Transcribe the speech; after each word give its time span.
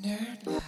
Hallo 0.00 0.60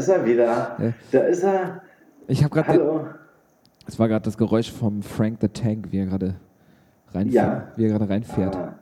ist 0.00 0.08
er 0.08 0.24
wieder. 0.24 0.76
Ja. 0.78 0.92
Da 1.12 1.18
ist 1.20 1.42
er. 1.42 1.82
Ich 2.26 2.42
habe 2.42 2.52
gerade. 2.54 2.68
Hallo. 2.68 3.06
Es 3.86 3.98
war 3.98 4.08
gerade 4.08 4.24
das 4.24 4.36
Geräusch 4.36 4.70
vom 4.70 5.02
Frank 5.02 5.38
the 5.40 5.48
Tank, 5.48 5.88
wie 5.90 5.98
er 5.98 6.06
gerade 6.06 6.36
reinfährt. 7.12 7.32
Ja. 7.34 7.68
Wie 7.76 7.84
er 7.84 7.88
gerade 7.90 8.08
reinfährt. 8.08 8.54
Ah, 8.56 8.74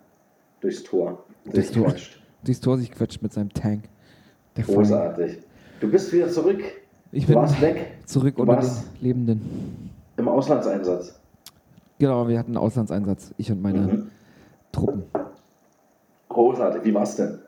durchs 0.61 0.83
Tor. 0.83 1.25
Durchs 1.53 1.71
Tor. 1.71 1.95
Durchs 2.45 2.61
Tor 2.61 2.77
sich 2.79 2.91
quetscht 2.91 3.23
mit 3.23 3.33
seinem 3.33 3.51
Tank. 3.53 3.85
Der 4.57 4.65
Frank. 4.65 4.79
Großartig. 4.79 5.39
Du 5.81 5.91
bist 5.91 6.13
wieder 6.13 6.29
zurück. 6.29 6.60
Ich 7.13 7.23
Du 7.25 7.29
bin 7.32 7.37
warst 7.37 7.60
weg 7.63 7.95
zurück 8.05 8.37
Du 8.37 8.43
unter 8.43 8.57
den 8.60 8.71
Lebenden. 9.01 9.91
im 10.19 10.29
Auslandseinsatz. 10.29 11.19
Genau, 11.99 12.29
wir 12.29 12.38
hatten 12.38 12.51
einen 12.51 12.59
Auslandseinsatz, 12.59 13.32
ich 13.38 13.51
und 13.51 13.63
meine 13.63 13.79
Mhm. 13.80 14.10
Truppen. 14.73 15.05
Großartig. 16.29 16.85
Wie 16.85 16.95
war's 16.95 17.16
denn? 17.16 17.38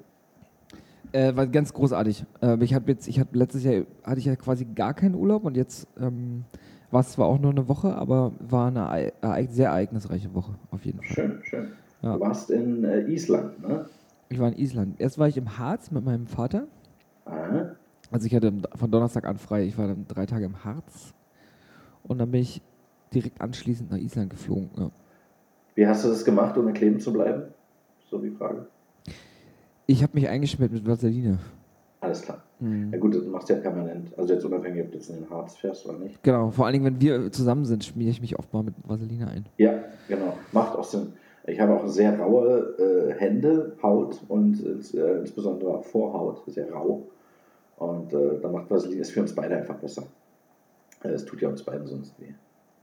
Äh, 1.12 1.34
war 1.36 1.46
ganz 1.46 1.72
großartig. 1.72 2.24
Äh, 2.42 2.62
ich 2.62 2.74
habe 2.74 2.90
jetzt, 2.90 3.08
ich 3.08 3.18
hatte 3.18 3.36
letztes 3.36 3.64
Jahr 3.64 3.84
hatte 4.04 4.18
ich 4.18 4.24
ja 4.26 4.36
quasi 4.36 4.64
gar 4.64 4.94
keinen 4.94 5.14
Urlaub 5.14 5.44
und 5.44 5.56
jetzt 5.56 5.86
ähm, 6.00 6.44
war 6.90 7.00
es 7.00 7.12
zwar 7.12 7.26
auch 7.26 7.38
nur 7.38 7.50
eine 7.50 7.68
Woche, 7.68 7.94
aber 7.96 8.32
war 8.38 8.68
eine 8.68 8.80
ereig- 8.80 9.12
ereig- 9.22 9.50
sehr 9.50 9.68
ereignisreiche 9.70 10.32
Woche 10.34 10.54
auf 10.70 10.84
jeden 10.84 10.98
Fall. 11.02 11.14
Schön, 11.14 11.40
schön. 11.44 11.68
Ja. 12.02 12.14
Du 12.14 12.20
warst 12.20 12.50
in 12.50 12.84
äh, 12.84 13.00
Island, 13.10 13.60
ne? 13.60 13.86
Ich 14.28 14.38
war 14.38 14.48
in 14.48 14.58
Island. 14.58 15.00
Erst 15.00 15.18
war 15.18 15.26
ich 15.28 15.36
im 15.36 15.58
Harz 15.58 15.90
mit 15.90 16.04
meinem 16.04 16.26
Vater. 16.26 16.66
Ah, 17.26 17.72
Also 18.12 18.26
ich 18.26 18.34
hatte 18.34 18.52
von 18.76 18.90
Donnerstag 18.90 19.26
an 19.26 19.36
frei. 19.38 19.64
Ich 19.64 19.76
war 19.76 19.88
dann 19.88 20.06
drei 20.06 20.26
Tage 20.26 20.44
im 20.44 20.64
Harz 20.64 21.12
und 22.04 22.18
dann 22.18 22.30
bin 22.30 22.40
ich 22.42 22.62
direkt 23.12 23.40
anschließend 23.40 23.90
nach 23.90 23.98
Island 23.98 24.30
geflogen. 24.30 24.70
Ja. 24.76 24.90
wie 25.74 25.86
hast 25.86 26.04
du 26.04 26.08
das 26.08 26.24
gemacht, 26.24 26.56
um 26.56 26.72
kleben 26.72 27.00
zu 27.00 27.12
bleiben? 27.12 27.42
So 28.08 28.18
die 28.18 28.30
Frage. 28.30 28.66
Ich 29.90 30.04
habe 30.04 30.12
mich 30.14 30.28
eingeschmiert 30.28 30.70
mit 30.70 30.86
Vaseline. 30.86 31.40
Alles 32.00 32.22
klar. 32.22 32.40
Mhm. 32.60 32.92
Ja 32.92 32.98
gut, 33.00 33.12
das 33.12 33.24
machst 33.24 33.48
du 33.48 33.54
ja 33.54 33.58
permanent. 33.58 34.16
Also 34.16 34.32
jetzt 34.34 34.44
unabhängig, 34.44 34.84
ob 34.84 34.92
du 34.92 34.98
jetzt 34.98 35.10
in 35.10 35.16
den 35.16 35.28
Harz 35.28 35.56
fährst 35.56 35.84
oder 35.84 35.98
nicht. 35.98 36.22
Genau, 36.22 36.52
vor 36.52 36.66
allen 36.66 36.74
Dingen, 36.74 36.84
wenn 36.84 37.00
wir 37.00 37.32
zusammen 37.32 37.64
sind, 37.64 37.82
schmiere 37.82 38.10
ich 38.10 38.20
mich 38.20 38.38
oft 38.38 38.52
mal 38.52 38.62
mit 38.62 38.74
Vaseline 38.84 39.26
ein. 39.26 39.46
Ja, 39.56 39.74
genau. 40.06 40.34
Macht 40.52 40.76
auch 40.78 40.84
Sinn. 40.84 41.14
Ich 41.44 41.58
habe 41.58 41.74
auch 41.74 41.88
sehr 41.88 42.16
raue 42.20 42.76
äh, 42.78 43.18
Hände, 43.18 43.76
Haut 43.82 44.20
und 44.28 44.64
äh, 44.64 45.18
insbesondere 45.18 45.78
auch 45.78 45.84
Vorhaut, 45.84 46.44
sehr 46.46 46.70
rau. 46.70 47.02
Und 47.76 48.12
äh, 48.12 48.38
da 48.40 48.48
macht 48.48 48.70
Vaseline 48.70 49.00
ist 49.00 49.10
für 49.10 49.22
uns 49.22 49.34
beide 49.34 49.56
einfach 49.56 49.74
besser. 49.74 50.04
Äh, 51.02 51.08
Es 51.08 51.24
tut 51.24 51.42
ja 51.42 51.48
uns 51.48 51.64
beiden 51.64 51.88
sonst 51.88 52.14
weh. 52.20 52.32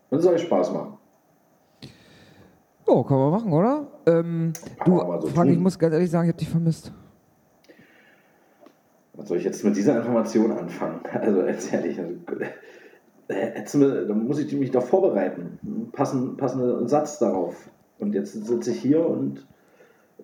Und 0.10 0.20
soll 0.20 0.38
Spaß 0.38 0.74
machen. 0.74 0.98
Oh, 2.86 3.02
kann 3.04 3.18
man 3.18 3.32
machen, 3.32 3.54
oder? 3.54 3.88
Ähm, 4.08 4.54
du, 4.86 4.98
so 5.22 5.28
Frank, 5.28 5.52
ich 5.52 5.60
muss 5.60 5.78
ganz 5.78 5.94
ehrlich 5.94 6.10
sagen, 6.10 6.28
ich 6.28 6.34
habe 6.34 6.40
dich 6.40 6.50
vermisst. 6.50 6.94
Was 9.14 9.28
soll 9.28 9.38
ich 9.38 9.44
jetzt 9.44 9.64
mit 9.66 9.76
dieser 9.76 9.98
Information 9.98 10.52
anfangen? 10.52 11.02
Also 11.14 11.44
ganz 11.44 11.74
ehrlich, 11.74 12.00
also, 12.00 12.14
äh, 13.28 13.58
jetzt, 13.58 13.74
da 13.76 14.14
muss 14.14 14.40
ich 14.40 14.54
mich 14.54 14.72
doch 14.72 14.84
vorbereiten. 14.86 15.60
Einen 15.64 15.92
Passen, 15.92 16.38
passenden 16.38 16.88
Satz 16.88 17.20
darauf. 17.20 17.70
Und 18.00 18.14
jetzt 18.14 18.34
sitze 18.34 18.72
ich 18.72 18.80
hier 18.80 19.06
und 19.06 19.46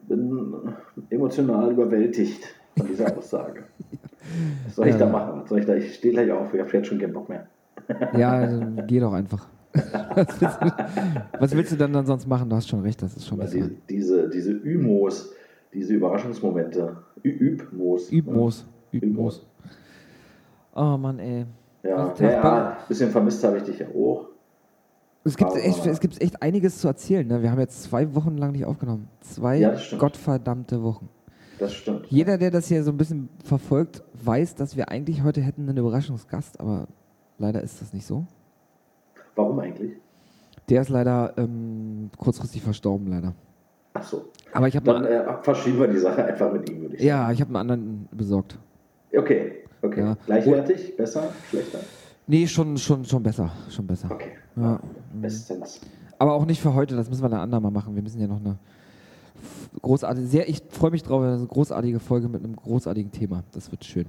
bin 0.08 0.54
emotional 1.10 1.72
überwältigt 1.72 2.44
von 2.78 2.88
dieser 2.88 3.18
Aussage. 3.18 3.64
Was 4.66 4.76
soll 4.76 4.88
ich 4.88 4.94
Ja. 4.94 5.00
da 5.00 5.06
machen? 5.08 5.42
Was 5.42 5.50
soll 5.50 5.60
ich 5.60 5.66
da? 5.66 5.76
Ich 5.76 5.96
stehe 5.96 6.14
gleich 6.14 6.32
auf, 6.32 6.54
ich 6.54 6.60
habe 6.62 6.70
jetzt 6.72 6.88
schon 6.88 7.00
keinen 7.00 7.14
Bock 7.14 7.28
mehr. 7.28 7.48
Ja, 8.16 8.32
also, 8.32 8.62
geh 8.88 9.00
doch 9.02 9.12
einfach. 9.14 9.48
Was 9.74 10.40
willst, 10.40 10.62
du, 10.62 10.74
was 11.40 11.56
willst 11.56 11.72
du 11.72 11.76
denn 11.78 11.94
dann 11.94 12.06
sonst 12.06 12.28
machen? 12.28 12.50
Du 12.50 12.56
hast 12.56 12.70
schon 12.70 12.82
recht, 12.82 13.02
das 13.02 13.16
ist 13.16 13.28
schon 13.28 13.40
besser. 13.40 13.58
die, 13.58 13.78
diese, 13.90 14.30
diese 14.30 14.52
Ümos, 14.52 15.32
diese 15.74 15.94
Überraschungsmomente, 15.94 16.98
Ü 17.24 17.30
Übmos. 17.30 18.12
Übmoos. 18.12 18.66
Übmoos. 18.92 19.46
Oh 20.76 20.98
Mann, 20.98 21.20
ey. 21.20 21.46
Ja, 21.84 22.14
ja, 22.20 22.32
ja 22.32 22.70
ein 22.70 22.88
bisschen 22.88 23.10
vermisst 23.10 23.44
habe 23.44 23.58
ich 23.58 23.64
dich 23.64 23.80
ja 23.80 23.88
auch. 23.88 24.30
Es 25.26 25.38
gibt, 25.38 25.56
echt, 25.56 25.86
es 25.86 26.00
gibt 26.00 26.22
echt 26.22 26.42
einiges 26.42 26.80
zu 26.80 26.88
erzählen. 26.88 27.26
Ne? 27.26 27.42
Wir 27.42 27.50
haben 27.50 27.60
jetzt 27.60 27.84
zwei 27.84 28.14
Wochen 28.14 28.38
lang 28.38 28.52
nicht 28.52 28.66
aufgenommen. 28.66 29.08
Zwei 29.22 29.58
Ja, 29.58 29.76
gottverdammte 29.98 30.84
Wochen. 30.84 31.10
Das 31.60 31.74
stimmt. 31.74 32.08
Jeder, 32.10 32.38
der 32.38 32.52
das 32.52 32.68
hier 32.68 32.84
so 32.84 32.92
ein 32.92 32.98
bisschen 32.98 33.30
verfolgt, 33.44 34.04
weiß, 34.22 34.56
dass 34.56 34.76
wir 34.76 34.90
eigentlich 34.90 35.24
heute 35.24 35.42
hätten 35.42 35.70
einen 35.70 35.78
Überraschungsgast, 35.78 36.60
aber 36.60 36.88
leider 37.38 37.62
ist 37.62 37.82
das 37.82 37.94
nicht 37.94 38.06
so. 38.06 38.28
Warum 39.36 39.60
eigentlich? 39.60 39.94
Der 40.70 40.82
ist 40.82 40.90
leider 40.90 41.34
ähm, 41.38 42.10
kurzfristig 42.18 42.62
verstorben, 42.62 43.08
leider. 43.08 43.34
Ach 43.94 44.04
so. 44.04 44.26
Aber 44.54 44.68
ich 44.68 44.76
habe 44.76 44.86
Dann 44.86 45.06
äh, 45.06 45.24
verschieben 45.42 45.80
wir 45.80 45.88
die 45.88 45.98
Sache 45.98 46.24
einfach 46.26 46.52
mit 46.52 46.70
ihm, 46.70 46.82
würde 46.82 46.96
ich 46.96 47.02
ja, 47.04 47.32
ich 47.32 47.42
habe 47.42 47.50
einen 47.50 47.58
anderen 47.58 48.08
besorgt. 48.12 48.54
sagen. 48.54 49.24
Okay, 49.24 49.52
okay. 49.82 50.00
Ja. 50.00 50.18
Gleichwertig? 50.26 50.96
Besser? 50.96 51.30
Schlechter? 51.50 51.80
Nee, 52.26 52.48
schon, 52.48 52.78
schon, 52.78 53.04
schon 53.04 53.22
besser, 53.22 53.52
schon 53.70 53.86
besser. 53.86 54.10
Okay. 54.12 54.32
Ja. 54.56 54.80
Bestens. 55.14 55.82
Aber 56.18 56.34
auch 56.34 56.46
nicht 56.46 56.62
für 56.62 56.74
heute, 56.74 56.96
das 56.96 57.10
müssen 57.10 57.22
wir 57.22 57.28
ein 57.28 57.34
andermal 57.34 57.72
machen. 57.72 57.96
Wir 57.96 58.02
müssen 58.02 58.22
ja 58.22 58.28
noch 58.28 58.40
eine 58.40 58.58
großartige, 59.82 60.26
sehr, 60.28 60.48
ich 60.50 60.62
freue 60.70 60.92
mich 60.92 61.04
drauf, 61.04 61.22
eine 61.22 61.46
großartige 61.46 62.00
Folge 62.00 62.30
mit 62.30 62.44
einem 62.44 62.56
großartigen 62.56 63.12
Thema. 63.12 63.44
Das 63.52 63.72
wird 63.72 63.84
schön. 63.84 64.06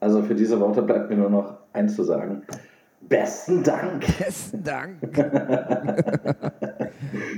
Also 0.00 0.22
für 0.22 0.34
diese 0.34 0.60
Worte 0.60 0.82
bleibt 0.82 1.08
mir 1.10 1.16
nur 1.16 1.30
noch 1.30 1.54
eins 1.72 1.96
zu 1.96 2.04
sagen. 2.04 2.42
Besten 3.00 3.62
Dank! 3.62 4.04
Besten 4.18 4.62
Dank. 4.62 5.00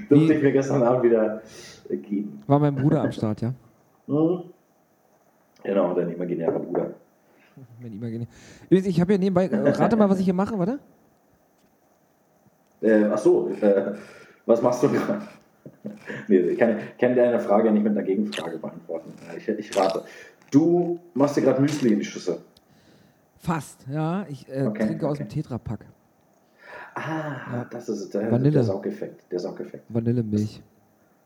Durfte 0.09 0.35
ich 0.35 0.43
mir 0.43 0.53
gestern 0.53 0.83
Abend 0.83 1.05
wieder 1.05 1.43
geben. 1.89 2.43
War 2.47 2.59
mein 2.59 2.75
Bruder 2.75 3.03
am 3.03 3.13
Start, 3.13 3.41
ja? 3.43 3.53
Hm? 4.07 4.45
Genau, 5.63 5.95
dein 5.95 6.11
imaginärer 6.11 6.59
Bruder. 6.59 6.95
Mein 7.81 7.93
Imaginär. 7.93 8.27
Ich 8.71 9.01
habe 9.01 9.13
hier 9.13 9.19
nebenbei, 9.19 9.47
äh, 9.47 9.71
rate 9.71 9.97
mal, 9.97 10.09
was 10.09 10.19
ich 10.19 10.25
hier 10.25 10.35
mache, 10.35 10.59
warte. 10.59 10.79
Äh, 12.81 13.05
ach 13.05 13.19
so, 13.19 13.51
äh, 13.61 13.93
was 14.47 14.63
machst 14.63 14.83
du 14.83 14.89
gerade? 14.89 15.21
nee, 16.29 16.39
ich 16.39 16.59
kann, 16.59 16.79
kann 16.99 17.15
deine 17.15 17.39
Frage 17.39 17.71
nicht 17.71 17.83
mit 17.83 17.93
einer 17.93 18.03
Gegenfrage 18.03 18.59
beantworten. 18.59 19.13
Ich, 19.37 19.47
ich 19.49 19.77
rate. 19.77 20.05
Du 20.51 20.99
machst 21.15 21.37
dir 21.37 21.43
gerade 21.43 21.61
Müsli 21.61 21.93
in 21.93 21.99
die 21.99 22.05
Schüssel. 22.05 22.39
Fast, 23.41 23.87
ja. 23.91 24.27
Ich 24.29 24.47
äh, 24.49 24.67
Okay, 24.67 24.87
trinke 24.87 25.07
aus 25.09 25.13
okay. 25.19 25.25
dem 25.25 25.29
Tetrapack. 25.31 25.87
Ah, 26.95 27.65
das 27.71 27.89
ist 27.89 28.13
der, 28.13 28.31
Vanille. 28.31 28.51
der 28.51 28.65
Saugeffekt. 28.65 29.31
Der 29.33 29.39
Saugeffekt. 29.39 29.85
Vanillemilch. 29.89 30.63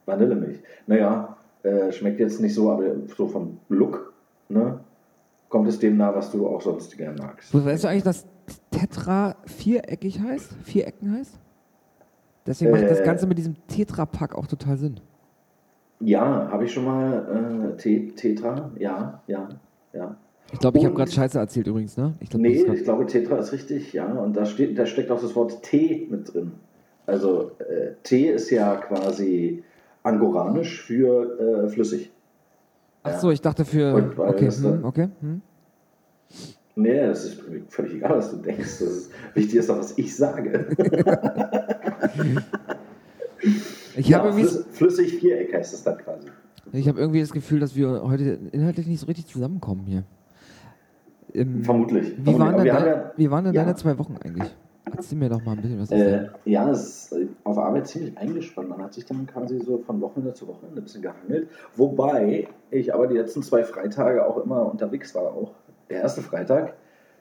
Vanillemilch. 0.06 0.60
Naja, 0.86 1.36
äh, 1.64 1.90
schmeckt 1.90 2.20
jetzt 2.20 2.40
nicht 2.40 2.54
so, 2.54 2.70
aber 2.70 2.84
so 3.16 3.26
vom 3.26 3.58
Look, 3.68 4.12
ne? 4.48 4.78
Kommt 5.48 5.68
es 5.68 5.78
dem 5.78 5.96
nah, 5.96 6.14
was 6.14 6.30
du 6.30 6.46
auch 6.46 6.60
sonst 6.60 6.96
gerne 6.96 7.20
magst. 7.20 7.52
Weißt 7.52 7.84
du 7.84 7.88
eigentlich, 7.88 8.02
dass 8.04 8.26
Tetra 8.70 9.36
viereckig 9.46 10.20
heißt? 10.20 10.52
Vierecken 10.64 11.12
heißt? 11.18 11.38
Deswegen 12.46 12.70
macht 12.72 12.84
das 12.84 13.00
Äh. 13.00 13.04
Ganze 13.04 13.26
mit 13.26 13.38
diesem 13.38 13.56
Tetrapack 13.66 14.34
auch 14.36 14.46
total 14.46 14.76
Sinn. 14.76 15.00
Ja, 16.00 16.48
habe 16.50 16.64
ich 16.64 16.72
schon 16.72 16.84
mal 16.84 17.72
äh, 17.72 17.76
Te 17.76 18.08
Tetra? 18.14 18.70
Ja, 18.78 19.22
ja, 19.26 19.48
ja. 19.92 20.16
Ich 20.52 20.58
glaube, 20.60 20.78
ich 20.78 20.84
habe 20.84 20.94
gerade 20.94 21.10
Scheiße 21.10 21.38
erzählt 21.38 21.66
übrigens, 21.66 21.96
ne? 21.96 22.14
Ich 22.20 22.30
glaub, 22.30 22.40
Nee, 22.40 22.64
ich 22.72 22.84
glaube, 22.84 23.06
Tetra 23.06 23.38
ist 23.38 23.52
richtig, 23.52 23.92
ja. 23.92 24.06
Und 24.06 24.36
da, 24.36 24.46
steht, 24.46 24.78
da 24.78 24.86
steckt 24.86 25.10
auch 25.10 25.20
das 25.20 25.34
Wort 25.34 25.62
Tee 25.62 26.06
mit 26.10 26.32
drin. 26.32 26.52
Also 27.06 27.52
äh, 27.58 27.92
Tee 28.02 28.30
ist 28.30 28.50
ja 28.50 28.76
quasi 28.76 29.64
angoranisch 30.02 30.82
für 30.82 31.64
äh, 31.64 31.68
flüssig. 31.68 32.10
Ach 33.02 33.18
so, 33.18 33.30
ich 33.30 33.40
dachte 33.40 33.64
für. 33.64 33.94
Und 33.94 34.18
Okay, 34.18 34.46
das 34.46 34.62
hm, 34.62 34.84
okay. 34.84 35.08
Hm. 35.20 35.42
Nee, 36.76 37.06
das 37.06 37.24
ist 37.24 37.42
völlig 37.68 37.94
egal, 37.94 38.16
was 38.16 38.30
du 38.30 38.38
denkst. 38.38 38.78
Das 38.78 38.80
ist, 38.80 39.10
wichtig 39.34 39.56
ist 39.56 39.68
doch, 39.68 39.78
was 39.78 39.96
ich 39.98 40.14
sage. 40.16 40.66
Ich 43.96 44.08
ja, 44.08 44.18
habe 44.18 44.32
flüss, 44.32 44.64
flüssig 44.72 45.18
Viereck 45.18 45.52
heißt 45.54 45.74
es 45.74 45.82
dann 45.82 45.98
quasi. 45.98 46.28
ich 46.72 46.88
hab 46.88 46.96
irgendwie 46.96 47.20
das 47.20 47.32
Gefühl, 47.32 47.60
dass 47.60 47.76
wir 47.76 48.02
heute 48.02 48.38
inhaltlich 48.52 48.86
nicht 48.86 49.00
so 49.00 49.06
richtig 49.06 49.26
zusammenkommen 49.26 49.84
hier. 49.86 50.04
Ähm, 51.34 51.64
Vermutlich. 51.64 52.16
Wie 52.18 52.22
Vermutlich. 52.32 52.38
waren 52.38 52.56
denn, 52.64 52.74
dein, 52.74 52.86
ja- 52.86 53.12
wie 53.16 53.30
waren 53.30 53.44
denn 53.44 53.54
ja. 53.54 53.62
deine 53.64 53.74
zwei 53.76 53.98
Wochen 53.98 54.16
eigentlich? 54.24 54.54
Erzähl 54.96 55.18
mir 55.18 55.28
doch 55.28 55.42
mal 55.44 55.52
ein 55.52 55.62
bisschen 55.62 55.80
was. 55.80 55.90
Äh, 55.90 56.28
ja, 56.44 56.70
es 56.70 57.10
ist 57.10 57.12
äh, 57.12 57.26
auf 57.42 57.58
Arbeit 57.58 57.88
ziemlich 57.88 58.16
eingespannt. 58.16 58.68
Man 58.68 58.80
hat 58.82 58.94
sich 58.94 59.04
dann 59.06 59.26
quasi 59.26 59.58
so 59.58 59.78
von 59.78 60.00
Wochenende 60.00 60.34
zu 60.34 60.46
Wochenende 60.46 60.80
ein 60.80 60.84
bisschen 60.84 61.02
gehangelt. 61.02 61.48
Wobei 61.74 62.46
ich 62.70 62.94
aber 62.94 63.06
die 63.08 63.16
letzten 63.16 63.42
zwei 63.42 63.64
Freitage 63.64 64.24
auch 64.24 64.36
immer 64.44 64.70
unterwegs 64.70 65.14
war. 65.14 65.22
Auch 65.24 65.52
der 65.90 66.02
erste 66.02 66.20
Freitag 66.22 66.74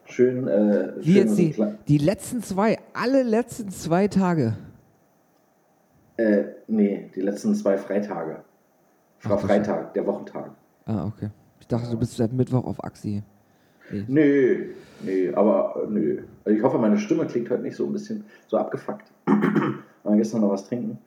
schön. 0.06 0.48
Äh, 0.48 0.94
Wie 1.00 1.14
schön 1.14 1.16
jetzt 1.16 1.38
die, 1.40 1.56
die 1.88 1.98
letzten 1.98 2.44
zwei, 2.44 2.78
alle 2.94 3.24
letzten 3.24 3.70
zwei 3.72 4.08
Tage. 4.08 4.54
Äh, 6.18 6.44
nee, 6.68 7.10
die 7.16 7.22
letzten 7.22 7.56
zwei 7.56 7.78
Freitage. 7.78 8.44
Ach, 9.24 9.30
das- 9.30 9.42
Freitag, 9.42 9.94
der 9.96 10.06
Wochentag. 10.06 10.52
Ah, 10.86 11.06
okay. 11.06 11.30
Ich 11.60 11.68
dachte, 11.68 11.90
du 11.90 11.98
bist 11.98 12.18
seit 12.18 12.34
Mittwoch 12.34 12.66
auf 12.66 12.84
Axi. 12.84 13.24
Nee. 13.92 14.06
Nee, 14.08 14.70
nee, 15.02 15.34
aber 15.34 15.76
äh, 15.84 15.88
nö. 15.92 16.22
Also 16.46 16.58
ich 16.58 16.64
hoffe, 16.64 16.78
meine 16.78 16.98
Stimme 16.98 17.26
klingt 17.26 17.50
heute 17.50 17.62
nicht 17.64 17.76
so 17.76 17.86
ein 17.86 17.94
bisschen 17.94 18.24
so 18.48 18.58
abgefuckt. 18.58 19.12
War 20.04 20.16
gestern 20.18 20.42
noch 20.42 20.50
was 20.52 20.68
trinken 20.68 20.98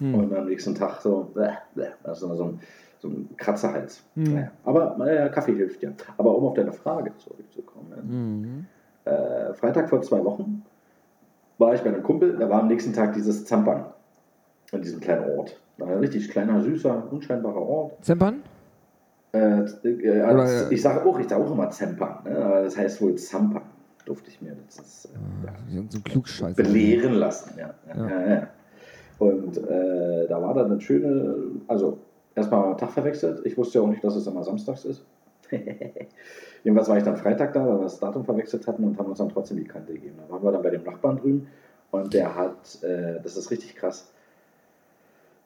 Hm. 0.00 0.12
und 0.14 0.34
am 0.34 0.46
nächsten 0.46 0.74
Tag 0.74 1.00
so, 1.00 1.30
bäh, 1.34 1.50
bäh, 1.76 1.86
also 2.02 2.34
so 2.34 2.44
ein, 2.46 2.58
so 2.98 3.06
ein 3.08 3.28
Kratzerhals. 3.36 4.02
Hm. 4.14 4.24
Naja, 4.34 4.50
aber 4.64 4.96
naja, 4.98 5.28
Kaffee 5.28 5.54
hilft 5.54 5.82
ja. 5.84 5.90
Aber 6.18 6.36
um 6.36 6.46
auf 6.46 6.54
deine 6.54 6.72
Frage 6.72 7.12
zurückzukommen. 7.18 7.90
ne? 7.90 8.02
Mhm. 8.02 8.66
Äh, 9.04 9.54
Freitag 9.54 9.88
vor 9.88 10.02
zwei 10.02 10.24
Wochen 10.24 10.64
war 11.58 11.74
ich 11.74 11.82
bei 11.82 11.90
einem 11.90 12.02
Kumpel, 12.02 12.36
da 12.36 12.50
war 12.50 12.62
am 12.62 12.66
nächsten 12.66 12.92
Tag 12.92 13.12
dieses 13.12 13.44
Zampern 13.44 13.84
in 14.72 14.82
diesem 14.82 14.98
kleinen 15.00 15.38
Ort. 15.38 15.60
Ein 15.78 15.98
richtig 15.98 16.28
kleiner, 16.28 16.60
süßer, 16.60 17.04
unscheinbarer 17.12 17.62
Ort. 17.62 18.04
Zempern? 18.04 18.42
Äh, 19.34 19.64
äh, 19.88 20.22
Oder- 20.22 20.70
ich 20.70 20.80
sage 20.80 21.04
auch, 21.04 21.18
ich 21.18 21.28
sage 21.28 21.44
auch 21.44 21.50
immer 21.50 21.68
Zempern, 21.70 22.18
ne? 22.24 22.36
aber 22.38 22.62
das 22.62 22.76
heißt 22.76 23.02
wohl 23.02 23.16
Zampern. 23.16 23.62
Durfte 24.06 24.30
ich 24.30 24.40
mir 24.42 24.50
letztens 24.52 25.06
äh, 25.06 25.46
ja, 25.76 25.82
So 25.88 25.98
ein 25.98 26.04
Klugscheißer. 26.04 26.62
belehren 26.62 27.14
lassen. 27.14 27.54
Ja. 27.58 27.74
Ja, 27.96 28.26
Ja. 28.34 28.48
Und 29.18 29.56
äh, 29.58 30.26
da 30.28 30.42
war 30.42 30.54
dann 30.54 30.72
eine 30.72 30.80
schöne, 30.80 31.34
also 31.68 31.98
erstmal 32.34 32.64
am 32.72 32.76
Tag 32.78 32.90
verwechselt. 32.90 33.40
Ich 33.46 33.56
wusste 33.56 33.78
ja 33.78 33.84
auch 33.84 33.88
nicht, 33.88 34.02
dass 34.04 34.16
es 34.16 34.26
immer 34.26 34.42
samstags 34.42 34.84
ist. 34.84 35.04
Jedenfalls 36.64 36.88
war 36.88 36.96
ich 36.98 37.04
dann 37.04 37.16
Freitag 37.16 37.52
da, 37.52 37.66
weil 37.66 37.76
wir 37.78 37.84
das 37.84 37.98
Datum 38.00 38.24
verwechselt 38.24 38.66
hatten 38.66 38.84
und 38.84 38.98
haben 38.98 39.06
uns 39.08 39.18
dann 39.18 39.28
trotzdem 39.28 39.58
die 39.58 39.64
Kante 39.64 39.92
gegeben. 39.92 40.16
Da 40.26 40.32
waren 40.32 40.42
wir 40.42 40.52
dann 40.52 40.62
bei 40.62 40.70
dem 40.70 40.82
Nachbarn 40.82 41.16
drüben 41.18 41.46
und 41.90 42.12
der 42.12 42.34
hat, 42.34 42.82
äh, 42.82 43.20
das 43.22 43.36
ist 43.36 43.50
richtig 43.50 43.76
krass, 43.76 44.12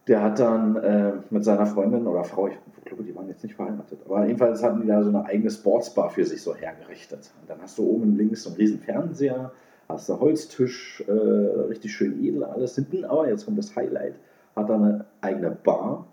der 0.09 0.23
hat 0.23 0.39
dann 0.39 0.77
äh, 0.77 1.13
mit 1.31 1.45
seiner 1.45 1.67
Freundin 1.67 2.07
oder 2.07 2.25
Frau, 2.25 2.49
ich 2.49 2.57
glaube, 2.85 3.05
die 3.05 3.15
waren 3.15 3.29
jetzt 3.29 3.43
nicht 3.43 3.55
verheiratet, 3.55 4.01
aber 4.07 4.27
jedenfalls 4.27 4.63
hatten 4.63 4.81
die 4.81 4.89
da 4.89 5.03
so 5.03 5.11
eine 5.11 5.25
eigene 5.27 5.51
Sportsbar 5.51 6.11
für 6.11 6.25
sich 6.25 6.43
so 6.43 6.55
hergerichtet. 6.55 7.31
Und 7.41 7.51
dann 7.51 7.61
hast 7.61 7.77
du 7.79 7.85
oben 7.85 8.17
links 8.17 8.45
so 8.45 8.51
einen 8.51 8.57
riesen 8.57 8.81
Fernseher, 8.81 9.53
hast 9.89 10.09
du 10.09 10.19
Holztisch, 10.19 11.05
äh, 11.07 11.13
richtig 11.13 11.93
schön 11.93 12.25
edel 12.25 12.45
alles. 12.45 12.75
Hinten 12.75 13.05
aber, 13.05 13.29
jetzt 13.29 13.45
kommt 13.45 13.59
das 13.59 13.77
Highlight, 13.77 14.15
hat 14.57 14.71
er 14.71 14.77
eine 14.77 15.05
eigene 15.21 15.51
Bar 15.51 16.07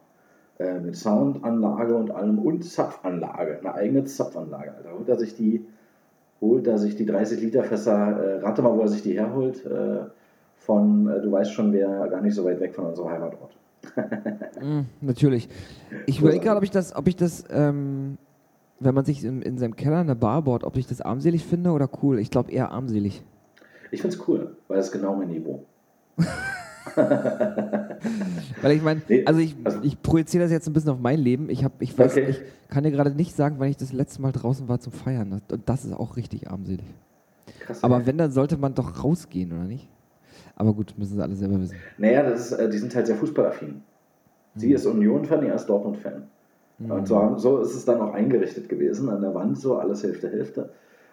äh, 0.59 0.80
mit 0.80 0.98
Soundanlage 0.98 1.95
und 1.95 2.12
allem 2.12 2.39
und 2.39 2.63
Zapfanlage, 2.65 3.59
eine 3.59 3.74
eigene 3.74 4.03
Zapfanlage. 4.03 4.74
Da 4.83 4.91
holt 4.91 5.07
er 5.07 5.18
sich 5.18 5.36
die, 5.36 5.65
holt 6.41 6.68
er 6.68 6.77
sich 6.77 6.95
die 6.95 7.06
30 7.06 7.41
Liter 7.41 7.63
Fässer, 7.63 7.94
äh, 7.94 8.39
rate 8.39 8.62
mal, 8.62 8.75
wo 8.75 8.81
er 8.81 8.89
sich 8.89 9.03
die 9.03 9.18
herholt, 9.18 9.65
äh, 9.65 10.06
von, 10.57 11.07
äh, 11.07 11.21
du 11.21 11.31
weißt 11.31 11.51
schon, 11.51 11.71
wer 11.71 12.07
gar 12.09 12.21
nicht 12.21 12.36
so 12.36 12.44
weit 12.44 12.59
weg 12.59 12.75
von 12.75 12.86
unserem 12.88 13.09
Heimatort. 13.09 13.56
Mm, 14.62 14.82
natürlich. 15.02 15.48
Ich 16.06 16.20
überlege 16.22 16.44
gerade, 16.44 16.58
ob 16.58 16.64
ich 16.64 16.72
das, 16.72 16.96
ob 16.96 17.08
ich 17.08 17.16
das, 17.16 17.44
ähm, 17.50 18.18
wenn 18.80 18.96
man 18.96 19.06
sich 19.06 19.24
in, 19.24 19.42
in 19.42 19.58
seinem 19.58 19.76
Keller 19.76 19.98
eine 20.00 20.16
Bar 20.16 20.42
baut, 20.44 20.64
ob 20.64 20.78
ich 20.78 20.88
das 20.88 21.02
armselig 21.02 21.46
finde 21.46 21.72
oder 21.72 21.90
cool. 22.02 22.20
Ich 22.20 22.30
glaube 22.32 22.52
eher 22.52 22.72
armselig. 22.72 23.24
Ich 23.92 24.02
finde 24.02 24.16
es 24.18 24.28
cool, 24.28 24.58
weil 24.68 24.80
es 24.80 24.92
genau 24.92 25.16
mein 25.16 25.30
Niveau. 25.30 25.66
Weil 28.62 28.72
ich 28.72 28.82
meine, 28.82 29.02
Nee, 29.10 29.26
also 29.26 29.40
ich, 29.40 29.56
also- 29.64 29.80
ich 29.82 30.02
projiziere 30.02 30.44
das 30.44 30.52
jetzt 30.52 30.68
ein 30.68 30.74
bisschen 30.74 30.92
auf 30.92 31.00
mein 31.00 31.20
Leben. 31.20 31.50
Ich, 31.50 31.64
hab, 31.64 31.82
ich 31.82 31.98
weiß, 31.98 32.12
Okay. 32.14 32.28
ich 32.30 32.42
kann 32.70 32.84
dir 32.84 32.92
gerade 32.92 33.12
nicht 33.12 33.36
sagen, 33.36 33.56
wann 33.60 33.70
ich 33.70 33.78
das 33.78 33.92
letzte 33.94 34.22
Mal 34.22 34.32
draußen 34.32 34.68
war 34.68 34.80
zum 34.80 34.94
Feiern. 34.94 35.34
Und 35.34 35.44
das 35.66 35.84
ist 35.86 35.94
auch 35.94 36.16
richtig 36.18 36.50
armselig. 36.50 36.86
Krass. 37.62 37.84
Aber 37.84 38.06
wenn, 38.06 38.18
dann 38.18 38.32
sollte 38.32 38.58
man 38.58 38.74
doch 38.76 39.04
rausgehen, 39.04 39.52
oder 39.52 39.64
nicht? 39.66 39.90
Aber 40.56 40.74
gut, 40.74 40.94
müssen 40.98 41.16
sie 41.16 41.22
alle 41.24 41.36
selber 41.36 41.60
wissen. 41.60 41.75
Naja, 41.98 42.24
das 42.24 42.52
ist, 42.52 42.57
äh, 42.60 42.69
die 42.69 42.78
sind 42.78 42.96
halt 42.96 43.07
sehr 43.07 43.16
fußballaffin. 43.16 43.81
Sie 44.56 44.72
ist 44.72 44.86
Union-Fan, 44.86 45.46
er 45.46 45.56
ist 45.56 45.66
Dortmund-Fan. 45.66 46.24
Und 46.90 47.07
so, 47.07 47.18
haben- 47.18 47.38
so 47.40 47.60
ist 47.60 47.74
es 47.75 47.86
dann 47.86 48.00
auch 48.02 48.13
eingerichtet 48.13 48.68
gewesen, 48.69 49.10
an 49.10 49.22
der 49.22 49.34
Wand 49.34 49.57
so, 49.60 49.78
alles 49.78 50.04
Hälfte, 50.04 50.30
Hälfte. 50.30 50.69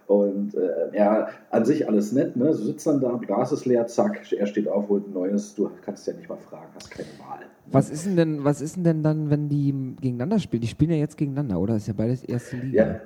Und 0.08 0.54
äh, 0.54 0.96
ja, 0.96 1.28
an 1.50 1.64
sich 1.64 1.88
alles 1.88 2.12
nett, 2.12 2.36
ne? 2.36 2.52
So 2.52 2.64
sitzt 2.64 2.86
dann 2.86 3.00
da, 3.00 3.12
Glas 3.12 3.52
ist 3.52 3.64
leer, 3.66 3.86
zack, 3.86 4.20
er 4.32 4.46
steht 4.46 4.66
auf, 4.68 4.88
holt 4.88 5.06
ein 5.08 5.12
neues, 5.12 5.54
du 5.54 5.70
kannst 5.84 6.06
ja 6.06 6.12
nicht 6.12 6.28
mal 6.28 6.36
fragen, 6.36 6.66
hast 6.74 6.90
keine 6.90 7.08
Wahl. 7.18 7.40
Was 7.70 7.88
ist 7.90 8.06
denn 8.06 8.16
denn, 8.16 8.44
was 8.44 8.60
ist 8.60 8.76
denn 8.76 8.84
denn 8.84 9.02
dann, 9.04 9.30
wenn 9.30 9.48
die 9.48 9.72
gegeneinander 10.00 10.38
spielen? 10.40 10.60
Die 10.60 10.66
spielen 10.68 10.90
ja 10.90 10.96
jetzt 10.98 11.16
gegeneinander, 11.16 11.58
oder? 11.60 11.74
Das 11.74 11.82
ist 11.82 11.88
ja 11.88 11.94
beides 11.96 12.24
erste 12.24 12.56
Liga. 12.56 12.84
Ja, 12.86 13.00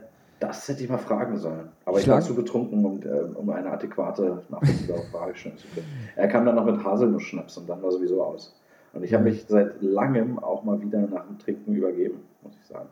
das 0.46 0.66
hätte 0.68 0.82
ich 0.84 0.88
mal 0.90 0.98
fragen 0.98 1.36
sollen. 1.38 1.68
Aber 1.84 1.98
ich 1.98 2.04
Schlag- 2.04 2.16
war 2.16 2.22
zu 2.22 2.34
betrunken, 2.34 2.84
um, 2.84 3.00
äh, 3.02 3.08
um 3.34 3.48
eine 3.50 3.70
adäquate, 3.70 4.42
nachvollziehbare 4.48 5.02
Frage 5.12 5.36
stellen 5.36 5.58
zu 5.58 5.66
können. 5.74 5.86
Er 6.16 6.28
kam 6.28 6.44
dann 6.46 6.54
noch 6.56 6.64
mit 6.64 6.82
Haselnussschnaps 6.82 7.56
und 7.58 7.68
dann 7.68 7.82
war 7.82 7.90
sowieso 7.92 8.22
aus. 8.22 8.54
Und 8.92 9.02
ich 9.04 9.12
habe 9.12 9.24
mich 9.24 9.44
seit 9.46 9.82
langem 9.82 10.38
auch 10.38 10.64
mal 10.64 10.80
wieder 10.80 11.00
nach 11.00 11.26
dem 11.26 11.38
Trinken 11.38 11.74
übergeben, 11.74 12.20
muss 12.42 12.54
ich 12.60 12.66
sagen. 12.66 12.88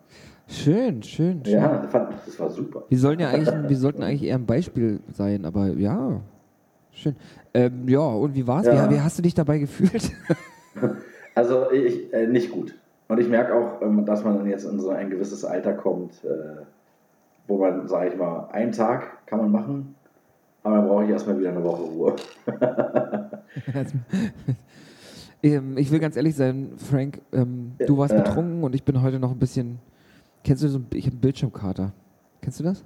Schön, 0.46 1.02
schön, 1.02 1.42
schön. 1.44 1.54
Ja, 1.54 1.82
das 2.26 2.38
war 2.38 2.50
super. 2.50 2.82
Wir 2.90 2.98
sollen 2.98 3.18
ja 3.20 3.30
eigentlich, 3.30 3.68
wir 3.70 3.76
sollten 3.78 4.02
eigentlich 4.02 4.24
eher 4.24 4.34
ein 4.36 4.44
Beispiel 4.44 5.00
sein, 5.14 5.46
aber 5.46 5.68
ja, 5.68 6.20
schön. 6.92 7.16
Ähm, 7.54 7.88
ja, 7.88 8.00
und 8.00 8.34
wie 8.34 8.46
war's? 8.46 8.66
Ja. 8.66 8.90
Wie, 8.90 8.96
wie 8.96 9.00
hast 9.00 9.16
du 9.16 9.22
dich 9.22 9.34
dabei 9.34 9.58
gefühlt? 9.58 10.12
Also 11.34 11.70
ich, 11.72 12.12
äh, 12.12 12.26
nicht 12.28 12.52
gut. 12.52 12.74
Und 13.08 13.18
ich 13.18 13.28
merke 13.28 13.54
auch, 13.54 13.82
ähm, 13.82 14.04
dass 14.06 14.22
man 14.24 14.38
dann 14.38 14.46
jetzt 14.48 14.64
in 14.64 14.78
so 14.80 14.90
ein 14.90 15.10
gewisses 15.10 15.44
Alter 15.44 15.72
kommt, 15.72 16.12
äh, 16.24 16.62
wo 17.46 17.58
man, 17.58 17.86
sage 17.88 18.10
ich 18.10 18.16
mal, 18.16 18.48
einen 18.52 18.72
Tag 18.72 19.26
kann 19.26 19.38
man 19.40 19.50
machen, 19.52 19.94
aber 20.62 20.76
dann 20.76 20.86
brauche 20.88 21.04
ich 21.04 21.10
erstmal 21.10 21.38
wieder 21.38 21.50
eine 21.50 21.62
Woche 21.64 21.82
Ruhe. 21.82 22.16
ähm, 25.42 25.76
ich 25.76 25.90
will 25.90 25.98
ganz 26.00 26.16
ehrlich 26.16 26.34
sein, 26.36 26.72
Frank, 26.76 27.20
ähm, 27.32 27.72
du 27.86 27.98
warst 27.98 28.14
betrunken 28.24 28.62
und 28.64 28.74
ich 28.74 28.82
bin 28.84 29.00
heute 29.02 29.18
noch 29.18 29.30
ein 29.30 29.38
bisschen. 29.38 29.78
Kennst 30.42 30.62
du 30.62 30.68
so? 30.68 30.78
ein- 30.78 30.86
Ich 30.94 31.04
habe 31.06 31.12
einen 31.14 31.20
Bildschirmkater. 31.20 31.92
Kennst 32.40 32.60
du 32.60 32.64
das? 32.64 32.84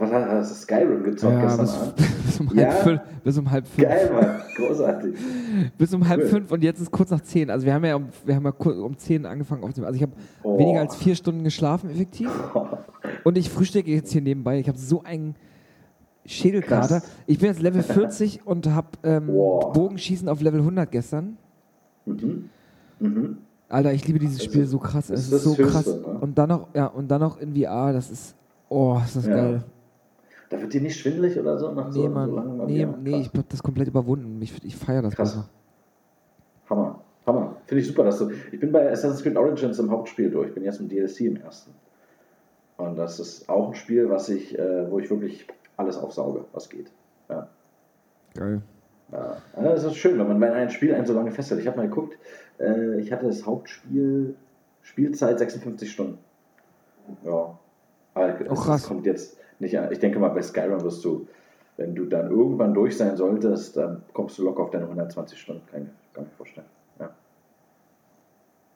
Oh, 0.00 0.04
was 0.04 0.12
hat 0.12 0.28
hast 0.30 0.50
du 0.50 0.54
Skyrim 0.54 1.04
gezockt 1.04 1.40
gestern 1.42 1.60
bis, 1.66 1.74
Abend? 1.78 1.94
bis, 2.24 2.40
um 2.40 2.48
Ja? 2.54 2.64
halb 2.68 2.82
fünf, 2.82 3.00
bis 3.22 3.38
um 3.38 3.50
halb 3.50 3.66
fünf. 3.68 3.88
Geil, 3.88 4.10
Mann. 4.12 4.40
Großartig. 4.56 5.14
Bis 5.78 5.94
um 5.94 6.08
halb 6.08 6.20
Cool. 6.22 6.26
fünf 6.28 6.52
und 6.52 6.62
jetzt 6.64 6.80
ist 6.80 6.90
kurz 6.90 7.10
nach 7.10 7.20
zehn. 7.20 7.50
Also 7.50 7.66
wir 7.66 7.74
haben 7.74 7.84
ja 7.84 7.96
um, 7.96 8.06
wir 8.24 8.34
haben 8.34 8.44
ja 8.44 8.50
um 8.50 8.96
zehn 8.96 9.26
angefangen 9.26 9.62
aufzunehmen. 9.62 9.86
Also 9.86 9.96
ich 9.96 10.02
habe 10.02 10.12
Oh. 10.42 10.58
weniger 10.58 10.80
als 10.80 10.96
vier 10.96 11.14
Stunden 11.14 11.44
geschlafen, 11.44 11.90
effektiv. 11.90 12.30
Und 13.24 13.36
ich 13.36 13.50
frühstücke 13.50 13.90
jetzt 13.90 14.10
hier 14.12 14.22
nebenbei. 14.22 14.58
Ich 14.58 14.68
habe 14.68 14.78
so 14.78 15.02
einen 15.02 15.34
Schädelkater. 16.24 17.00
Krass. 17.00 17.10
Ich 17.26 17.38
bin 17.38 17.48
jetzt 17.48 17.60
Level 17.60 17.82
40 17.82 18.46
und 18.46 18.66
habe 18.68 18.88
ähm, 19.02 19.28
Wow. 19.28 19.72
Bogenschießen 19.72 20.28
auf 20.28 20.40
Level 20.40 20.60
100 20.60 20.90
gestern. 20.90 21.36
Mhm. 22.06 22.48
Mhm. 23.00 23.38
Alter, 23.68 23.92
ich 23.92 24.06
liebe 24.06 24.18
dieses 24.18 24.42
Spiel 24.44 24.66
so 24.66 24.78
krass. 24.78 25.10
Es 25.10 25.30
ist 25.30 25.42
so 25.44 25.54
krass. 25.54 25.86
Höchste, 25.86 26.00
ne? 26.00 26.18
Und 26.20 26.36
dann 26.38 26.48
noch, 26.48 26.68
ja, 26.74 26.86
und 26.86 27.10
dann 27.10 27.20
noch 27.20 27.38
in 27.38 27.54
VR, 27.54 27.92
das 27.92 28.10
ist, 28.10 28.34
oh, 28.68 28.98
ist 29.04 29.16
das 29.16 29.26
Ja. 29.26 29.34
geil. 29.34 29.64
Da 30.50 30.60
wird 30.60 30.74
dir 30.74 30.80
nicht 30.82 30.98
schwindelig 30.98 31.38
oder 31.38 31.56
so 31.58 31.70
nach 31.72 31.90
so, 31.92 32.00
Nee, 32.00 32.06
so 32.08 32.12
Mann, 32.12 32.66
nee, 32.66 32.80
Ja, 32.80 32.94
nee, 33.00 33.10
krass. 33.12 33.30
ich 33.32 33.38
hab 33.38 33.48
das 33.48 33.62
komplett 33.62 33.88
überwunden. 33.88 34.42
Ich, 34.42 34.62
ich 34.64 34.76
feiere 34.76 35.02
das 35.02 35.14
Krass. 35.16 35.34
besser. 35.34 35.48
Hammer. 36.68 37.00
Hammer. 37.26 37.56
Finde 37.66 37.80
ich 37.82 37.86
super, 37.88 38.04
dass 38.04 38.18
du. 38.18 38.30
Ich 38.52 38.58
bin 38.60 38.72
bei 38.72 38.90
Assassin's 38.90 39.22
Creed 39.22 39.36
Origins 39.36 39.78
im 39.78 39.90
Hauptspiel 39.90 40.30
durch. 40.30 40.48
Ich 40.48 40.54
bin 40.54 40.64
jetzt 40.64 40.80
im 40.80 40.88
DLC 40.88 41.20
im 41.22 41.36
ersten. 41.36 41.70
Und 42.76 42.96
das 42.96 43.20
ist 43.20 43.48
auch 43.48 43.68
ein 43.68 43.74
Spiel, 43.74 44.10
was 44.10 44.28
ich, 44.28 44.58
äh, 44.58 44.90
wo 44.90 44.98
ich 44.98 45.08
wirklich 45.10 45.46
alles 45.76 45.96
aufsauge, 45.98 46.44
was 46.52 46.68
geht. 46.68 46.90
Ja. 47.28 47.48
Geil. 48.34 48.62
Ja, 49.12 49.36
das 49.56 49.82
ist 49.84 49.96
schön, 49.96 50.18
wenn 50.18 50.28
man 50.28 50.38
bei 50.40 50.52
einem 50.52 50.70
Spiel 50.70 50.94
einen 50.94 51.04
so 51.06 51.12
lange 51.14 51.32
festhält. 51.32 51.60
Ich 51.60 51.66
habe 51.66 51.76
mal 51.78 51.88
geguckt, 51.88 52.16
äh, 52.58 53.00
ich 53.00 53.12
hatte 53.12 53.26
das 53.26 53.44
Hauptspiel, 53.44 54.34
Spielzeit 54.82 55.38
56 55.38 55.90
Stunden. 55.92 56.18
Ja. 57.24 57.58
Aber 58.14 58.34
Oh, 58.48 58.54
krass. 58.54 58.82
das 58.82 58.86
kommt 58.88 59.06
jetzt 59.06 59.36
nicht 59.60 59.78
an. 59.78 59.90
Ich 59.92 59.98
denke 59.98 60.18
mal, 60.18 60.28
bei 60.30 60.42
Skyrim 60.42 60.82
wirst 60.82 61.04
du, 61.04 61.26
wenn 61.76 61.94
du 61.94 62.04
dann 62.06 62.30
irgendwann 62.30 62.74
durch 62.74 62.96
sein 62.96 63.16
solltest, 63.16 63.76
dann 63.76 64.02
kommst 64.12 64.36
du 64.38 64.44
locker 64.44 64.62
auf 64.64 64.70
deine 64.70 64.84
120 64.84 65.38
Stunden. 65.40 65.62
Kann 65.70 65.82
ich 65.82 66.12
gar 66.14 66.22
nicht 66.22 66.34
vorstellen. 66.36 66.66
Ja. 66.98 67.10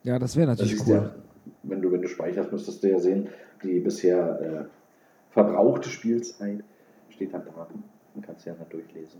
Ja, 0.03 0.19
das 0.19 0.35
wäre 0.35 0.47
Das 0.47 0.59
natürlich 0.59 0.81
ist 0.81 0.87
cool. 0.87 0.95
ja, 0.95 1.11
wenn 1.63 1.81
du, 1.81 1.91
wenn 1.91 2.01
du 2.01 2.07
speicherst, 2.07 2.51
müsstest 2.51 2.83
du 2.83 2.89
ja 2.89 2.99
sehen, 2.99 3.27
die 3.63 3.79
bisher 3.79 4.39
äh, 4.41 4.65
verbrauchte 5.31 5.89
Spielzeit 5.89 6.63
steht 7.09 7.33
dann 7.33 7.43
da. 7.45 7.67
Dann 8.13 8.21
kannst 8.23 8.45
du 8.45 8.49
ja 8.51 8.55
mal 8.55 8.65
durchlesen. 8.69 9.19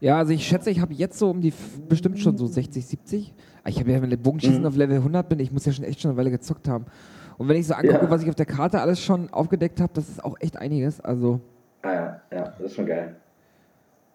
Ja, 0.00 0.18
also 0.18 0.32
ich 0.32 0.46
schätze, 0.46 0.70
ich 0.70 0.80
habe 0.80 0.92
jetzt 0.94 1.18
so 1.18 1.30
um 1.30 1.40
die, 1.40 1.52
bestimmt 1.88 2.18
schon 2.18 2.36
so 2.36 2.46
60, 2.46 2.86
70. 2.86 3.34
Ah, 3.64 3.68
Ich 3.70 3.80
habe 3.80 3.90
ja, 3.90 4.00
wenn 4.02 4.10
ich 4.12 4.20
Bogenschießen 4.20 4.60
Mhm. 4.60 4.66
auf 4.66 4.76
Level 4.76 4.98
100 4.98 5.28
bin, 5.28 5.40
ich 5.40 5.50
muss 5.50 5.64
ja 5.66 5.72
schon 5.72 5.84
echt 5.84 6.00
schon 6.00 6.10
eine 6.10 6.18
Weile 6.18 6.30
gezockt 6.30 6.68
haben. 6.68 6.86
Und 7.38 7.48
wenn 7.48 7.56
ich 7.56 7.66
so 7.66 7.74
angucke, 7.74 8.04
Ja. 8.04 8.10
was 8.10 8.22
ich 8.22 8.28
auf 8.28 8.34
der 8.34 8.46
Karte 8.46 8.80
alles 8.80 9.00
schon 9.00 9.30
aufgedeckt 9.32 9.80
habe, 9.80 9.92
das 9.94 10.08
ist 10.08 10.24
auch 10.24 10.36
echt 10.40 10.56
einiges. 10.56 11.00
Also, 11.00 11.40
Ah 11.82 11.92
ja, 11.92 12.20
ja, 12.32 12.44
das 12.44 12.60
ist 12.60 12.74
schon 12.74 12.86
geil. 12.86 13.16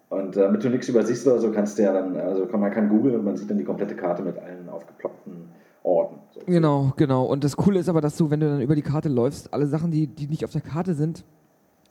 Und 0.09 0.35
äh, 0.35 0.41
damit 0.41 0.63
du 0.63 0.69
nichts 0.69 0.89
übersiehst 0.89 1.25
oder 1.27 1.39
so, 1.39 1.51
kannst 1.51 1.77
du 1.77 1.83
ja 1.83 1.93
dann, 1.93 2.17
also 2.17 2.45
kann, 2.45 2.59
man 2.59 2.71
kann 2.71 2.89
googeln 2.89 3.15
und 3.15 3.23
man 3.23 3.37
sieht 3.37 3.49
dann 3.49 3.57
die 3.57 3.63
komplette 3.63 3.95
Karte 3.95 4.21
mit 4.23 4.37
allen 4.37 4.67
aufgeploppten 4.67 5.49
Orten. 5.83 6.17
So. 6.33 6.41
genau, 6.45 6.93
genau. 6.97 7.23
Und 7.25 7.43
das 7.43 7.55
Coole 7.55 7.79
ist 7.79 7.87
aber, 7.89 8.01
dass 8.01 8.17
du, 8.17 8.29
wenn 8.29 8.39
du 8.41 8.47
dann 8.49 8.61
über 8.61 8.75
die 8.75 8.81
Karte 8.81 9.07
läufst, 9.09 9.53
alle 9.53 9.67
Sachen, 9.67 9.89
die, 9.91 10.07
die 10.07 10.27
nicht 10.27 10.43
auf 10.43 10.51
der 10.51 10.61
Karte 10.61 10.93
sind, 10.95 11.23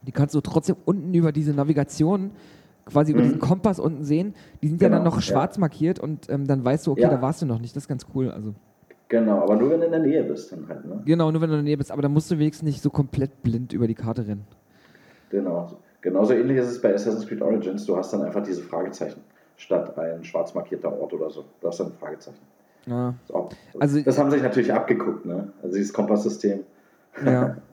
die 0.03 0.13
kannst 0.13 0.35
du 0.35 0.41
trotzdem 0.41 0.77
unten 0.85 1.15
über 1.15 1.33
diese 1.33 1.53
Navigation, 1.55 2.31
quasi 2.87 3.13
über 3.13 3.21
Mhm. 3.21 3.25
diesen 3.25 3.41
Kompass 3.41 3.79
unten 3.81 4.05
sehen. 4.05 4.35
Die 4.63 4.69
sind 4.69 4.83
ja 4.83 4.89
dann 4.91 5.03
Genau, 5.05 5.15
noch 5.17 5.23
schwarz 5.23 5.57
markiert 5.59 5.99
und 5.99 6.29
ähm, 6.31 6.47
dann 6.47 6.65
weißt 6.65 6.87
du, 6.87 6.93
okay, 6.93 7.03
Ja. 7.03 7.09
da 7.11 7.23
warst 7.23 7.41
du 7.43 7.47
noch 7.47 7.59
nicht. 7.59 7.75
Das 7.75 7.85
ist 7.85 7.89
ganz 7.89 8.07
cool. 8.15 8.31
Also, 8.31 8.55
Genau, 9.11 9.43
aber 9.43 9.57
nur 9.57 9.71
wenn 9.71 9.81
du 9.81 9.87
in 9.87 9.93
der 9.93 10.01
Nähe 10.01 10.23
bist 10.23 10.53
dann 10.53 10.69
halt, 10.69 10.85
ne? 10.87 11.03
genau, 11.05 11.33
nur 11.33 11.41
wenn 11.43 11.51
du 11.51 11.57
in 11.57 11.65
der 11.65 11.69
Nähe 11.69 11.77
bist. 11.77 11.91
Aber 11.91 12.01
dann 12.01 12.13
musst 12.13 12.31
du 12.31 12.39
wenigstens 12.39 12.65
nicht 12.65 12.81
so 12.81 12.91
komplett 12.91 13.43
blind 13.43 13.73
über 13.73 13.89
die 13.89 13.97
Karte 13.97 14.27
rennen. 14.27 14.47
Genau. 15.31 15.73
Genauso 16.01 16.33
ähnlich 16.33 16.59
ist 16.59 16.69
es 16.69 16.81
bei 16.81 16.95
Assassin's 16.95 17.27
Creed 17.27 17.43
Origins. 17.43 17.85
Du 17.87 17.97
hast 17.97 18.13
dann 18.13 18.23
einfach 18.23 18.43
diese 18.43 18.63
Fragezeichen 18.63 19.21
statt 19.57 19.99
ein 19.99 20.23
schwarz 20.23 20.55
markierter 20.55 20.97
Ort 20.99 21.13
oder 21.13 21.29
so. 21.29 21.45
Du 21.61 21.67
hast 21.67 21.81
dann 21.81 21.89
ein 21.89 21.93
Fragezeichen. 21.93 22.39
Ja. 22.87 23.15
So. 23.27 23.49
Also- 23.81 24.01
das 24.01 24.17
haben 24.17 24.31
sich 24.31 24.43
natürlich 24.43 24.73
abgeguckt, 24.73 25.27
ne? 25.27 25.49
Also 25.61 25.77
dieses 25.77 25.93
Kompasssystem. 25.93 26.61
ja. 27.25 27.57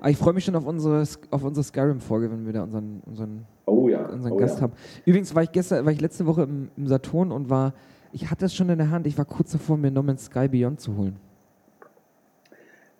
Aber 0.00 0.10
ich 0.10 0.18
freue 0.18 0.34
mich 0.34 0.44
schon 0.44 0.54
auf 0.54 0.66
unsere, 0.66 1.02
auf 1.30 1.44
unsere 1.44 1.64
Skyrim-Folge, 1.64 2.30
wenn 2.30 2.44
wir 2.44 2.52
da 2.52 2.62
unseren, 2.62 3.00
unseren 3.06 3.46
Oh 3.64 3.88
ja. 3.88 4.04
unseren 4.04 4.32
oh, 4.32 4.36
Gast 4.36 4.56
ja. 4.56 4.64
haben. 4.64 4.74
Übrigens 5.06 5.34
war 5.34 5.44
ich 5.44 5.50
gestern, 5.50 5.86
war 5.86 5.92
ich 5.92 6.00
letzte 6.02 6.26
Woche 6.26 6.42
im, 6.42 6.68
im 6.76 6.86
Saturn 6.88 7.32
und 7.32 7.48
war, 7.48 7.72
ich 8.14 8.30
hatte 8.30 8.44
es 8.44 8.54
schon 8.54 8.68
in 8.68 8.78
der 8.78 8.90
Hand, 8.90 9.08
ich 9.08 9.18
war 9.18 9.24
kurz 9.24 9.50
davor, 9.50 9.76
mir 9.76 9.90
No 9.90 10.02
Man's 10.02 10.26
Sky 10.26 10.46
Beyond 10.46 10.80
zu 10.80 10.96
holen. 10.96 11.16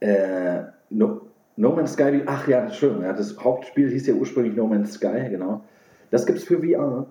Äh, 0.00 0.64
no, 0.90 1.20
no 1.56 1.72
Man's 1.72 1.92
Sky, 1.92 2.22
ach 2.26 2.48
ja, 2.48 2.68
schön. 2.70 3.00
Ja, 3.00 3.12
das 3.12 3.38
Hauptspiel 3.38 3.90
hieß 3.90 4.08
ja 4.08 4.14
ursprünglich 4.14 4.56
No 4.56 4.66
Man's 4.66 4.94
Sky, 4.94 5.28
genau. 5.30 5.62
Das 6.10 6.26
gibt's 6.26 6.42
für 6.42 6.58
VR. 6.58 7.06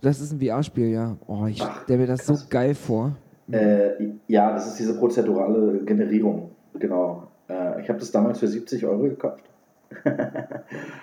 Das 0.00 0.20
ist 0.20 0.32
ein 0.32 0.40
VR-Spiel, 0.40 0.90
ja. 0.90 1.16
Oh, 1.26 1.46
ich 1.46 1.60
stelle 1.60 1.98
mir 1.98 2.06
das 2.06 2.24
krass. 2.24 2.40
so 2.40 2.46
geil 2.48 2.74
vor. 2.74 3.16
Äh, 3.50 3.90
ja, 4.28 4.52
das 4.52 4.68
ist 4.68 4.78
diese 4.78 4.96
prozedurale 4.96 5.84
Generierung, 5.84 6.52
genau. 6.78 7.26
Äh, 7.48 7.82
ich 7.82 7.88
habe 7.88 7.98
das 7.98 8.12
damals 8.12 8.38
für 8.38 8.46
70 8.46 8.86
Euro 8.86 9.02
gekauft. 9.02 9.44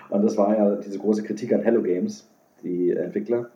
und 0.09 0.23
das 0.23 0.37
war 0.37 0.57
ja 0.57 0.75
diese 0.77 0.97
große 0.97 1.23
Kritik 1.23 1.51
an 1.51 1.61
Hello 1.61 1.81
Games, 1.81 2.25
die 2.63 2.91
Entwickler, 2.91 3.49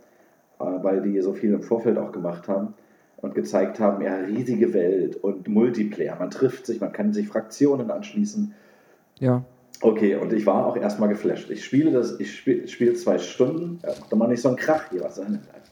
weil 0.84 1.02
die 1.02 1.20
so 1.22 1.34
viel 1.34 1.54
im 1.54 1.62
Vorfeld 1.62 1.98
auch 1.98 2.12
gemacht 2.12 2.48
haben 2.48 2.74
und 3.18 3.36
gezeigt 3.36 3.80
haben, 3.80 4.02
ja, 4.04 4.16
riesige 4.16 4.74
Welt 4.74 5.16
und 5.18 5.48
Multiplayer. 5.48 6.16
Man 6.18 6.32
trifft 6.32 6.66
sich, 6.66 6.82
man 6.82 6.92
kann 6.92 7.14
sich 7.14 7.28
Fraktionen 7.28 7.92
anschließen. 7.92 8.54
Ja. 9.20 9.44
Okay, 9.82 10.16
und 10.16 10.32
ich 10.34 10.46
war 10.46 10.66
auch 10.68 10.78
erstmal 10.78 11.10
geflasht. 11.10 11.50
Ich 11.50 11.66
spiele 11.66 11.92
das, 11.92 12.20
ich 12.20 12.36
spiele 12.36 12.68
spiel 12.68 12.96
zwei 12.96 13.18
Stunden, 13.18 13.80
ja, 13.84 13.90
mach 14.00 14.08
doch 14.10 14.18
mal 14.18 14.28
nicht 14.28 14.42
so 14.42 14.50
einen 14.50 14.58
Krach 14.58 14.90
hier, 14.92 15.04
was 15.04 15.16
soll 15.16 15.26
denn 15.26 15.40
das? 15.52 15.72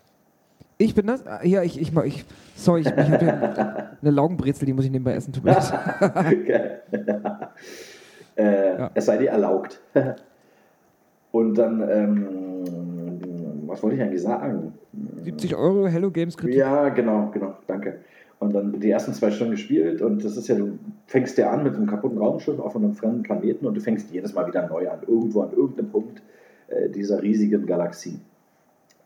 Ich 0.81 0.95
bin 0.95 1.07
das? 1.07 1.27
Ah, 1.27 1.43
Ja, 1.43 1.61
ich, 1.61 1.79
ich, 1.79 1.93
ich 2.05 2.25
sorry, 2.55 2.81
ich, 2.81 2.87
ich 2.87 2.93
habe 2.93 3.25
ja 3.25 3.89
eine 4.01 4.11
Laugenbrezel, 4.11 4.65
die 4.65 4.73
muss 4.73 4.85
ich 4.85 4.91
nebenbei 4.91 5.13
essen. 5.13 5.33
Tut 5.33 5.43
mir 5.43 5.51
leid. 5.51 6.81
Äh, 8.35 8.79
Ja. 8.79 8.91
Es 8.93 9.05
sei 9.05 9.17
dir 9.17 9.31
erlaubt. 9.31 9.81
Und 11.31 11.55
dann, 11.55 11.81
ähm, 11.89 12.98
was 13.69 13.83
wollte 13.83 13.95
ich 13.95 14.01
eigentlich 14.01 14.21
sagen? 14.21 14.73
70 15.23 15.55
Euro 15.55 15.87
Hello 15.87 16.11
Games 16.11 16.35
Kritik. 16.37 16.55
Ja, 16.55 16.89
genau, 16.89 17.29
genau, 17.31 17.53
danke. 17.67 17.99
Und 18.39 18.53
dann 18.53 18.79
die 18.79 18.89
ersten 18.89 19.13
zwei 19.13 19.31
Stunden 19.31 19.51
gespielt 19.51 20.01
und 20.01 20.23
das 20.23 20.37
ist 20.37 20.47
ja, 20.47 20.55
du 20.55 20.79
fängst 21.07 21.37
ja 21.37 21.51
an 21.51 21.63
mit 21.63 21.75
einem 21.75 21.87
kaputten 21.87 22.17
Raumschiff 22.17 22.57
auf 22.59 22.75
einem 22.75 22.93
fremden 22.93 23.23
Planeten 23.23 23.65
und 23.65 23.75
du 23.75 23.81
fängst 23.81 24.11
jedes 24.11 24.33
Mal 24.33 24.47
wieder 24.47 24.67
neu 24.67 24.89
an, 24.89 24.99
irgendwo 25.05 25.41
an 25.41 25.51
irgendeinem 25.51 25.89
Punkt 25.89 26.21
äh, 26.69 26.89
dieser 26.89 27.21
riesigen 27.21 27.65
Galaxie. 27.65 28.19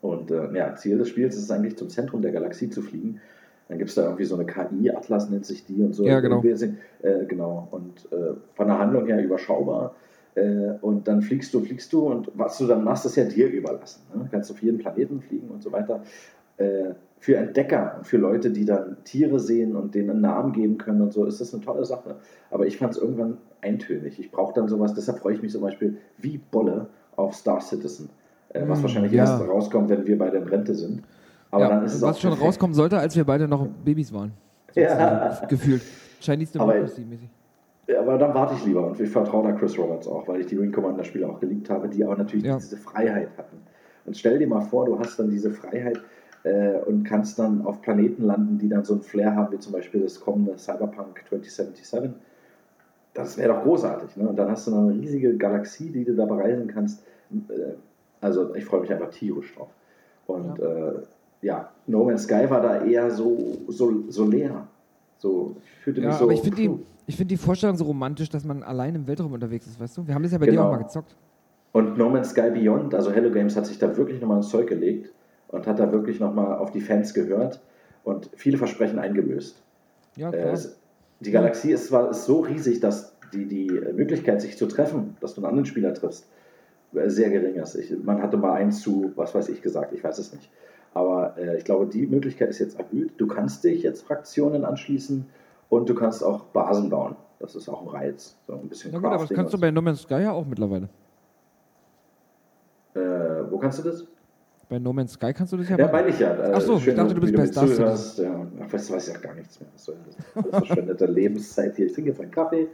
Und 0.02 0.30
äh, 0.30 0.52
ja, 0.54 0.74
Ziel 0.76 0.98
des 0.98 1.08
Spiels 1.08 1.34
ist 1.34 1.44
es 1.44 1.50
eigentlich 1.50 1.76
zum 1.76 1.88
Zentrum 1.88 2.22
der 2.22 2.30
Galaxie 2.30 2.70
zu 2.70 2.80
fliegen. 2.82 3.20
Dann 3.68 3.78
gibt 3.78 3.88
es 3.88 3.96
da 3.96 4.04
irgendwie 4.04 4.24
so 4.24 4.36
eine 4.36 4.44
KI, 4.44 4.90
Atlas 4.90 5.30
nennt 5.30 5.46
sich 5.46 5.64
die 5.64 5.82
und 5.82 5.94
so. 5.94 6.04
Ja, 6.04 6.20
genau. 6.20 6.42
Äh, 6.44 7.24
genau. 7.26 7.68
Und 7.70 8.06
äh, 8.12 8.34
von 8.54 8.68
der 8.68 8.78
Handlung 8.78 9.06
her 9.06 9.22
überschaubar. 9.24 9.94
Äh, 10.34 10.72
und 10.80 11.06
dann 11.06 11.22
fliegst 11.22 11.54
du, 11.54 11.60
fliegst 11.60 11.92
du 11.92 12.08
und 12.08 12.30
was 12.34 12.58
du 12.58 12.66
dann 12.66 12.82
machst, 12.84 13.06
ist 13.06 13.16
ja 13.16 13.24
dir 13.24 13.48
überlassen. 13.48 14.02
Ne? 14.14 14.28
Kannst 14.30 14.50
auf 14.50 14.60
jeden 14.62 14.78
Planeten 14.78 15.20
fliegen 15.20 15.48
und 15.48 15.62
so 15.62 15.70
weiter. 15.72 16.02
Äh, 16.56 16.94
für 17.18 17.36
Entdecker 17.36 17.94
und 17.98 18.06
für 18.06 18.18
Leute, 18.18 18.50
die 18.50 18.64
dann 18.66 18.98
Tiere 19.04 19.40
sehen 19.40 19.76
und 19.76 19.94
denen 19.94 20.10
einen 20.10 20.20
Namen 20.20 20.52
geben 20.52 20.76
können 20.76 21.00
und 21.00 21.12
so, 21.12 21.24
ist 21.24 21.40
das 21.40 21.54
eine 21.54 21.62
tolle 21.64 21.84
Sache. 21.84 22.16
Aber 22.50 22.66
ich 22.66 22.76
fand 22.76 22.92
es 22.92 22.98
irgendwann 22.98 23.38
eintönig. 23.62 24.18
Ich 24.18 24.30
brauche 24.30 24.52
dann 24.54 24.68
sowas, 24.68 24.92
deshalb 24.92 25.20
freue 25.20 25.34
ich 25.34 25.40
mich 25.42 25.50
zum 25.52 25.62
Beispiel 25.62 25.96
wie 26.18 26.38
Bolle 26.38 26.88
auf 27.16 27.34
Star 27.34 27.60
Citizen. 27.62 28.10
Äh, 28.50 28.62
was 28.68 28.80
Mm, 28.80 28.82
wahrscheinlich 28.82 29.12
ja. 29.12 29.24
erst 29.24 29.40
rauskommt, 29.48 29.88
wenn 29.88 30.06
wir 30.06 30.18
beide 30.18 30.36
in 30.36 30.44
Rente 30.48 30.74
sind. 30.74 31.02
Aber 31.50 31.62
ja, 31.64 31.68
dann 31.70 31.84
ist 31.84 31.94
es 31.94 32.02
was 32.02 32.16
auch 32.16 32.20
schon 32.20 32.30
perfekt. 32.30 32.46
rauskommen 32.48 32.74
sollte, 32.74 32.98
als 32.98 33.16
wir 33.16 33.24
beide 33.24 33.48
noch 33.48 33.66
Babys 33.84 34.12
waren. 34.12 34.32
Ja. 34.74 34.88
Sozusagen, 35.30 35.48
Gefühlt. 35.48 35.82
Chinese 36.20 36.60
Aber- 36.60 36.72
Democracy 36.74 37.04
mäßig. 37.04 37.30
Ja, 37.86 38.00
aber 38.00 38.16
dann 38.18 38.34
warte 38.34 38.54
ich 38.54 38.64
lieber 38.64 38.86
und 38.86 38.98
ich 38.98 39.10
vertraue 39.10 39.44
da 39.44 39.52
Chris 39.52 39.78
Roberts 39.78 40.06
auch, 40.08 40.26
weil 40.26 40.40
ich 40.40 40.46
die 40.46 40.58
Wing 40.58 40.72
Commander 40.72 41.04
Spiele 41.04 41.28
auch 41.28 41.40
geliebt 41.40 41.68
habe, 41.68 41.88
die 41.88 42.02
aber 42.04 42.16
natürlich 42.16 42.46
Ja. 42.46 42.56
diese 42.56 42.76
Freiheit 42.76 43.28
hatten. 43.36 43.58
Und 44.06 44.16
stell 44.16 44.38
dir 44.38 44.46
mal 44.46 44.62
vor, 44.62 44.86
du 44.86 44.98
hast 44.98 45.18
dann 45.18 45.30
diese 45.30 45.50
Freiheit 45.50 46.00
äh, 46.44 46.78
und 46.86 47.04
kannst 47.04 47.38
dann 47.38 47.64
auf 47.64 47.82
Planeten 47.82 48.24
landen, 48.24 48.58
die 48.58 48.68
dann 48.68 48.84
so 48.84 48.94
ein 48.94 49.02
Flair 49.02 49.34
haben, 49.34 49.52
wie 49.52 49.58
zum 49.58 49.72
Beispiel 49.72 50.02
das 50.02 50.20
kommende 50.20 50.56
Cyberpunk 50.58 51.22
2077. 51.28 52.10
Das 53.14 53.38
wäre 53.38 53.54
doch 53.54 53.62
großartig. 53.62 54.16
Ne? 54.16 54.28
Und 54.28 54.36
dann 54.36 54.50
hast 54.50 54.66
du 54.66 54.70
noch 54.72 54.88
eine 54.88 54.92
riesige 54.94 55.36
Galaxie, 55.36 55.90
die 55.90 56.04
du 56.04 56.14
da 56.14 56.24
bereisen 56.26 56.66
kannst. 56.66 57.04
Äh, 57.48 57.74
also 58.20 58.54
ich 58.54 58.64
freue 58.64 58.80
mich 58.80 58.92
einfach 58.92 59.10
tierisch 59.10 59.54
drauf. 59.54 59.68
Und 60.26 60.58
ja. 60.58 60.64
Äh, 60.64 60.92
ja, 61.42 61.70
No 61.86 62.04
Man's 62.04 62.22
Sky 62.24 62.48
war 62.48 62.62
da 62.62 62.82
eher 62.84 63.10
so, 63.10 63.58
so, 63.68 64.04
so 64.08 64.24
leer. 64.24 64.66
So, 65.24 65.56
ich 65.64 65.70
fühlte 65.82 66.02
Ja, 66.02 66.08
mich 66.08 66.16
so. 66.18 66.24
aber 66.24 66.32
ich 66.34 66.40
finde 66.42 66.56
die, 66.56 66.70
ich 67.06 67.16
find 67.16 67.30
die 67.30 67.38
Vorstellung 67.38 67.78
so 67.78 67.84
romantisch, 67.84 68.28
dass 68.28 68.44
man 68.44 68.62
allein 68.62 68.94
im 68.94 69.06
Weltraum 69.06 69.32
unterwegs 69.32 69.66
ist, 69.66 69.80
weißt 69.80 69.96
du? 69.96 70.06
Wir 70.06 70.14
haben 70.14 70.22
das 70.22 70.32
ja 70.32 70.38
bei 70.38 70.44
dir 70.44 70.52
Genau. 70.52 70.66
auch 70.66 70.72
mal 70.72 70.82
gezockt. 70.82 71.16
Und 71.72 71.96
No 71.96 72.10
Man's 72.10 72.28
Sky 72.30 72.50
Beyond, 72.50 72.94
also 72.94 73.10
Hello 73.10 73.30
Games 73.30 73.56
hat 73.56 73.64
sich 73.64 73.78
da 73.78 73.96
wirklich 73.96 74.20
nochmal 74.20 74.36
ins 74.36 74.50
Zeug 74.50 74.66
gelegt 74.68 75.10
und 75.48 75.66
hat 75.66 75.78
da 75.78 75.90
wirklich 75.92 76.20
nochmal 76.20 76.58
auf 76.58 76.72
die 76.72 76.82
Fans 76.82 77.14
gehört 77.14 77.62
und 78.04 78.28
viele 78.36 78.58
Versprechen 78.58 78.98
eingelöst. 78.98 79.62
Ja, 80.18 80.28
Äh, 80.28 80.42
klar. 80.42 80.52
es, 80.52 80.78
die 81.20 81.30
Galaxie 81.30 81.72
ist 81.72 81.86
zwar 81.86 82.10
ist 82.10 82.26
so 82.26 82.40
riesig, 82.40 82.80
dass 82.80 83.16
die, 83.32 83.46
die 83.46 83.80
Möglichkeit, 83.94 84.42
sich 84.42 84.58
zu 84.58 84.66
treffen, 84.66 85.16
dass 85.20 85.34
du 85.34 85.40
einen 85.40 85.46
anderen 85.46 85.64
Spieler 85.64 85.94
triffst, 85.94 86.28
äh, 86.92 87.08
sehr 87.08 87.30
gering 87.30 87.54
ist. 87.54 87.76
Ich, 87.76 87.90
man 88.04 88.20
hatte 88.20 88.36
mal 88.36 88.52
eins 88.52 88.82
zu, 88.82 89.12
was 89.16 89.34
weiß 89.34 89.48
ich 89.48 89.62
gesagt, 89.62 89.94
ich 89.94 90.04
weiß 90.04 90.18
es 90.18 90.34
nicht. 90.34 90.50
Aber 90.94 91.36
äh, 91.36 91.58
ich 91.58 91.64
glaube, 91.64 91.86
die 91.86 92.06
Möglichkeit 92.06 92.48
ist 92.50 92.60
jetzt 92.60 92.78
erhöht. 92.78 93.12
Du 93.18 93.26
kannst 93.26 93.64
dich 93.64 93.82
jetzt 93.82 94.06
Fraktionen 94.06 94.64
anschließen 94.64 95.26
und 95.68 95.88
du 95.88 95.94
kannst 95.94 96.22
auch 96.22 96.44
Basen 96.44 96.88
bauen. 96.88 97.16
Das 97.40 97.56
ist 97.56 97.68
auch 97.68 97.82
ein 97.82 97.88
Reiz. 97.88 98.36
So 98.46 98.54
ein 98.54 98.68
bisschen 98.68 98.92
Na 98.92 98.98
gut, 98.98 99.06
aber 99.06 99.14
das 99.14 99.20
Crafting 99.22 99.36
kannst 99.36 99.54
du 99.54 99.58
bei 99.58 99.70
No 99.70 99.82
Man's 99.82 100.02
Sky 100.02 100.22
ja 100.22 100.32
auch 100.32 100.46
mittlerweile. 100.46 100.88
äh, 102.94 103.00
Wo 103.50 103.58
kannst 103.58 103.80
du 103.80 103.82
das? 103.82 104.06
Bei 104.68 104.78
No 104.78 104.92
Man's 104.92 105.12
Sky 105.12 105.32
kannst 105.34 105.52
du 105.52 105.56
das 105.56 105.68
ja, 105.68 105.76
Ja, 105.76 105.90
meine 105.90 106.08
ich 106.08 106.18
ja. 106.18 106.32
Äh, 106.32 106.52
Ach 106.54 106.60
so, 106.60 106.76
ich 106.78 106.94
dachte, 106.94 107.14
du 107.14 107.20
bist 107.20 107.34
bei 107.34 107.46
Star 107.46 107.66
Citizen. 107.66 108.24
Ja. 108.24 108.46
Ach, 108.64 108.72
weißt 108.72 108.88
du, 108.88 108.94
weiß 108.94 109.08
ich 109.08 109.16
auch 109.16 109.20
gar 109.22 109.34
nichts 109.34 109.60
mehr. 109.60 109.68
Das? 109.72 109.90
Das 110.34 110.46
verschwendete 110.50 111.06
Lebenszeit 111.06 111.76
hier. 111.76 111.86
Ich 111.86 111.92
trinke 111.92 112.10
jetzt 112.10 112.18
meinen 112.18 112.30
Kaffee. 112.30 112.68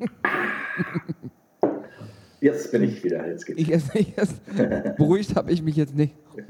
Jetzt 2.42 2.72
bin 2.72 2.82
ich 2.82 3.02
wieder. 3.04 3.24
Jetzt 3.28 3.46
geht's. 3.46 3.60
Ich 3.60 3.70
ich 3.70 4.18
esse. 4.18 4.34
Beruhigt 4.98 5.36
habe 5.36 5.52
ich 5.52 5.62
mich 5.62 5.76
jetzt 5.76 5.94
nicht. 5.94 6.12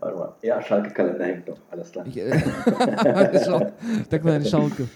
Warte 0.00 0.16
mal. 0.16 0.34
Ja, 0.42 0.60
Schalke-Kalender 0.60 1.24
hängt 1.24 1.46
noch. 1.46 1.56
Alles 1.70 1.92
klar. 1.92 2.04
Ich, 2.08 2.18
äh, 2.18 2.30
da 4.10 4.18
kleine 4.18 4.44
Schauke. 4.44 4.88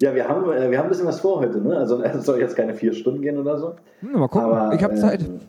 Ja, 0.00 0.14
wir 0.14 0.26
haben, 0.26 0.50
äh, 0.50 0.70
wir 0.70 0.78
haben 0.78 0.86
ein 0.86 0.88
bisschen 0.88 1.06
was 1.06 1.20
vor 1.20 1.40
heute. 1.40 1.58
Ne? 1.58 1.76
Also 1.76 2.02
es 2.02 2.24
soll 2.24 2.40
jetzt 2.40 2.56
keine 2.56 2.72
vier 2.72 2.94
Stunden 2.94 3.20
gehen 3.20 3.36
oder 3.36 3.58
so. 3.58 3.76
Hm, 4.00 4.12
mal 4.12 4.28
gucken, 4.28 4.50
Aber, 4.50 4.74
ich 4.74 4.82
habe 4.82 4.94
Zeit. 4.94 5.20
ähm, 5.20 5.40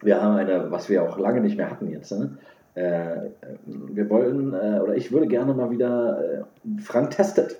wir 0.00 0.22
haben 0.22 0.36
eine, 0.36 0.70
was 0.70 0.88
wir 0.88 1.02
auch 1.02 1.18
lange 1.18 1.42
nicht 1.42 1.58
mehr 1.58 1.70
hatten 1.70 1.90
jetzt. 1.90 2.12
Ne? 2.12 2.38
Äh, 2.76 3.28
wir 3.66 4.08
wollen, 4.08 4.54
äh, 4.54 4.80
oder 4.80 4.96
ich 4.96 5.12
würde 5.12 5.26
gerne 5.26 5.52
mal 5.52 5.70
wieder 5.70 6.18
äh, 6.22 6.80
Frank 6.80 7.10
testet 7.10 7.56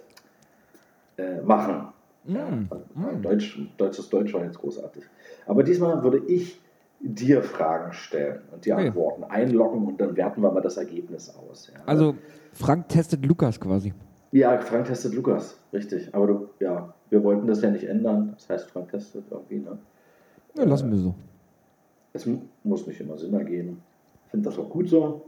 äh, 1.19 1.43
machen. 1.43 1.89
Mm, 2.27 2.35
Ja, 2.35 3.13
mm. 3.13 3.23
Deutsch, 3.23 3.59
deutsches 3.77 4.09
Deutsch 4.09 4.33
war 4.35 4.45
jetzt 4.45 4.59
großartig. 4.59 5.05
Aber 5.47 5.63
diesmal 5.63 6.03
würde 6.03 6.19
ich 6.27 6.61
dir 7.01 7.43
Fragen 7.43 7.93
stellen 7.93 8.41
und 8.53 8.65
die 8.65 8.73
Okay. 8.73 8.89
Antworten 8.89 9.25
einloggen 9.25 9.85
und 9.87 10.01
dann 10.01 10.17
werten 10.17 10.41
wir 10.43 10.51
mal 10.51 10.63
das 10.63 10.77
Ergebnis 10.79 11.35
aus. 11.37 11.71
Ja. 11.75 11.81
Also, 11.85 12.15
Frank 12.53 12.89
testet 12.89 13.27
Lukas 13.27 13.61
quasi. 13.61 13.93
ja, 14.33 14.59
Frank 14.59 14.87
testet 14.87 15.15
Lukas, 15.15 15.59
richtig. 15.73 16.15
Aber 16.15 16.27
du, 16.27 16.49
ja, 16.61 16.95
wir 17.11 17.23
wollten 17.23 17.47
das 17.47 17.61
ja 17.63 17.71
nicht 17.71 17.85
ändern. 17.85 18.33
Das 18.35 18.49
heißt, 18.49 18.71
Frank 18.71 18.91
testet 18.91 19.25
irgendwie. 19.31 19.59
Ne? 19.59 19.77
Ja, 20.57 20.65
lassen 20.65 20.91
wir 20.91 20.99
so. 20.99 21.15
Es 22.15 22.25
mu- 22.27 22.41
muss 22.63 22.87
nicht 22.87 23.01
immer 23.01 23.19
Sinn 23.19 23.35
ergeben. 23.35 23.83
Ich 24.25 24.31
finde 24.31 24.49
das 24.49 24.59
auch 24.59 24.71
gut 24.71 24.89
so. 24.89 25.24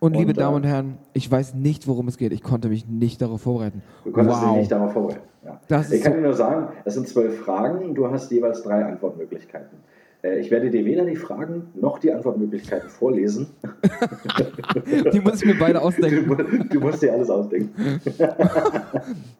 Und 0.00 0.12
liebe 0.14 0.30
Und, 0.30 0.36
äh, 0.38 0.40
Damen 0.40 0.56
und 0.56 0.64
Herren, 0.64 0.98
ich 1.14 1.30
weiß 1.30 1.54
nicht, 1.54 1.86
worum 1.88 2.08
es 2.08 2.18
geht. 2.18 2.32
Ich 2.32 2.42
konnte 2.42 2.68
mich 2.68 2.86
nicht 2.88 3.22
darauf 3.22 3.40
vorbereiten. 3.42 3.82
Du 4.04 4.12
konntest 4.12 4.40
dich 4.40 4.48
wow. 4.48 4.56
nicht 4.58 4.70
darauf 4.72 4.92
vorbereiten. 4.92 5.22
Ja. 5.44 5.60
Ich 5.90 6.02
kann 6.02 6.12
so- 6.12 6.18
dir 6.18 6.22
nur 6.22 6.34
sagen, 6.34 6.68
es 6.84 6.94
sind 6.94 7.08
zwölf 7.08 7.38
Fragen, 7.40 7.94
du 7.94 8.10
hast 8.10 8.30
jeweils 8.30 8.62
drei 8.62 8.84
Antwortmöglichkeiten. 8.84 9.78
Äh, 10.22 10.38
Ich 10.40 10.50
werde 10.50 10.70
dir 10.70 10.84
weder 10.84 11.04
die 11.06 11.16
Fragen 11.16 11.68
noch 11.74 11.98
die 11.98 12.12
Antwortmöglichkeiten 12.12 12.88
vorlesen. 12.90 13.46
Die 15.12 15.20
muss 15.20 15.42
ich 15.42 15.46
mir 15.46 15.58
beide 15.58 15.74
Du, 15.74 15.84
ausdenken. 15.84 16.26
mu- 16.28 16.34
du 16.34 16.80
musst 16.80 17.02
dir 17.02 17.12
alles 17.12 17.30
ausdenken. 17.30 18.00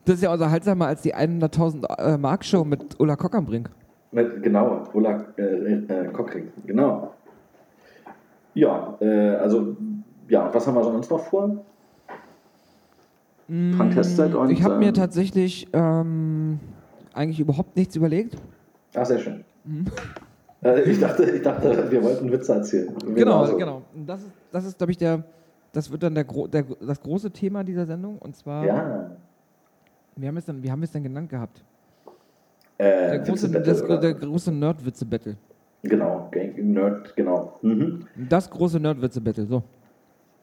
Das 0.06 0.16
ist 0.16 0.22
ja 0.22 0.32
unterhaltsamer 0.32 0.86
als 0.88 1.00
die 1.02 1.14
100.000 1.14 1.86
äh, 1.98 2.18
Mark 2.18 2.44
Show 2.44 2.62
mit 2.64 3.00
Ulla 3.00 3.16
Kock 3.16 3.34
am 3.34 3.46
Brink. 3.46 3.70
Mit, 4.12 4.42
genau, 4.42 4.84
Ulla 4.92 5.24
äh, 5.38 5.42
äh, 5.42 6.08
Kockring, 6.12 6.48
genau. 6.66 7.10
Ja, 8.52 8.96
äh, 9.00 9.30
also, 9.36 9.76
ja, 10.28 10.52
was 10.52 10.66
haben 10.66 10.74
wir 10.74 10.84
sonst 10.84 11.10
noch 11.10 11.20
vor? 11.20 11.64
Frank 13.76 13.92
Testet 13.94 14.34
und. 14.34 14.50
ich 14.50 14.62
habe 14.62 14.78
mir 14.78 14.88
ähm, 14.88 14.94
tatsächlich 14.94 15.68
ähm, 15.74 16.58
eigentlich 17.12 17.40
überhaupt 17.40 17.76
nichts 17.76 17.94
überlegt. 17.94 18.36
Ach, 18.94 19.04
sehr 19.06 19.18
schön. 19.18 19.44
Äh, 20.62 20.80
ich, 20.90 20.98
dachte, 20.98 21.24
ich 21.24 21.42
dachte, 21.42 21.90
wir 21.90 22.02
wollten 22.02 22.32
Witze 22.32 22.54
erzählen. 22.54 22.88
Genau, 23.14 23.40
Also, 23.42 23.58
genau. 23.58 23.82
Das 24.06 24.22
ist, 24.22 24.30
das 24.50 24.64
ist 24.64 24.78
glaube 24.78 24.92
ich, 24.92 24.96
der, 24.96 25.22
das 25.74 25.90
wird 25.92 26.02
dann 26.02 26.14
der, 26.14 26.24
der, 26.24 26.62
das 26.80 27.02
große 27.02 27.30
Thema 27.30 27.62
dieser 27.62 27.84
Sendung. 27.84 28.16
Und 28.16 28.34
zwar, 28.34 28.64
Ja. 28.64 29.10
wie 30.16 30.26
haben 30.26 30.34
wir 30.36 30.38
es 30.38 30.46
denn, 30.46 30.62
wie 30.62 30.70
haben 30.70 30.80
wir 30.80 30.84
es 30.86 30.92
denn 30.92 31.02
genannt 31.02 31.28
gehabt? 31.28 31.62
Äh, 32.78 32.84
Der 33.10 33.18
große, 33.18 33.50
das, 33.50 33.84
der 33.86 34.14
große 34.14 34.50
Nerdwitze-Battle. 34.52 35.36
Genau, 35.82 36.30
Nerd, 36.56 37.14
genau. 37.14 37.58
Mhm. 37.60 38.06
Das 38.30 38.48
große 38.48 38.80
Nerdwitze-Battle, 38.80 39.44
so. 39.44 39.62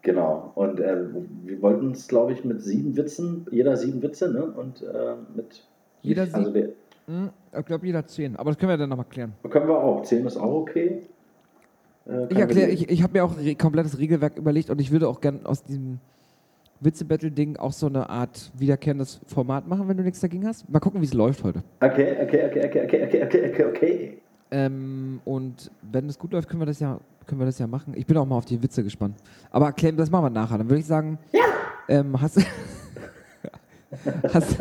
Genau. 0.02 0.52
Und 0.56 0.80
äh, 0.80 0.98
wir 1.44 1.62
wollten 1.62 1.92
es, 1.92 2.08
glaube 2.08 2.34
ich, 2.34 2.44
mit 2.44 2.62
sieben 2.62 2.96
Witzen, 2.98 3.46
jeder 3.52 3.78
sieben 3.78 4.02
Witze, 4.02 4.32
ne? 4.32 4.46
Und 4.46 4.82
äh, 4.82 5.16
mit. 5.36 5.64
Jeder 6.02 6.24
also 6.24 6.46
sieben? 6.46 6.56
Also 6.56 6.74
hm, 7.08 7.30
ich 7.60 7.66
glaube, 7.66 7.86
jeder 7.86 8.06
zehn. 8.06 8.36
Aber 8.36 8.52
das 8.52 8.58
können 8.58 8.72
wir 8.72 8.78
dann 8.78 8.90
nochmal 8.90 9.06
klären. 9.10 9.34
Können 9.50 9.68
wir 9.68 9.78
auch. 9.78 10.04
Zehn 10.04 10.26
ist 10.26 10.38
auch 10.38 10.54
okay. 10.54 11.04
Äh, 12.08 12.28
ich 12.30 12.38
erkläre, 12.38 12.70
ich, 12.70 12.90
ich 12.90 13.04
habe 13.04 13.14
mir 13.14 13.24
auch 13.24 13.38
ein 13.38 13.58
komplettes 13.58 13.98
Regelwerk 13.98 14.38
überlegt 14.38 14.70
und 14.70 14.80
ich 14.82 14.92
würde 14.92 15.08
auch 15.08 15.22
gerne 15.22 15.40
aus 15.44 15.64
diesem 15.64 16.00
Witze-Battle-Ding 16.80 17.58
auch 17.58 17.74
so 17.74 17.88
eine 17.88 18.10
Art 18.10 18.52
wiederkehrendes 18.58 19.22
Format 19.28 19.68
machen, 19.68 19.88
wenn 19.88 19.98
du 19.98 20.04
nichts 20.04 20.20
dagegen 20.20 20.48
hast. 20.48 20.68
Mal 20.70 20.80
gucken, 20.80 21.02
wie 21.02 21.06
es 21.06 21.14
läuft 21.14 21.44
heute. 21.44 21.64
Okay, 21.80 22.18
okay, 22.24 22.46
okay, 22.48 22.66
okay, 22.66 22.84
okay, 22.86 23.24
okay, 23.24 23.50
okay, 23.50 23.66
okay. 23.66 24.18
Ähm, 24.50 25.22
und 25.26 25.72
wenn 25.92 26.10
es 26.10 26.18
gut 26.18 26.34
läuft, 26.34 26.50
können 26.50 26.62
wir 26.62 26.66
das 26.66 26.80
ja 26.80 27.00
können 27.32 27.40
wir 27.40 27.46
das 27.46 27.60
ja 27.60 27.68
machen. 27.68 27.94
Ich 27.96 28.06
bin 28.06 28.18
auch 28.18 28.26
mal 28.26 28.36
auf 28.36 28.44
die 28.44 28.62
Witze 28.62 28.84
gespannt. 28.84 29.16
Aber 29.52 29.72
Clem, 29.72 29.96
das 29.96 30.12
machen 30.12 30.26
wir 30.26 30.30
nachher. 30.30 30.58
Dann 30.58 30.70
würde 30.70 30.82
ich 30.82 30.86
sagen, 30.86 31.18
ähm, 31.88 32.22
hast, 32.22 32.40
hast, 34.34 34.58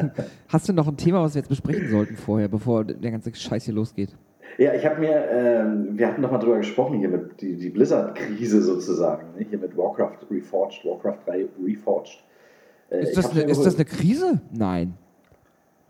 hast 0.46 0.68
du 0.68 0.72
noch 0.72 0.86
ein 0.86 0.96
Thema, 0.96 1.20
was 1.20 1.34
wir 1.34 1.40
jetzt 1.40 1.48
besprechen 1.48 1.90
sollten 1.90 2.16
vorher, 2.16 2.46
bevor 2.46 2.84
der 2.84 3.10
ganze 3.10 3.34
Scheiß 3.34 3.64
hier 3.64 3.74
losgeht? 3.74 4.10
Ja, 4.56 4.72
ich 4.72 4.86
habe 4.86 5.00
mir, 5.00 5.16
ähm, 5.32 5.98
wir 5.98 6.06
hatten 6.06 6.22
doch 6.22 6.30
mal 6.30 6.38
drüber 6.38 6.58
gesprochen 6.58 7.00
hier 7.00 7.08
mit 7.08 7.40
die, 7.40 7.56
die 7.56 7.70
Blizzard-Krise 7.70 8.62
sozusagen, 8.62 9.36
ne? 9.36 9.44
hier 9.48 9.58
mit 9.58 9.76
Warcraft 9.76 10.18
Reforged, 10.30 10.84
Warcraft 10.84 11.18
3 11.26 11.46
Reforged. 11.64 12.22
Äh, 12.90 13.02
Ist 13.02 13.16
das, 13.16 13.32
eine, 13.32 13.42
ist 13.42 13.66
das 13.66 13.74
eine 13.74 13.84
Krise? 13.84 14.40
Nein. 14.52 14.94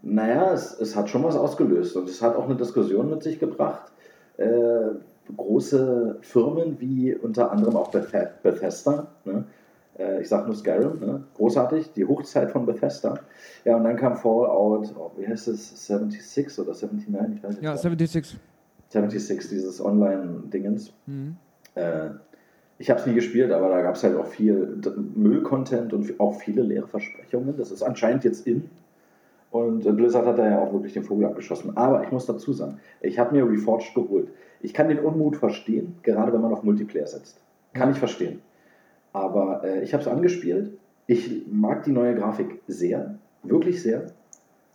Naja, 0.01 0.55
es, 0.55 0.81
es 0.81 0.97
hat 0.97 1.11
schon 1.11 1.25
was 1.25 1.37
ausgelöst 1.37 1.95
und 1.97 2.09
es 2.09 2.23
hat 2.23 2.37
auch 2.37 2.47
eine 2.47 2.57
Diskussion 2.57 3.11
mit 3.11 3.23
sich 3.23 3.39
gebracht. 3.39 3.93
Äh, 4.39 4.93
große 5.37 6.19
Firmen 6.21 6.81
wie 6.81 7.15
unter 7.15 7.51
anderem 7.53 7.77
auch 7.77 7.91
Beth 7.91 8.43
Bethesda, 8.43 9.09
ne? 9.25 9.45
äh, 9.99 10.21
ich 10.21 10.29
sage 10.29 10.47
nur 10.47 10.57
Skyrim, 10.57 11.01
ne? 11.01 11.25
großartig, 11.37 11.93
die 11.93 12.07
Hochzeit 12.07 12.51
von 12.51 12.67
Bethesda. 12.67 13.21
Ja, 13.65 13.77
und 13.77 13.85
dann 13.85 13.97
kam 13.97 14.17
Fallout, 14.17 14.95
oh, 14.97 15.11
wie 15.17 15.27
heißt 15.27 15.49
es, 15.49 15.87
76 15.87 16.59
oder 16.59 16.73
79, 16.73 17.37
ich 17.37 17.43
weiß 17.43 17.51
nicht. 17.55 17.63
Ja, 17.63 17.77
76. 17.77 18.39
76, 18.89 19.49
dieses 19.49 19.85
Online-Dingens. 19.85 20.93
Mhm. 21.07 21.37
Äh, 21.75 22.11
ich 22.79 22.89
habe 22.89 22.99
es 22.99 23.07
nie 23.07 23.15
gespielt, 23.15 23.53
aber 23.53 23.69
da 23.69 23.83
gab 23.83 23.95
es 23.95 24.03
halt 24.03 24.17
auch 24.17 24.27
viel 24.27 24.81
Müll-Content 25.15 25.93
und 25.93 26.19
auch 26.19 26.41
viele 26.41 26.63
leere 26.63 26.89
Versprechungen. 26.89 27.57
Das 27.59 27.71
ist 27.71 27.83
anscheinend 27.83 28.25
jetzt 28.25 28.47
in. 28.47 28.71
Und 29.51 29.83
Blizzard 29.97 30.27
hat 30.27 30.39
da 30.39 30.49
ja 30.49 30.59
auch 30.61 30.73
wirklich 30.73 30.95
den 30.95 31.03
Vogel 31.03 31.27
abgeschossen. 31.27 31.77
Aber 31.77 32.03
ich 32.05 32.11
muss 32.11 32.27
dazu 32.27 32.53
sagen, 32.53 32.79
ich 33.03 33.19
habe 33.19 33.37
mir 33.37 33.47
Reforged 33.47 33.95
geholt. 33.95 34.29
Ich 34.61 34.75
kann 34.75 34.89
den 34.89 34.99
Unmut 34.99 35.37
verstehen, 35.37 35.97
gerade 36.03 36.33
wenn 36.33 36.41
man 36.41 36.53
auf 36.53 36.63
Multiplayer 36.63 37.07
setzt. 37.07 37.41
Kann 37.73 37.91
ich 37.91 37.99
verstehen. 37.99 38.41
Aber 39.13 39.65
äh, 39.65 39.83
ich 39.83 39.93
habe 39.93 40.03
es 40.03 40.09
angespielt. 40.09 40.79
Ich 41.07 41.47
mag 41.51 41.85
die 41.85 41.93
neue 41.93 42.15
Grafik 42.15 42.61
sehr, 42.67 43.19
wirklich 43.43 43.83
sehr. 43.83 44.07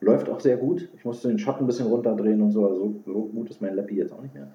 Läuft 0.02 0.30
auch 0.30 0.40
sehr 0.40 0.58
gut. 0.58 0.90
Ich 0.96 1.06
musste 1.06 1.30
den 1.30 1.40
Schatten 1.40 1.64
ein 1.64 1.68
bisschen 1.68 1.88
runterdrehen 1.88 2.42
und 2.42 2.52
so. 2.52 2.68
Also 2.68 2.96
so 3.06 3.30
gut 3.34 3.50
ist 3.50 3.62
mein 3.62 3.76
Lappy 3.76 3.96
jetzt 3.96 4.12
auch 4.12 4.22
nicht 4.22 4.34
mehr. 4.34 4.48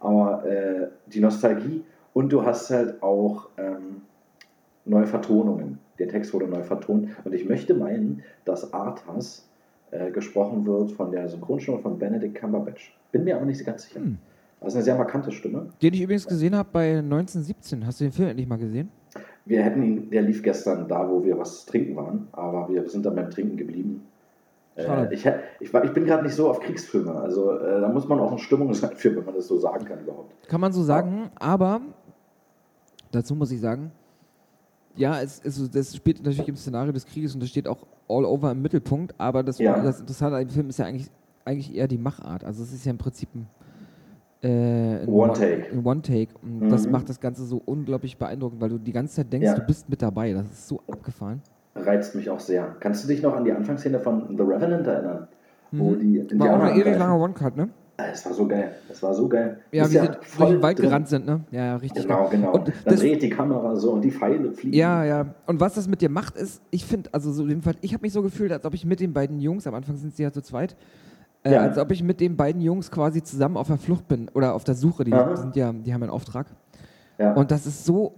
Aber 0.00 0.44
äh, 0.44 0.88
die 1.06 1.20
Nostalgie 1.20 1.84
und 2.12 2.32
du 2.32 2.44
hast 2.44 2.70
halt 2.70 3.02
auch 3.02 3.48
ähm, 3.58 4.02
neue 4.84 5.06
Vertonungen. 5.06 5.78
Der 5.98 6.08
Text 6.08 6.32
wurde 6.32 6.46
neu 6.46 6.62
vertont. 6.62 7.10
Und 7.24 7.32
ich 7.32 7.48
möchte 7.48 7.74
meinen, 7.74 8.22
dass 8.44 8.72
Arthas 8.72 9.48
äh, 9.90 10.10
gesprochen 10.10 10.66
wird 10.66 10.92
von 10.92 11.10
der 11.10 11.28
Synchronstimme 11.28 11.78
von 11.78 11.98
Benedict 11.98 12.34
Cumberbatch. 12.34 12.96
Bin 13.12 13.24
mir 13.24 13.36
aber 13.36 13.46
nicht 13.46 13.64
ganz 13.64 13.84
sicher. 13.84 14.00
Hm. 14.00 14.18
Das 14.60 14.68
ist 14.70 14.74
eine 14.76 14.84
sehr 14.84 14.96
markante 14.96 15.30
Stimme. 15.32 15.68
Den 15.80 15.94
ich 15.94 16.02
übrigens 16.02 16.26
gesehen 16.26 16.54
habe 16.56 16.68
bei 16.72 16.98
1917. 16.98 17.86
Hast 17.86 18.00
du 18.00 18.04
den 18.04 18.12
Film 18.12 18.28
endlich 18.28 18.48
mal 18.48 18.58
gesehen? 18.58 18.90
Wir 19.44 19.62
hätten 19.62 19.82
ihn, 19.82 20.10
der 20.10 20.22
lief 20.22 20.42
gestern 20.42 20.88
da, 20.88 21.08
wo 21.08 21.24
wir 21.24 21.38
was 21.38 21.64
trinken 21.64 21.96
waren, 21.96 22.28
aber 22.32 22.68
wir 22.68 22.86
sind 22.88 23.06
dann 23.06 23.14
beim 23.14 23.30
Trinken 23.30 23.56
geblieben. 23.56 24.02
Äh, 24.76 25.12
ich, 25.14 25.26
ich, 25.60 25.72
ich 25.72 25.92
bin 25.92 26.04
gerade 26.04 26.22
nicht 26.22 26.34
so 26.34 26.50
auf 26.50 26.60
Kriegsfilme, 26.60 27.12
also 27.12 27.52
äh, 27.52 27.80
da 27.80 27.88
muss 27.88 28.06
man 28.06 28.20
auch 28.20 28.30
in 28.32 28.38
Stimmung 28.38 28.72
sein 28.74 28.90
für, 28.94 29.16
wenn 29.16 29.24
man 29.24 29.34
das 29.34 29.48
so 29.48 29.58
sagen 29.58 29.84
kann 29.84 30.00
überhaupt. 30.00 30.48
Kann 30.48 30.60
man 30.60 30.72
so 30.72 30.82
sagen, 30.82 31.30
aber 31.36 31.80
dazu 33.10 33.34
muss 33.34 33.50
ich 33.50 33.60
sagen, 33.60 33.90
ja, 34.96 35.20
es, 35.20 35.40
es, 35.44 35.70
das 35.70 35.96
spielt 35.96 36.22
natürlich 36.22 36.48
im 36.48 36.56
Szenario 36.56 36.92
des 36.92 37.06
Krieges 37.06 37.34
und 37.34 37.40
das 37.42 37.48
steht 37.48 37.68
auch 37.68 37.86
all 38.08 38.24
over 38.24 38.50
im 38.52 38.62
Mittelpunkt, 38.62 39.14
aber 39.18 39.42
das, 39.42 39.58
Ja. 39.58 39.80
das 39.80 40.00
Interessante 40.00 40.36
an 40.36 40.44
dem 40.46 40.50
Film 40.50 40.68
ist 40.68 40.78
ja 40.78 40.86
eigentlich, 40.86 41.08
eigentlich 41.44 41.74
eher 41.74 41.88
die 41.88 41.98
Machart. 41.98 42.44
Also 42.44 42.62
es 42.62 42.72
ist 42.72 42.84
ja 42.84 42.90
im 42.90 42.98
Prinzip 42.98 43.28
ein, 43.34 43.46
äh, 44.42 45.04
One 45.06 45.32
Take. 45.32 45.66
One 45.84 46.02
Take. 46.02 46.28
Und 46.42 46.68
das 46.68 46.86
Mhm. 46.86 46.92
macht 46.92 47.08
das 47.08 47.20
Ganze 47.20 47.44
so 47.44 47.60
unglaublich 47.64 48.16
beeindruckend, 48.18 48.60
weil 48.60 48.68
du 48.70 48.78
die 48.78 48.92
ganze 48.92 49.16
Zeit 49.16 49.32
denkst, 49.32 49.46
Ja. 49.46 49.54
du 49.54 49.62
bist 49.62 49.88
mit 49.88 50.00
dabei. 50.02 50.32
Das 50.32 50.46
ist 50.50 50.68
so 50.68 50.80
abgefahren. 50.90 51.42
Reizt 51.74 52.14
mich 52.14 52.28
auch 52.30 52.40
sehr. 52.40 52.76
Kannst 52.80 53.04
du 53.04 53.08
dich 53.08 53.22
noch 53.22 53.34
an 53.36 53.44
die 53.44 53.52
Anfangsszene 53.52 54.00
von 54.00 54.36
The 54.36 54.42
Revenant 54.42 54.86
erinnern? 54.86 55.28
Wo 55.70 55.90
Mhm. 55.90 55.98
die 56.00 56.18
War 56.18 56.24
auch 56.24 56.30
Indianer 56.32 56.64
ein 56.64 56.80
ewig 56.80 56.98
langer 56.98 57.20
One-Cut, 57.20 57.56
ne? 57.56 57.68
Ah, 58.00 58.04
Das 58.10 58.24
war 58.26 58.32
so 58.32 58.46
geil. 58.46 58.70
Das 58.88 59.02
war 59.02 59.12
so 59.12 59.28
geil. 59.28 59.58
Ja, 59.72 59.82
Bist 59.82 59.94
wie 59.94 59.98
sie 59.98 60.06
durch 60.38 60.50
den 60.50 60.62
Wald 60.62 60.78
drin. 60.78 60.86
gerannt 60.86 61.08
sind, 61.08 61.26
ne? 61.26 61.40
Ja, 61.50 61.64
ja, 61.66 61.76
richtig 61.76 62.04
Genau, 62.04 62.20
geil. 62.22 62.28
genau. 62.30 62.52
Und 62.54 62.68
Dann 62.68 62.74
das, 62.84 63.00
dreht 63.00 63.22
die 63.22 63.28
Kamera 63.28 63.74
so 63.74 63.90
und 63.92 64.02
die 64.02 64.12
Pfeile 64.12 64.52
fliegen. 64.52 64.76
Ja, 64.76 65.04
ja. 65.04 65.34
Und 65.46 65.58
was 65.58 65.74
das 65.74 65.88
mit 65.88 66.00
dir 66.00 66.08
macht, 66.08 66.36
ist, 66.36 66.62
ich 66.70 66.84
finde, 66.84 67.10
also 67.12 67.32
so 67.32 67.44
jedenfalls, 67.46 67.78
ich 67.80 67.92
habe 67.94 68.02
mich 68.02 68.12
so 68.12 68.22
gefühlt, 68.22 68.52
als 68.52 68.64
ob 68.64 68.72
ich 68.74 68.86
mit 68.86 69.00
den 69.00 69.12
beiden 69.12 69.40
Jungs, 69.40 69.66
am 69.66 69.74
Anfang 69.74 69.96
sind 69.96 70.14
sie 70.14 70.22
ja 70.22 70.30
zu 70.32 70.42
zweit, 70.42 70.76
äh, 71.44 71.52
Ja. 71.54 71.60
als 71.62 71.78
ob 71.78 71.90
ich 71.90 72.02
mit 72.02 72.20
den 72.20 72.36
beiden 72.36 72.60
Jungs 72.60 72.90
quasi 72.90 73.22
zusammen 73.22 73.56
auf 73.56 73.68
der 73.68 73.78
Flucht 73.78 74.08
bin 74.08 74.28
oder 74.34 74.54
auf 74.54 74.64
der 74.64 74.74
Suche. 74.74 75.04
Die 75.04 75.12
Aha. 75.12 75.36
sind 75.36 75.56
ja, 75.56 75.72
die 75.72 75.92
haben 75.94 76.02
einen 76.02 76.10
Auftrag. 76.12 76.46
Ja. 77.18 77.34
Und 77.34 77.50
das 77.50 77.66
ist 77.66 77.84
so 77.84 78.14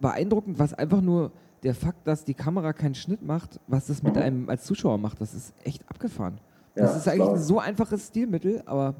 beeindruckend, 0.00 0.58
was 0.58 0.74
einfach 0.74 1.00
nur 1.00 1.30
der 1.62 1.74
Fakt, 1.74 2.06
dass 2.06 2.24
die 2.24 2.34
Kamera 2.34 2.72
keinen 2.72 2.94
Schnitt 2.94 3.22
macht, 3.22 3.60
was 3.66 3.86
das 3.86 4.02
mit 4.02 4.16
einem 4.16 4.48
als 4.48 4.64
Zuschauer 4.64 4.96
macht, 4.98 5.20
das 5.20 5.34
ist 5.34 5.52
echt 5.62 5.82
abgefahren. 5.90 6.38
Ja, 6.74 6.84
das 6.84 6.96
ist 6.96 7.06
eigentlich 7.08 7.22
klar. 7.24 7.34
ein 7.34 7.42
so 7.42 7.58
einfaches 7.58 8.06
Stilmittel, 8.08 8.62
aber 8.64 8.94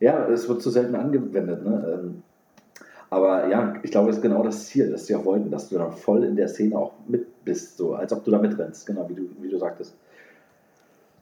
Ja, 0.00 0.26
es 0.28 0.48
wird 0.48 0.62
zu 0.62 0.70
selten 0.70 0.94
angewendet. 0.94 1.64
Ne? 1.64 2.00
Ähm, 2.00 2.22
Aber 3.10 3.48
ja, 3.48 3.74
ich 3.82 3.90
glaube, 3.92 4.08
das 4.08 4.16
ist 4.16 4.22
genau 4.22 4.42
das 4.42 4.66
Ziel, 4.66 4.90
das 4.90 5.06
sie 5.06 5.14
auch 5.14 5.24
wollten, 5.24 5.50
dass 5.50 5.68
du 5.68 5.78
dann 5.78 5.92
voll 5.92 6.24
in 6.24 6.34
der 6.34 6.48
Szene 6.48 6.76
auch 6.78 6.92
mit 7.06 7.44
bist, 7.44 7.76
so 7.76 7.94
als 7.94 8.12
ob 8.12 8.24
du 8.24 8.30
da 8.32 8.38
mitrennst, 8.38 8.84
genau 8.86 9.08
wie 9.08 9.14
du, 9.14 9.22
wie 9.40 9.48
du 9.48 9.58
sagtest. 9.58 9.94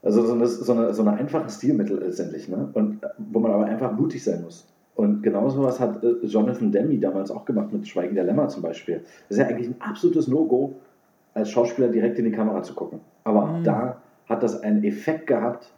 Also 0.05 0.25
so 0.27 0.35
eine, 0.35 0.47
so 0.47 0.73
eine, 0.73 0.93
so 0.93 1.03
eine 1.03 1.15
einfache 1.15 1.49
Stilmittel 1.49 1.99
letztendlich, 1.99 2.49
ne? 2.49 2.69
Und 2.75 3.03
äh, 3.03 3.09
wo 3.19 3.39
man 3.41 3.53
aber 3.53 3.65
einfach 3.65 3.93
mutig 3.93 4.23
sein 4.23 4.43
muss. 4.43 4.67
Und 4.95 5.23
genau 5.23 5.49
sowas 5.49 5.81
hat 5.81 6.05
äh, 6.05 6.27
Jonathan 6.27 6.71
Demme 6.71 6.99
damals 6.99 7.31
auch 7.31 7.45
gemacht 7.47 7.73
mit 7.73 7.89
Schweigen 7.89 8.15
der 8.15 8.25
Lämmer 8.25 8.49
zum 8.49 8.63
Beispiel. 8.63 9.01
Das 9.29 9.39
ist 9.39 9.39
ja 9.39 9.47
eigentlich 9.47 9.69
ein 9.69 9.77
absolutes 9.81 10.29
No-Go, 10.29 10.75
als 11.33 11.51
Schauspieler 11.51 11.89
direkt 11.89 12.19
in 12.19 12.27
die 12.27 12.33
Kamera 12.33 12.63
zu 12.63 12.75
gucken. 12.75 13.01
Aber 13.25 13.47
Mhm. 13.47 13.65
da 13.65 13.97
hat 14.29 14.43
das 14.43 14.61
einen 14.63 14.85
Effekt 14.85 15.27
gehabt. 15.27 15.73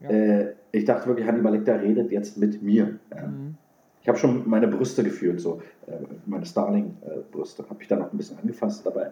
Ja. 0.00 0.10
Äh, 0.10 0.52
ich 0.70 0.84
dachte 0.84 1.08
wirklich, 1.08 1.26
Hannibal 1.26 1.52
Lecter 1.52 1.82
redet 1.82 2.12
jetzt 2.12 2.38
mit 2.38 2.62
mir. 2.62 2.98
Ja. 3.14 3.26
Mhm. 3.26 3.56
Ich 4.00 4.08
habe 4.08 4.18
schon 4.18 4.48
meine 4.48 4.68
Brüste 4.68 5.02
gefühlt, 5.04 5.40
so 5.40 5.60
äh, 5.86 5.92
meine 6.26 6.46
Starling-Brüste. 6.46 7.64
habe 7.68 7.82
ich 7.82 7.88
dann 7.88 7.98
noch 7.98 8.12
ein 8.12 8.16
bisschen 8.16 8.38
angefasst 8.38 8.86
dabei 8.86 9.10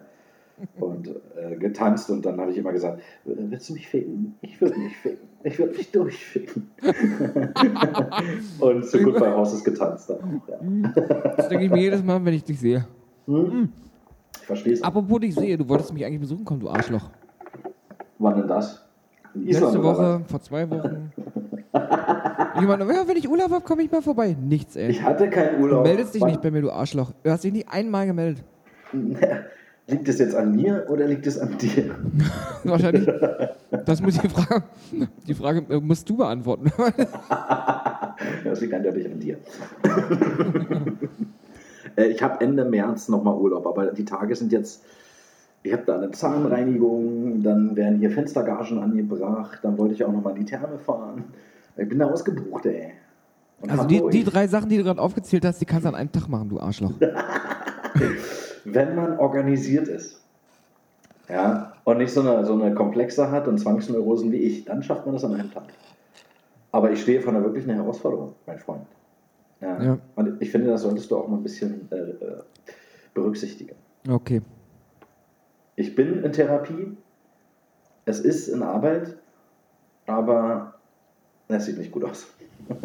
und 0.79 1.07
äh, 1.35 1.55
getanzt 1.57 2.09
und 2.09 2.25
dann 2.25 2.39
habe 2.39 2.51
ich 2.51 2.57
immer 2.57 2.71
gesagt, 2.71 2.99
"Äh, 3.25 3.31
willst 3.49 3.69
du 3.69 3.73
mich 3.73 3.87
ficken? 3.87 4.35
Ich 4.41 4.59
würde 4.61 4.77
mich 4.79 4.95
ficken. 4.97 5.27
Ich 5.43 5.57
würde 5.57 5.75
mich 5.75 5.91
durchficken. 5.91 6.69
und 8.59 8.85
so 8.85 8.97
gut 8.99 9.19
bei 9.19 9.31
Horses 9.31 9.63
getanzt 9.63 10.09
dann 10.09 10.17
auch, 10.17 10.47
ja. 10.49 10.57
Mhm. 10.61 10.93
Das 11.35 11.49
denke 11.49 11.65
ich 11.65 11.71
mir 11.71 11.79
jedes 11.81 12.03
Mal, 12.03 12.23
wenn 12.23 12.33
ich 12.33 12.43
dich 12.43 12.59
sehe. 12.59 12.85
Hm? 13.25 13.69
Ich 14.39 14.45
verstehe 14.45 14.73
es. 14.73 14.83
Apropos 14.83 15.19
dich 15.19 15.33
sehe, 15.35 15.57
du 15.57 15.67
wolltest 15.67 15.93
mich 15.93 16.05
eigentlich 16.05 16.19
besuchen 16.21 16.45
kommen, 16.45 16.59
du 16.59 16.69
Arschloch. 16.69 17.09
Wann 18.19 18.35
denn 18.37 18.47
das? 18.47 18.85
In 19.33 19.45
Letzte 19.47 19.67
oder 19.79 19.83
Woche, 19.83 20.21
vor 20.27 20.41
zwei 20.41 20.69
Wochen. 20.69 21.11
Jemand, 22.59 22.81
ja, 22.83 23.07
wenn 23.07 23.17
ich 23.17 23.29
Urlaub 23.29 23.49
habe, 23.51 23.63
komme 23.63 23.81
ich 23.83 23.91
mal 23.91 24.01
vorbei. 24.01 24.35
Nichts, 24.39 24.75
ey. 24.75 24.89
Ich 24.91 25.01
hatte 25.01 25.29
keinen 25.29 25.57
Du 25.57 25.63
Urlaub. 25.63 25.83
meldest 25.85 26.13
dich 26.13 26.21
Wann- 26.21 26.29
nicht 26.31 26.41
bei 26.41 26.51
mir, 26.51 26.61
du 26.61 26.69
Arschloch. 26.71 27.11
Du 27.23 27.31
hast 27.31 27.43
dich 27.43 27.53
nicht 27.53 27.67
einmal 27.69 28.05
gemeldet. 28.05 28.43
Liegt 29.91 30.07
es 30.07 30.19
jetzt 30.19 30.35
an 30.35 30.55
mir 30.55 30.85
oder 30.89 31.05
liegt 31.05 31.27
es 31.27 31.37
an 31.37 31.57
dir? 31.57 31.95
Wahrscheinlich. 32.63 33.05
Das 33.85 34.01
muss 34.01 34.17
die 34.17 34.29
Frage, 34.29 34.63
die 35.27 35.33
Frage 35.33 35.65
äh, 35.69 35.81
musst 35.81 36.09
du 36.09 36.15
beantworten. 36.15 36.71
Das 38.45 38.61
liegt 38.61 38.73
eindeutig 38.73 39.05
an 39.11 39.19
dir. 39.19 39.37
Äh, 41.97 42.05
ich 42.05 42.23
habe 42.23 42.39
Ende 42.39 42.63
März 42.63 43.09
nochmal 43.09 43.35
Urlaub, 43.35 43.67
aber 43.67 43.87
die 43.87 44.05
Tage 44.05 44.33
sind 44.33 44.53
jetzt. 44.53 44.81
Ich 45.61 45.73
habe 45.73 45.83
da 45.85 45.97
eine 45.97 46.09
Zahnreinigung, 46.11 47.43
dann 47.43 47.75
werden 47.75 47.99
hier 47.99 48.11
Fenstergagen 48.11 48.79
angebracht, 48.79 49.59
dann 49.61 49.77
wollte 49.77 49.95
ich 49.95 50.05
auch 50.05 50.11
nochmal 50.13 50.37
in 50.37 50.45
die 50.45 50.45
Therme 50.45 50.79
fahren. 50.79 51.25
Ich 51.75 51.89
bin 51.89 51.99
da 51.99 52.05
ausgebucht, 52.05 52.65
ey. 52.67 52.93
Und 53.59 53.71
Also 53.71 53.83
die, 53.83 54.01
die 54.09 54.23
drei 54.23 54.47
Sachen, 54.47 54.69
die 54.69 54.77
du 54.77 54.85
gerade 54.85 55.01
aufgezählt 55.01 55.43
hast, 55.43 55.59
die 55.59 55.65
kannst 55.65 55.83
du 55.83 55.89
an 55.89 55.95
einem 55.95 56.13
Tag 56.13 56.29
machen, 56.29 56.47
du 56.47 56.61
Arschloch. 56.61 56.93
wenn 58.65 58.95
man 58.95 59.17
organisiert 59.17 59.87
ist, 59.87 60.21
ja, 61.29 61.73
und 61.83 61.97
nicht 61.97 62.11
so 62.11 62.21
eine, 62.21 62.45
so 62.45 62.53
eine 62.53 62.73
Komplexe 62.75 63.31
hat 63.31 63.47
und 63.47 63.57
Zwangsneurosen 63.57 64.31
wie 64.31 64.37
ich, 64.37 64.65
dann 64.65 64.83
schafft 64.83 65.05
man 65.05 65.13
das 65.13 65.23
an 65.23 65.33
einem 65.33 65.51
Tag. 65.51 65.65
Aber 66.71 66.91
ich 66.91 67.01
stehe 67.01 67.21
vor 67.21 67.33
einer 67.33 67.43
wirklichen 67.43 67.71
Herausforderung, 67.71 68.35
mein 68.45 68.59
Freund. 68.59 68.85
Ja. 69.61 69.81
Ja. 69.81 69.97
Und 70.15 70.41
ich 70.41 70.51
finde, 70.51 70.69
das 70.69 70.81
solltest 70.81 71.09
du 71.11 71.17
auch 71.17 71.27
mal 71.27 71.37
ein 71.37 71.43
bisschen 71.43 71.89
äh, 71.91 72.41
berücksichtigen. 73.13 73.75
Okay. 74.09 74.41
Ich 75.75 75.95
bin 75.95 76.23
in 76.23 76.31
Therapie, 76.31 76.97
es 78.05 78.19
ist 78.19 78.47
in 78.47 78.63
Arbeit, 78.63 79.15
aber 80.07 80.75
es 81.47 81.65
sieht 81.65 81.77
nicht 81.77 81.91
gut 81.91 82.03
aus. 82.03 82.27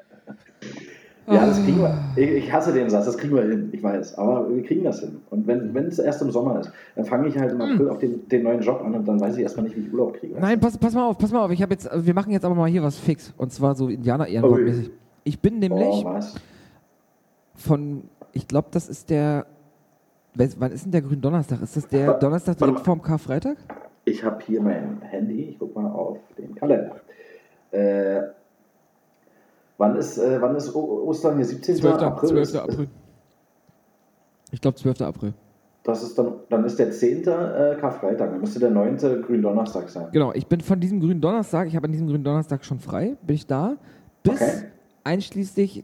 ja, 1.27 1.45
das 1.45 1.63
kriegen 1.63 1.79
wir. 1.79 1.97
Ich, 2.15 2.29
ich 2.29 2.53
hasse 2.53 2.71
den 2.71 2.89
Satz, 2.89 3.05
das 3.05 3.17
kriegen 3.17 3.35
wir 3.35 3.43
hin, 3.43 3.69
ich 3.71 3.81
weiß, 3.81 4.17
aber 4.17 4.47
wir 4.53 4.61
kriegen 4.63 4.83
das 4.83 4.99
hin. 4.99 5.17
Und 5.31 5.47
wenn 5.47 5.73
wenn 5.73 5.87
es 5.87 5.97
erst 5.97 6.21
im 6.21 6.31
Sommer 6.31 6.59
ist, 6.59 6.71
dann 6.95 7.05
fange 7.05 7.27
ich 7.27 7.37
halt 7.37 7.51
im 7.51 7.61
April 7.61 7.89
auf 7.89 7.99
den, 7.99 8.27
den 8.29 8.43
neuen 8.43 8.61
Job 8.61 8.81
an 8.83 8.93
und 8.93 9.07
dann 9.07 9.19
weiß 9.19 9.35
ich 9.37 9.43
erstmal 9.43 9.65
nicht, 9.65 9.75
wie 9.75 9.81
ich 9.81 9.91
Urlaub 9.91 10.13
kriege. 10.19 10.35
Nein, 10.39 10.59
pass, 10.59 10.77
pass 10.77 10.93
mal 10.93 11.07
auf, 11.07 11.17
pass 11.17 11.31
mal 11.31 11.43
auf. 11.43 11.51
Ich 11.51 11.61
habe 11.61 11.73
jetzt, 11.73 11.89
wir 11.93 12.13
machen 12.13 12.31
jetzt 12.31 12.45
aber 12.45 12.53
mal 12.53 12.69
hier 12.69 12.83
was 12.83 12.97
fix. 12.97 13.33
Und 13.37 13.51
zwar 13.51 13.75
so 13.75 13.89
Indianer-Ehrenwort-mäßig. 13.89 14.91
Ich 15.23 15.39
bin 15.39 15.57
nämlich 15.57 16.05
oh, 16.05 16.19
von, 17.55 18.03
ich 18.31 18.47
glaube, 18.47 18.67
das 18.71 18.87
ist 18.87 19.09
der, 19.09 19.47
wann 20.35 20.71
ist 20.71 20.85
denn 20.85 20.91
der 20.91 21.01
Gründonnerstag? 21.01 21.61
Ist 21.63 21.75
das 21.75 21.87
der 21.87 22.13
Donnerstag 22.13 22.57
direkt 22.57 22.81
vorm 22.81 23.01
Karfreitag? 23.01 23.57
Ich 24.03 24.23
habe 24.23 24.43
hier 24.45 24.61
mein 24.61 25.01
Handy, 25.01 25.49
ich 25.49 25.59
guck 25.59 25.75
mal 25.75 25.89
auf 25.89 26.19
den 26.37 26.53
Kalender. 26.53 26.97
Äh, 27.71 28.21
wann, 29.77 29.95
ist, 29.95 30.17
äh, 30.17 30.41
wann 30.41 30.55
ist 30.55 30.73
O- 30.75 31.03
Ostern 31.07 31.35
hier? 31.37 31.45
17. 31.45 31.75
12. 31.77 32.01
April? 32.01 32.29
12. 32.29 32.41
Ist- 32.49 32.55
April. 32.55 32.87
Ich 34.51 34.61
glaube 34.61 34.77
12. 34.77 35.01
April. 35.01 35.33
Das 35.83 36.01
ist 36.01 36.17
dann, 36.17 36.33
dann 36.49 36.63
ist 36.65 36.79
der 36.79 36.91
10. 36.91 37.19
Äh, 37.27 37.77
Karfreitag, 37.79 38.31
dann 38.31 38.39
müsste 38.41 38.59
der 38.59 38.71
9. 38.71 39.21
Gründonnerstag 39.21 39.87
sein. 39.89 40.07
Genau, 40.11 40.33
ich 40.33 40.47
bin 40.47 40.61
von 40.61 40.79
diesem 40.79 40.99
grünen 40.99 41.21
Donnerstag, 41.21 41.67
ich 41.67 41.75
habe 41.75 41.85
an 41.85 41.91
diesem 41.91 42.07
grünen 42.07 42.23
Donnerstag 42.23 42.65
schon 42.65 42.79
frei, 42.79 43.15
bin 43.21 43.35
ich 43.35 43.45
da, 43.45 43.75
bis 44.23 44.41
Okay. 44.41 44.51
einschließlich 45.03 45.83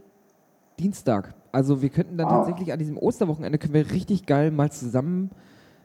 Dienstag. 0.80 1.36
Also 1.52 1.82
wir 1.84 1.90
könnten 1.90 2.18
dann 2.18 2.28
Ah. 2.28 2.38
tatsächlich 2.38 2.74
an 2.74 2.80
diesem 2.80 2.98
Osterwochenende 2.98 3.58
können 3.60 3.74
wir 3.76 3.92
richtig 3.92 4.26
geil 4.26 4.50
mal 4.52 4.72
zusammen 4.72 5.30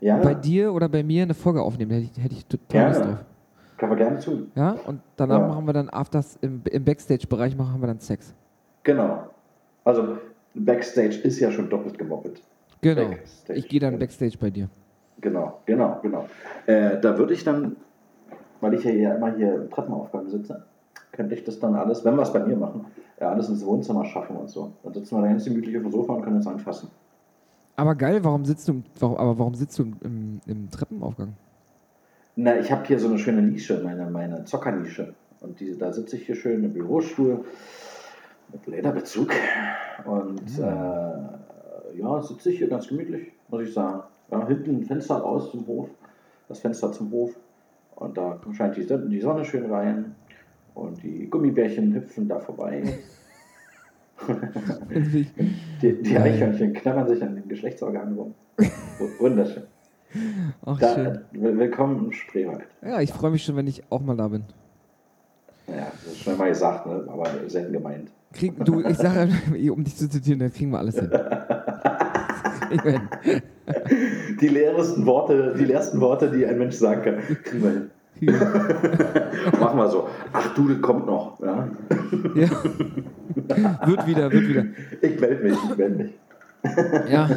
Ja, 0.01 0.17
bei 0.19 0.33
dir 0.35 0.73
oder 0.73 0.89
bei 0.89 1.03
mir 1.03 1.23
eine 1.25 1.35
Folge 1.35 1.61
aufnehmen. 1.61 1.91
Da 1.91 1.97
hätte 1.97 2.09
ich, 2.17 2.25
hätte 2.25 2.35
ich 2.35 2.47
total 2.47 2.89
Lust 2.89 3.01
drauf. 3.05 3.25
Können 3.79 3.93
wir 3.93 3.97
gerne 3.97 4.21
tun. 4.21 4.51
Ja, 4.55 4.73
und 4.87 5.01
danach 5.17 5.41
Ja. 5.41 5.47
machen 5.49 5.67
wir 5.67 5.73
dann 5.73 5.89
afters 5.91 6.37
im, 6.41 6.63
im 6.71 6.85
Backstage-Bereich 6.85 7.57
machen 7.57 7.81
wir 7.81 7.87
dann 7.87 8.01
Sex. 8.01 8.35
Genau. 8.83 9.25
Also 9.85 10.19
Backstage 10.55 11.19
ist 11.23 11.39
ja 11.41 11.51
schon 11.51 11.69
doppelt 11.69 11.99
gemoppelt. 11.99 12.43
Genau. 12.81 13.09
Backstage. 13.09 13.59
Ich 13.59 13.69
gehe 13.69 13.81
dann 13.81 13.99
Backstage 13.99 14.37
bei 14.39 14.51
dir. 14.51 14.69
Genau, 15.21 15.61
genau, 15.67 15.99
genau. 16.03 16.27
Äh, 16.67 17.01
da 17.01 17.17
würde 17.19 17.35
ich 17.35 17.43
dann, 17.45 17.77
weil 18.61 18.75
ich 18.75 18.85
ja 18.85 18.91
hier 18.91 19.17
immer 19.17 19.35
hier 19.35 19.55
im 19.55 19.71
Treppenaufgang 19.71 20.29
sitze, 20.29 20.65
könnte 21.13 21.35
ich 21.35 21.45
das 21.45 21.59
dann 21.59 21.75
alles, 21.75 22.05
wenn 22.05 22.15
wir 22.17 22.23
es 22.23 22.33
bei 22.33 22.45
mir 22.45 22.57
machen, 22.57 22.85
ja, 23.19 23.31
alles 23.31 23.49
ins 23.49 23.65
Wohnzimmer 23.65 24.05
schaffen 24.05 24.37
und 24.37 24.51
so. 24.51 24.73
Dann 24.83 24.93
sitzen 24.93 25.17
wir 25.17 25.23
da 25.23 25.29
ganz 25.29 25.45
gemütlich 25.45 25.77
auf 25.77 25.83
dem 25.85 25.93
Sofa 25.93 26.13
und 26.15 26.23
können 26.23 26.37
uns 26.37 26.47
anfassen. 26.47 26.91
Aber 27.77 27.95
geil, 27.95 28.23
warum 28.25 28.45
sitzt 28.45 28.69
du, 28.69 28.83
warum, 29.01 29.17
aber 29.17 29.39
warum 29.39 29.55
sitzt 29.55 29.79
du 29.79 29.85
im, 30.03 30.41
im 30.47 30.71
Treppenaufgang? 30.71 31.35
Na, 32.37 32.59
ich 32.59 32.71
habe 32.71 32.87
hier 32.87 32.99
so 32.99 33.09
eine 33.09 33.19
schöne 33.19 33.41
Nische, 33.43 33.81
meine, 33.83 34.11
meine 34.11 34.45
Zockernische. 34.45 35.15
Und 35.41 35.59
die, 35.59 35.77
da 35.77 35.93
sitze 35.93 36.17
ich 36.17 36.27
hier 36.27 36.35
schön 36.37 36.63
im 36.65 36.73
Bürostuhl 36.73 37.45
mit 38.53 38.67
Lederbezug. 38.67 39.31
Und 40.05 40.59
äh, 40.59 41.99
ja, 41.99 42.23
sitze 42.23 42.51
ich 42.51 42.59
hier 42.59 42.69
ganz 42.69 42.89
gemütlich, 42.89 43.33
muss 43.49 43.63
ich 43.63 43.73
sagen. 43.73 44.03
Ja, 44.31 44.47
hinten 44.47 44.77
ein 44.77 44.83
Fenster 44.85 45.17
raus 45.17 45.51
zum 45.51 45.67
Hof, 45.67 45.89
das 46.49 46.61
Fenster 46.61 46.93
zum 46.93 47.11
Hof. 47.11 47.35
Und 47.95 48.19
da 48.19 48.39
scheint 48.53 48.77
die, 48.77 48.83
Sonne- 48.83 49.09
die 49.09 49.21
Sonne 49.21 49.45
schön 49.45 49.71
rein. 49.71 50.15
Und 50.75 51.03
die 51.03 51.31
Gummibärchen 51.31 51.95
hüpfen 51.95 52.29
da 52.29 52.39
vorbei. 52.39 52.83
Die, 55.83 56.03
die. 56.03 56.17
Eichhörnchen 56.17 56.73
knabbern 56.73 57.07
sich 57.07 57.23
an 57.23 57.35
den 57.35 57.49
Geschlechtsorganen 57.49 58.15
rum. 58.17 58.35
Wunderschön. 59.19 59.65
Ach, 60.65 60.79
Da, 60.79 60.95
schön. 60.95 61.19
will- 61.33 61.59
willkommen 61.59 62.07
im 62.07 62.13
Spreewald. 62.13 62.63
Ja, 62.83 63.01
ich 63.01 63.13
freue 63.13 63.31
mich 63.31 63.45
schon, 63.45 63.57
wenn 63.57 63.67
ich 63.67 63.83
auch 63.91 64.01
mal 64.01 64.17
da 64.17 64.29
bin. 64.29 64.45
Ja, 65.69 65.89
das 66.05 66.13
ist 66.13 66.19
schon 66.23 66.37
mal 66.39 66.49
gesagt, 66.49 66.87
ne? 66.87 67.05
aber 67.09 67.27
selten 67.49 67.73
gemeint. 67.73 68.11
Krieg, 68.33 68.53
du, 68.65 68.81
ich 68.81 68.97
sage, 68.97 69.29
um 69.73 69.83
dich 69.85 69.97
zu 69.97 70.09
zitieren, 70.09 70.39
dann 70.41 70.53
kriegen 70.53 70.71
wir 70.71 70.79
alles 70.79 70.95
hin. 70.99 71.11
Die 74.41 74.49
leeresten 74.49 75.07
Worte, 75.07 75.55
die 75.59 75.65
leersten 75.65 76.01
Worte, 76.01 76.31
die 76.31 76.47
ein 76.47 76.59
Mensch 76.59 76.77
sagen 76.77 77.03
kann, 77.03 77.17
kriegen 77.45 77.63
wir 77.63 77.71
hin. 77.71 77.91
Machen 79.61 79.79
wir 79.79 79.89
so. 79.91 80.09
Ach 80.33 80.55
du, 80.55 80.69
das 80.69 80.81
kommt 80.81 81.07
noch. 81.07 81.39
Ja? 81.41 81.69
Ja. 82.35 82.49
Wird 83.87 84.07
wieder, 84.07 84.31
wird 84.33 84.49
wieder. 84.49 84.65
Ich 85.03 85.21
melde 85.21 85.43
mich, 85.45 85.59
ich 85.71 85.77
melde 85.77 85.95
mich. 85.97 86.13
Ja. 87.11 87.29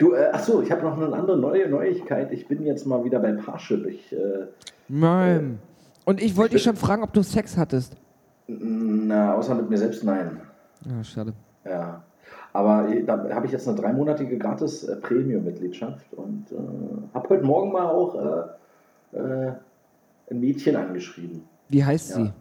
Du, 0.00 0.14
äh, 0.14 0.30
ach 0.32 0.42
so, 0.42 0.62
ich 0.62 0.72
habe 0.72 0.82
noch 0.82 0.96
eine 1.00 1.14
andere 1.14 1.36
neue 1.38 1.68
Neuigkeit. 1.68 2.32
Ich 2.32 2.48
bin 2.48 2.64
jetzt 2.64 2.86
mal 2.86 3.04
wieder 3.04 3.20
bei 3.20 3.32
Parship. 3.32 3.86
Ich, 3.86 4.12
äh, 4.12 4.46
Nein. 4.88 5.58
Und 6.06 6.22
ich 6.22 6.36
wollte 6.36 6.54
dich 6.54 6.62
schon 6.64 6.74
fragen, 6.76 7.02
ob 7.02 7.12
du 7.12 7.22
Sex 7.22 7.56
hattest. 7.56 7.96
na, 8.48 9.34
außer 9.34 9.54
mit 9.54 9.68
mir 9.70 9.76
selbst, 9.78 10.02
nein. 10.02 10.40
Ja, 10.88 11.04
schade. 11.04 11.34
Ja. 11.64 12.02
Aber 12.54 12.88
äh, 12.88 13.04
da 13.04 13.28
habe 13.30 13.44
ich 13.46 13.52
jetzt 13.52 13.68
eine 13.68 13.76
dreimonatige 13.76 14.38
gratis 14.38 14.84
äh, 14.84 14.96
Premium-Mitgliedschaft 14.96 16.12
und 16.14 16.46
äh, 16.50 16.56
habe 17.14 17.28
heute 17.28 17.44
Morgen 17.44 17.70
mal 17.70 17.84
auch 17.86 18.14
äh, 19.12 19.16
äh, 19.18 19.52
ein 20.30 20.40
Mädchen 20.40 20.76
angeschrieben. 20.76 21.42
Wie 21.68 21.84
heißt 21.84 22.10
Ja. 22.10 22.16
sie? 22.16 22.32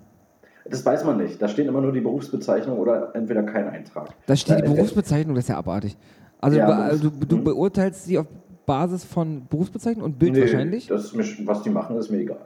Das 0.69 0.85
weiß 0.85 1.03
man 1.03 1.17
nicht. 1.17 1.41
Da 1.41 1.47
steht 1.47 1.67
immer 1.67 1.81
nur 1.81 1.91
die 1.91 2.01
Berufsbezeichnung 2.01 2.77
oder 2.77 3.13
entweder 3.15 3.43
kein 3.43 3.67
Eintrag. 3.67 4.09
Da 4.27 4.35
steht 4.35 4.59
die 4.59 4.63
Äh, 4.63 4.65
äh, 4.65 4.73
Berufsbezeichnung, 4.75 5.35
das 5.35 5.45
ist 5.45 5.49
ja 5.49 5.57
abartig. 5.57 5.97
Also, 6.39 6.57
Ja, 6.57 6.65
Berufs- 6.67 6.89
also 6.91 7.09
du, 7.09 7.25
du 7.25 7.35
hm. 7.37 7.43
beurteilst 7.43 8.05
sie 8.05 8.17
auf 8.17 8.27
Basis 8.65 9.03
von 9.03 9.45
Berufsbezeichnung 9.49 10.05
und 10.05 10.19
Bild 10.19 10.33
Nee, 10.33 10.41
wahrscheinlich? 10.41 10.87
Das 10.87 11.13
mir, 11.13 11.23
was 11.45 11.63
die 11.63 11.69
machen, 11.69 11.97
ist 11.97 12.09
mir 12.09 12.19
egal. 12.19 12.37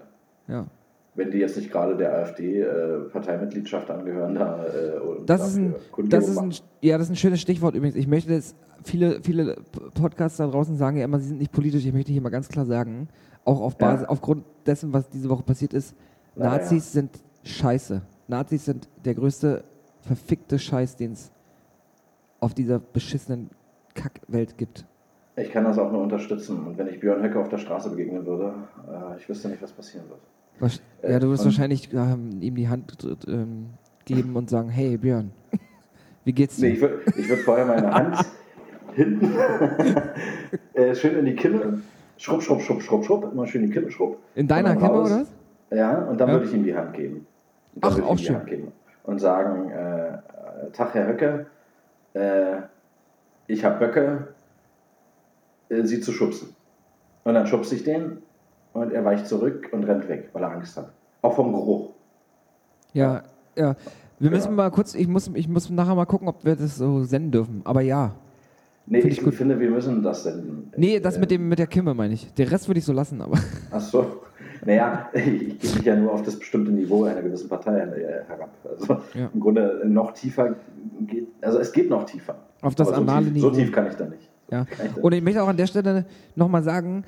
Ja. 0.48 0.66
Wenn 1.16 1.30
die 1.30 1.38
jetzt 1.38 1.58
nicht 1.58 1.72
gerade 1.72 1.96
der 1.96 2.12
AfD-Parteimitgliedschaft 2.18 3.90
angehören, 3.92 4.36
da. 4.36 4.66
Äh, 4.66 5.00
und 5.00 5.30
Das 5.30 5.48
ist, 5.48 5.58
ein, 5.58 5.76
das, 6.10 6.28
ist 6.28 6.38
ein, 6.38 6.54
ja, 6.82 6.98
das 6.98 7.08
ist 7.08 7.14
ein 7.14 7.16
schönes 7.18 7.40
Stichwort 7.42 7.76
übrigens. 7.76 7.96
Ich 7.96 8.08
möchte 8.08 8.34
das, 8.34 8.56
viele, 8.84 9.22
viele 9.22 9.58
Podcasts 9.94 10.38
da 10.38 10.48
draußen 10.48 10.76
sagen 10.78 10.98
ja 10.98 11.06
immer, 11.06 11.20
sie 11.20 11.28
sind 11.28 11.40
nicht 11.40 11.52
politisch. 11.52 11.86
Ich 11.86 11.94
möchte 11.94 12.12
hier 12.12 12.22
mal 12.22 12.30
ganz 12.30 12.48
klar 12.50 12.66
sagen, 12.66 13.10
auch 13.46 13.62
auf 13.62 13.74
Ja. 13.80 13.92
Basis, 13.92 14.08
aufgrund 14.08 14.44
dessen, 14.66 14.92
was 14.94 15.10
diese 15.10 15.30
Woche 15.30 15.44
passiert 15.44 15.74
ist, 15.74 15.94
Ja, 16.36 16.46
Nazis 16.46 16.92
sind 16.92 17.12
scheiße. 17.44 18.02
Nazis 18.28 18.66
sind 18.66 18.88
der 19.06 19.14
größte 19.14 19.64
verfickte 20.02 20.58
Scheiß, 20.58 20.96
den 20.96 21.12
es 21.12 21.32
auf 22.40 22.54
dieser 22.54 22.80
beschissenen 22.80 23.50
Kackwelt 23.96 24.58
gibt. 24.58 24.86
Ich 25.36 25.52
kann 25.52 25.64
das 25.64 25.78
auch 25.80 25.92
nur 25.92 26.02
unterstützen. 26.04 26.66
Und 26.68 26.78
wenn 26.78 26.88
ich 26.88 27.00
Björn 27.00 27.24
Höcke 27.24 27.40
auf 27.40 27.50
der 27.50 27.58
Straße 27.58 27.90
begegnen 27.90 28.26
würde, 28.26 28.54
äh, 28.88 29.18
ich 29.18 29.28
wüsste 29.28 29.50
nicht, 29.50 29.62
was 29.62 29.72
passieren 29.72 30.08
wird. 30.10 30.20
Was, 30.60 30.82
Äh, 31.02 31.14
ja, 31.14 31.20
du 31.20 31.30
wirst 31.30 31.44
wahrscheinlich 31.46 31.92
ähm, 31.94 32.38
ihm 32.42 32.56
die 32.56 32.70
Hand 32.70 32.96
ähm, 33.28 33.72
geben 34.06 34.36
und 34.36 34.50
sagen, 34.50 34.70
hey 34.70 34.98
Björn, 34.98 35.32
wie 36.26 36.34
geht's 36.34 36.58
dir? 36.58 36.68
Nee, 36.68 36.74
ich 36.76 36.82
würde 36.82 37.02
würd 37.08 37.40
vorher 37.40 37.66
meine 37.66 37.92
Hand 37.94 38.18
hinten 38.94 39.34
äh, 40.74 40.94
schön 40.94 41.18
in 41.18 41.26
die 41.26 41.36
Kimme, 41.36 41.82
schrubb, 42.18 42.44
schrubb, 42.44 42.62
schrubb, 42.62 42.82
schrubb, 42.84 43.04
schrubb, 43.06 43.32
immer 43.32 43.48
schön 43.48 43.64
in 43.64 43.68
die 43.70 43.74
Kimme, 43.74 43.90
schrubb. 43.90 44.18
In 44.36 44.48
deiner 44.48 44.76
Kimme 44.76 44.88
raus. 44.90 45.12
oder? 45.12 45.26
Ja, 45.76 45.98
und 46.04 46.20
dann 46.22 46.28
Ja. 46.30 46.34
würde 46.36 46.46
ich 46.46 46.54
ihm 46.54 46.64
die 46.64 46.76
Hand 46.76 46.94
geben. 46.94 47.26
Ach, 47.82 48.00
auch 48.02 48.18
schön. 48.20 48.38
Und 49.04 49.20
sagen, 49.20 49.72
äh, 49.72 50.10
äh, 50.10 50.20
Tag, 50.74 50.94
Herr 50.94 51.08
Höcke, 51.08 51.48
äh, 52.14 52.58
ich 53.48 53.64
habe 53.64 53.86
Böcke, 53.86 54.28
äh, 55.70 55.84
sie 55.84 56.02
zu 56.02 56.12
schubsen. 56.12 56.56
Und 57.24 57.34
dann 57.34 57.48
schubse 57.48 57.76
ich 57.76 57.84
den 57.84 58.18
und 58.74 58.92
er 58.92 59.06
weicht 59.06 59.28
zurück 59.28 59.70
und 59.72 59.84
rennt 59.86 60.08
weg, 60.10 60.30
weil 60.34 60.44
er 60.44 60.52
Angst 60.52 60.78
hat. 60.78 60.92
Auch 61.22 61.36
vom 61.36 61.54
Geruch. 61.54 61.92
Ja, 62.94 63.24
ja. 63.56 63.76
Wir 64.20 64.30
müssen 64.30 64.50
ja. 64.50 64.56
mal 64.56 64.72
kurz, 64.72 64.96
ich 64.96 65.08
muss, 65.08 65.30
ich 65.34 65.48
muss 65.48 65.70
nachher 65.70 65.96
mal 65.96 66.06
gucken, 66.06 66.28
ob 66.28 66.44
wir 66.46 66.56
das 66.56 66.78
so 66.78 67.04
senden 67.04 67.32
dürfen. 67.32 67.62
Aber 67.64 67.82
ja. 67.82 68.16
Nee, 68.86 69.02
Find 69.02 69.14
ich, 69.14 69.26
ich 69.26 69.36
finde, 69.36 69.60
wir 69.60 69.70
müssen 69.70 70.04
das 70.04 70.24
senden. 70.24 70.72
Nee, 70.76 71.00
das 71.00 71.18
mit, 71.18 71.32
dem, 71.32 71.48
mit 71.48 71.60
der 71.60 71.68
Kimme 71.68 71.94
meine 71.94 72.14
ich. 72.14 72.34
Den 72.34 72.50
Rest 72.50 72.68
würde 72.68 72.80
ich 72.80 72.86
so 72.86 72.94
lassen, 72.94 73.22
aber. 73.22 73.40
Ach 73.72 73.82
so. 73.82 74.22
Naja, 74.66 75.10
ich 75.14 75.60
gehe 75.60 75.76
mich 75.76 75.84
ja 75.84 75.96
nur 75.96 76.12
auf 76.12 76.22
das 76.24 76.38
bestimmte 76.38 76.72
Niveau 76.72 77.04
einer 77.04 77.22
gewissen 77.22 77.50
Partei 77.50 77.80
äh, 77.80 78.24
herab. 78.28 78.50
Also 78.70 78.98
ja. 79.14 79.30
im 79.34 79.40
Grunde 79.40 79.82
noch 79.86 80.14
tiefer 80.14 80.56
geht, 81.02 81.28
also 81.42 81.60
es 81.60 81.72
geht 81.72 81.90
noch 81.90 82.06
tiefer. 82.06 82.36
Auf 82.62 82.76
das 82.76 82.88
so 82.88 82.94
anale 82.94 83.26
tief, 83.26 83.34
Niveau. 83.34 83.50
So 83.50 83.56
tief 83.56 83.72
kann 83.72 83.88
ich 83.88 83.96
da 83.96 84.06
nicht. 84.06 84.30
Ja. 84.52 84.66
Und 85.02 85.14
ich 85.14 85.24
möchte 85.24 85.42
auch 85.42 85.48
an 85.48 85.58
der 85.58 85.68
Stelle 85.68 86.06
nochmal 86.36 86.64
sagen, 86.64 87.04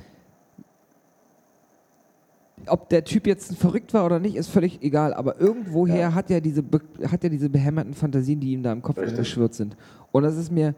ob 2.67 2.89
der 2.89 3.03
Typ 3.03 3.27
jetzt 3.27 3.55
verrückt 3.55 3.93
war 3.93 4.05
oder 4.05 4.19
nicht, 4.19 4.35
ist 4.35 4.49
völlig 4.49 4.81
egal. 4.81 5.13
Aber 5.13 5.39
irgendwoher 5.39 5.95
ja. 5.95 6.15
hat 6.15 6.31
er 6.31 6.41
diese, 6.41 6.63
hat 7.09 7.23
er 7.23 7.29
diese 7.29 7.49
behämmerten 7.49 7.93
Fantasien, 7.93 8.39
die 8.39 8.53
ihm 8.53 8.63
da 8.63 8.71
im 8.71 8.81
Kopf 8.81 8.95
geschwirrt 8.95 9.53
sind. 9.53 9.77
Und 10.11 10.23
das 10.23 10.37
ist 10.37 10.51
mir, 10.51 10.73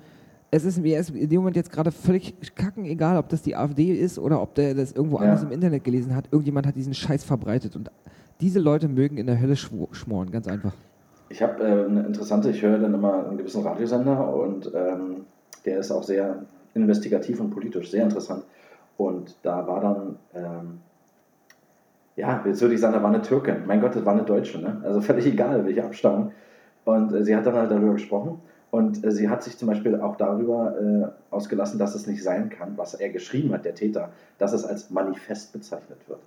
es 0.50 0.64
ist 0.64 0.80
mir 0.80 1.00
in 1.14 1.30
dem 1.30 1.40
Moment 1.40 1.56
jetzt 1.56 1.72
gerade 1.72 1.92
völlig 1.92 2.34
kacken 2.56 2.86
egal, 2.86 3.18
ob 3.18 3.30
das 3.30 3.42
die 3.42 3.56
AfD 3.56 3.94
ist 3.94 4.18
oder 4.18 4.42
ob 4.42 4.56
der 4.56 4.74
das 4.74 4.94
irgendwo 4.94 5.18
ja. 5.18 5.24
anders 5.24 5.44
im 5.44 5.52
Internet 5.52 5.84
gelesen 5.84 6.16
hat. 6.16 6.26
Irgendjemand 6.32 6.68
hat 6.68 6.76
diesen 6.76 6.94
Scheiß 6.94 7.24
verbreitet. 7.24 7.76
Und 7.76 7.92
diese 8.40 8.60
Leute 8.60 8.88
mögen 8.88 9.18
in 9.18 9.28
der 9.28 9.40
Hölle 9.42 9.56
schmoren, 9.56 10.32
ganz 10.32 10.48
einfach. 10.48 10.74
Ich 11.30 11.42
habe 11.42 11.62
äh, 11.62 11.86
eine 11.86 12.06
interessante, 12.06 12.50
ich 12.50 12.62
höre 12.62 12.80
dann 12.80 12.94
immer 12.94 13.28
einen 13.28 13.38
gewissen 13.38 13.64
Radiosender 13.64 14.34
und 14.34 14.72
ähm, 14.74 15.26
der 15.66 15.80
ist 15.80 15.92
auch 15.92 16.04
sehr 16.04 16.44
investigativ 16.74 17.42
und 17.42 17.50
politisch, 17.50 17.92
sehr 17.92 18.04
interessant. 18.04 18.44
Und 18.96 19.36
da 19.44 19.68
war 19.68 19.82
dann 19.82 20.16
ähm, 20.34 20.80
ja, 22.18 22.44
jetzt 22.46 22.62
würde 22.62 22.74
ich 22.74 22.82
sagen, 22.82 22.94
da 22.94 23.04
war 23.04 23.10
eine 23.10 23.22
Türkin. 23.22 23.66
Mein 23.68 23.80
Gott, 23.80 23.96
das 23.96 24.04
war 24.04 24.14
eine 24.14 24.24
Deutsche, 24.24 24.60
ne? 24.60 24.82
Also 24.84 25.02
völlig 25.02 25.28
egal, 25.28 25.64
welche 25.66 25.86
Abstammung. 25.86 26.32
Und 26.84 27.14
äh, 27.14 27.24
sie 27.24 27.36
hat 27.36 27.46
dann 27.46 27.54
halt 27.54 27.70
darüber 27.70 27.94
gesprochen. 27.94 28.40
Und 28.70 29.04
äh, 29.04 29.12
sie 29.12 29.30
hat 29.30 29.44
sich 29.44 29.58
zum 29.58 29.68
Beispiel 29.68 30.00
auch 30.00 30.18
darüber 30.18 30.76
äh, 30.80 31.34
ausgelassen, 31.34 31.80
dass 31.80 31.96
es 31.96 32.08
nicht 32.08 32.24
sein 32.24 32.50
kann, 32.50 32.74
was 32.78 32.94
er 32.94 33.10
geschrieben 33.10 33.54
hat, 33.54 33.66
der 33.66 33.76
Täter, 33.76 34.10
dass 34.40 34.54
es 34.54 34.66
als 34.66 34.90
Manifest 34.90 35.54
bezeichnet 35.54 36.00
wird. 36.08 36.20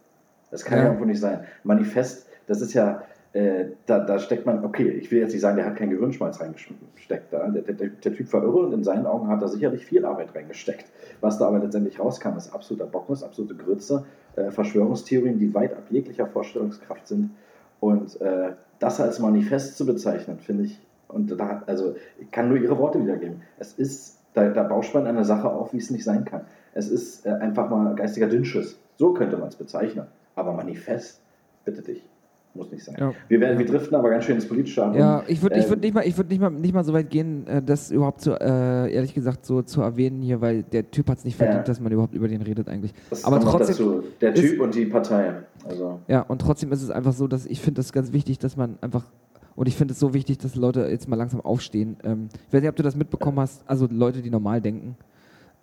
Das 0.50 0.64
kann 0.64 0.79
ja, 0.79 0.85
irgendwo 0.87 1.05
nicht 1.05 1.20
sein. 1.20 1.44
Manifest, 1.64 2.26
das 2.46 2.61
ist 2.61 2.72
ja, 2.72 3.03
äh, 3.33 3.66
da, 3.87 4.00
da, 4.00 4.18
steckt 4.18 4.46
man, 4.46 4.64
okay, 4.64 4.88
ich 4.88 5.11
will 5.11 5.20
jetzt 5.20 5.33
nicht 5.33 5.42
sagen, 5.42 5.57
der 5.57 5.66
hat 5.66 5.76
keinen 5.76 5.90
Gehirnschmalz 5.90 6.40
reingesteckt. 6.40 7.33
Da. 7.33 7.46
Der, 7.48 7.62
der, 7.62 7.88
der, 7.88 8.14
Typ 8.14 8.33
war 8.33 8.42
irre 8.42 8.66
und 8.66 8.72
in 8.72 8.83
seinen 8.83 9.07
Augen 9.07 9.29
hat 9.29 9.42
er 9.42 9.48
sicherlich 9.48 9.85
viel 9.85 10.05
Arbeit 10.05 10.35
reingesteckt. 10.35 10.87
Was 11.20 11.38
da 11.38 11.46
aber 11.46 11.61
letztendlich 11.61 12.00
rauskam, 12.00 12.37
ist 12.37 12.53
absoluter 12.53 12.87
Bocknuss, 12.87 13.22
absolute 13.22 13.55
Grütze, 13.55 14.05
äh, 14.35 14.50
Verschwörungstheorien, 14.50 15.38
die 15.38 15.55
weit 15.55 15.72
ab 15.74 15.85
jeglicher 15.90 16.26
Vorstellungskraft 16.26 17.07
sind. 17.07 17.31
Und 17.79 18.20
äh, 18.20 18.53
das 18.81 19.00
als 19.00 19.20
Manifest 19.20 19.76
zu 19.76 19.87
bezeichnen, 19.87 20.38
finde 20.38 20.64
ich, 20.64 20.81
und 21.12 21.38
da, 21.38 21.62
also 21.66 21.94
ich 22.18 22.31
kann 22.31 22.49
nur 22.49 22.59
ihre 22.59 22.79
Worte 22.79 23.01
wiedergeben. 23.01 23.42
Es 23.59 23.75
ist, 23.75 24.18
da, 24.35 24.49
da 24.49 24.62
bauscht 24.62 24.94
man 24.94 25.07
eine 25.07 25.25
Sache 25.25 25.51
auf, 25.51 25.73
wie 25.73 25.79
es 25.79 25.90
nicht 25.90 26.05
sein 26.05 26.25
kann. 26.25 26.42
Es 26.75 26.90
ist 26.90 27.27
äh, 27.27 27.31
einfach 27.31 27.68
mal 27.68 27.94
geistiger 27.94 28.29
Dünnschiss. 28.29 28.79
So 28.96 29.12
könnte 29.12 29.37
man 29.37 29.49
es 29.49 29.57
bezeichnen. 29.57 30.07
Aber 30.37 30.53
Manifest, 30.53 31.20
bitte 31.64 31.83
dich. 31.83 32.05
Muss 32.53 32.73
nicht 32.73 32.85
sein. 32.85 32.96
Ja. 32.99 33.12
Wir, 33.29 33.40
werden, 33.40 33.59
wir 33.61 33.66
driften 33.66 33.96
aber 33.96 34.11
ganz 34.11 34.25
schön 34.25 34.35
ins 34.35 34.49
politische 34.49 34.85
an. 34.85 34.94
Ja, 34.94 35.23
ich 35.29 35.40
würde 35.40 35.55
ähm, 35.61 35.68
würd 35.68 35.81
nicht, 35.83 35.94
mal, 35.94 36.05
würd 36.05 36.29
nicht, 36.29 36.40
mal, 36.40 36.51
nicht 36.51 36.75
mal 36.75 36.83
so 36.83 36.92
weit 36.92 37.09
gehen, 37.09 37.46
äh, 37.46 37.62
das 37.62 37.92
überhaupt 37.92 38.23
zu, 38.23 38.33
äh, 38.33 38.92
ehrlich 38.92 39.14
gesagt, 39.14 39.46
so 39.46 39.62
zu 39.62 39.83
erwähnen 39.83 40.20
hier, 40.20 40.40
weil 40.40 40.64
der 40.64 40.90
Typ 40.90 41.09
hat 41.09 41.18
es 41.18 41.25
nicht 41.25 41.37
verdient, 41.37 41.59
ja. 41.59 41.62
dass 41.62 41.79
man 41.79 41.92
überhaupt 41.92 42.12
über 42.12 42.27
den 42.27 42.42
redet 42.42 42.68
eigentlich. 42.68 42.92
Das 43.09 43.25
aber 43.25 43.38
trotzdem. 43.38 43.68
Dazu. 43.68 44.03
Der 44.20 44.35
Typ 44.35 44.55
ist, 44.55 44.61
und 44.61 44.75
die 44.75 44.87
Partei. 44.87 45.35
Also. 45.64 46.01
Ja, 46.09 46.23
und 46.23 46.40
trotzdem 46.40 46.73
ist 46.73 46.83
es 46.83 46.90
einfach 46.90 47.12
so, 47.12 47.29
dass 47.29 47.46
ich 47.46 47.61
finde 47.61 47.79
das 47.79 47.92
ganz 47.92 48.12
wichtig, 48.12 48.40
dass 48.40 48.57
man 48.57 48.79
einfach 48.81 49.05
und 49.61 49.66
ich 49.66 49.77
finde 49.77 49.92
es 49.92 50.01
so 50.01 50.14
wichtig, 50.14 50.38
dass 50.38 50.55
Leute 50.55 50.87
jetzt 50.87 51.07
mal 51.07 51.16
langsam 51.16 51.42
aufstehen. 51.42 51.99
Ähm, 52.03 52.31
ich 52.33 52.55
weiß 52.55 52.62
nicht, 52.62 52.70
ob 52.70 52.77
du 52.77 52.83
das 52.83 52.96
mitbekommen 52.96 53.40
hast, 53.40 53.62
also 53.68 53.87
Leute, 53.90 54.23
die 54.23 54.31
normal 54.31 54.62
denken. 54.62 54.96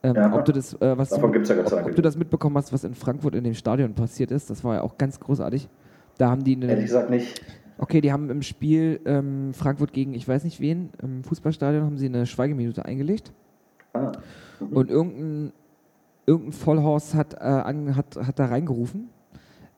Ähm, 0.04 0.14
ja, 0.14 0.36
ob 0.36 0.46
du 0.46 0.52
das, 0.52 0.76
äh, 0.76 0.96
was 0.96 1.10
Davon 1.10 1.32
gibt's 1.32 1.50
ja 1.50 1.58
ob, 1.58 1.74
ob 1.74 1.96
du 1.96 2.04
das 2.04 2.16
mitbekommen 2.16 2.56
hast, 2.58 2.72
was 2.72 2.84
in 2.84 2.94
Frankfurt 2.94 3.34
in 3.34 3.44
dem 3.44 3.56
Stadion 3.56 3.96
passiert 3.96 4.30
ist, 4.30 4.52
das 4.52 4.64
war 4.64 4.76
ja 4.76 4.82
auch 4.84 5.00
ganz 5.00 5.20
großartig. 5.20 5.68
Da 6.20 6.30
haben 6.30 6.44
die 6.44 6.56
eine, 6.56 6.68
Ehrlich 6.68 6.86
gesagt 6.86 7.10
nicht. 7.10 7.42
Okay, 7.80 8.00
die 8.00 8.12
haben 8.12 8.30
im 8.30 8.44
Spiel 8.44 9.00
ähm, 9.06 9.56
Frankfurt 9.56 9.94
gegen 9.94 10.14
ich 10.14 10.28
weiß 10.28 10.44
nicht 10.44 10.60
wen, 10.60 10.92
im 11.02 11.24
Fußballstadion 11.24 11.84
haben 11.84 11.98
sie 11.98 12.06
eine 12.06 12.28
Schweigeminute 12.28 12.86
eingelegt. 12.86 13.34
Ah. 13.94 14.12
Mhm. 14.60 14.78
Und 14.78 14.92
irgendein, 14.92 15.54
irgendein 16.28 16.52
Vollhaus 16.52 17.16
hat, 17.16 17.34
äh, 17.34 17.38
an, 17.38 17.96
hat, 17.96 18.16
hat 18.16 18.38
da 18.38 18.46
reingerufen. 18.46 19.10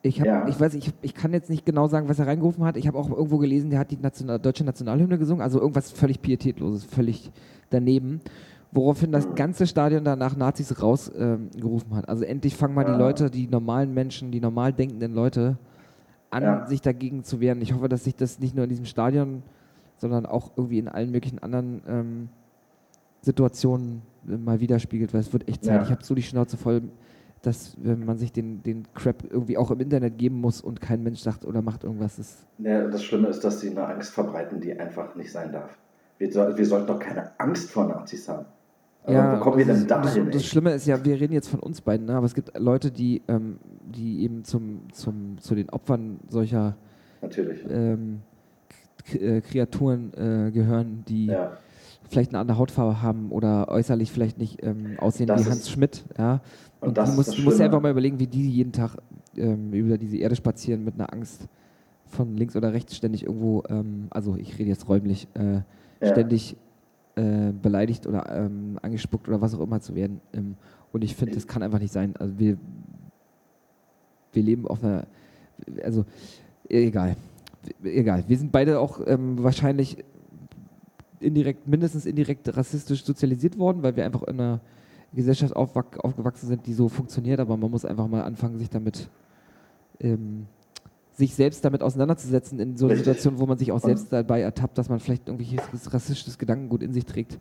Ich, 0.01 0.21
hab, 0.21 0.27
ja. 0.27 0.47
ich 0.47 0.59
weiß, 0.59 0.75
ich, 0.75 0.93
ich 1.01 1.13
kann 1.13 1.33
jetzt 1.33 1.49
nicht 1.49 1.65
genau 1.65 1.88
sagen, 1.88 2.07
was 2.07 2.19
er 2.19 2.27
reingerufen 2.27 2.63
hat. 2.63 2.77
Ich 2.77 2.88
habe 2.88 2.97
auch 2.97 3.09
irgendwo 3.09 3.38
gelesen, 3.38 3.69
der 3.69 3.79
hat 3.79 3.91
die 3.91 3.97
National, 3.97 4.39
deutsche 4.39 4.63
Nationalhymne 4.63 5.17
gesungen, 5.17 5.41
also 5.41 5.59
irgendwas 5.59 5.91
völlig 5.91 6.21
pietätloses, 6.21 6.85
völlig 6.85 7.31
daneben. 7.69 8.21
Woraufhin 8.71 9.12
das 9.12 9.35
ganze 9.35 9.67
Stadion 9.67 10.05
danach 10.05 10.38
Nazis 10.38 10.81
rausgerufen 10.81 11.91
ähm, 11.91 11.97
hat. 11.97 12.07
Also 12.07 12.23
endlich 12.23 12.55
fangen 12.55 12.75
mal 12.75 12.85
ja. 12.85 12.93
die 12.93 12.99
Leute, 12.99 13.29
die 13.29 13.47
normalen 13.47 13.93
Menschen, 13.93 14.31
die 14.31 14.39
normal 14.39 14.71
denkenden 14.73 15.13
Leute 15.13 15.57
an, 16.29 16.43
ja. 16.43 16.65
sich 16.67 16.81
dagegen 16.81 17.23
zu 17.23 17.41
wehren. 17.41 17.62
Ich 17.62 17.73
hoffe, 17.73 17.89
dass 17.89 18.03
sich 18.03 18.15
das 18.15 18.39
nicht 18.39 18.55
nur 18.55 18.63
in 18.63 18.69
diesem 18.69 18.85
Stadion, 18.85 19.43
sondern 19.97 20.25
auch 20.25 20.51
irgendwie 20.55 20.79
in 20.79 20.88
allen 20.88 21.12
möglichen 21.12 21.39
anderen 21.39 21.81
ähm, 21.88 22.29
Situationen 23.21 24.03
mal 24.23 24.59
widerspiegelt, 24.59 25.13
weil 25.13 25.21
es 25.21 25.33
wird 25.33 25.47
echt 25.49 25.63
Zeit. 25.65 25.83
Ich 25.83 25.91
habe 25.91 26.03
so 26.03 26.15
die 26.15 26.21
Schnauze 26.21 26.55
voll, 26.55 26.83
dass 27.41 27.75
wenn 27.82 28.06
man 28.06 28.17
sich 28.17 28.32
den, 28.32 28.63
den 28.63 28.84
Crap 28.93 29.23
irgendwie 29.30 29.58
auch 29.58 29.71
im 29.71 29.80
Internet 29.80 30.17
geben 30.17 30.41
muss 30.41 30.62
und 30.62 30.82
kein 30.82 31.04
Mensch 31.04 31.19
sagt 31.19 31.45
oder 31.45 31.62
macht 31.62 31.84
irgendwas. 31.84 32.17
Das, 32.17 32.45
ja, 32.58 32.88
das 32.88 33.04
Schlimme 33.04 33.28
ist, 33.28 33.43
dass 33.43 33.62
sie 33.62 33.69
eine 33.69 33.86
Angst 33.88 34.12
verbreiten, 34.12 34.60
die 34.60 34.78
einfach 34.78 35.15
nicht 35.15 35.32
sein 35.32 35.52
darf. 35.52 35.78
Wir, 36.17 36.32
soll, 36.32 36.58
wir 36.58 36.65
sollten 36.65 36.88
doch 36.88 36.99
keine 36.99 37.32
Angst 37.39 37.71
vor 37.71 37.88
Nazis 37.88 38.28
haben. 38.28 38.45
Aber 39.04 39.13
ja, 39.13 39.38
wo 39.38 39.43
kommen 39.43 39.58
wir 39.58 39.65
denn 39.65 39.88
da 39.88 40.08
hin? 40.08 40.25
Das, 40.25 40.36
das 40.36 40.45
Schlimme 40.45 40.73
ist 40.73 40.86
ja, 40.86 41.04
wir 41.04 41.19
reden 41.19 41.34
jetzt 41.34 41.47
von 41.47 41.60
uns 41.62 41.82
beiden, 41.82 42.08
ne? 42.08 42.15
aber 42.15 42.25
es 42.25 42.34
gibt 42.34 42.58
Leute, 42.58 42.91
die, 42.91 43.21
ähm, 43.28 43.60
die 43.82 44.23
eben 44.23 44.43
zum, 44.43 44.82
zum, 44.91 45.38
zu 45.39 45.56
den 45.56 45.69
Opfern 45.69 46.19
solcher 46.28 46.75
ähm, 47.69 48.21
äh, 49.13 49.41
Kreaturen 49.41 50.13
äh, 50.13 50.52
gehören, 50.52 51.04
die 51.08 51.28
ja. 51.28 51.58
vielleicht 52.10 52.32
eine 52.32 52.39
andere 52.39 52.58
Hautfarbe 52.58 53.02
haben 53.02 53.32
oder 53.32 53.69
äußerlich 53.69 54.12
vielleicht 54.12 54.38
nicht 54.38 54.63
ähm, 54.63 54.97
aussehen 54.99 55.28
das 55.28 55.45
wie 55.45 55.49
Hans 55.49 55.69
Schmidt. 55.69 56.04
Ja? 56.17 56.41
Und, 56.81 56.97
und 56.97 57.07
du 57.07 57.11
musst, 57.11 57.37
du 57.37 57.41
musst 57.41 57.59
einfach 57.59 57.81
mal 57.81 57.91
überlegen, 57.91 58.19
wie 58.19 58.27
die 58.27 58.49
jeden 58.49 58.71
Tag 58.71 58.95
ähm, 59.35 59.73
über 59.73 59.97
diese 59.97 60.17
Erde 60.17 60.35
spazieren 60.35 60.83
mit 60.83 60.95
einer 60.95 61.11
Angst 61.11 61.47
von 62.05 62.35
links 62.37 62.55
oder 62.55 62.73
rechts 62.73 62.95
ständig 62.95 63.25
irgendwo, 63.25 63.63
ähm, 63.69 64.07
also 64.09 64.35
ich 64.35 64.57
rede 64.57 64.69
jetzt 64.69 64.87
räumlich, 64.87 65.27
äh, 65.35 65.53
ja. 65.53 65.63
ständig 66.01 66.55
äh, 67.15 67.51
beleidigt 67.51 68.07
oder 68.07 68.31
ähm, 68.31 68.79
angespuckt 68.81 69.27
oder 69.27 69.41
was 69.41 69.53
auch 69.53 69.59
immer 69.59 69.81
zu 69.81 69.95
werden. 69.95 70.21
Ähm, 70.33 70.55
und 70.91 71.03
ich 71.03 71.15
finde, 71.15 71.35
das 71.35 71.47
kann 71.47 71.61
einfach 71.61 71.79
nicht 71.79 71.93
sein. 71.93 72.15
Also 72.17 72.39
wir, 72.39 72.57
wir 74.31 74.43
leben 74.43 74.67
auf 74.67 74.83
einer, 74.83 75.05
also 75.83 76.05
egal, 76.67 77.15
egal. 77.83 78.23
Wir 78.27 78.37
sind 78.37 78.51
beide 78.51 78.79
auch 78.79 79.01
ähm, 79.05 79.43
wahrscheinlich 79.43 80.03
indirekt, 81.19 81.67
mindestens 81.67 82.05
indirekt 82.05 82.55
rassistisch 82.55 83.03
sozialisiert 83.03 83.57
worden, 83.57 83.83
weil 83.83 83.95
wir 83.95 84.05
einfach 84.05 84.23
in 84.23 84.39
einer 84.39 84.61
Gesellschaft 85.13 85.55
aufgewachsen 85.55 86.47
sind, 86.47 86.65
die 86.67 86.73
so 86.73 86.89
funktioniert, 86.89 87.39
aber 87.39 87.57
man 87.57 87.71
muss 87.71 87.85
einfach 87.85 88.07
mal 88.07 88.23
anfangen, 88.23 88.57
sich 88.57 88.69
damit 88.69 89.09
ähm, 89.99 90.45
sich 91.19 91.35
selbst 91.35 91.65
damit 91.65 91.83
auseinanderzusetzen 91.83 92.59
in 92.59 92.77
so 92.77 92.87
einer 92.87 92.95
Situation, 92.95 93.39
wo 93.39 93.45
man 93.45 93.57
sich 93.57 93.71
auch 93.71 93.79
selbst 93.79 94.11
dabei 94.11 94.41
ertappt, 94.41 94.77
dass 94.77 94.89
man 94.89 94.99
vielleicht 94.99 95.27
irgendwelches 95.27 95.93
rassistisches 95.93 96.37
Gedankengut 96.37 96.81
in 96.81 96.93
sich 96.93 97.05
trägt 97.05 97.39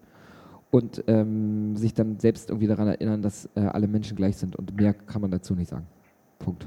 und 0.71 1.05
ähm, 1.07 1.77
sich 1.77 1.95
dann 1.95 2.19
selbst 2.19 2.51
irgendwie 2.51 2.67
daran 2.67 2.89
erinnern, 2.89 3.23
dass 3.23 3.49
äh, 3.55 3.61
alle 3.61 3.87
Menschen 3.87 4.17
gleich 4.17 4.37
sind 4.37 4.57
und 4.57 4.77
mehr 4.77 4.95
kann 4.95 5.23
man 5.23 5.31
dazu 5.31 5.55
nicht 5.55 5.71
sagen. 5.71 5.87
Punkt. 6.41 6.67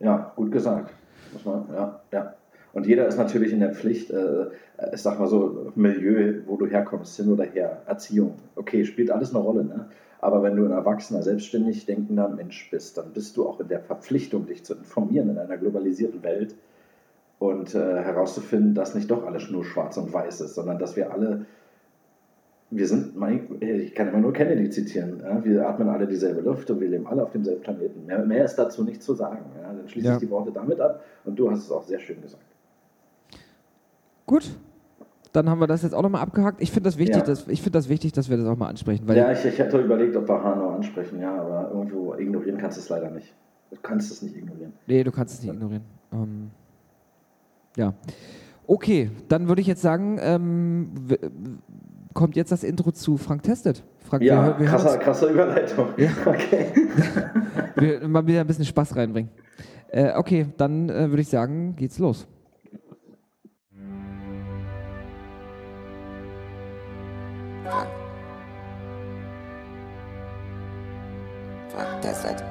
Ja, 0.00 0.32
gut 0.34 0.50
gesagt. 0.50 0.92
Man, 1.44 1.64
ja, 1.72 2.00
ja. 2.12 2.34
Und 2.72 2.86
jeder 2.86 3.06
ist 3.06 3.16
natürlich 3.16 3.52
in 3.52 3.60
der 3.60 3.72
Pflicht, 3.72 4.10
äh, 4.10 4.46
ich 4.92 5.00
sag 5.00 5.18
mal 5.18 5.28
so, 5.28 5.72
Milieu, 5.76 6.40
wo 6.46 6.56
du 6.56 6.66
herkommst, 6.66 7.16
hin 7.16 7.32
oder 7.32 7.44
her, 7.44 7.82
Erziehung. 7.86 8.34
Okay, 8.54 8.84
spielt 8.84 9.10
alles 9.10 9.34
eine 9.34 9.42
Rolle, 9.42 9.64
ne? 9.64 9.86
Aber 10.20 10.42
wenn 10.42 10.56
du 10.56 10.64
ein 10.64 10.72
erwachsener, 10.72 11.22
selbstständig 11.22 11.86
denkender 11.86 12.28
Mensch 12.28 12.70
bist, 12.70 12.96
dann 12.98 13.12
bist 13.12 13.36
du 13.36 13.48
auch 13.48 13.60
in 13.60 13.68
der 13.68 13.80
Verpflichtung, 13.80 14.46
dich 14.46 14.64
zu 14.64 14.74
informieren 14.74 15.30
in 15.30 15.38
einer 15.38 15.56
globalisierten 15.56 16.22
Welt 16.22 16.54
und 17.38 17.74
äh, 17.74 18.02
herauszufinden, 18.02 18.74
dass 18.74 18.94
nicht 18.94 19.10
doch 19.10 19.26
alles 19.26 19.50
nur 19.50 19.64
schwarz 19.64 19.96
und 19.96 20.12
weiß 20.12 20.40
ist, 20.40 20.54
sondern 20.54 20.78
dass 20.78 20.96
wir 20.96 21.12
alle, 21.12 21.44
wir 22.70 22.86
sind, 22.86 23.14
ich 23.60 23.94
kann 23.94 24.08
immer 24.08 24.18
nur 24.18 24.32
Kennedy 24.32 24.70
zitieren, 24.70 25.20
ja? 25.22 25.44
wir 25.44 25.68
atmen 25.68 25.88
alle 25.88 26.06
dieselbe 26.06 26.40
Luft 26.40 26.70
und 26.70 26.80
wir 26.80 26.88
leben 26.88 27.06
alle 27.06 27.22
auf 27.22 27.30
demselben 27.30 27.60
Planeten. 27.60 28.06
Mehr, 28.06 28.24
mehr 28.24 28.44
ist 28.44 28.56
dazu 28.56 28.84
nicht 28.84 29.02
zu 29.02 29.14
sagen. 29.14 29.44
Ja? 29.60 29.72
Dann 29.72 29.88
schließe 29.88 30.06
ja. 30.06 30.14
ich 30.14 30.20
die 30.20 30.30
Worte 30.30 30.50
damit 30.50 30.80
ab 30.80 31.04
und 31.24 31.38
du 31.38 31.50
hast 31.50 31.64
es 31.64 31.70
auch 31.70 31.84
sehr 31.84 32.00
schön 32.00 32.22
gesagt. 32.22 32.42
Gut, 34.24 34.56
dann 35.36 35.50
haben 35.50 35.60
wir 35.60 35.66
das 35.66 35.82
jetzt 35.82 35.94
auch 35.94 36.02
nochmal 36.02 36.22
abgehakt. 36.22 36.62
Ich 36.62 36.70
finde 36.72 36.88
das, 36.88 36.96
wichtig, 36.98 37.16
Ja. 37.18 37.22
dass, 37.24 37.46
ich 37.48 37.60
find 37.62 37.74
das 37.74 37.88
wichtig, 37.88 38.12
dass 38.12 38.30
wir 38.30 38.36
das 38.38 38.46
auch 38.46 38.56
mal 38.56 38.68
ansprechen. 38.68 39.06
Ja, 39.14 39.30
ich, 39.32 39.44
ich 39.44 39.58
hätte 39.58 39.78
überlegt, 39.78 40.16
ob 40.16 40.28
wir 40.28 40.42
Hanau 40.42 40.70
ansprechen, 40.70 41.20
ja, 41.20 41.40
aber 41.40 41.70
irgendwo 41.72 42.14
ignorieren 42.14 42.58
kannst 42.58 42.78
du 42.78 42.80
es 42.80 42.88
leider 42.88 43.10
nicht. 43.10 43.34
Du 43.70 43.76
kannst 43.82 44.10
es 44.10 44.22
nicht 44.22 44.36
ignorieren. 44.36 44.72
Nee, 44.86 45.04
du 45.04 45.12
kannst 45.12 45.34
es 45.34 45.42
nicht 45.42 45.52
ignorieren. 45.52 45.82
Ähm, 46.12 46.50
ja. 47.76 47.92
Okay, 48.66 49.10
dann 49.28 49.48
würde 49.48 49.60
ich 49.60 49.66
jetzt 49.66 49.82
sagen, 49.82 50.18
ähm, 50.20 50.90
kommt 52.14 52.34
jetzt 52.36 52.50
das 52.50 52.64
Intro 52.64 52.90
zu 52.92 53.16
Frank 53.18 53.42
Testet. 53.42 53.84
Frank, 54.00 54.22
Ja, 54.22 54.46
wir, 54.46 54.60
wir, 54.60 54.66
krasser, 54.66 54.96
krasser 54.98 55.28
Überleitung. 55.28 55.88
Ja. 55.98 56.08
Okay. 56.26 56.66
wir 57.76 58.08
mal 58.08 58.26
wieder 58.26 58.40
ein 58.40 58.46
bisschen 58.46 58.64
Spaß 58.64 58.96
reinbringen. 58.96 59.30
Äh, 59.88 60.14
okay, 60.16 60.46
dann 60.56 60.88
äh, 60.88 61.10
würde 61.10 61.20
ich 61.22 61.28
sagen, 61.28 61.76
geht's 61.76 61.98
los. 61.98 62.26
Frank. 67.70 67.90
Frank 71.70 72.02
testet. 72.02 72.44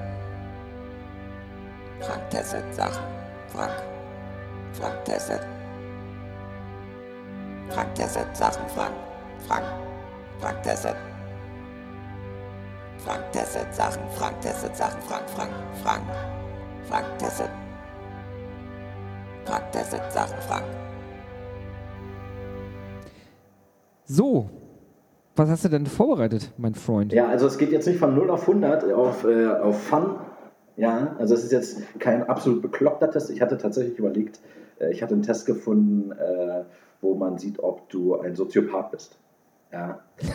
Frank 2.02 2.30
testet 2.30 2.76
Sachen. 2.76 3.04
Frank. 3.48 3.74
Frank 4.74 5.06
testet. 5.06 5.48
Frank 7.72 7.96
testet 7.96 8.38
Sachen. 8.38 8.70
Frank. 8.70 8.96
Frank. 9.48 9.66
Frank 10.40 10.64
testet. 10.64 10.98
Frank 12.98 13.32
testet 13.32 13.76
Sachen. 13.76 14.04
Frank 14.18 14.42
testet 14.42 14.78
Sachen. 14.78 15.02
Frank. 15.02 15.30
Frank. 15.30 15.54
Frank. 15.84 16.04
Frank 16.88 17.20
testet. 17.20 17.50
Frank 19.46 19.72
testet 19.72 20.14
Sachen. 20.14 20.42
Frank. 20.42 20.66
So, 24.08 24.50
was 25.36 25.50
hast 25.50 25.66
du 25.66 25.70
denn 25.70 25.86
vorbereitet, 25.86 26.52
mein 26.58 26.76
Freund? 26.76 27.12
Ja, 27.14 27.28
also 27.28 27.48
es 27.48 27.58
geht 27.58 27.72
jetzt 27.72 27.88
nicht 27.88 28.00
von 28.00 28.16
0 28.16 28.30
auf 28.30 28.42
100 28.48 28.92
auf, 28.94 29.24
äh, 29.26 29.48
auf 29.48 29.82
Fun. 29.84 30.16
Ja, 30.78 31.16
also 31.20 31.34
es 31.34 31.44
ist 31.44 31.52
jetzt 31.52 31.82
kein 32.00 32.28
absolut 32.28 32.62
bekloppter 32.62 33.10
Test. 33.12 33.30
Ich 33.30 33.42
hatte 33.42 33.58
tatsächlich 33.58 33.98
überlegt, 34.00 34.40
äh, 34.80 34.92
ich 34.92 35.02
hatte 35.04 35.14
einen 35.14 35.24
Test 35.24 35.46
gefunden, 35.46 36.12
äh, 36.12 36.64
wo 37.02 37.16
man 37.16 37.38
sieht, 37.38 37.60
ob 37.60 37.90
du 37.90 38.20
ein 38.20 38.36
Soziopath 38.36 38.92
bist. 38.92 39.18
Ja, 39.72 40.00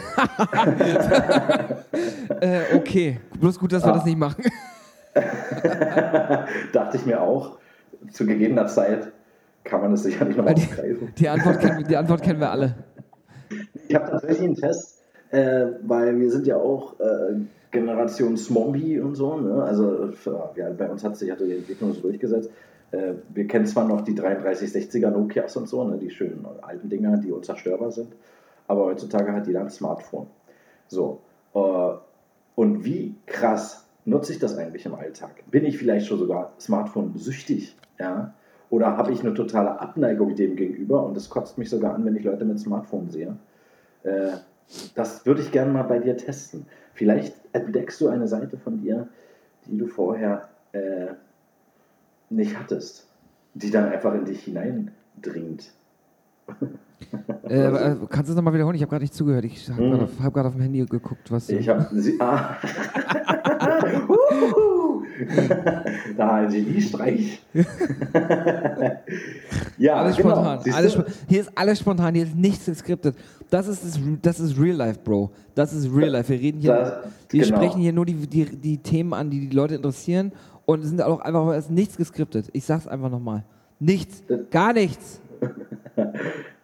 Äh, 2.41 2.61
okay, 2.77 3.21
bloß 3.39 3.59
gut, 3.59 3.73
dass 3.73 3.83
wir 3.85 3.91
Ah. 3.93 3.97
das 3.97 4.05
nicht 4.05 4.19
machen. 4.19 4.45
dachte 6.73 6.97
ich 6.97 7.07
mir 7.07 7.21
auch. 7.21 7.59
Zu 8.13 8.27
gegebener 8.27 8.67
Zeit 8.67 9.09
kann 9.65 9.81
man 9.83 9.93
es 9.93 10.03
sicherlich 10.05 10.37
noch 10.37 10.47
die, 10.47 10.63
aufgreifen. 10.65 11.13
die, 11.19 11.29
Antwort 11.29 11.91
die 11.91 11.97
Antwort 11.97 12.23
kennen 12.23 12.41
wir 12.41 12.51
alle. 12.51 12.75
Ich 13.89 13.95
habe 13.95 14.11
tatsächlich 14.11 14.43
einen 14.43 14.57
Test, 14.57 15.03
äh, 15.31 15.67
weil 15.83 16.19
wir 16.19 16.31
sind 16.31 16.47
ja 16.47 16.57
auch 16.57 16.99
äh, 17.01 17.35
Generation 17.71 18.37
Smombie 18.37 18.99
und 19.01 19.15
so. 19.15 19.37
Ne? 19.37 19.63
Also 19.63 20.11
ja, 20.57 20.71
bei 20.71 20.89
uns 20.89 21.05
hat 21.05 21.17
sich 21.17 21.31
hatte 21.31 21.47
die 21.47 21.57
Entwicklung 21.57 21.93
so 21.93 22.01
durchgesetzt. 22.01 22.51
Äh, 22.91 23.15
wir 23.29 23.47
kennen 23.47 23.67
zwar 23.67 23.87
noch 23.87 24.03
die 24.03 24.15
3360er 24.15 25.11
Nokias 25.11 25.57
und 25.57 25.69
so, 25.69 25.85
ne? 25.85 25.99
die 25.99 26.11
schönen 26.11 26.47
alten 26.63 26.89
Dinger, 26.89 27.19
die 27.19 27.31
unzerstörbar 27.31 27.91
sind, 27.93 28.13
aber 28.67 28.87
heutzutage 28.87 29.33
hat 29.33 29.47
jeder 29.47 29.61
ein 29.61 29.71
Smartphone. 29.71 30.27
So. 30.89 31.21
Äh, 31.55 31.93
und 32.57 32.85
wie 32.85 33.15
krass 33.27 33.87
nutze 34.05 34.33
ich 34.33 34.39
das 34.39 34.57
eigentlich 34.59 34.85
im 34.87 34.95
Alltag? 34.95 35.31
Bin 35.51 35.65
ich 35.65 35.79
vielleicht 35.79 36.07
schon 36.07 36.19
sogar 36.19 36.53
Smartphone-süchtig? 36.59 37.77
Ja? 37.99 38.35
Oder 38.71 38.97
habe 38.97 39.13
ich 39.13 39.21
eine 39.21 39.35
totale 39.35 39.81
Abneigung 39.81 40.35
dem 40.37 40.55
gegenüber 40.57 41.05
und 41.05 41.17
es 41.17 41.29
kotzt 41.29 41.59
mich 41.59 41.69
sogar 41.69 41.95
an, 41.95 42.05
wenn 42.05 42.15
ich 42.17 42.25
Leute 42.25 42.45
mit 42.45 42.61
Smartphone 42.61 43.11
sehe? 43.11 43.37
Äh, 44.05 44.31
das 44.95 45.27
würde 45.27 45.43
ich 45.43 45.51
gerne 45.51 45.73
mal 45.73 45.83
bei 45.83 45.99
dir 45.99 46.17
testen. 46.17 46.67
Vielleicht 46.95 47.35
entdeckst 47.53 48.01
du 48.01 48.09
eine 48.09 48.29
Seite 48.29 48.57
von 48.57 48.81
dir, 48.81 49.09
die 49.67 49.77
du 49.77 49.89
vorher 49.89 50.49
äh, 50.73 51.09
nicht 52.29 52.57
hattest, 52.59 53.09
die 53.55 53.73
dann 53.73 53.89
einfach 53.91 54.15
in 54.15 54.25
dich 54.25 54.45
hineindringt. 54.45 55.73
Äh, 57.49 57.67
äh, 57.67 57.97
kannst 58.09 58.29
du 58.29 58.33
es 58.33 58.37
nochmal 58.37 58.55
wiederholen? 58.55 58.77
Ich 58.77 58.83
habe 58.83 58.91
gerade 58.91 59.03
nicht 59.03 59.15
zugehört. 59.15 59.45
Ich 59.45 59.69
habe 59.69 59.83
Mhm. 59.83 59.91
gerade 59.91 60.05
auf, 60.05 60.21
hab 60.23 60.37
auf 60.37 60.53
dem 60.53 60.63
Handy 60.63 60.85
geguckt, 60.85 61.33
was. 61.33 61.49
Ich 61.49 61.69
habe. 61.69 61.89
Ah. 62.21 62.57
Da 66.17 66.35
ein 66.35 66.49
Geniestreich. 66.51 67.41
ja, 69.79 69.95
alles 69.97 70.17
genau. 70.17 70.31
spontan. 70.31 70.61
Alles 70.73 70.93
spo 70.93 71.03
hier 71.29 71.41
ist 71.41 71.51
alles 71.55 71.79
spontan, 71.79 72.15
hier 72.15 72.25
ist 72.25 72.35
nichts 72.37 72.67
geskriptet. 72.67 73.17
Das 73.51 73.69
ist, 73.69 73.85
das, 73.85 73.99
das 74.23 74.41
ist 74.41 74.59
Real 74.59 74.77
Life, 74.77 75.01
Bro. 75.03 75.31
Das 75.55 75.73
ist 75.73 75.89
Real 75.95 76.11
Life. 76.11 76.29
Wir 76.29 76.41
reden 76.41 76.61
hier, 76.61 76.73
Das- 76.73 76.93
wir 77.31 77.45
genau. 77.45 77.57
sprechen 77.57 77.81
hier 77.81 77.93
nur 77.93 78.07
die, 78.07 78.15
die, 78.15 78.45
die 78.45 78.79
Themen 78.79 79.13
an, 79.15 79.31
die 79.31 79.49
die 79.49 79.55
Leute 79.57 79.75
interessieren 79.77 80.33
und 80.67 80.83
es 80.83 80.89
sind 80.89 81.03
auch 81.03 81.21
einfach 81.21 81.49
es 81.55 81.65
ist 81.67 81.71
nichts 81.71 81.97
geskriptet. 81.97 82.49
Ich 82.53 82.65
sag's 82.65 82.87
einfach 82.87 83.11
nochmal. 83.11 83.45
Nichts. 83.79 84.23
Gar 84.51 84.73
nichts. 84.75 85.21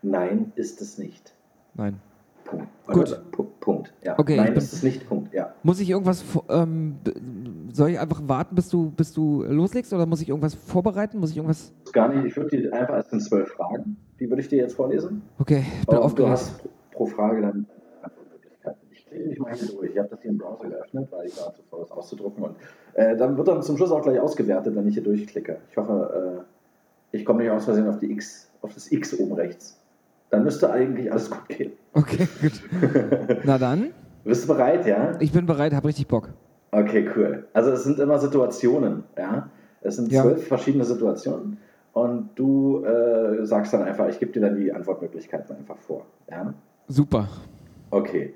Nein, 0.03 0.53
ist 0.55 0.81
es 0.81 0.99
nicht. 0.99 1.33
Nein. 1.75 2.01
Punkt. 2.47 2.67
Gut. 2.87 3.21
Punkt. 3.61 3.93
Ja. 4.05 4.19
Okay, 4.19 4.37
Nein, 4.37 4.47
bin- 4.49 4.57
ist 4.59 4.73
es 4.73 4.83
nicht. 4.83 5.09
Punkt. 5.09 5.35
Ja. 5.35 5.53
Muss 5.63 5.81
ich 5.81 5.91
irgendwas, 5.91 6.25
ähm, 6.49 6.97
soll 7.73 7.91
ich 7.91 7.99
einfach 7.99 8.21
warten, 8.27 8.55
bis 8.55 8.69
du, 8.69 8.91
bis 8.91 9.13
du 9.13 9.43
loslegst 9.43 9.93
oder 9.93 10.07
muss 10.07 10.21
ich 10.23 10.29
irgendwas 10.29 10.55
vorbereiten? 10.55 11.19
Muss 11.19 11.31
ich 11.31 11.37
irgendwas, 11.37 11.73
Gar 11.93 12.09
nicht. 12.15 12.27
Ich 12.27 12.37
würde 12.37 12.57
dir 12.57 12.73
einfach, 12.73 12.95
es 12.99 13.11
sind 13.11 13.21
zwölf 13.21 13.49
Fragen. 13.51 13.97
Die 14.21 14.29
würde 14.29 14.41
ich 14.43 14.49
dir 14.49 14.59
jetzt 14.59 14.75
vorlesen. 14.75 15.23
okay, 15.39 15.65
ich 15.81 15.87
bin 15.87 15.97
Und 15.97 16.01
du 16.01 16.03
aufgeregt. 16.05 16.31
hast 16.33 16.59
pro- 16.63 16.69
pro 16.93 17.07
Frage 17.07 17.43
dann. 17.43 17.67
Ich 18.91 19.05
klicke 19.07 19.29
mich 19.29 19.39
mal 19.39 19.55
hier 19.55 19.69
durch. 19.69 19.91
Ich 19.93 19.99
habe 19.99 20.09
das 20.09 20.21
hier 20.23 20.31
im 20.31 20.39
Browser 20.39 20.69
geöffnet, 20.69 21.09
weil 21.11 21.27
ich 21.27 21.37
war 21.41 21.53
zu 21.55 21.63
faul, 21.71 21.81
das 21.81 21.91
auszudrucken. 21.91 22.45
Und 22.45 22.57
äh, 22.95 23.17
dann 23.17 23.37
wird 23.37 23.49
dann 23.49 23.63
zum 23.63 23.77
Schluss 23.77 23.91
auch 23.91 24.03
gleich 24.03 24.19
ausgewertet, 24.21 24.75
wenn 24.75 24.87
ich 24.89 24.95
hier 24.95 25.03
durchklicke. 25.03 25.59
Ich 25.71 25.77
hoffe, 25.77 26.45
äh, 27.13 27.17
ich 27.17 27.25
komme 27.25 27.43
nicht 27.43 27.51
aus 27.51 27.65
Versehen 27.65 27.89
auf, 27.89 27.99
die 27.99 28.11
X, 28.11 28.51
auf 28.63 28.75
das 28.75 28.91
X 28.91 29.19
oben 29.19 29.33
rechts. 29.35 29.81
Dann 30.31 30.45
müsste 30.45 30.71
eigentlich 30.71 31.11
alles 31.11 31.31
gut 31.31 31.49
gehen. 31.49 31.73
Okay, 31.93 32.27
gut. 32.41 32.53
Na 33.45 33.59
dann, 33.59 33.91
Bist 34.25 34.45
du 34.45 34.49
bereit, 34.55 34.87
ja? 34.87 35.13
ich 35.21 35.33
bin 35.33 35.47
bereit, 35.47 35.73
hab 35.73 35.85
richtig 35.85 36.09
Bock. 36.09 36.31
Okay, 36.73 37.09
cool. 37.17 37.47
Also 37.53 37.71
es 37.71 37.85
sind 37.85 37.99
immer 38.01 38.19
Situationen, 38.19 39.05
ja. 39.17 39.49
Es 39.83 39.97
sind 39.97 40.11
Ja. 40.11 40.23
zwölf 40.23 40.47
verschiedene 40.49 40.85
Situationen 40.85 41.59
und 41.93 42.31
du 42.35 42.85
äh, 42.85 43.47
sagst 43.47 43.73
dann 43.73 43.83
einfach, 43.83 44.09
ich 44.09 44.19
gebe 44.19 44.33
dir 44.33 44.41
dann 44.41 44.57
die 44.57 44.73
Antwortmöglichkeiten 44.73 45.57
einfach 45.57 45.79
vor, 45.79 46.05
ja. 46.31 46.53
Super. 46.89 47.29
Okay, 47.91 48.35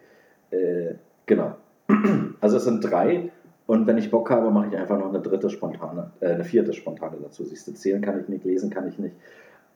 äh, 0.51 0.95
genau. 1.27 1.57
Also 2.41 2.57
es 2.57 2.65
sind 2.65 2.81
drei 2.83 3.31
und 3.67 3.87
wenn 3.87 3.99
ich 3.99 4.11
Bock 4.11 4.31
habe, 4.31 4.51
mache 4.51 4.69
ich 4.69 4.77
einfach 4.77 4.99
noch 4.99 5.09
eine 5.11 5.21
dritte 5.21 5.51
spontane, 5.51 6.11
äh, 6.21 6.29
eine 6.35 6.45
vierte 6.45 6.73
spontane 6.73 7.17
dazu. 7.23 7.45
Siehst 7.45 7.67
du, 7.69 7.73
zählen 7.75 8.01
kann 8.01 8.19
ich 8.21 8.29
nicht, 8.29 8.45
lesen 8.45 8.71
kann 8.71 8.89
ich 8.89 8.99
nicht. 8.99 9.15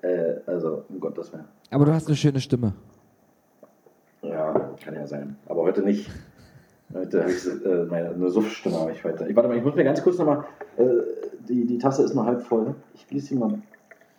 Äh, 0.02 0.35
also 0.46 0.85
um 0.88 1.00
Gottes 1.00 1.33
Willen. 1.33 1.44
Aber 1.70 1.85
du 1.87 1.92
hast 1.92 2.07
eine 2.09 2.16
schöne 2.16 2.40
Stimme. 2.40 2.74
Ja, 4.22 4.70
kann 4.83 4.94
ja 4.94 5.07
sein. 5.07 5.37
Aber 5.46 5.62
heute 5.62 5.83
nicht. 5.83 6.11
Heute 6.92 7.20
habe 7.22 7.33
ich 7.33 7.46
äh, 7.46 7.85
meine, 7.90 8.11
eine 8.11 8.30
Suffstimme 8.30 8.78
habe 8.78 8.92
ich 8.92 9.02
heute. 9.04 9.26
Ich, 9.28 9.35
warte 9.35 9.48
mal, 9.48 9.57
ich 9.57 9.64
muss 9.64 9.74
mir 9.74 9.85
ganz 9.85 10.02
kurz 10.02 10.18
nochmal. 10.18 10.44
Äh, 10.76 10.85
die, 11.48 11.66
die 11.66 11.78
Tasse 11.78 12.02
ist 12.04 12.14
noch 12.14 12.24
halb 12.26 12.42
voll. 12.42 12.74
Ich 12.94 13.07
gieße 13.09 13.28
hier 13.30 13.38
mal, 13.38 13.59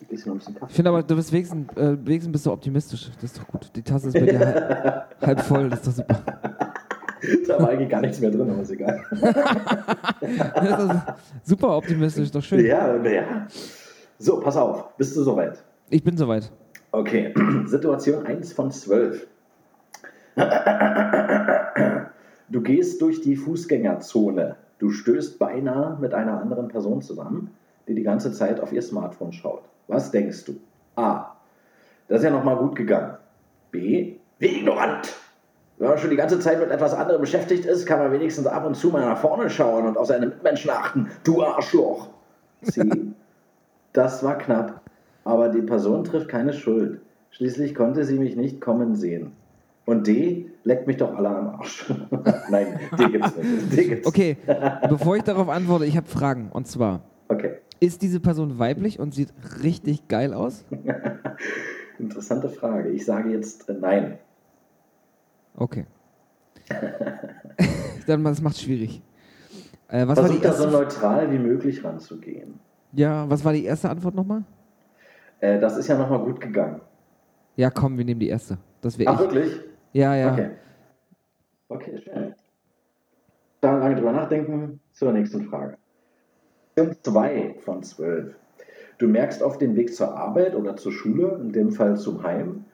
ich 0.00 0.08
gieße 0.08 0.24
hier 0.24 0.32
mal 0.32 0.36
ein 0.36 0.38
bisschen 0.38 0.54
Ich 0.54 0.60
Kaffee. 0.60 0.74
finde 0.74 0.90
aber, 0.90 1.02
du 1.02 1.16
bist 1.16 1.32
wenigstens, 1.32 1.72
äh, 1.76 1.96
wenigstens 2.04 2.32
bist 2.32 2.46
du 2.46 2.52
optimistisch. 2.52 3.10
Das 3.14 3.24
ist 3.24 3.38
doch 3.38 3.46
gut. 3.48 3.70
Die 3.74 3.82
Tasse 3.82 4.08
ist 4.08 4.14
bei 4.14 4.20
dir 4.20 4.38
halb, 4.38 5.16
halb 5.22 5.40
voll, 5.40 5.68
das 5.70 5.86
ist 5.86 5.86
doch 5.86 6.04
super. 6.04 6.22
da 7.48 7.58
war 7.60 7.70
eigentlich 7.70 7.88
gar 7.88 8.00
nichts 8.00 8.20
mehr 8.20 8.30
drin, 8.30 8.50
aber 8.50 8.62
ist 8.62 8.70
egal. 8.70 9.02
Ist 10.20 11.48
super 11.48 11.76
optimistisch, 11.76 12.30
doch 12.30 12.42
schön. 12.42 12.64
Ja, 12.64 12.96
naja. 12.98 13.46
So, 14.18 14.40
pass 14.40 14.56
auf. 14.56 14.96
Bist 14.96 15.16
du 15.16 15.22
soweit? 15.22 15.62
Ich 15.88 16.02
bin 16.02 16.16
soweit. 16.16 16.50
Okay, 16.90 17.32
Situation 17.66 18.26
1 18.26 18.52
von 18.52 18.70
12. 18.70 19.26
Du 22.48 22.62
gehst 22.62 23.02
durch 23.02 23.22
die 23.22 23.34
Fußgängerzone. 23.34 24.56
Du 24.78 24.90
stößt 24.90 25.38
beinahe 25.40 25.98
mit 26.00 26.14
einer 26.14 26.40
anderen 26.40 26.68
Person 26.68 27.02
zusammen, 27.02 27.50
die 27.88 27.94
die 27.96 28.04
ganze 28.04 28.32
Zeit 28.32 28.60
auf 28.60 28.72
ihr 28.72 28.82
Smartphone 28.82 29.32
schaut. 29.32 29.64
Was 29.88 30.12
denkst 30.12 30.44
du? 30.44 30.60
A. 30.94 31.34
Das 32.06 32.18
ist 32.18 32.24
ja 32.24 32.30
nochmal 32.30 32.56
gut 32.56 32.76
gegangen. 32.76 33.16
B. 33.72 34.14
Wie 34.38 34.58
ignorant. 34.58 35.12
Wenn 35.78 35.88
man 35.88 35.98
schon 35.98 36.10
die 36.10 36.16
ganze 36.16 36.38
Zeit 36.38 36.60
mit 36.60 36.70
etwas 36.70 36.94
anderem 36.94 37.20
beschäftigt 37.20 37.66
ist, 37.66 37.84
kann 37.84 37.98
man 37.98 38.12
wenigstens 38.12 38.46
ab 38.46 38.64
und 38.64 38.76
zu 38.76 38.90
mal 38.90 39.04
nach 39.04 39.18
vorne 39.18 39.50
schauen 39.50 39.86
und 39.86 39.98
auf 39.98 40.06
seine 40.06 40.26
Mitmenschen 40.26 40.70
achten. 40.70 41.10
Du 41.24 41.42
Arschloch. 41.42 42.08
C. 42.62 42.82
Das 43.92 44.22
war 44.22 44.36
knapp, 44.36 44.82
aber 45.26 45.48
die 45.48 45.62
Person 45.62 46.04
trifft 46.04 46.28
keine 46.28 46.52
Schuld. 46.52 47.00
Schließlich 47.30 47.74
konnte 47.74 48.04
sie 48.04 48.18
mich 48.18 48.36
nicht 48.36 48.60
kommen 48.60 48.94
sehen. 48.94 49.32
Und 49.84 50.06
D, 50.06 50.50
leckt 50.64 50.86
mich 50.86 50.96
doch 50.96 51.14
alle 51.16 51.28
am 51.28 51.48
Arsch. 51.48 51.92
Nein, 52.50 52.80
D 52.98 53.08
gibt's 53.08 53.36
nicht. 53.36 53.76
D 53.76 53.84
gibt's. 53.88 54.06
Okay, 54.08 54.36
bevor 54.88 55.16
ich 55.16 55.22
darauf 55.22 55.48
antworte, 55.48 55.84
ich 55.86 55.96
habe 55.96 56.06
Fragen. 56.08 56.48
Und 56.52 56.66
zwar, 56.66 57.02
Okay. 57.28 57.56
ist 57.80 58.02
diese 58.02 58.18
Person 58.20 58.58
weiblich 58.58 58.98
und 58.98 59.14
sieht 59.14 59.32
richtig 59.62 60.08
geil 60.08 60.32
aus? 60.34 60.64
Interessante 61.98 62.48
Frage. 62.48 62.88
Ich 62.90 63.04
sage 63.04 63.30
jetzt 63.30 63.68
äh, 63.68 63.74
nein. 63.74 64.18
Okay. 65.56 65.86
Dann 68.06 68.24
das 68.24 68.40
macht 68.42 68.58
schwierig. 68.58 69.02
Äh, 69.88 70.06
was 70.06 70.16
war 70.18 70.24
Versuch 70.26 70.36
die 70.36 70.42
da 70.42 70.52
so 70.52 70.64
erste? 70.64 70.78
neutral 70.78 71.32
wie 71.32 71.38
möglich 71.38 71.84
ranzugehen. 71.84 72.54
Ja, 72.92 73.28
was 73.30 73.44
war 73.44 73.52
die 73.52 73.64
erste 73.64 73.88
Antwort 73.88 74.14
nochmal? 74.14 74.42
Äh, 75.40 75.58
das 75.60 75.76
ist 75.76 75.88
ja 75.88 75.98
nochmal 75.98 76.20
gut 76.20 76.40
gegangen. 76.40 76.80
Ja, 77.56 77.70
komm, 77.70 77.96
wir 77.96 78.04
nehmen 78.04 78.20
die 78.20 78.28
erste. 78.28 78.58
Das 78.80 78.98
wäre 78.98 79.10
Ach, 79.10 79.14
ich. 79.14 79.20
wirklich? 79.20 79.60
Ja, 79.92 80.14
ja. 80.14 80.32
Okay. 80.32 80.50
Okay, 81.68 82.00
schön. 82.02 82.34
Dann 83.60 83.80
lange 83.80 83.96
drüber 83.96 84.12
nachdenken 84.12 84.80
zur 84.92 85.12
nächsten 85.12 85.42
Frage. 85.44 85.76
Sind 86.76 87.04
zwei 87.04 87.56
von 87.60 87.82
zwölf. 87.82 88.36
Du 88.98 89.08
merkst 89.08 89.42
auf 89.42 89.58
dem 89.58 89.76
Weg 89.76 89.94
zur 89.94 90.16
Arbeit 90.16 90.54
oder 90.54 90.76
zur 90.76 90.92
Schule, 90.92 91.38
in 91.40 91.52
dem 91.52 91.70
Fall 91.70 91.96
zum 91.96 92.22
Heim, 92.22 92.64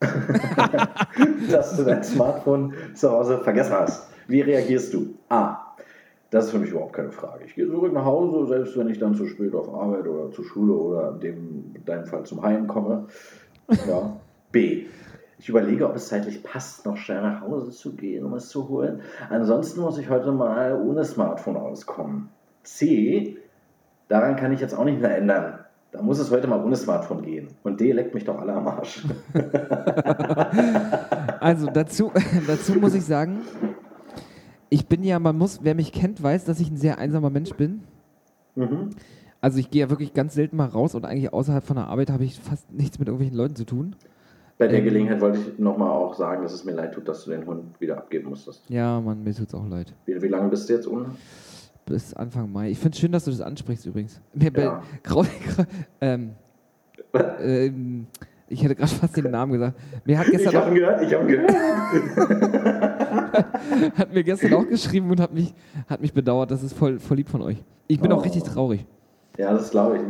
dass 1.50 1.76
du 1.76 1.84
dein 1.84 2.02
Smartphone 2.02 2.74
zu 2.94 3.10
Hause 3.10 3.38
vergessen 3.38 3.72
hast. 3.72 4.10
Wie 4.26 4.40
reagierst 4.40 4.92
du? 4.92 5.14
A. 5.28 5.61
Das 6.32 6.46
ist 6.46 6.52
für 6.52 6.58
mich 6.58 6.70
überhaupt 6.70 6.94
keine 6.94 7.12
Frage. 7.12 7.44
Ich 7.44 7.54
gehe 7.54 7.68
zurück 7.68 7.92
nach 7.92 8.06
Hause, 8.06 8.46
selbst 8.46 8.78
wenn 8.78 8.88
ich 8.88 8.98
dann 8.98 9.14
zu 9.14 9.26
spät 9.26 9.54
auf 9.54 9.68
Arbeit 9.68 10.08
oder 10.08 10.30
zur 10.30 10.46
Schule 10.46 10.72
oder 10.72 11.10
in 11.10 11.20
dem, 11.20 11.74
in 11.74 11.84
deinem 11.84 12.06
Fall 12.06 12.24
zum 12.24 12.42
Heim 12.42 12.66
komme. 12.66 13.06
Ja. 13.86 14.16
B. 14.50 14.86
Ich 15.38 15.50
überlege, 15.50 15.86
ob 15.86 15.94
es 15.94 16.08
zeitlich 16.08 16.42
passt, 16.42 16.86
noch 16.86 16.96
schnell 16.96 17.20
nach 17.20 17.42
Hause 17.42 17.70
zu 17.70 17.94
gehen, 17.96 18.24
um 18.24 18.32
es 18.32 18.48
zu 18.48 18.66
holen. 18.70 19.02
Ansonsten 19.28 19.82
muss 19.82 19.98
ich 19.98 20.08
heute 20.08 20.32
mal 20.32 20.80
ohne 20.82 21.04
Smartphone 21.04 21.58
auskommen. 21.58 22.30
C. 22.62 23.36
Daran 24.08 24.36
kann 24.36 24.52
ich 24.52 24.60
jetzt 24.60 24.72
auch 24.74 24.84
nicht 24.84 25.02
mehr 25.02 25.14
ändern. 25.14 25.58
Da 25.90 26.00
muss 26.00 26.18
es 26.18 26.30
heute 26.30 26.48
mal 26.48 26.64
ohne 26.64 26.76
Smartphone 26.76 27.20
gehen. 27.20 27.48
Und 27.62 27.78
D 27.78 27.92
leckt 27.92 28.14
mich 28.14 28.24
doch 28.24 28.40
alle 28.40 28.54
am 28.54 28.68
Arsch. 28.68 29.04
Also 31.42 31.66
dazu, 31.66 32.12
dazu 32.46 32.74
muss 32.74 32.94
ich 32.94 33.04
sagen, 33.04 33.40
ich 34.72 34.86
bin 34.86 35.04
ja, 35.04 35.18
man 35.18 35.36
muss, 35.36 35.60
wer 35.62 35.74
mich 35.74 35.92
kennt, 35.92 36.22
weiß, 36.22 36.44
dass 36.46 36.58
ich 36.58 36.70
ein 36.70 36.78
sehr 36.78 36.98
einsamer 36.98 37.28
Mensch 37.28 37.52
bin. 37.52 37.82
Mhm. 38.54 38.90
Also 39.42 39.58
ich 39.58 39.70
gehe 39.70 39.82
ja 39.82 39.90
wirklich 39.90 40.14
ganz 40.14 40.32
selten 40.34 40.56
mal 40.56 40.66
raus 40.68 40.94
und 40.94 41.04
eigentlich 41.04 41.32
außerhalb 41.32 41.62
von 41.62 41.76
der 41.76 41.88
Arbeit 41.88 42.10
habe 42.10 42.24
ich 42.24 42.38
fast 42.40 42.72
nichts 42.72 42.98
mit 42.98 43.08
irgendwelchen 43.08 43.36
Leuten 43.36 43.54
zu 43.54 43.66
tun. 43.66 43.94
Bei 44.56 44.68
der 44.68 44.78
Ähm. 44.78 44.84
Gelegenheit 44.84 45.20
wollte 45.20 45.38
ich 45.40 45.58
nochmal 45.58 45.90
auch 45.90 46.14
sagen, 46.14 46.42
dass 46.42 46.52
es 46.54 46.64
mir 46.64 46.72
leid 46.72 46.94
tut, 46.94 47.06
dass 47.06 47.24
du 47.24 47.32
den 47.32 47.44
Hund 47.44 47.78
wieder 47.80 47.98
abgeben 47.98 48.30
musstest. 48.30 48.62
Ja, 48.70 48.98
Mann, 49.00 49.22
mir 49.24 49.34
tut's 49.34 49.54
auch 49.54 49.68
leid. 49.68 49.92
Wie, 50.06 50.22
wie 50.22 50.28
lange 50.28 50.48
bist 50.48 50.68
du 50.70 50.72
jetzt 50.74 50.86
ohne? 50.88 51.06
Bis 51.84 52.14
Anfang 52.14 52.50
Mai. 52.50 52.70
Ich 52.70 52.78
finde 52.78 52.94
es 52.94 53.00
schön, 53.00 53.12
dass 53.12 53.24
du 53.24 53.30
das 53.30 53.40
ansprichst 53.42 53.84
übrigens. 53.84 54.20
Mir 54.32 54.52
Ja. 54.56 54.82
grau, 55.02 55.24
ähm, 56.00 56.30
ähm, 57.40 58.06
ich 58.48 58.62
hätte 58.62 58.76
gerade 58.76 58.92
fast 58.92 59.16
den 59.16 59.30
Namen 59.30 59.52
gesagt. 59.52 59.78
Mir 60.04 60.18
hat 60.18 60.26
Ich 60.26 60.32
gestern, 60.32 60.54
habe 60.54 60.64
auch, 60.66 60.68
ihn 60.70 60.74
gehört, 60.76 61.02
ich 61.02 61.12
habe 61.14 61.24
ihn 61.24 61.28
gehört. 61.28 61.50
hat 63.96 64.12
mir 64.12 64.22
gestern 64.24 64.54
auch 64.54 64.66
geschrieben 64.66 65.10
und 65.10 65.20
hat 65.20 65.32
mich, 65.32 65.54
hat 65.88 66.00
mich 66.00 66.12
bedauert. 66.12 66.50
Das 66.50 66.62
ist 66.62 66.74
voll, 66.74 66.98
voll 66.98 67.16
lieb 67.18 67.28
von 67.28 67.42
euch. 67.42 67.56
Ich 67.88 68.00
bin 68.00 68.12
Oh. 68.12 68.16
auch 68.16 68.24
richtig 68.24 68.42
traurig. 68.44 68.84
Ja, 69.38 69.52
das 69.52 69.70
glaube 69.70 69.96
ich. 69.96 70.02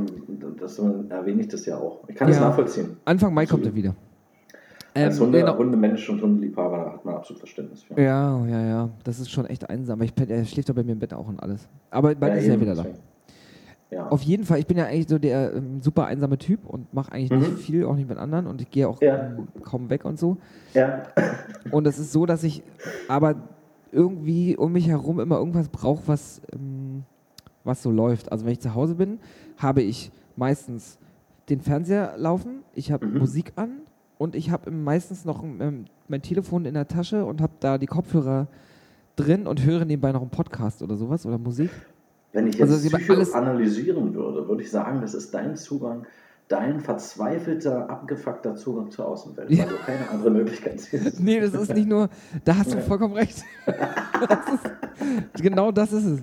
Das 0.60 0.78
erwähne 0.78 1.42
ich 1.42 1.48
das 1.48 1.64
ja 1.66 1.78
auch. 1.78 2.00
Ich 2.08 2.16
kann 2.16 2.28
es 2.28 2.36
Ja. 2.36 2.42
nachvollziehen. 2.48 2.96
Anfang 3.04 3.32
Mai 3.34 3.46
kommt 3.46 3.64
er 3.66 3.74
wieder. 3.74 3.94
Als 4.94 5.18
Hunde, 5.18 5.40
genau. 5.40 5.56
Hundemensch 5.56 6.06
und 6.10 6.20
Hundeliebhaber 6.20 6.92
hat 6.92 7.04
man 7.04 7.14
absolut 7.14 7.38
Verständnis 7.38 7.82
für. 7.82 7.98
Ja, 8.00 8.44
ja, 8.46 8.66
ja. 8.66 8.88
Das 9.04 9.20
ist 9.20 9.30
schon 9.30 9.46
echt 9.46 9.68
einsam. 9.70 9.98
Aber 10.00 10.04
ich, 10.04 10.12
er 10.28 10.44
schläft 10.44 10.68
doch 10.68 10.74
bei 10.74 10.82
mir 10.82 10.92
im 10.92 10.98
Bett 10.98 11.14
auch 11.14 11.26
und 11.28 11.42
alles. 11.42 11.66
Aber 11.90 12.14
bald 12.14 12.34
Ja, 12.34 12.40
ist 12.40 12.48
er 12.48 12.60
wieder 12.60 12.74
da. 12.74 12.82
deswegen. 12.82 12.98
Ja. 13.92 14.08
Auf 14.08 14.22
jeden 14.22 14.44
Fall, 14.46 14.58
ich 14.58 14.66
bin 14.66 14.78
ja 14.78 14.86
eigentlich 14.86 15.06
so 15.08 15.18
der 15.18 15.52
ähm, 15.54 15.82
super 15.82 16.06
einsame 16.06 16.38
Typ 16.38 16.64
und 16.64 16.92
mache 16.94 17.12
eigentlich 17.12 17.30
nicht 17.30 17.50
Mhm. 17.52 17.56
viel, 17.58 17.84
auch 17.84 17.94
nicht 17.94 18.08
mit 18.08 18.16
anderen 18.16 18.46
und 18.46 18.62
ich 18.62 18.70
gehe 18.70 18.88
auch 18.88 19.02
Ja. 19.02 19.32
kaum 19.62 19.90
weg 19.90 20.04
und 20.06 20.18
so. 20.18 20.38
ja. 20.72 21.02
Und 21.70 21.86
es 21.86 21.98
ist 21.98 22.10
so, 22.12 22.24
dass 22.26 22.42
ich 22.42 22.62
aber 23.08 23.34
irgendwie 23.92 24.56
um 24.56 24.72
mich 24.72 24.88
herum 24.88 25.20
immer 25.20 25.36
irgendwas 25.38 25.68
brauche, 25.68 26.02
was, 26.08 26.40
ähm, 26.54 27.04
was 27.64 27.82
so 27.82 27.90
läuft. 27.90 28.32
Also 28.32 28.44
wenn 28.46 28.52
ich 28.52 28.60
zu 28.60 28.74
Hause 28.74 28.94
bin, 28.94 29.18
habe 29.58 29.82
ich 29.82 30.10
meistens 30.36 30.98
den 31.50 31.60
Fernseher 31.60 32.14
laufen, 32.16 32.62
ich 32.74 32.90
habe 32.92 33.06
Mhm. 33.06 33.18
Musik 33.18 33.52
an 33.56 33.82
und 34.18 34.34
ich 34.34 34.50
habe 34.50 34.70
meistens 34.70 35.24
noch 35.26 35.42
ähm, 35.44 35.84
mein 36.08 36.22
Telefon 36.22 36.64
in 36.64 36.74
der 36.74 36.88
Tasche 36.88 37.24
und 37.26 37.40
habe 37.42 37.52
da 37.60 37.76
die 37.78 37.86
Kopfhörer 37.86 38.46
drin 39.16 39.46
und 39.46 39.62
höre 39.64 39.84
nebenbei 39.84 40.12
noch 40.12 40.22
einen 40.22 40.30
Podcast 40.30 40.82
oder 40.82 40.96
sowas 40.96 41.26
oder 41.26 41.36
Musik. 41.38 41.70
Wenn 42.32 42.46
ich 42.46 42.60
Also 42.60 42.74
jetzt 42.74 42.82
sie- 42.82 42.88
Psycho 42.90 43.14
alles- 43.14 43.32
analysieren 43.34 44.14
würde, 44.14 44.48
würde 44.48 44.62
ich 44.62 44.70
sagen, 44.70 45.00
das 45.00 45.14
ist 45.14 45.32
dein 45.34 45.56
Zugang, 45.56 46.06
dein 46.48 46.80
verzweifelter, 46.80 47.88
abgefuckter 47.90 48.56
Zugang 48.56 48.90
zur 48.90 49.06
Außenwelt, 49.08 49.50
Ja. 49.50 49.64
weil 49.64 49.68
du 49.70 49.76
keine 49.84 50.08
andere 50.10 50.30
Möglichkeit 50.30 50.80
siehst. 50.80 51.20
Nee, 51.20 51.40
das 51.40 51.54
ist 51.54 51.74
nicht 51.74 51.88
nur, 51.88 52.08
da 52.44 52.56
hast 52.56 52.72
du 52.74 52.80
vollkommen 52.80 53.14
recht. 53.14 53.42
Das 53.66 54.38
ist, 54.54 55.42
genau 55.42 55.70
das 55.72 55.92
ist 55.92 56.04
es. 56.04 56.22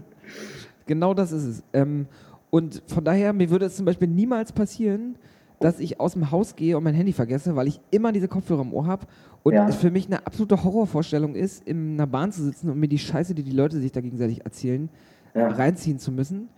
Genau 0.86 1.14
das 1.14 1.32
ist 1.32 1.43
es. 1.45 1.64
Ähm, 1.74 2.07
und 2.49 2.82
von 2.88 3.03
daher, 3.03 3.32
mir 3.34 3.49
würde 3.51 3.66
es 3.66 3.76
zum 3.76 3.86
Beispiel 3.86 4.07
niemals 4.07 4.51
passieren, 4.51 5.16
dass 5.60 5.80
ich 5.80 5.99
aus 5.99 6.14
dem 6.14 6.32
Haus 6.32 6.55
gehe 6.55 6.78
und 6.78 6.84
mein 6.84 6.95
Handy 6.95 7.14
vergesse, 7.14 7.55
weil 7.55 7.68
ich 7.68 7.80
immer 7.91 8.12
diese 8.12 8.28
Kopfhörer 8.28 8.62
im 8.62 8.74
Ohr 8.74 8.88
habe 8.88 9.05
und 9.43 9.53
Ja. 9.53 9.68
es 9.68 9.76
für 9.76 9.91
mich 9.91 10.07
eine 10.07 10.26
absolute 10.26 10.64
Horrorvorstellung 10.64 11.36
ist, 11.36 11.68
in 11.68 11.93
einer 11.93 12.07
Bahn 12.07 12.32
zu 12.32 12.43
sitzen 12.43 12.70
und 12.70 12.80
mir 12.80 12.88
die 12.88 12.97
Scheiße, 12.97 13.36
die 13.36 13.43
die 13.43 13.51
Leute 13.51 13.78
sich 13.80 13.91
da 13.91 14.01
gegenseitig 14.01 14.43
erzählen, 14.45 14.89
Ja. 15.36 15.47
reinziehen 15.49 15.99
zu 15.99 16.11
müssen. 16.11 16.49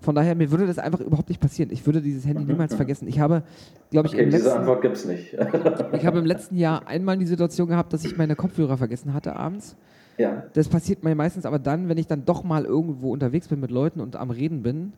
Von 0.00 0.14
daher, 0.14 0.34
mir 0.34 0.50
würde 0.50 0.66
das 0.66 0.78
einfach 0.78 1.00
überhaupt 1.00 1.28
nicht 1.28 1.40
passieren. 1.40 1.70
Ich 1.72 1.86
würde 1.86 2.02
dieses 2.02 2.26
Handy 2.26 2.44
niemals 2.44 2.74
vergessen. 2.74 3.06
Ich 3.08 3.18
habe, 3.20 3.42
glaube 3.90 4.08
ich, 4.08 4.14
Okay, 4.14 4.24
im 4.24 4.30
diese 4.30 4.44
letzten, 4.44 4.58
Antwort 4.60 4.82
gibt 4.82 4.96
es 4.96 5.04
nicht. 5.04 5.32
ich 5.92 6.06
habe 6.06 6.18
im 6.18 6.26
letzten 6.26 6.56
Jahr 6.56 6.86
einmal 6.88 7.18
die 7.18 7.26
Situation 7.26 7.68
gehabt, 7.68 7.92
dass 7.92 8.04
ich 8.04 8.16
meine 8.16 8.34
Kopfhörer 8.36 8.76
vergessen 8.78 9.12
hatte 9.14 9.36
abends. 9.36 9.76
ja. 10.18 10.44
Das 10.54 10.68
passiert 10.68 11.02
mir 11.04 11.14
meistens 11.14 11.46
aber 11.46 11.58
dann, 11.58 11.88
wenn 11.88 11.98
ich 11.98 12.06
dann 12.06 12.24
doch 12.24 12.42
mal 12.44 12.64
irgendwo 12.64 13.12
unterwegs 13.12 13.48
bin 13.48 13.60
mit 13.60 13.70
Leuten 13.70 14.00
und 14.00 14.16
am 14.16 14.30
Reden 14.30 14.62
bin, 14.62 14.92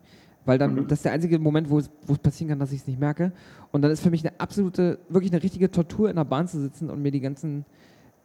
weil 0.46 0.58
dann, 0.58 0.74
Mhm. 0.74 0.88
das 0.88 0.98
ist 1.00 1.04
der 1.06 1.12
einzige 1.12 1.38
Moment, 1.38 1.70
wo 1.70 1.78
es, 1.78 1.90
wo 2.06 2.12
es 2.14 2.18
passieren 2.18 2.50
kann, 2.50 2.58
dass 2.58 2.72
ich 2.72 2.80
es 2.80 2.86
nicht 2.86 3.00
merke. 3.00 3.32
Und 3.72 3.82
dann 3.82 3.90
ist 3.90 4.00
für 4.02 4.10
mich 4.10 4.22
eine 4.26 4.38
absolute, 4.40 4.98
wirklich 5.08 5.32
eine 5.32 5.42
richtige 5.42 5.70
Tortur, 5.70 6.10
in 6.10 6.16
der 6.16 6.24
Bahn 6.24 6.46
zu 6.48 6.60
sitzen 6.60 6.90
und 6.90 7.00
mir 7.02 7.10
die 7.10 7.20
ganzen, 7.20 7.64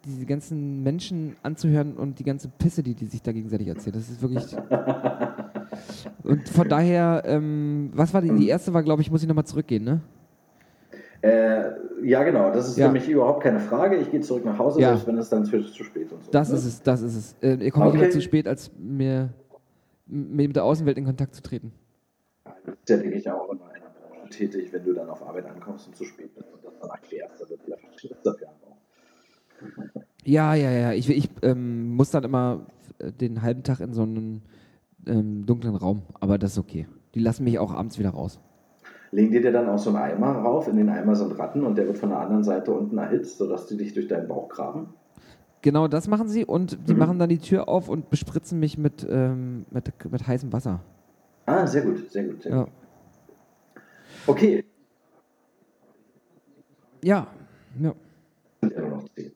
diese 0.06 0.26
ganzen 0.26 0.82
Menschen 0.84 1.36
anzuhören 1.44 1.98
und 1.98 2.20
die 2.20 2.24
ganze 2.24 2.48
Pisse, 2.48 2.84
die 2.84 2.94
die 2.96 3.06
sich 3.06 3.22
da 3.22 3.32
gegenseitig 3.32 3.68
erzählen. 3.68 3.94
Das 3.96 4.10
ist 4.10 4.22
wirklich. 4.22 4.46
und 6.24 6.48
von 6.50 6.70
daher, 6.70 7.24
ähm, 7.26 7.92
was 7.94 8.14
war 8.14 8.22
die, 8.22 8.32
die 8.36 8.48
erste 8.48 8.74
war, 8.74 8.84
glaube 8.84 9.02
ich, 9.02 9.12
muss 9.12 9.22
ich 9.22 9.28
nochmal 9.28 9.46
zurückgehen, 9.46 9.84
ne? 9.84 10.02
Äh, 11.22 11.72
ja, 12.02 12.24
genau. 12.24 12.52
Das 12.54 12.70
ist 12.70 12.78
Ja. 12.78 12.88
für 12.88 12.94
mich 12.94 13.10
überhaupt 13.10 13.44
keine 13.44 13.60
Frage. 13.60 13.98
Ich 13.98 14.10
gehe 14.10 14.22
zurück 14.22 14.46
nach 14.46 14.58
Hause, 14.58 14.80
Ja. 14.80 14.90
selbst 14.90 15.08
wenn 15.08 15.18
es 15.18 15.28
dann 15.30 15.44
zu, 15.44 15.62
zu 15.62 15.84
spät 15.84 16.04
ist. 16.06 16.14
Und 16.14 16.24
so. 16.24 16.32
Das 16.32 16.50
ne? 16.50 16.56
ist 16.56 16.66
es, 16.66 16.82
das 16.82 17.02
ist 17.02 17.16
es. 17.16 17.36
Äh, 17.42 17.56
ihr 17.64 17.72
kommt 17.72 17.88
Okay. 17.88 17.98
lieber 17.98 18.10
zu 18.10 18.22
spät, 18.22 18.48
als 18.48 18.72
mir 18.78 19.30
mit 20.08 20.56
der 20.56 20.64
Außenwelt 20.64 20.98
in 20.98 21.06
Kontakt 21.06 21.36
zu 21.36 21.42
treten. 21.42 21.74
Du 22.66 22.72
bist 22.72 22.90
ja, 22.90 22.98
denke 22.98 23.18
ich, 23.18 23.30
auch 23.30 23.52
in 23.52 23.60
einer 23.62 23.90
Branche 24.10 24.30
tätig, 24.30 24.72
wenn 24.72 24.84
du 24.84 24.94
dann 24.94 25.10
auf 25.10 25.22
Arbeit 25.28 25.46
ankommst 25.46 25.88
und 25.88 25.96
zu 25.96 26.06
spät 26.06 26.34
bist 26.36 26.48
und 26.54 26.64
das 26.64 26.80
dann 26.80 26.90
erklärst, 26.90 27.42
dann 27.42 27.50
wird 27.50 27.60
ja 27.68 27.76
das 28.24 28.40
ja. 28.40 28.48
Ja, 30.26 30.54
ja, 30.54 30.72
ja. 30.72 30.94
Ich, 30.94 31.10
ich 31.10 31.30
ähm, 31.42 31.96
muss 31.96 32.12
dann 32.12 32.24
immer 32.24 32.68
äh, 33.00 33.12
den 33.12 33.42
halben 33.42 33.64
Tag 33.64 33.80
in 33.80 33.94
so 33.94 34.04
einem 34.04 34.42
ähm, 35.08 35.46
dunklen 35.46 35.76
Raum, 35.76 36.04
aber 36.20 36.38
das 36.38 36.52
ist 36.54 36.58
okay. 36.60 36.88
Die 37.16 37.20
lassen 37.20 37.44
mich 37.44 37.58
auch 37.60 37.72
abends 37.74 37.98
wieder 38.00 38.12
raus. 38.12 38.40
Legen 39.12 39.32
die 39.32 39.42
dir 39.42 39.52
dann 39.52 39.68
auch 39.70 39.80
so 39.80 39.90
einen 39.90 39.98
Eimer 39.98 40.34
rauf, 40.34 40.68
in 40.68 40.76
den 40.78 40.90
Eimer 40.90 41.16
sind 41.16 41.32
Ratten 41.40 41.64
und 41.66 41.78
der 41.78 41.88
wird 41.88 41.98
von 41.98 42.10
der 42.10 42.20
anderen 42.20 42.44
Seite 42.44 42.72
unten 42.72 42.98
erhitzt, 43.00 43.40
sodass 43.40 43.66
die 43.66 43.78
dich 43.78 43.94
durch 43.94 44.08
deinen 44.08 44.28
Bauch 44.28 44.50
graben? 44.50 44.94
Genau 45.62 45.88
das 45.88 46.08
machen 46.08 46.30
sie 46.30 46.46
und 46.46 46.78
die 46.88 46.94
Mhm. 46.94 47.00
machen 47.00 47.20
dann 47.20 47.30
die 47.30 47.40
Tür 47.40 47.68
auf 47.68 47.90
und 47.90 48.10
bespritzen 48.10 48.60
mich 48.60 48.78
mit, 48.78 49.06
ähm, 49.10 49.66
mit, 49.72 49.92
mit 50.12 50.28
heißem 50.28 50.54
Wasser. 50.54 50.82
Ah, 51.48 51.66
sehr 51.66 51.82
gut, 51.82 52.10
sehr 52.12 52.26
gut. 52.26 52.44
Sehr 52.44 52.52
Ja. 52.52 52.64
gut. 52.64 52.72
Okay, 54.28 54.64
Ja, 57.02 57.28
ja. 57.82 57.94
sind 58.62 58.74
ja 58.74 58.82
nur 58.82 58.90
noch 58.90 59.10
zehn. 59.16 59.32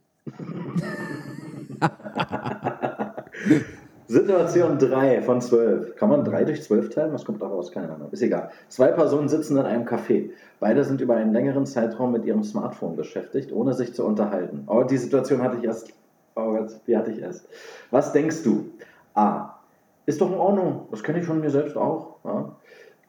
Situation 4.07 4.77
3 4.77 5.21
von 5.21 5.41
12. 5.41 5.95
Kann 5.95 6.09
man 6.09 6.23
3 6.23 6.45
durch 6.45 6.63
12 6.63 6.89
teilen? 6.89 7.13
Was 7.13 7.25
kommt 7.25 7.41
da 7.41 7.47
raus? 7.47 7.71
Keine 7.71 7.93
Ahnung. 7.93 8.09
Ist 8.11 8.21
egal. 8.21 8.51
Zwei 8.69 8.91
Personen 8.91 9.27
sitzen 9.27 9.57
in 9.57 9.65
einem 9.65 9.85
Café. 9.85 10.29
Beide 10.59 10.83
sind 10.83 11.01
über 11.01 11.15
einen 11.15 11.33
längeren 11.33 11.65
Zeitraum 11.65 12.11
mit 12.11 12.25
ihrem 12.25 12.43
Smartphone 12.43 12.95
beschäftigt, 12.95 13.51
ohne 13.51 13.73
sich 13.73 13.93
zu 13.93 14.05
unterhalten. 14.05 14.63
Oh, 14.67 14.83
die 14.83 14.97
Situation 14.97 15.41
hatte 15.41 15.57
ich 15.57 15.63
erst. 15.63 15.93
Oh 16.35 16.51
Gott, 16.53 16.71
die 16.87 16.95
hatte 16.97 17.11
ich 17.11 17.19
erst. 17.19 17.47
Was 17.91 18.13
denkst 18.13 18.43
du? 18.43 18.71
A. 19.13 19.59
Ist 20.05 20.21
doch 20.21 20.29
in 20.31 20.37
Ordnung. 20.37 20.87
Das 20.91 21.03
kenne 21.03 21.19
ich 21.19 21.25
von 21.25 21.39
mir 21.39 21.49
selbst 21.49 21.77
auch. 21.77 22.17
Ja. 22.23 22.55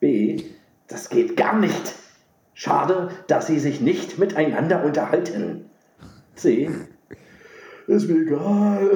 B. 0.01 0.43
Das 0.89 1.09
geht 1.11 1.37
gar 1.37 1.59
nicht. 1.59 1.95
Schade, 2.55 3.09
dass 3.27 3.47
sie 3.47 3.59
sich 3.59 3.81
nicht 3.81 4.19
miteinander 4.19 4.85
unterhalten. 4.85 5.71
C. 6.35 6.71
Ist 7.87 8.09
mir 8.09 8.23
egal. 8.23 8.91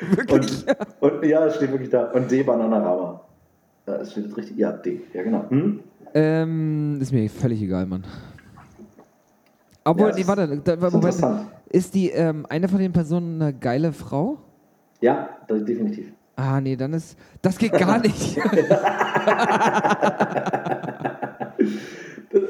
Wirklich? 0.00 0.66
Und, 1.00 1.12
und 1.12 1.24
ja, 1.24 1.46
es 1.46 1.56
steht 1.56 1.70
wirklich 1.70 1.90
da. 1.90 2.10
Und 2.12 2.30
D, 2.30 2.42
Bananarama. 2.42 3.20
Ja, 3.86 3.96
es 3.96 4.12
steht 4.12 4.36
richtig. 4.36 4.56
Ja, 4.56 4.72
D. 4.72 5.00
Ja, 5.12 5.22
genau. 5.22 5.44
Hm? 5.50 5.80
Ähm, 6.14 6.98
ist 7.00 7.12
mir 7.12 7.28
völlig 7.30 7.62
egal, 7.62 7.86
Mann. 7.86 8.04
Obwohl, 9.84 10.10
Ja, 10.10 10.14
nee, 10.16 10.26
warte, 10.26 10.60
da, 10.62 10.74
ist 10.74 10.92
Moment. 10.92 11.46
Ist 11.70 11.94
die 11.94 12.10
ähm, 12.10 12.46
eine 12.48 12.68
von 12.68 12.78
den 12.78 12.92
Personen 12.92 13.40
eine 13.40 13.52
geile 13.52 13.92
Frau? 13.92 14.38
Ja, 15.00 15.30
das, 15.48 15.64
definitiv. 15.64 16.12
Ah, 16.36 16.60
nee, 16.60 16.76
dann 16.76 16.92
ist. 16.92 17.16
Das 17.40 17.58
geht 17.58 17.72
gar 17.72 17.98
nicht. 18.02 18.38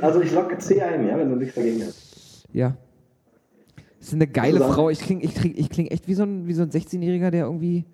Also 0.00 0.20
ich 0.20 0.32
locke 0.32 0.58
C 0.58 0.80
ein, 0.82 1.06
ja, 1.06 1.16
wenn 1.18 1.30
du 1.30 1.36
nichts 1.36 1.54
dagegen 1.54 1.82
hast. 1.82 2.46
ja. 2.52 2.74
Ist 4.02 4.12
eine 4.12 4.26
geile 4.26 4.58
Frau. 4.60 4.90
Ich 4.90 4.98
klinge 4.98 5.22
ich 5.22 5.32
kling, 5.34 5.54
ich 5.56 5.70
kling 5.70 5.86
echt 5.86 6.08
wie 6.08 6.14
so 6.14 6.24
ein, 6.24 6.46
wie 6.48 6.54
so 6.54 6.62
ein 6.62 6.70
16-Jähriger, 6.70 7.30
der 7.30 7.44
irgendwie 7.44 7.84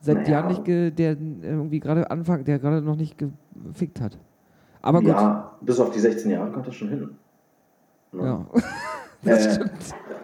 seit 0.00 0.16
Naja. 0.16 0.30
Jahren 0.30 0.48
nicht, 0.48 0.64
ge, 0.64 0.90
der 0.90 1.16
irgendwie 1.42 1.78
gerade 1.78 2.10
anfängt, 2.10 2.48
der 2.48 2.58
gerade 2.58 2.82
noch 2.82 2.96
nicht 2.96 3.16
gefickt 3.16 4.00
hat. 4.00 4.18
Aber 4.82 4.98
gut. 4.98 5.08
Ja, 5.10 5.56
bis 5.60 5.78
auf 5.78 5.90
die 5.92 6.00
16 6.00 6.28
Jahre 6.30 6.50
kommt 6.50 6.66
das 6.66 6.74
schon 6.74 6.88
hin. 6.88 7.10
Ne? 8.12 8.22
Ja. 8.24 8.46
Das 9.22 9.46
Äh, 9.46 9.54
stimmt. 9.54 9.72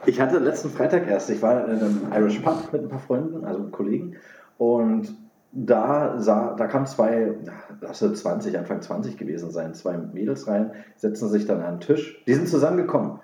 Ich 0.05 0.21
hatte 0.21 0.39
letzten 0.39 0.69
Freitag 0.69 1.09
erst, 1.09 1.31
ich 1.31 1.41
war 1.41 1.67
in 1.67 1.79
einem 1.79 2.01
Irish 2.15 2.41
Pub 2.41 2.71
mit 2.71 2.83
ein 2.83 2.89
paar 2.91 2.99
Freunden, 2.99 3.47
also 3.47 3.61
mit 3.61 3.73
Kollegen, 3.73 4.17
und 4.59 5.15
da, 5.53 6.21
sah, 6.21 6.55
da 6.55 6.67
kamen 6.67 6.85
zwei, 6.87 7.35
ja, 7.47 7.53
lass 7.81 8.03
es 8.03 8.21
20, 8.21 8.59
Anfang 8.59 8.83
20 8.83 9.17
gewesen 9.17 9.51
sein, 9.53 9.73
zwei 9.73 9.97
Mädels 9.97 10.47
rein, 10.47 10.73
setzen 10.97 11.31
sich 11.31 11.47
dann 11.47 11.61
an 11.63 11.67
einen 11.67 11.81
Tisch. 11.81 12.23
Die 12.27 12.35
sind 12.35 12.47
zusammengekommen 12.47 13.21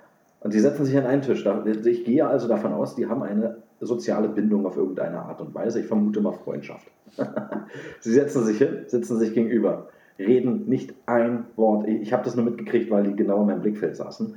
und 0.47 0.53
die 0.53 0.61
setzen 0.61 0.85
sich 0.85 0.97
an 0.97 1.05
einen 1.05 1.21
Tisch. 1.21 1.43
Da- 1.43 1.65
Ich 1.65 2.05
gehe 2.05 2.25
also 2.25 2.47
davon 2.47 2.71
aus, 2.71 2.95
die 2.95 3.05
haben 3.05 3.21
eine 3.21 3.57
soziale 3.81 4.29
Bindung 4.29 4.65
auf 4.65 4.77
irgendeine 4.77 5.19
Art 5.19 5.41
und 5.41 5.53
Weise. 5.53 5.81
Ich 5.81 5.87
vermute 5.87 6.21
mal 6.21 6.31
Freundschaft. 6.31 6.87
Sie 7.99 8.13
setzen 8.13 8.45
sich 8.45 8.57
hin, 8.57 8.85
sitzen 8.87 9.19
sich 9.19 9.33
gegenüber, 9.33 9.89
reden 10.17 10.63
nicht 10.69 10.93
ein 11.05 11.43
Wort. 11.57 11.85
Ich, 11.89 12.13
habe 12.13 12.23
das 12.23 12.37
nur 12.37 12.45
mitgekriegt, 12.45 12.89
weil 12.89 13.03
die 13.03 13.13
genau 13.17 13.41
in 13.41 13.47
meinem 13.47 13.59
Blickfeld 13.61 13.97
saßen 13.97 14.35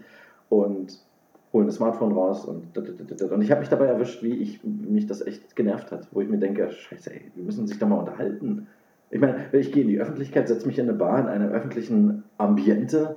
und 0.48 0.98
holen 1.52 1.66
das 1.66 1.76
Smartphone 1.76 2.11
raus 2.11 2.44
und 2.44 2.76
und 2.76 3.42
ich 3.42 3.50
habe 3.52 3.61
mich 3.61 3.68
dabei 3.68 3.86
erwischt, 3.86 4.20
wie 4.24 4.34
ich 4.34 4.64
mich 4.64 5.06
das 5.06 5.24
echt 5.24 5.54
genervt 5.54 5.92
hat, 5.92 6.08
wo 6.11 6.20
ich 6.20 6.28
mir 6.28 6.38
denke, 6.38 6.72
scheiße, 6.72 7.12
ey, 7.12 7.20
die 7.36 7.42
müssen 7.42 7.68
sich 7.68 7.78
doch 7.78 7.86
mal 7.86 8.00
unterhalten. 8.00 8.66
Ich 9.11 9.20
meine, 9.20 9.36
ich 9.52 9.70
gehe 9.70 9.82
in 9.84 9.88
die 9.90 10.00
Öffentlichkeit, 10.00 10.48
setze 10.48 10.66
mich 10.66 10.80
in 10.80 10.88
eine 10.88 10.98
Bar 10.98 11.20
in 11.20 11.26
einem 11.28 11.50
öffentlichen 11.52 12.24
Ambiente 12.36 13.14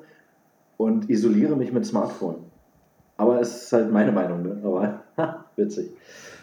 und 0.78 1.10
isoliere 1.10 1.56
mich 1.56 1.74
mit 1.74 1.88
Smartphone. 1.88 2.53
Aber 3.18 3.40
es 3.40 3.64
ist 3.66 3.74
halt 3.74 3.92
meine 3.92 4.12
Meinung, 4.12 4.42
ne? 4.44 4.58
Aber 4.64 5.02
ha, 5.18 5.46
witzig. 5.56 5.90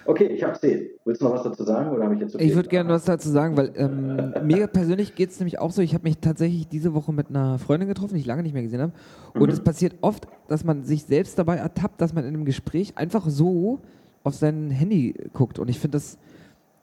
Okay, 0.06 0.26
ich 0.28 0.42
habe 0.42 0.58
C. 0.58 0.90
Willst 1.04 1.20
du 1.20 1.26
noch 1.26 1.34
was 1.34 1.42
dazu 1.42 1.62
sagen 1.62 1.90
oder 1.90 2.04
habe 2.04 2.14
ich 2.14 2.20
jetzt 2.20 2.32
so 2.32 2.38
Ich 2.38 2.54
würde 2.54 2.68
gerne 2.68 2.88
was 2.88 3.04
dazu 3.04 3.28
sagen, 3.28 3.56
weil 3.56 3.70
ähm, 3.76 4.32
mir 4.46 4.66
persönlich 4.66 5.14
geht 5.14 5.30
es 5.30 5.38
nämlich 5.40 5.58
auch 5.58 5.70
so, 5.72 5.82
ich 5.82 5.92
habe 5.94 6.04
mich 6.04 6.18
tatsächlich 6.18 6.68
diese 6.68 6.94
Woche 6.94 7.12
mit 7.12 7.28
einer 7.28 7.58
Freundin 7.58 7.88
getroffen, 7.88 8.14
die 8.14 8.20
ich 8.20 8.26
lange 8.26 8.42
nicht 8.42 8.54
mehr 8.54 8.62
gesehen 8.62 8.80
habe. 8.80 8.92
Und 9.34 9.48
Mhm. 9.48 9.52
es 9.52 9.60
passiert 9.60 9.94
oft, 10.00 10.26
dass 10.48 10.64
man 10.64 10.84
sich 10.84 11.04
selbst 11.04 11.38
dabei 11.38 11.56
ertappt, 11.56 12.00
dass 12.00 12.14
man 12.14 12.24
in 12.24 12.34
einem 12.34 12.44
Gespräch 12.44 12.96
einfach 12.96 13.28
so 13.28 13.80
auf 14.24 14.34
sein 14.34 14.70
Handy 14.70 15.14
guckt. 15.32 15.58
Und 15.58 15.68
ich 15.68 15.78
finde 15.78 15.96
das, 15.96 16.18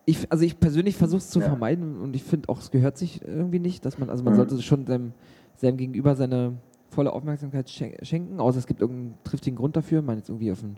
ich, 0.05 0.31
also 0.31 0.45
ich 0.45 0.59
persönlich 0.59 0.95
versuche 0.95 1.17
es 1.19 1.29
zu 1.29 1.39
Ja. 1.39 1.45
vermeiden 1.47 1.99
und 1.99 2.15
ich 2.15 2.23
finde 2.23 2.49
auch, 2.49 2.59
es 2.59 2.71
gehört 2.71 2.97
sich 2.97 3.21
irgendwie 3.27 3.59
nicht, 3.59 3.83
dass 3.83 3.97
man, 3.97 4.09
also 4.09 4.23
man 4.23 4.33
Mhm. 4.33 4.38
sollte 4.38 4.61
schon 4.61 4.85
seinem, 4.85 5.13
seinem 5.55 5.77
Gegenüber 5.77 6.15
seine 6.15 6.53
volle 6.89 7.11
Aufmerksamkeit 7.13 7.69
schen 7.69 7.93
schenken, 8.01 8.39
außer 8.39 8.59
es 8.59 8.67
gibt 8.67 8.81
irgendeinen 8.81 9.15
triftigen 9.23 9.57
Grund 9.57 9.75
dafür, 9.75 10.01
man 10.01 10.17
jetzt 10.17 10.29
irgendwie 10.29 10.51
auf 10.51 10.63
einen 10.63 10.77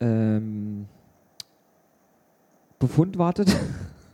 ähm, 0.00 0.86
Befund 2.78 3.18
wartet 3.18 3.54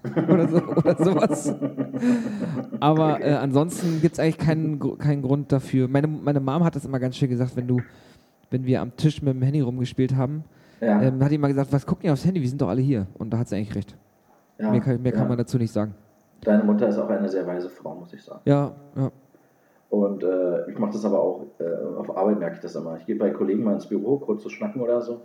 oder, 0.29 0.49
so, 0.49 0.63
oder 0.63 0.97
sowas. 0.97 1.55
Aber 2.81 3.21
äh, 3.21 3.35
ansonsten 3.35 4.01
gibt 4.01 4.15
es 4.15 4.21
eigentlich 4.21 4.39
keinen, 4.39 4.99
keinen 4.99 5.23
Grund 5.23 5.53
dafür. 5.53 5.89
Meine, 5.89 6.07
meine 6.07 6.41
Mom 6.41 6.65
hat 6.65 6.77
das 6.77 6.85
immer 6.85 6.99
ganz 6.99 7.17
schön 7.17 7.29
gesagt, 7.29 7.57
wenn 7.57 7.67
du, 7.67 7.81
wenn 8.51 8.65
wir 8.65 8.81
am 8.81 8.97
Tisch 8.97 9.23
mit 9.23 9.35
dem 9.35 9.43
Handy 9.43 9.61
rumgespielt 9.61 10.17
haben, 10.17 10.45
Ja, 10.81 11.03
ähm, 11.03 11.23
hat 11.23 11.31
die 11.31 11.35
immer 11.35 11.49
gesagt, 11.49 11.73
was 11.73 11.87
guckt 11.87 12.05
ihr 12.05 12.13
aufs 12.13 12.25
Handy? 12.25 12.41
Wir 12.41 12.49
sind 12.49 12.61
doch 12.61 12.69
alle 12.69 12.81
hier. 12.81 13.07
Und 13.19 13.31
da 13.31 13.39
hat 13.39 13.49
sie 13.49 13.57
eigentlich 13.57 13.75
recht. 13.75 13.97
ja, 14.59 14.71
mehr 14.71 14.81
kann, 14.81 15.03
mehr 15.03 15.13
kann 15.13 15.23
ja. 15.23 15.29
man 15.29 15.39
dazu 15.39 15.59
nicht 15.59 15.73
sagen. 15.73 15.95
Deine 16.43 16.65
Mutter 16.65 16.89
ist 16.89 16.97
auch 16.97 17.09
eine 17.09 17.29
sehr 17.29 17.47
weise 17.47 17.69
Frau, 17.69 17.95
muss 17.95 18.13
ich 18.13 18.23
sagen. 18.23 18.41
Ja, 18.45 18.75
ja. 18.97 19.11
Und 19.91 20.23
äh, 20.23 20.71
ich 20.71 20.79
mache 20.79 20.93
das 20.93 21.05
aber 21.05 21.21
auch, 21.21 21.47
äh, 21.59 21.99
auf 21.99 22.17
Arbeit 22.17 22.39
merke 22.39 22.55
ich 22.57 22.61
das 22.63 22.77
immer. 22.77 22.97
Ich 22.99 23.07
gehe 23.07 23.17
bei 23.17 23.31
Kollegen 23.31 23.65
mal 23.65 23.75
ins 23.75 23.87
Büro, 23.87 24.19
kurz 24.19 24.43
zu 24.43 24.49
schnacken 24.49 24.81
oder 24.81 25.03
so, 25.03 25.23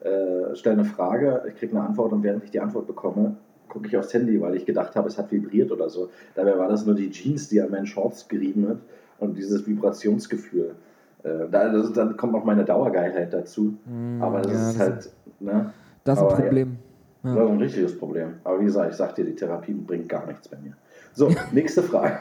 äh, 0.00 0.54
stelle 0.56 0.74
eine 0.80 0.84
Frage, 0.84 1.44
ich 1.48 1.54
kriege 1.54 1.76
eine 1.76 1.86
Antwort 1.86 2.12
und 2.12 2.22
während 2.24 2.42
ich 2.42 2.50
die 2.50 2.60
Antwort 2.60 2.88
bekomme, 2.88 3.36
gucke 3.68 3.86
ich 3.86 3.96
aufs 3.96 4.12
Handy, 4.12 4.40
weil 4.40 4.56
ich 4.56 4.66
gedacht 4.66 4.96
habe, 4.96 5.08
es 5.08 5.18
hat 5.18 5.30
vibriert 5.30 5.70
oder 5.70 5.88
so. 5.88 6.08
Dabei 6.34 6.58
war 6.58 6.68
das 6.68 6.84
nur 6.84 6.96
die 6.96 7.10
Jeans, 7.10 7.48
die 7.48 7.60
an 7.60 7.70
meinen 7.70 7.86
Shorts 7.86 8.26
gerieben 8.26 8.68
hat 8.68 8.78
und 9.20 9.36
dieses 9.36 9.64
Vibrationsgefühl. 9.66 10.74
Äh, 11.22 11.48
da, 11.50 11.68
das, 11.68 11.92
dann 11.92 12.16
kommt 12.16 12.32
noch 12.32 12.44
meine 12.44 12.64
Dauergeilheit 12.64 13.32
dazu. 13.32 13.74
Mm, 13.86 14.20
Aber 14.22 14.40
das 14.40 14.52
ja, 14.52 14.70
ist 14.70 14.78
das 14.78 14.88
halt, 14.88 15.12
ne? 15.40 15.72
Das 16.04 16.18
ist 16.18 16.24
ein 16.24 16.30
aber 16.30 16.38
ja. 16.38 16.44
Problem. 16.44 16.76
Das 17.22 17.34
Ja. 17.34 17.44
ist 17.44 17.50
ein 17.50 17.58
richtiges 17.58 17.98
Problem. 17.98 18.28
Aber 18.44 18.60
wie 18.60 18.64
gesagt, 18.64 18.90
ich 18.90 18.96
sag 18.96 19.14
dir, 19.14 19.24
die 19.24 19.34
Therapie 19.34 19.74
bringt 19.74 20.08
gar 20.08 20.26
nichts 20.26 20.48
bei 20.48 20.56
mir. 20.56 20.74
So, 21.14 21.34
nächste 21.52 21.82
Frage. 21.82 22.20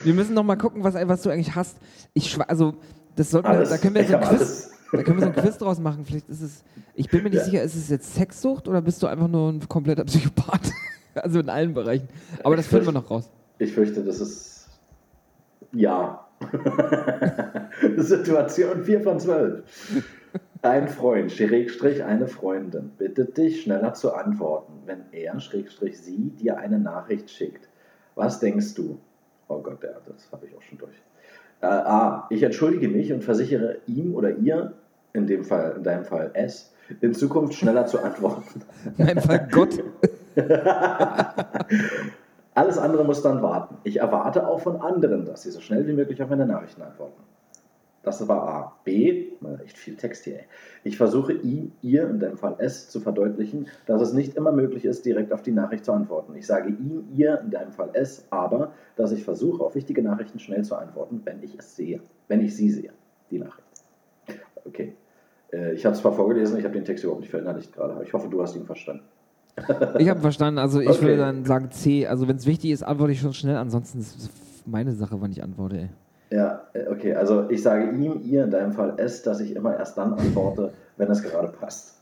Wir 0.00 0.14
müssen 0.14 0.34
noch 0.34 0.42
mal 0.44 0.56
gucken, 0.56 0.84
was, 0.84 0.94
was 0.94 1.22
du 1.22 1.30
eigentlich 1.30 1.54
hast. 1.54 1.78
Ich 2.12 2.38
also 2.48 2.74
das 3.16 3.30
sollten 3.30 3.48
wir, 3.48 3.64
da 3.64 3.78
können 3.78 3.94
wir 3.94 4.04
so 4.06 4.16
ein 4.16 4.20
Quiz, 4.22 4.40
alles. 4.40 4.70
da 4.92 5.02
können 5.02 5.18
wir 5.18 5.22
so 5.26 5.32
ein 5.32 5.36
Quiz 5.36 5.58
draus 5.58 5.78
machen. 5.78 6.04
Vielleicht 6.04 6.28
ist 6.28 6.42
es, 6.42 6.64
ich 6.94 7.08
bin 7.08 7.22
mir 7.22 7.30
nicht 7.30 7.38
Ja. 7.38 7.44
sicher, 7.44 7.62
ist 7.62 7.76
es 7.76 7.88
jetzt 7.88 8.14
Sexsucht 8.14 8.68
oder 8.68 8.82
bist 8.82 9.02
du 9.02 9.06
einfach 9.06 9.28
nur 9.28 9.50
ein 9.52 9.66
kompletter 9.68 10.04
Psychopath? 10.04 10.72
also 11.14 11.40
in 11.40 11.48
allen 11.48 11.74
Bereichen. 11.74 12.08
Aber 12.42 12.56
das 12.56 12.66
finden 12.66 12.86
wir 12.86 12.92
noch 12.92 13.10
raus. 13.10 13.30
Ich 13.58 13.72
fürchte, 13.72 14.02
das 14.02 14.20
ist 14.20 14.68
ja. 15.72 16.20
Situation 17.96 18.84
4 18.84 19.00
von 19.00 19.18
12. 19.20 19.62
Ein 20.64 20.88
Freund, 20.88 21.30
Schrägstrich 21.30 22.02
eine 22.04 22.26
Freundin, 22.26 22.92
bittet 22.96 23.36
dich 23.36 23.60
schneller 23.60 23.92
zu 23.92 24.14
antworten, 24.14 24.72
wenn 24.86 25.02
er, 25.12 25.38
Schrägstrich 25.38 26.00
sie, 26.00 26.30
dir 26.40 26.56
eine 26.56 26.78
Nachricht 26.78 27.28
schickt. 27.28 27.68
Was 28.14 28.40
denkst 28.40 28.72
du? 28.72 28.98
Oh 29.48 29.58
Gott, 29.58 29.82
ja, 29.82 29.90
das 30.06 30.32
habe 30.32 30.46
ich 30.46 30.56
auch 30.56 30.62
schon 30.62 30.78
durch. 30.78 30.94
Äh, 31.60 31.66
A. 31.66 32.26
Ich 32.30 32.42
entschuldige 32.42 32.88
mich 32.88 33.12
und 33.12 33.22
versichere 33.22 33.76
ihm 33.86 34.14
oder 34.14 34.38
ihr, 34.38 34.72
in 35.12 35.26
dem 35.26 35.44
Fall, 35.44 35.74
in 35.76 35.82
deinem 35.82 36.06
Fall 36.06 36.30
S, 36.32 36.72
in 37.02 37.12
Zukunft 37.12 37.52
schneller 37.52 37.84
zu 37.84 38.02
antworten. 38.02 38.62
In 38.96 39.04
meinem 39.04 39.22
Fall 39.22 39.46
Gott. 39.52 39.84
Alles 42.54 42.78
andere 42.78 43.04
muss 43.04 43.20
dann 43.20 43.42
warten. 43.42 43.76
Ich 43.84 44.00
erwarte 44.00 44.46
auch 44.46 44.60
von 44.60 44.80
anderen, 44.80 45.26
dass 45.26 45.42
sie 45.42 45.50
so 45.50 45.60
schnell 45.60 45.86
wie 45.86 45.92
möglich 45.92 46.22
auf 46.22 46.30
meine 46.30 46.46
Nachrichten 46.46 46.80
antworten. 46.80 47.22
Das 48.04 48.26
war 48.28 48.42
A. 48.48 48.72
B. 48.84 49.28
Echt 49.64 49.78
viel 49.78 49.96
Text 49.96 50.24
hier. 50.24 50.36
Ey. 50.40 50.44
Ich 50.84 50.96
versuche 50.96 51.32
ihm, 51.32 51.72
ihr, 51.82 52.08
in 52.08 52.20
deinem 52.20 52.36
Fall 52.36 52.56
S, 52.58 52.88
zu 52.90 53.00
verdeutlichen, 53.00 53.66
dass 53.86 54.02
es 54.02 54.12
nicht 54.12 54.36
immer 54.36 54.52
möglich 54.52 54.84
ist, 54.84 55.04
direkt 55.06 55.32
auf 55.32 55.42
die 55.42 55.52
Nachricht 55.52 55.84
zu 55.84 55.92
antworten. 55.92 56.34
Ich 56.36 56.46
sage 56.46 56.68
ihm, 56.68 57.04
ihr, 57.14 57.40
in 57.40 57.50
deinem 57.50 57.72
Fall 57.72 57.90
S, 57.94 58.26
aber, 58.30 58.72
dass 58.96 59.10
ich 59.12 59.24
versuche, 59.24 59.62
auf 59.64 59.74
wichtige 59.74 60.02
Nachrichten 60.02 60.38
schnell 60.38 60.64
zu 60.64 60.76
antworten, 60.76 61.22
wenn 61.24 61.42
ich 61.42 61.58
es 61.58 61.74
sehe. 61.76 62.00
Wenn 62.28 62.40
ich 62.42 62.54
sie 62.54 62.70
sehe, 62.70 62.90
die 63.30 63.38
Nachricht. 63.38 63.66
Okay. 64.66 64.94
Äh, 65.52 65.72
Ich 65.74 65.84
habe 65.86 65.94
es 65.94 66.00
zwar 66.02 66.12
vorgelesen, 66.12 66.58
ich 66.58 66.64
habe 66.64 66.74
den 66.74 66.84
Text 66.84 67.04
überhaupt 67.04 67.22
nicht 67.22 67.30
verinnerlicht 67.30 67.72
gerade, 67.72 67.94
aber 67.94 68.02
ich 68.02 68.12
hoffe, 68.12 68.28
du 68.28 68.42
hast 68.42 68.54
ihn 68.56 68.66
verstanden. 68.66 69.04
Ich 69.98 70.08
habe 70.08 70.20
verstanden. 70.20 70.58
Also 70.58 70.80
ich 70.80 70.88
Okay. 70.88 71.02
würde 71.02 71.16
dann 71.18 71.44
sagen 71.44 71.70
C. 71.70 72.06
Also 72.06 72.26
wenn 72.28 72.36
es 72.36 72.46
wichtig 72.46 72.70
ist, 72.72 72.82
antworte 72.82 73.12
ich 73.12 73.20
schon 73.20 73.32
schnell. 73.34 73.56
Ansonsten 73.56 74.00
ist 74.00 74.16
es 74.18 74.30
meine 74.66 74.92
Sache, 74.92 75.20
wann 75.20 75.30
ich 75.30 75.42
antworte. 75.42 75.76
Ey. 75.78 75.88
Ja, 76.34 76.66
äh, 76.72 76.88
okay. 76.88 77.14
Also 77.14 77.48
ich 77.48 77.62
sage 77.62 77.90
ihm, 77.92 78.20
ihr, 78.24 78.42
in 78.42 78.50
deinem 78.50 78.72
Fall 78.72 78.98
S, 78.98 79.22
dass 79.22 79.38
ich 79.38 79.54
immer 79.54 79.76
erst 79.76 79.96
dann 79.96 80.14
antworte, 80.14 80.72
wenn 80.96 81.08
es 81.08 81.22
gerade 81.22 81.46
passt. 81.46 82.00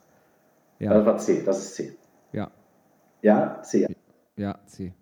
Das 0.79 0.89
Ja, 0.89 1.05
war 1.05 1.19
C, 1.19 1.43
das 1.45 1.59
ist 1.59 1.75
C. 1.75 1.93
ja, 2.33 2.51
Ja, 3.21 3.61
C. 3.63 3.87
ja, 4.37 4.59
C. 4.65 4.95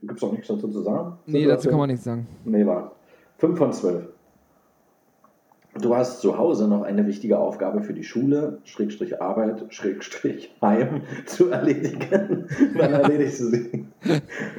Gibt 0.00 0.16
es 0.16 0.22
auch 0.22 0.32
nichts 0.32 0.48
dazu 0.48 0.68
zu 0.68 0.80
sagen? 0.82 1.18
Nee, 1.26 1.44
dazu 1.44 1.68
kann 1.68 1.78
man 1.78 1.90
nichts 1.90 2.04
sagen. 2.04 2.26
Nee, 2.44 2.64
war. 2.64 2.92
5 3.36 3.58
von 3.58 3.72
12. 3.72 4.08
Du 5.80 5.96
hast 5.96 6.20
zu 6.20 6.36
Hause 6.36 6.68
noch 6.68 6.82
eine 6.82 7.06
wichtige 7.06 7.38
Aufgabe 7.38 7.82
für 7.82 7.94
die 7.94 8.04
Schule, 8.04 8.58
Schrägstrich 8.64 9.22
Arbeit, 9.22 9.64
Schrägstrich 9.70 10.54
Heim 10.60 11.00
zu 11.24 11.48
erledigen. 11.48 12.46
Wann 12.74 12.92
erledigst 12.92 13.40
du 13.40 13.44
sie? 13.46 13.86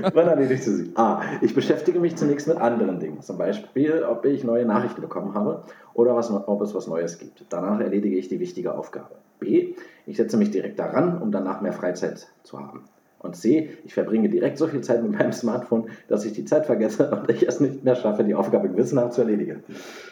Wann 0.01 0.27
erledigst 0.27 0.65
du 0.65 0.71
sie? 0.71 0.91
A. 0.95 1.21
Ich 1.41 1.53
beschäftige 1.53 1.99
mich 1.99 2.15
zunächst 2.15 2.47
mit 2.47 2.57
anderen 2.57 2.99
Dingen. 2.99 3.21
Zum 3.21 3.37
Beispiel, 3.37 4.03
ob 4.03 4.25
ich 4.25 4.43
neue 4.43 4.65
Nachrichten 4.65 5.01
bekommen 5.01 5.35
habe 5.35 5.63
oder 5.93 6.15
was, 6.15 6.31
ob 6.31 6.61
es 6.61 6.73
was 6.73 6.87
Neues 6.87 7.19
gibt. 7.19 7.45
Danach 7.49 7.79
erledige 7.79 8.17
ich 8.17 8.27
die 8.27 8.39
wichtige 8.39 8.73
Aufgabe. 8.73 9.13
B. 9.39 9.75
Ich 10.07 10.17
setze 10.17 10.37
mich 10.37 10.49
direkt 10.49 10.79
daran, 10.79 11.21
um 11.21 11.31
danach 11.31 11.61
mehr 11.61 11.73
Freizeit 11.73 12.27
zu 12.43 12.59
haben. 12.59 12.85
Und 13.23 13.35
C, 13.37 13.69
ich 13.85 13.93
verbringe 13.93 14.27
direkt 14.29 14.57
so 14.57 14.67
viel 14.67 14.81
Zeit 14.81 15.01
mit 15.01 15.13
meinem 15.17 15.31
Smartphone, 15.31 15.85
dass 16.09 16.25
ich 16.25 16.33
die 16.33 16.43
Zeit 16.43 16.65
vergesse 16.65 17.09
und 17.09 17.29
ich 17.31 17.47
es 17.47 17.61
nicht 17.61 17.81
mehr 17.83 17.95
schaffe, 17.95 18.23
die 18.23 18.35
Aufgabe 18.35 18.67
gewissenhaft 18.69 19.13
zu 19.13 19.21
erledigen. 19.21 19.63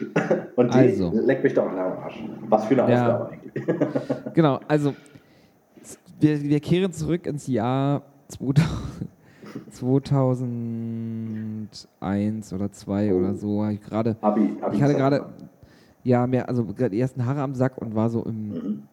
Und 0.55 0.73
D, 0.73 0.77
Also. 0.79 1.11
leck 1.13 1.43
mich 1.43 1.53
doch 1.53 1.67
den 1.69 1.77
Arsch. 1.77 2.23
Was 2.47 2.65
für 2.65 2.81
eine 2.81 2.91
Ja. 2.93 3.17
Aufgabe 3.17 3.31
eigentlich. 3.33 4.33
Genau, 4.33 4.59
also 4.67 4.95
wir, 6.21 6.41
wir 6.41 6.59
kehren 6.61 6.93
zurück 6.93 7.27
ins 7.27 7.47
Jahr 7.47 8.03
2000, 8.29 8.65
2001 9.71 12.53
oder 12.53 12.71
2 12.71 13.13
oder 13.13 13.35
so. 13.35 13.65
Ich 13.67 13.81
gerade, 13.81 14.15
Abi, 14.21 14.55
Abi 14.61 14.77
ich 14.77 14.81
hatte 14.81 14.93
gerade, 14.95 15.25
ja, 16.03 16.25
mehr, 16.27 16.47
also 16.47 16.63
die 16.63 16.99
ersten 16.99 17.25
Haare 17.25 17.41
am 17.41 17.55
Sack 17.55 17.77
und 17.77 17.93
war 17.93 18.09
so 18.09 18.23
im, 18.23 18.49
Mhm. 18.49 18.83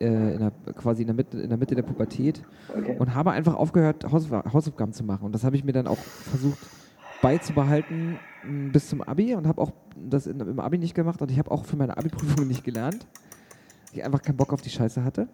Äh, 0.00 0.34
in 0.34 0.38
der, 0.38 0.52
quasi 0.74 1.02
in 1.02 1.06
der, 1.08 1.16
Mitte, 1.16 1.38
in 1.40 1.48
der 1.48 1.58
Mitte 1.58 1.74
der 1.74 1.82
Pubertät 1.82 2.42
Okay. 2.76 2.96
und 2.98 3.14
habe 3.14 3.32
einfach 3.32 3.54
aufgehört, 3.54 4.04
Hausauf- 4.04 4.52
Hausaufgaben 4.52 4.92
zu 4.92 5.04
machen. 5.04 5.24
Und 5.24 5.34
das 5.34 5.44
habe 5.44 5.56
ich 5.56 5.64
mir 5.64 5.72
dann 5.72 5.86
auch 5.86 5.98
versucht 5.98 6.58
beizubehalten 7.22 8.18
bis 8.72 8.88
zum 8.88 9.02
Abi 9.02 9.34
und 9.34 9.46
habe 9.48 9.60
auch 9.60 9.72
das 10.08 10.26
in, 10.28 10.38
im 10.40 10.60
Abi 10.60 10.78
nicht 10.78 10.94
gemacht 10.94 11.20
und 11.20 11.30
ich 11.32 11.38
habe 11.38 11.50
auch 11.50 11.64
für 11.64 11.76
meine 11.76 11.96
Abi-Prüfung 11.96 12.46
nicht 12.48 12.62
gelernt. 12.64 13.06
Ich 13.92 14.04
einfach 14.04 14.22
keinen 14.22 14.36
Bock 14.36 14.52
auf 14.52 14.62
die 14.62 14.70
Scheiße 14.70 15.02
hatte. 15.02 15.26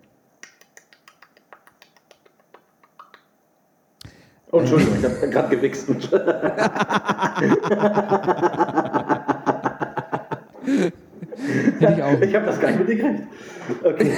Oh, 4.50 4.60
Entschuldigung, 4.60 4.94
ich 4.98 5.04
habe 5.04 5.28
gerade 5.30 5.56
gewichst. 5.56 5.88
Hätte 11.80 11.92
ich 11.96 12.02
auch. 12.02 12.20
Ich 12.20 12.34
habe 12.34 12.46
das 12.46 12.60
gar 12.60 12.70
nicht 12.70 12.80
mitgekriegt. 12.80 13.22
Okay. 13.82 14.10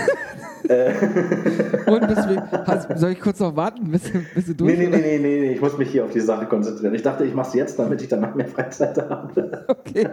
äh, 0.69 1.91
Und 1.91 2.03
deswegen, 2.11 2.43
hast, 2.67 2.99
soll 2.99 3.11
ich 3.13 3.21
kurz 3.21 3.39
noch 3.41 3.55
warten, 3.55 3.91
bis, 3.91 4.11
du- 4.11 4.21
bis 4.35 4.47
du 4.47 4.55
durch 4.55 4.77
nee, 4.77 4.87
nee, 4.89 4.97
nee, 4.97 5.03
nee, 5.03 5.19
nee, 5.19 5.41
nee, 5.41 5.53
ich 5.53 5.61
muss 5.61 5.79
mich 5.79 5.91
hier 5.91 6.05
auf 6.05 6.11
die 6.11 6.21
Sache 6.21 6.47
konzentrieren. 6.47 6.95
Ich 6.95 7.03
dachte, 7.03 7.25
ich 7.25 7.35
mache 7.35 7.49
es 7.49 7.55
jetzt, 7.55 7.79
damit 7.79 8.03
ich 8.03 8.09
danach 8.09 8.35
mehr 8.35 8.49
Freizeit 8.49 8.99
habe. 8.99 9.65
Okay. 9.87 10.09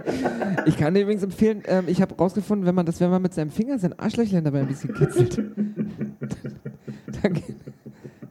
Ich 0.66 0.78
kann 0.78 0.94
dir 0.94 1.02
übrigens 1.02 1.24
empfehlen, 1.24 1.64
ähm, 1.68 1.86
ich 1.88 2.02
habe 2.02 2.14
rausgefunden, 2.16 2.66
wenn 2.68 2.76
man 2.76 2.86
das, 2.86 3.02
wenn 3.02 3.10
man 3.10 3.22
mit 3.22 3.34
seinem 3.34 3.50
Finger 3.50 3.78
sein 3.80 3.98
Arschlöchlein 3.98 4.44
dabei 4.44 4.60
ein 4.60 4.68
bisschen 4.68 4.94
kitzelt, 4.94 5.38
dann, 7.22 7.34
geht- 7.34 7.56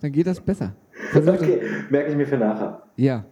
dann 0.00 0.12
geht 0.12 0.26
das 0.26 0.40
besser. 0.40 0.72
Versuch 1.10 1.32
das- 1.32 1.42
Okay, 1.42 1.60
merke 1.90 2.10
ich 2.10 2.16
mir 2.16 2.26
für 2.26 2.38
nachher. 2.38 2.82
Ja. 2.96 3.24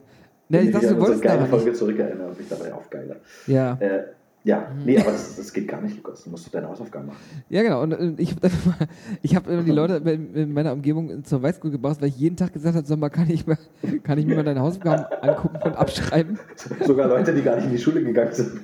Ne, 0.48 0.58
Wenn 0.58 0.66
ich 0.66 0.72
dachte, 0.72 0.86
mich 0.86 0.94
du 0.96 1.00
wolltest 1.00 1.22
geile 1.22 1.38
aber 1.38 1.46
Folge 1.46 1.66
nicht. 1.66 1.76
zurückerinnere 1.78 2.26
und 2.28 2.38
mich 2.38 2.48
dabei 2.48 2.72
aufgeile. 2.72 3.16
Ja. 3.46 3.76
Äh, 3.80 4.02
ja, 4.42 4.68
nee, 4.84 4.98
aber 4.98 5.12
das, 5.12 5.36
das 5.36 5.52
geht 5.52 5.68
gar 5.68 5.82
nicht, 5.82 5.96
Lukas. 5.96 6.24
Du 6.24 6.30
musst 6.30 6.52
deine 6.54 6.68
Hausaufgaben 6.68 7.08
machen. 7.08 7.18
ja, 7.50 7.62
genau. 7.62 7.82
Und 7.82 7.92
äh, 7.92 8.14
ich, 8.16 8.34
ich 9.22 9.36
habe 9.36 9.52
immer 9.52 9.62
die 9.62 9.70
Leute 9.70 9.96
in 9.96 10.34
in 10.34 10.52
meiner 10.54 10.72
Umgebung 10.72 11.22
zur 11.24 11.42
Weißglut 11.42 11.72
gebracht, 11.72 12.00
weil 12.00 12.08
ich 12.08 12.16
jeden 12.16 12.36
Tag 12.36 12.52
gesagt 12.54 12.74
habe, 12.74 12.86
sag 12.86 12.98
mal, 12.98 13.10
kann 13.10 13.28
ich, 13.28 13.46
mal, 13.46 13.58
kann 14.02 14.18
ich 14.18 14.24
mir 14.24 14.36
mal 14.36 14.44
deine 14.44 14.60
Hausaufgaben 14.60 15.04
angucken 15.20 15.58
und 15.62 15.76
abschreiben? 15.76 16.38
Sogar 16.86 17.08
Leute, 17.08 17.34
die 17.34 17.42
gar 17.42 17.56
nicht 17.56 17.66
in 17.66 17.72
die 17.72 17.78
Schule 17.78 18.02
gegangen 18.02 18.32
sind. 18.32 18.60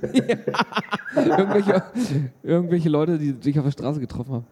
irgendwelche, 1.14 1.82
irgendwelche 2.42 2.88
Leute, 2.88 3.18
die 3.18 3.36
sich 3.40 3.58
auf 3.58 3.66
der 3.66 3.72
Straße 3.72 4.00
getroffen 4.00 4.32
haben. 4.32 4.46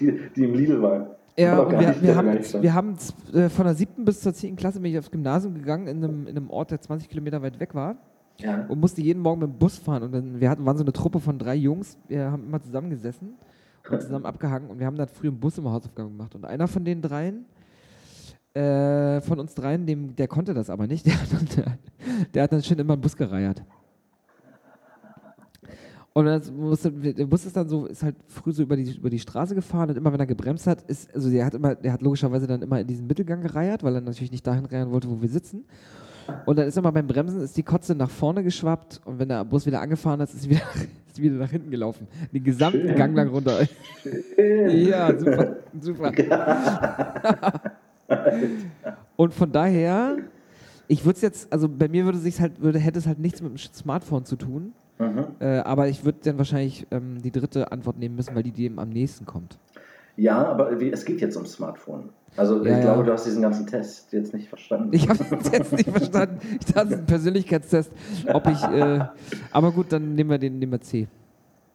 Die, 0.00 0.20
die 0.36 0.44
im 0.44 0.54
Lidl 0.54 0.82
waren. 0.82 1.06
Ja, 1.38 1.60
und 1.60 1.78
wir, 1.78 1.94
wir 2.02 2.16
haben, 2.16 2.38
wir 2.60 2.74
haben 2.74 2.96
äh, 3.32 3.48
von 3.48 3.64
der 3.64 3.74
siebten 3.74 4.04
bis 4.04 4.20
zur 4.20 4.34
zehnten 4.34 4.56
Klasse 4.56 4.80
bin 4.80 4.90
ich 4.90 4.98
aufs 4.98 5.10
Gymnasium 5.10 5.54
gegangen, 5.54 5.86
in 5.86 6.02
einem, 6.02 6.26
in 6.26 6.36
einem 6.36 6.50
Ort, 6.50 6.72
der 6.72 6.80
20 6.80 7.08
Kilometer 7.08 7.40
weit 7.40 7.60
weg 7.60 7.74
war. 7.76 7.96
Ja. 8.40 8.66
und 8.66 8.78
musste 8.78 9.00
jeden 9.00 9.20
Morgen 9.20 9.40
mit 9.40 9.50
dem 9.50 9.58
Bus 9.58 9.78
fahren. 9.78 10.04
Und 10.04 10.12
dann, 10.12 10.40
wir 10.40 10.48
hatten, 10.48 10.64
waren 10.64 10.76
so 10.76 10.84
eine 10.84 10.92
Truppe 10.92 11.18
von 11.18 11.38
drei 11.38 11.56
Jungs, 11.56 11.98
wir 12.06 12.30
haben 12.30 12.44
immer 12.44 12.60
zusammengesessen 12.60 13.34
und 13.90 14.02
zusammen 14.02 14.26
abgehangen 14.26 14.70
und 14.70 14.78
wir 14.78 14.86
haben 14.86 14.96
dann 14.96 15.08
früh 15.08 15.28
im 15.28 15.40
Bus 15.40 15.58
immer 15.58 15.72
Hausaufgaben 15.72 16.10
gemacht. 16.10 16.34
Und 16.34 16.44
einer 16.44 16.68
von 16.68 16.84
den 16.84 17.02
dreien, 17.02 17.46
äh, 18.54 19.20
von 19.20 19.40
uns 19.40 19.54
dreien, 19.54 19.86
dem, 19.86 20.14
der 20.14 20.28
konnte 20.28 20.54
das 20.54 20.70
aber 20.70 20.86
nicht, 20.86 21.06
der 21.06 21.20
hat 21.20 21.32
dann, 21.32 21.48
der, 21.56 21.78
der 22.32 22.42
hat 22.44 22.52
dann 22.52 22.62
schön 22.62 22.78
immer 22.78 22.94
im 22.94 23.00
Bus 23.00 23.16
gereiert. 23.16 23.62
Und 26.18 26.56
musste, 26.56 26.90
der 26.90 27.26
Bus 27.26 27.46
ist 27.46 27.56
dann 27.56 27.68
so, 27.68 27.86
ist 27.86 28.02
halt 28.02 28.16
früh 28.26 28.50
so 28.50 28.64
über 28.64 28.76
die, 28.76 28.96
über 28.96 29.08
die 29.08 29.20
Straße 29.20 29.54
gefahren 29.54 29.90
und 29.90 29.96
immer 29.96 30.12
wenn 30.12 30.18
er 30.18 30.26
gebremst 30.26 30.66
hat, 30.66 30.82
ist, 30.82 31.14
also 31.14 31.30
der 31.30 31.44
hat 31.44 31.54
immer, 31.54 31.76
der 31.76 31.92
hat 31.92 32.02
logischerweise 32.02 32.48
dann 32.48 32.60
immer 32.62 32.80
in 32.80 32.88
diesen 32.88 33.06
Mittelgang 33.06 33.40
gereiert, 33.40 33.84
weil 33.84 33.94
er 33.94 34.00
natürlich 34.00 34.32
nicht 34.32 34.44
dahin 34.44 34.64
reiern 34.64 34.90
wollte, 34.90 35.08
wo 35.08 35.22
wir 35.22 35.28
sitzen. 35.28 35.64
Und 36.46 36.58
dann 36.58 36.66
ist 36.66 36.76
immer 36.76 36.92
beim 36.92 37.06
Bremsen 37.06 37.40
ist 37.40 37.56
die 37.56 37.62
Kotze 37.62 37.94
nach 37.94 38.10
vorne 38.10 38.42
geschwappt 38.42 39.00
und 39.04 39.18
wenn 39.18 39.28
der 39.28 39.44
Bus 39.44 39.66
wieder 39.66 39.80
angefahren 39.80 40.20
ist, 40.20 40.34
ist 40.34 40.42
sie 40.42 40.50
wieder, 40.50 40.62
ist 41.06 41.20
wieder 41.20 41.36
nach 41.36 41.50
hinten 41.50 41.70
gelaufen. 41.70 42.06
Den 42.32 42.44
gesamten 42.44 42.88
Schön. 42.88 42.96
Gang 42.96 43.16
lang 43.16 43.28
runter. 43.28 43.66
ja, 44.68 45.18
super, 45.18 45.56
super. 45.80 46.12
und 49.16 49.34
von 49.34 49.52
daher, 49.52 50.16
ich 50.86 51.04
würde 51.04 51.16
es 51.16 51.22
jetzt, 51.22 51.52
also 51.52 51.68
bei 51.68 51.88
mir 51.88 52.04
würde 52.04 52.18
sich 52.18 52.40
halt, 52.40 52.60
würde, 52.60 52.78
hätte 52.78 52.98
es 52.98 53.06
halt 53.06 53.18
nichts 53.18 53.42
mit 53.42 53.52
dem 53.52 53.58
Smartphone 53.58 54.24
zu 54.24 54.36
tun. 54.36 54.72
Mhm. 54.98 55.26
Äh, 55.38 55.58
aber 55.58 55.88
ich 55.88 56.04
würde 56.04 56.18
dann 56.24 56.38
wahrscheinlich 56.38 56.86
ähm, 56.90 57.22
die 57.22 57.30
dritte 57.30 57.70
Antwort 57.70 57.98
nehmen 57.98 58.16
müssen, 58.16 58.34
weil 58.34 58.42
die 58.42 58.50
dem 58.50 58.78
am 58.78 58.88
nächsten 58.88 59.26
kommt. 59.26 59.58
Ja, 60.18 60.44
aber 60.48 60.72
es 60.82 61.04
geht 61.04 61.20
jetzt 61.20 61.36
ums 61.36 61.52
Smartphone. 61.52 62.10
Also 62.36 62.64
Ja, 62.64 62.76
ich 62.76 62.80
glaube, 62.82 63.00
ja. 63.00 63.06
du 63.06 63.12
hast 63.12 63.24
diesen 63.24 63.40
ganzen 63.40 63.66
Test 63.68 64.12
jetzt 64.12 64.34
nicht 64.34 64.48
verstanden. 64.48 64.90
Ich 64.92 65.08
habe 65.08 65.22
es 65.22 65.52
jetzt 65.52 65.72
nicht 65.72 65.88
verstanden. 65.88 66.40
Ich 66.60 66.66
dachte, 66.72 66.88
es 66.88 66.92
ist 66.94 66.98
ein 66.98 67.06
Persönlichkeitstest. 67.06 67.92
Ob 68.32 68.48
ich, 68.48 68.62
äh, 68.64 69.00
aber 69.52 69.70
gut, 69.70 69.92
dann 69.92 70.16
nehmen 70.16 70.30
wir 70.30 70.38
den, 70.38 70.58
nehmen 70.58 70.72
wir 70.72 70.80
C. 70.80 71.06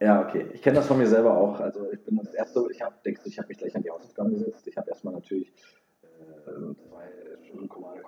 Ja, 0.01 0.21
okay. 0.21 0.47
Ich 0.53 0.61
kenne 0.61 0.75
das 0.75 0.87
von 0.87 0.97
mir 0.97 1.07
selber 1.07 1.37
auch. 1.37 1.57
Also 1.61 1.87
ich 1.93 2.03
bin 2.03 2.17
das 2.17 2.33
erste, 2.33 2.65
ich 2.69 2.81
habe, 2.81 2.93
denkst 3.05 3.21
du, 3.23 3.29
ich 3.29 3.37
habe 3.39 3.47
mich 3.47 3.57
gleich 3.57 3.73
an 3.75 3.81
die 3.81 3.89
Hausaufgaben 3.89 4.31
gesetzt. 4.33 4.67
Ich 4.67 4.75
habe 4.75 4.89
erstmal 4.89 5.13
natürlich 5.13 5.47
äh, 6.01 6.49
zwei 6.49 7.45
Stunden 7.47 7.69
Kommando 7.69 8.01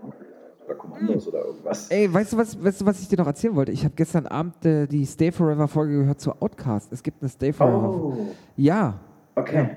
oder 0.65 0.75
Kommandos 0.75 1.27
oder 1.29 1.45
irgendwas. 1.45 1.89
Ey, 1.91 2.13
weißt 2.13 2.33
du, 2.33 2.37
was, 2.37 2.61
weißt 2.61 2.81
du, 2.81 2.85
was 2.85 2.99
ich 2.99 3.07
dir 3.07 3.17
noch 3.17 3.27
erzählen 3.27 3.55
wollte? 3.55 3.71
Ich 3.71 3.85
habe 3.85 3.93
gestern 3.95 4.27
Abend 4.27 4.65
äh, 4.65 4.85
die 4.87 5.05
Stay 5.05 5.31
Forever 5.31 5.69
Folge 5.69 5.99
gehört 5.99 6.19
zu 6.19 6.33
Outcast. 6.41 6.91
Es 6.91 7.01
gibt 7.03 7.21
eine 7.21 7.29
Stay 7.29 7.53
Forever. 7.53 7.89
Oh, 7.89 8.17
Ja, 8.57 8.99
okay. 9.35 9.55
ja. 9.55 9.69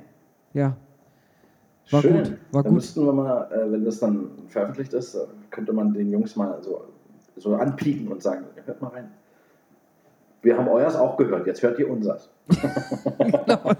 War 1.90 2.02
Schön. 2.02 2.16
gut, 2.16 2.38
war 2.52 2.62
dann 2.62 2.72
gut. 2.72 2.72
müssten 2.72 3.04
wir 3.04 3.12
mal, 3.12 3.50
äh, 3.50 3.72
wenn 3.72 3.84
das 3.84 3.98
dann 3.98 4.30
veröffentlicht 4.48 4.92
ist, 4.92 5.14
äh, 5.14 5.20
könnte 5.50 5.72
man 5.72 5.94
den 5.94 6.10
Jungs 6.10 6.36
mal 6.36 6.62
so, 6.62 6.84
so 7.36 7.54
anpieken 7.54 8.08
und 8.08 8.22
sagen, 8.22 8.44
hört 8.66 8.82
mal 8.82 8.88
rein. 8.88 9.08
Wir 10.42 10.56
haben 10.56 10.68
euers 10.68 10.94
auch 10.96 11.16
gehört, 11.16 11.46
jetzt 11.46 11.62
hört 11.62 11.78
ihr 11.78 11.90
unsers. 11.90 12.30
genau. 13.18 13.72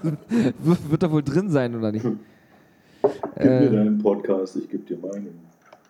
Wird 0.89 1.03
da 1.03 1.11
wohl 1.11 1.23
drin 1.23 1.49
sein, 1.49 1.75
oder 1.75 1.91
nicht? 1.91 2.03
Gib 2.03 3.45
Äh, 3.45 3.59
mir 3.61 3.71
deinen 3.71 3.97
Podcast, 3.99 4.55
ich 4.57 4.67
gebe 4.69 4.83
dir 4.83 4.97
meinen. 4.97 5.39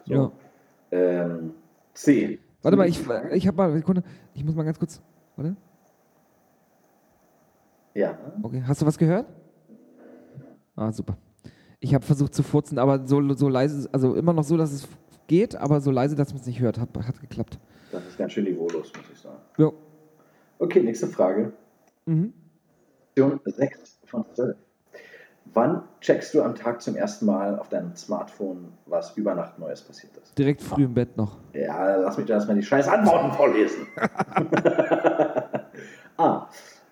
So. 0.05 0.13
ja. 0.13 0.31
Ähm, 0.91 1.51
C. 1.93 2.39
Warte 2.61 2.77
mal, 2.77 2.87
ich, 2.87 2.99
ich 3.31 3.47
habe 3.47 3.57
mal, 3.57 3.71
Sekunde, 3.73 4.03
ich 4.33 4.43
muss 4.43 4.55
mal 4.55 4.63
ganz 4.63 4.77
kurz, 4.77 5.01
warte. 5.35 5.55
Ja. 7.93 8.17
Okay, 8.43 8.63
hast 8.67 8.81
du 8.81 8.85
was 8.85 8.97
gehört? 8.97 9.25
Ah, 10.79 10.93
super. 10.93 11.17
Ich 11.81 11.93
habe 11.93 12.05
versucht 12.05 12.33
zu 12.33 12.41
furzen, 12.41 12.79
aber 12.79 13.05
so, 13.05 13.33
so 13.33 13.49
leise, 13.49 13.89
also 13.91 14.15
immer 14.15 14.31
noch 14.31 14.45
so, 14.45 14.55
dass 14.55 14.71
es 14.71 14.87
geht, 15.27 15.55
aber 15.55 15.81
so 15.81 15.91
leise, 15.91 16.15
dass 16.15 16.29
man 16.29 16.39
es 16.39 16.47
nicht 16.47 16.61
hört. 16.61 16.79
Hat, 16.79 16.89
hat 17.05 17.19
geklappt. 17.19 17.59
Das 17.91 18.05
ist 18.05 18.17
ganz 18.17 18.31
schön 18.31 18.45
niveaulos, 18.45 18.93
muss 18.95 19.05
ich 19.11 19.19
sagen. 19.19 19.37
Ja. 19.57 19.71
Okay, 20.57 20.81
nächste 20.81 21.07
Frage. 21.07 21.51
Mhm. 22.05 22.33
Option 23.09 23.41
6 23.43 23.99
von 24.05 24.25
12. 24.33 24.55
Wann 25.53 25.83
checkst 25.99 26.33
du 26.33 26.43
am 26.43 26.55
Tag 26.55 26.81
zum 26.81 26.95
ersten 26.95 27.25
Mal 27.25 27.59
auf 27.59 27.67
deinem 27.69 27.95
Smartphone, 27.95 28.71
was 28.85 29.17
über 29.17 29.35
Nacht 29.35 29.59
Neues 29.59 29.81
passiert 29.81 30.15
ist? 30.15 30.37
Direkt 30.37 30.61
früh 30.61 30.85
im 30.85 30.93
Bett 30.93 31.17
noch. 31.17 31.37
Ja, 31.53 31.97
lass 31.97 32.17
mich 32.17 32.27
doch 32.27 32.35
erstmal 32.35 32.55
die 32.55 32.63
scheiß 32.63 32.87
Antworten 32.87 33.33
vorlesen. 33.33 33.87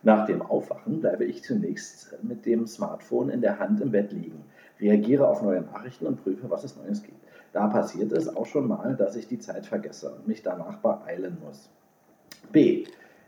Nach 0.08 0.26
dem 0.26 0.42
Aufwachen 0.42 1.02
bleibe 1.02 1.26
ich 1.26 1.44
zunächst 1.44 2.16
mit 2.24 2.46
dem 2.46 2.66
Smartphone 2.66 3.30
in 3.30 3.42
der 3.42 3.60
Hand 3.60 3.82
im 3.82 3.92
Bett 3.92 4.14
liegen, 4.14 4.42
reagiere 4.80 5.28
auf 5.28 5.42
neue 5.42 5.60
Nachrichten 5.60 6.08
und 6.08 6.24
prüfe, 6.24 6.50
was 6.50 6.64
es 6.64 6.78
Neues 6.78 7.04
gibt. 7.04 7.18
Da 7.52 7.68
passiert 7.68 8.14
es 8.14 8.34
auch 8.34 8.46
schon 8.46 8.70
mal, 8.70 8.96
dass 8.96 9.18
ich 9.18 9.28
die 9.28 9.38
Zeit 9.38 9.66
vergesse 9.66 10.10
und 10.16 10.26
mich 10.26 10.42
danach 10.42 10.78
beeilen 10.78 11.38
muss. 11.46 11.70
B. 12.54 12.86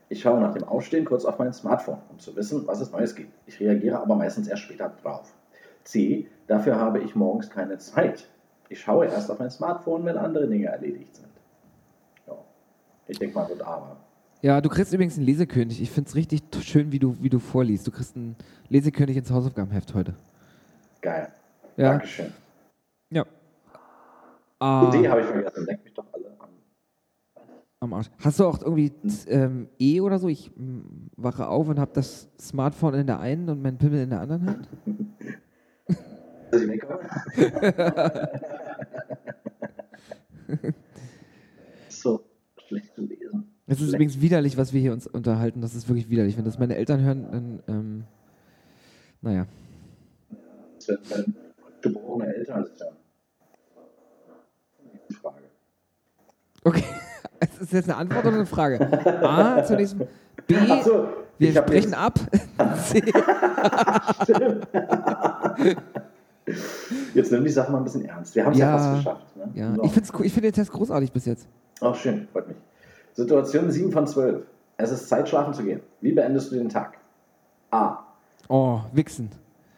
Ich 0.08 0.22
schaue 0.22 0.40
nach 0.40 0.54
dem 0.54 0.64
Aufstehen 0.64 1.04
kurz 1.04 1.26
auf 1.26 1.38
mein 1.38 1.52
Smartphone, 1.52 1.98
um 2.12 2.20
zu 2.20 2.34
wissen, 2.38 2.66
was 2.66 2.80
es 2.80 2.94
Neues 2.94 3.14
gibt. 3.14 3.34
Ich 3.46 3.60
reagiere 3.60 4.00
aber 4.00 4.16
meistens 4.16 4.48
erst 4.48 4.62
später 4.62 4.90
drauf. 5.04 5.34
C. 5.84 6.30
Dafür 6.48 6.78
habe 6.78 7.00
ich 7.00 7.14
morgens 7.14 7.50
keine 7.50 7.78
Zeit. 7.80 8.30
Ich 8.70 8.80
schaue 8.80 9.08
erst 9.08 9.30
auf 9.30 9.40
mein 9.40 9.52
Smartphone, 9.52 10.06
wenn 10.06 10.18
andere 10.18 10.48
Dinge 10.48 10.68
erledigt 10.68 11.14
sind. 11.14 11.28
Ja. 12.26 12.38
Ich 13.08 13.20
denke 13.20 13.38
mal, 13.38 13.50
wird 13.50 13.64
aber. 13.64 13.98
Ja, 14.42 14.62
du 14.62 14.70
kriegst 14.70 14.94
übrigens 14.94 15.18
einen 15.18 15.26
Lesekönig. 15.26 15.82
Ich 15.82 15.92
finde 15.92 16.10
es 16.10 16.16
richtig 16.16 16.44
schön, 16.62 16.94
wie 16.94 17.00
du, 17.00 17.18
wie 17.22 17.30
du 17.30 17.40
vorliest. 17.40 17.86
Du 17.86 17.92
kriegst 17.92 18.16
einen 18.16 18.38
Lesekönig 18.70 19.18
ins 19.18 19.32
Hausaufgabenheft 19.32 19.94
heute. 19.94 20.14
Geil. 21.02 21.28
Ja. 21.76 21.92
Dankeschön. 21.92 22.32
Ja. 23.10 23.26
Ah, 24.60 24.90
D 24.92 25.08
habe 25.10 25.22
ich 25.22 25.28
vergessen. 25.28 25.66
Denkt 25.66 25.84
mich 25.84 25.94
doch 25.94 26.06
alle 26.14 26.28
an. 26.40 26.50
am 27.82 27.94
Arsch. 27.94 28.10
Hast 28.20 28.40
du 28.40 28.46
auch 28.46 28.62
irgendwie 28.62 28.92
ähm, 29.28 29.68
E 29.78 30.00
oder 30.00 30.20
so? 30.20 30.30
Ich 30.30 30.56
mm, 30.56 31.10
wache 31.18 31.48
auf 31.48 31.68
und 31.68 31.80
habe 31.80 31.92
das 31.94 32.30
Smartphone 32.40 32.94
in 32.94 33.08
der 33.08 33.20
einen 33.20 33.50
und 33.50 33.62
mein 33.62 33.78
Pimmel 33.78 34.04
in 34.04 34.10
der 34.10 34.22
anderen 34.22 34.48
Hand. 34.48 34.70
So 41.90 42.24
schlecht 42.68 42.96
zu 42.96 43.02
lesen. 43.02 43.59
Es 43.72 43.80
ist 43.82 43.94
übrigens 43.94 44.20
widerlich, 44.20 44.58
was 44.58 44.74
wir 44.74 44.82
hier 44.82 44.94
uns 44.94 45.06
unterhalten. 45.06 45.62
Das 45.62 45.76
ist 45.76 45.88
wirklich 45.88 46.10
widerlich. 46.10 46.36
Wenn 46.38 46.44
das 46.46 46.58
meine 46.58 46.76
Eltern 46.76 47.02
hören, 47.02 47.28
dann, 47.32 47.60
ähm, 47.68 48.04
naja. 49.22 49.46
Das 50.78 50.88
werden 50.88 51.04
dann 51.10 51.36
geborene 51.82 52.34
Eltern 52.36 52.66
hören. 52.80 52.96
Die 55.10 55.14
Frage. 55.14 55.36
Okay. 56.64 56.84
Ist 57.42 57.62
das 57.62 57.72
jetzt 57.72 57.90
eine 57.90 57.98
Antwort 57.98 58.26
oder 58.26 58.36
eine 58.36 58.46
Frage? 58.46 58.82
A, 59.24 59.64
zunächst. 59.64 59.96
B, 60.48 60.56
Ach 60.68 60.84
so, 60.84 61.08
wir 61.38 61.52
jetzt- 61.52 61.94
ab. 61.94 62.20
C, 62.86 63.02
Jetzt 67.14 67.32
nimm 67.32 67.44
die 67.44 67.50
Sache 67.52 67.72
mal 67.72 67.78
ein 67.78 67.84
bisschen 67.84 68.06
ernst. 68.06 68.36
Wir 68.36 68.46
haben 68.46 68.54
es 68.54 68.58
ja, 68.60 68.66
Ja, 68.72 68.78
fast 68.78 68.96
geschafft. 68.98 69.36
Ne? 69.38 69.50
ja. 69.54 69.76
So. 69.76 69.84
Ich 69.84 69.92
finde 69.92 70.10
ich 70.26 70.34
find 70.34 70.46
den 70.46 70.54
Test 70.54 70.72
großartig 70.72 71.12
bis 71.12 71.26
jetzt. 71.26 71.48
Auch 71.82 71.96
schön, 71.96 72.28
freut 72.32 72.48
mich. 72.48 72.58
Situation 73.20 73.70
7 73.70 73.92
von 73.92 74.08
12. 74.08 74.46
Es 74.78 74.92
ist 74.94 75.10
Zeit, 75.10 75.28
schlafen 75.28 75.54
zu 75.54 75.62
gehen. 75.62 75.82
Wie 76.00 76.14
beendest 76.14 76.54
du 76.54 76.56
den 76.56 76.70
Tag? 76.70 77.00
A. 77.70 77.98
Oh, 78.48 78.80
Wichsen. 78.94 79.30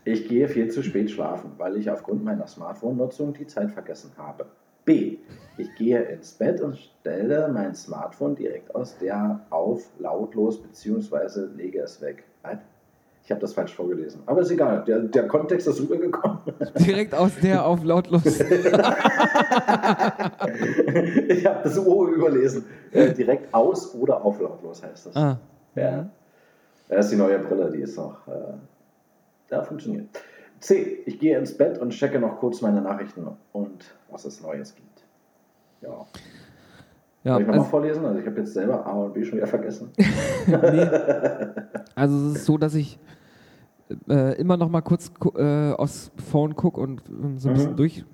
Ich 0.05 0.27
gehe 0.27 0.47
viel 0.47 0.69
zu 0.69 0.83
spät 0.83 1.09
schlafen, 1.09 1.53
weil 1.57 1.75
ich 1.77 1.89
aufgrund 1.89 2.23
meiner 2.23 2.45
Smartphone-Nutzung 2.45 3.33
die 3.33 3.47
Zeit 3.47 3.71
vergessen 3.71 4.11
habe. 4.15 4.45
B. 4.85 5.17
Ich 5.57 5.73
gehe 5.73 6.03
ins 6.03 6.33
Bett 6.33 6.61
und 6.61 6.77
stelle 6.77 7.47
mein 7.47 7.73
Smartphone 7.73 8.35
direkt 8.35 8.75
aus 8.75 8.95
der 8.99 9.39
auf 9.49 9.89
lautlos 9.97 10.61
bzw. 10.61 11.47
lege 11.55 11.79
es 11.79 11.99
weg. 11.99 12.23
Was? 12.43 12.59
Ich 13.23 13.31
habe 13.31 13.39
das 13.39 13.53
falsch 13.53 13.75
vorgelesen. 13.75 14.23
Aber 14.25 14.41
ist 14.41 14.49
egal, 14.51 14.83
der, 14.85 14.99
der 14.99 15.27
Kontext 15.27 15.67
ist 15.67 15.79
rübergekommen. 15.79 16.39
Direkt 16.79 17.13
aus 17.13 17.31
der 17.41 17.65
auf 17.67 17.83
lautlos. 17.83 18.25
ich 18.25 18.41
habe 21.45 21.59
das 21.63 21.77
O 21.77 22.07
überlesen. 22.07 22.65
Äh, 22.91 23.13
direkt 23.13 23.53
aus 23.53 23.93
oder 23.95 24.25
auf 24.25 24.41
lautlos 24.41 24.83
heißt 24.83 25.05
das. 25.07 25.15
Ah. 25.15 25.37
Ja. 25.75 26.09
Das 26.89 27.05
ist 27.05 27.11
die 27.11 27.17
neue 27.17 27.39
Brille, 27.39 27.71
die 27.71 27.81
ist 27.81 27.95
noch. 27.95 28.27
Äh, 28.27 28.53
da 29.49 29.63
funktioniert. 29.63 30.07
C. 30.59 31.03
Ich 31.05 31.19
gehe 31.19 31.37
ins 31.37 31.55
Bett 31.55 31.77
und 31.77 31.91
checke 31.91 32.19
noch 32.19 32.39
kurz 32.39 32.61
meine 32.61 32.81
Nachrichten 32.81 33.27
und 33.53 33.95
was 34.09 34.25
es 34.25 34.41
Neues 34.41 34.75
gibt. 34.75 35.03
Ja. 35.81 36.05
Ja, 37.23 37.33
Soll 37.33 37.41
ich 37.41 37.47
nochmal 37.47 37.59
also, 37.59 37.69
vorlesen? 37.69 38.05
Also 38.05 38.19
ich 38.19 38.25
habe 38.25 38.37
jetzt 38.39 38.53
selber 38.53 38.85
A 38.85 38.91
und 38.93 39.13
B 39.13 39.23
schon 39.23 39.37
wieder 39.37 39.47
vergessen. 39.47 39.91
nee. 40.47 40.87
also 41.95 42.29
es 42.29 42.35
ist 42.37 42.45
so, 42.45 42.57
dass 42.57 42.73
ich 42.73 42.97
äh, 44.09 44.35
immer 44.39 44.57
noch 44.57 44.69
mal 44.69 44.81
kurz 44.81 45.11
äh, 45.35 45.71
aufs 45.73 46.11
Phone 46.17 46.55
gucke 46.55 46.81
und 46.81 47.01
ähm, 47.09 47.37
so 47.37 47.49
ein 47.49 47.53
Mhm. 47.53 47.55
bisschen 47.57 47.75
durch, 47.75 48.05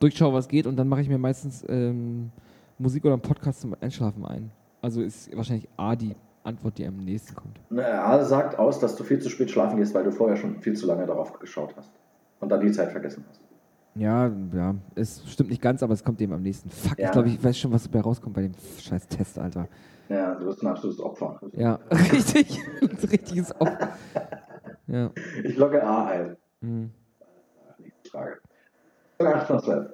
durchschaue, 0.00 0.32
was 0.32 0.48
geht 0.48 0.66
und 0.66 0.76
dann 0.76 0.88
mache 0.88 1.02
ich 1.02 1.08
mir 1.08 1.18
meistens 1.18 1.64
ähm, 1.68 2.30
Musik 2.78 3.04
oder 3.04 3.14
einen 3.14 3.22
Podcast 3.22 3.60
zum 3.60 3.74
Einschlafen 3.80 4.24
ein. 4.24 4.50
Also 4.80 5.02
ist 5.02 5.34
wahrscheinlich 5.36 5.68
A 5.76 5.96
die 5.96 6.14
Antwort, 6.44 6.78
die 6.78 6.86
am 6.86 6.96
nächsten 6.96 7.34
kommt. 7.34 7.60
Na, 7.68 7.82
A 8.04 8.24
sagt 8.24 8.58
aus, 8.58 8.78
dass 8.78 8.94
du 8.96 9.04
viel 9.04 9.18
zu 9.18 9.28
spät 9.28 9.50
schlafen 9.50 9.76
gehst, 9.76 9.92
weil 9.94 10.04
du 10.04 10.12
vorher 10.12 10.36
schon 10.36 10.60
viel 10.60 10.74
zu 10.74 10.86
lange 10.86 11.04
darauf 11.04 11.38
geschaut 11.40 11.74
hast. 11.76 11.90
Und 12.40 12.48
dann 12.50 12.60
die 12.60 12.70
Zeit 12.70 12.92
vergessen 12.92 13.24
hast. 13.28 13.40
Ja, 13.98 14.30
ja, 14.54 14.74
es 14.94 15.22
stimmt 15.30 15.50
nicht 15.50 15.60
ganz, 15.60 15.82
aber 15.82 15.92
es 15.92 16.04
kommt 16.04 16.20
dem 16.20 16.32
am 16.32 16.42
nächsten. 16.42 16.70
Fuck, 16.70 16.98
Ja. 16.98 17.06
ich 17.06 17.12
glaube, 17.12 17.28
ich 17.28 17.42
weiß 17.42 17.58
schon, 17.58 17.72
was 17.72 17.82
dabei 17.84 18.00
rauskommt 18.00 18.34
bei 18.36 18.42
dem 18.42 18.52
scheiß 18.80 19.08
Test, 19.08 19.38
Alter. 19.38 19.66
Ja, 20.08 20.34
du 20.36 20.46
bist 20.46 20.62
ein 20.62 20.68
absolutes 20.68 21.00
Opfer. 21.00 21.40
Ja, 21.52 21.78
richtig. 21.90 22.60
Richtiges 23.10 23.54
Opfer. 23.60 23.88
Ja. 24.86 25.10
Ich 25.44 25.56
logge 25.56 25.82
A 25.82 26.06
ein. 26.06 26.36
Mhm. 26.60 26.90
Nächste 27.78 28.10
Frage. 28.10 28.38
8 29.18 29.46
von 29.46 29.60
12. 29.60 29.92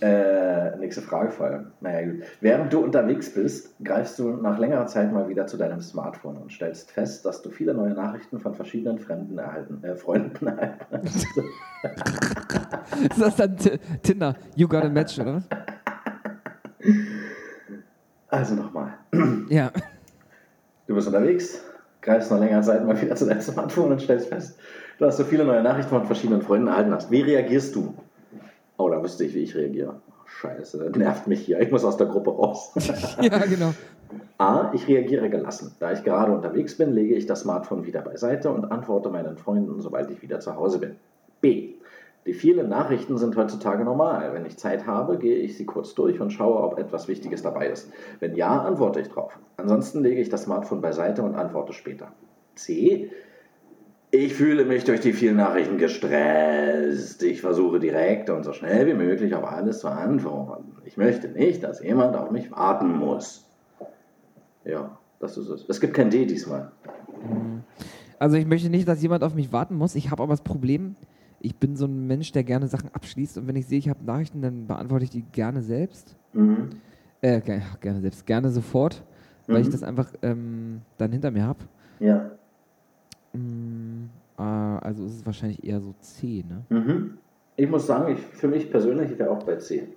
Äh, 0.00 0.76
nächste 0.78 1.02
Frage 1.02 1.30
vor 1.30 1.46
allem. 1.46 1.66
Naja, 1.80 2.10
gut. 2.10 2.22
Während 2.40 2.72
du 2.72 2.80
unterwegs 2.80 3.32
bist, 3.32 3.72
greifst 3.84 4.18
du 4.18 4.30
nach 4.30 4.58
längerer 4.58 4.86
Zeit 4.88 5.12
mal 5.12 5.28
wieder 5.28 5.46
zu 5.46 5.56
deinem 5.56 5.80
Smartphone 5.80 6.38
und 6.38 6.50
stellst 6.50 6.90
fest, 6.90 7.24
dass 7.24 7.42
du 7.42 7.50
viele 7.50 7.72
neue 7.74 7.92
Nachrichten 7.92 8.40
von 8.40 8.54
verschiedenen 8.54 8.98
Fremden 8.98 9.38
erhalten, 9.38 9.84
äh, 9.84 9.94
Freunden 9.94 10.46
erhalten 10.48 10.84
hast. 10.90 11.26
Ist 13.10 13.20
das 13.20 13.36
dann 13.36 13.56
T 13.56 13.78
Tinder? 14.02 14.36
You 14.56 14.68
got 14.68 14.84
a 14.84 14.88
match, 14.88 15.18
oder? 15.18 15.42
Also 18.28 18.54
nochmal. 18.54 18.94
Ja. 19.48 19.70
Du 20.86 20.94
bist 20.94 21.06
unterwegs, 21.06 21.62
greifst 22.00 22.30
nach 22.30 22.40
längerer 22.40 22.62
Zeit 22.62 22.84
mal 22.84 23.00
wieder 23.00 23.14
zu 23.14 23.26
deinem 23.26 23.40
Smartphone 23.40 23.92
und 23.92 24.02
stellst 24.02 24.28
fest, 24.28 24.58
dass 24.98 25.16
du 25.16 25.24
viele 25.24 25.44
neue 25.44 25.62
Nachrichten 25.62 25.90
von 25.90 26.06
verschiedenen 26.06 26.42
Freunden 26.42 26.68
erhalten 26.68 26.92
hast. 26.92 27.10
Wie 27.10 27.20
reagierst 27.20 27.74
du? 27.74 27.94
Oh, 28.78 28.88
da 28.88 29.02
wüsste 29.02 29.24
ich, 29.24 29.34
wie 29.34 29.40
ich 29.40 29.54
reagiere. 29.54 30.00
Oh, 30.08 30.26
Scheiße, 30.26 30.78
das 30.78 30.96
nervt 30.96 31.26
mich 31.26 31.40
hier. 31.40 31.60
Ich 31.60 31.70
muss 31.70 31.84
aus 31.84 31.96
der 31.96 32.06
Gruppe 32.06 32.30
raus. 32.30 32.72
Ja, 33.20 33.38
genau. 33.38 33.72
A. 34.38 34.70
Ich 34.74 34.88
reagiere 34.88 35.30
gelassen. 35.30 35.74
Da 35.78 35.92
ich 35.92 36.02
gerade 36.02 36.32
unterwegs 36.32 36.76
bin, 36.76 36.92
lege 36.92 37.14
ich 37.14 37.26
das 37.26 37.40
Smartphone 37.42 37.86
wieder 37.86 38.02
beiseite 38.02 38.50
und 38.50 38.70
antworte 38.70 39.08
meinen 39.08 39.36
Freunden, 39.36 39.80
sobald 39.80 40.10
ich 40.10 40.20
wieder 40.20 40.40
zu 40.40 40.56
Hause 40.56 40.78
bin. 40.78 40.96
B. 41.40 41.74
Die 42.24 42.34
vielen 42.34 42.68
Nachrichten 42.68 43.18
sind 43.18 43.36
heutzutage 43.36 43.84
normal. 43.84 44.32
Wenn 44.32 44.46
ich 44.46 44.56
Zeit 44.56 44.86
habe, 44.86 45.18
gehe 45.18 45.36
ich 45.36 45.56
sie 45.56 45.66
kurz 45.66 45.94
durch 45.94 46.20
und 46.20 46.30
schaue, 46.30 46.62
ob 46.62 46.78
etwas 46.78 47.08
Wichtiges 47.08 47.42
dabei 47.42 47.68
ist. 47.68 47.90
Wenn 48.20 48.36
ja, 48.36 48.62
antworte 48.62 49.00
ich 49.00 49.08
drauf. 49.08 49.36
Ansonsten 49.56 50.02
lege 50.02 50.20
ich 50.20 50.28
das 50.28 50.44
Smartphone 50.44 50.80
beiseite 50.80 51.22
und 51.22 51.34
antworte 51.34 51.72
später. 51.72 52.12
C. 52.54 53.10
Ich 54.12 54.34
fühle 54.34 54.66
mich 54.66 54.84
durch 54.84 55.00
die 55.00 55.14
vielen 55.14 55.36
Nachrichten 55.36 55.78
gestresst. 55.78 57.22
Ich 57.22 57.40
versuche 57.40 57.80
direkt 57.80 58.30
und 58.30 58.44
so 58.44 58.52
schnell 58.52 58.86
wie 58.86 58.94
möglich 58.94 59.34
auf 59.34 59.44
alles 59.44 59.80
zu 59.80 59.88
antworten. 59.88 60.76
Ich 60.84 60.96
möchte 60.96 61.28
nicht, 61.28 61.64
dass 61.64 61.82
jemand 61.82 62.14
auf 62.14 62.30
mich 62.30 62.52
warten 62.52 62.92
muss. 62.92 63.48
Ja, 64.64 64.98
das 65.18 65.38
ist 65.38 65.48
es. 65.48 65.64
Es 65.68 65.80
gibt 65.80 65.94
kein 65.94 66.10
D 66.10 66.26
diesmal. 66.26 66.70
Also 68.18 68.36
ich 68.36 68.46
möchte 68.46 68.68
nicht, 68.68 68.86
dass 68.86 69.02
jemand 69.02 69.24
auf 69.24 69.34
mich 69.34 69.52
warten 69.52 69.76
muss. 69.76 69.94
Ich 69.94 70.10
habe 70.10 70.22
aber 70.22 70.32
das 70.34 70.42
Problem, 70.42 70.94
ich 71.42 71.56
bin 71.56 71.76
so 71.76 71.86
ein 71.86 72.06
Mensch, 72.06 72.32
der 72.32 72.44
gerne 72.44 72.68
Sachen 72.68 72.88
abschließt 72.92 73.36
und 73.38 73.48
wenn 73.48 73.56
ich 73.56 73.66
sehe, 73.66 73.78
ich 73.78 73.88
habe 73.88 74.04
Nachrichten, 74.04 74.42
dann 74.42 74.66
beantworte 74.66 75.04
ich 75.04 75.10
die 75.10 75.22
gerne 75.22 75.62
selbst. 75.62 76.16
Mhm. 76.32 76.70
Äh, 77.20 77.40
ge 77.40 77.60
gerne 77.80 78.00
selbst, 78.00 78.26
gerne 78.26 78.50
sofort, 78.50 79.04
weil 79.46 79.56
Mhm. 79.56 79.62
ich 79.62 79.70
das 79.70 79.82
einfach 79.82 80.12
ähm, 80.22 80.82
dann 80.98 81.12
hinter 81.12 81.30
mir 81.30 81.44
habe. 81.44 81.60
Ja. 82.00 82.30
Mm, 83.32 84.06
äh, 84.38 84.42
also 84.42 85.04
ist 85.04 85.16
es 85.16 85.26
wahrscheinlich 85.26 85.64
eher 85.64 85.80
so 85.80 85.94
C, 86.00 86.44
ne? 86.48 86.64
Mhm. 86.68 87.18
Ich 87.56 87.68
muss 87.68 87.86
sagen, 87.86 88.12
ich, 88.12 88.20
für 88.20 88.48
mich 88.48 88.70
persönlich, 88.70 89.12
ich 89.12 89.18
wäre 89.18 89.30
auch 89.30 89.42
bei 89.42 89.56
C. 89.56 89.88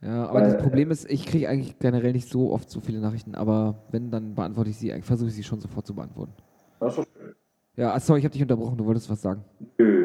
Ja, 0.00 0.26
aber 0.26 0.40
Weil, 0.40 0.52
das 0.52 0.62
Problem 0.62 0.90
ist, 0.90 1.10
ich 1.10 1.26
kriege 1.26 1.48
eigentlich 1.48 1.78
generell 1.78 2.12
nicht 2.12 2.28
so 2.28 2.52
oft 2.52 2.70
so 2.70 2.80
viele 2.80 3.00
Nachrichten, 3.00 3.34
aber 3.34 3.82
wenn, 3.90 4.10
dann 4.10 4.34
beantworte 4.34 4.70
ich 4.70 4.76
sie, 4.76 4.90
versuche 5.02 5.28
ich 5.28 5.34
sie 5.34 5.42
schon 5.42 5.60
sofort 5.60 5.86
zu 5.86 5.94
beantworten. 5.94 6.32
Das 6.80 6.96
ist 6.96 6.98
doch 6.98 7.06
schön. 7.12 7.34
Ja, 7.76 7.94
ah, 7.94 8.00
sorry, 8.00 8.20
ich 8.20 8.24
habe 8.24 8.32
dich 8.32 8.42
unterbrochen, 8.42 8.76
du 8.76 8.84
wolltest 8.84 9.08
was 9.10 9.22
sagen. 9.22 9.44
Nö. 9.78 9.97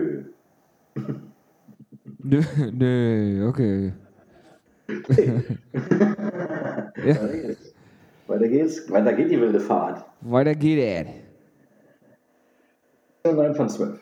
Nö, 2.23 2.41
nö, 2.71 3.47
okay. 3.49 3.91
ja, 4.87 4.93
Weiter 7.21 7.27
geht's. 7.29 7.73
Weiter 8.27 8.47
geht's. 8.47 8.91
Weiter 8.91 9.13
geht 9.13 9.31
die 9.31 9.39
wilde 9.41 9.59
Fahrt. 9.59 10.05
weiter 10.21 10.55
geht 10.55 10.79
er. 10.79 11.05
9 13.31 13.55
von 13.55 13.69
12. 13.69 13.99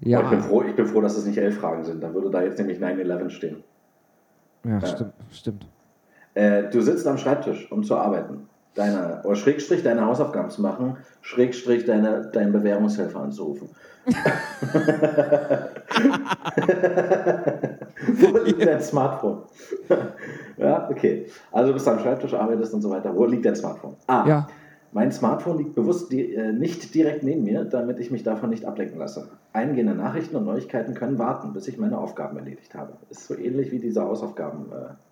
Ich, 0.00 0.04
bin 0.04 0.10
Ja, 0.12 0.40
froh, 0.40 0.62
ich 0.62 0.74
bin 0.76 0.86
froh, 0.86 1.00
dass 1.00 1.16
es 1.16 1.26
nicht 1.26 1.38
11 1.38 1.58
Fragen 1.58 1.84
sind. 1.84 2.02
Dann 2.02 2.14
würde 2.14 2.30
da 2.30 2.42
jetzt 2.42 2.58
nämlich 2.58 2.78
9-11 2.78 3.30
stehen. 3.30 3.64
ja, 4.64 4.80
stimmt, 4.86 5.12
stimmt. 5.32 5.66
Äh, 6.34 6.70
du 6.70 6.80
sitzt 6.80 7.06
am 7.06 7.18
Schreibtisch, 7.18 7.70
um 7.72 7.82
zu 7.82 7.96
arbeiten. 7.96 8.48
Deine, 8.78 9.20
oder 9.24 9.34
Schrägstrich 9.34 9.82
deine 9.82 10.06
Hausaufgaben 10.06 10.50
zu 10.50 10.62
machen, 10.62 10.96
Schrägstrich 11.20 11.84
deine, 11.84 12.30
deinen 12.32 12.52
Bewährungshelfer 12.52 13.18
anzurufen. 13.20 13.70
Wo 18.20 18.38
liegt 18.38 18.64
dein 18.64 18.80
Smartphone? 18.80 19.42
ja, 20.56 20.88
okay. 20.90 21.26
Also 21.52 21.68
du 21.68 21.74
bist 21.74 21.88
am 21.88 21.98
Schreibtisch, 21.98 22.34
arbeitest 22.34 22.72
und 22.74 22.82
so 22.82 22.90
weiter. 22.90 23.14
Wo 23.14 23.24
liegt 23.26 23.44
dein 23.44 23.56
Smartphone? 23.56 23.96
Ah, 24.06 24.24
Ja. 24.26 24.46
mein 24.92 25.12
Smartphone 25.12 25.58
liegt 25.58 25.74
bewusst 25.74 26.10
di 26.12 26.34
äh, 26.34 26.52
nicht 26.52 26.94
direkt 26.94 27.22
neben 27.22 27.44
mir, 27.44 27.64
damit 27.64 27.98
ich 27.98 28.10
mich 28.10 28.22
davon 28.22 28.50
nicht 28.50 28.64
ablenken 28.64 28.98
lasse. 28.98 29.28
Eingehende 29.52 29.94
Nachrichten 29.94 30.36
und 30.36 30.44
Neuigkeiten 30.44 30.94
können 30.94 31.18
warten, 31.18 31.52
bis 31.52 31.68
ich 31.68 31.78
meine 31.78 31.98
Aufgaben 31.98 32.38
erledigt 32.38 32.74
habe. 32.74 32.92
Ist 33.10 33.26
so 33.26 33.34
ähnlich 33.36 33.72
wie 33.72 33.78
diese 33.80 34.02
Hausaufgaben-Frage 34.02 34.92
äh, 34.92 35.07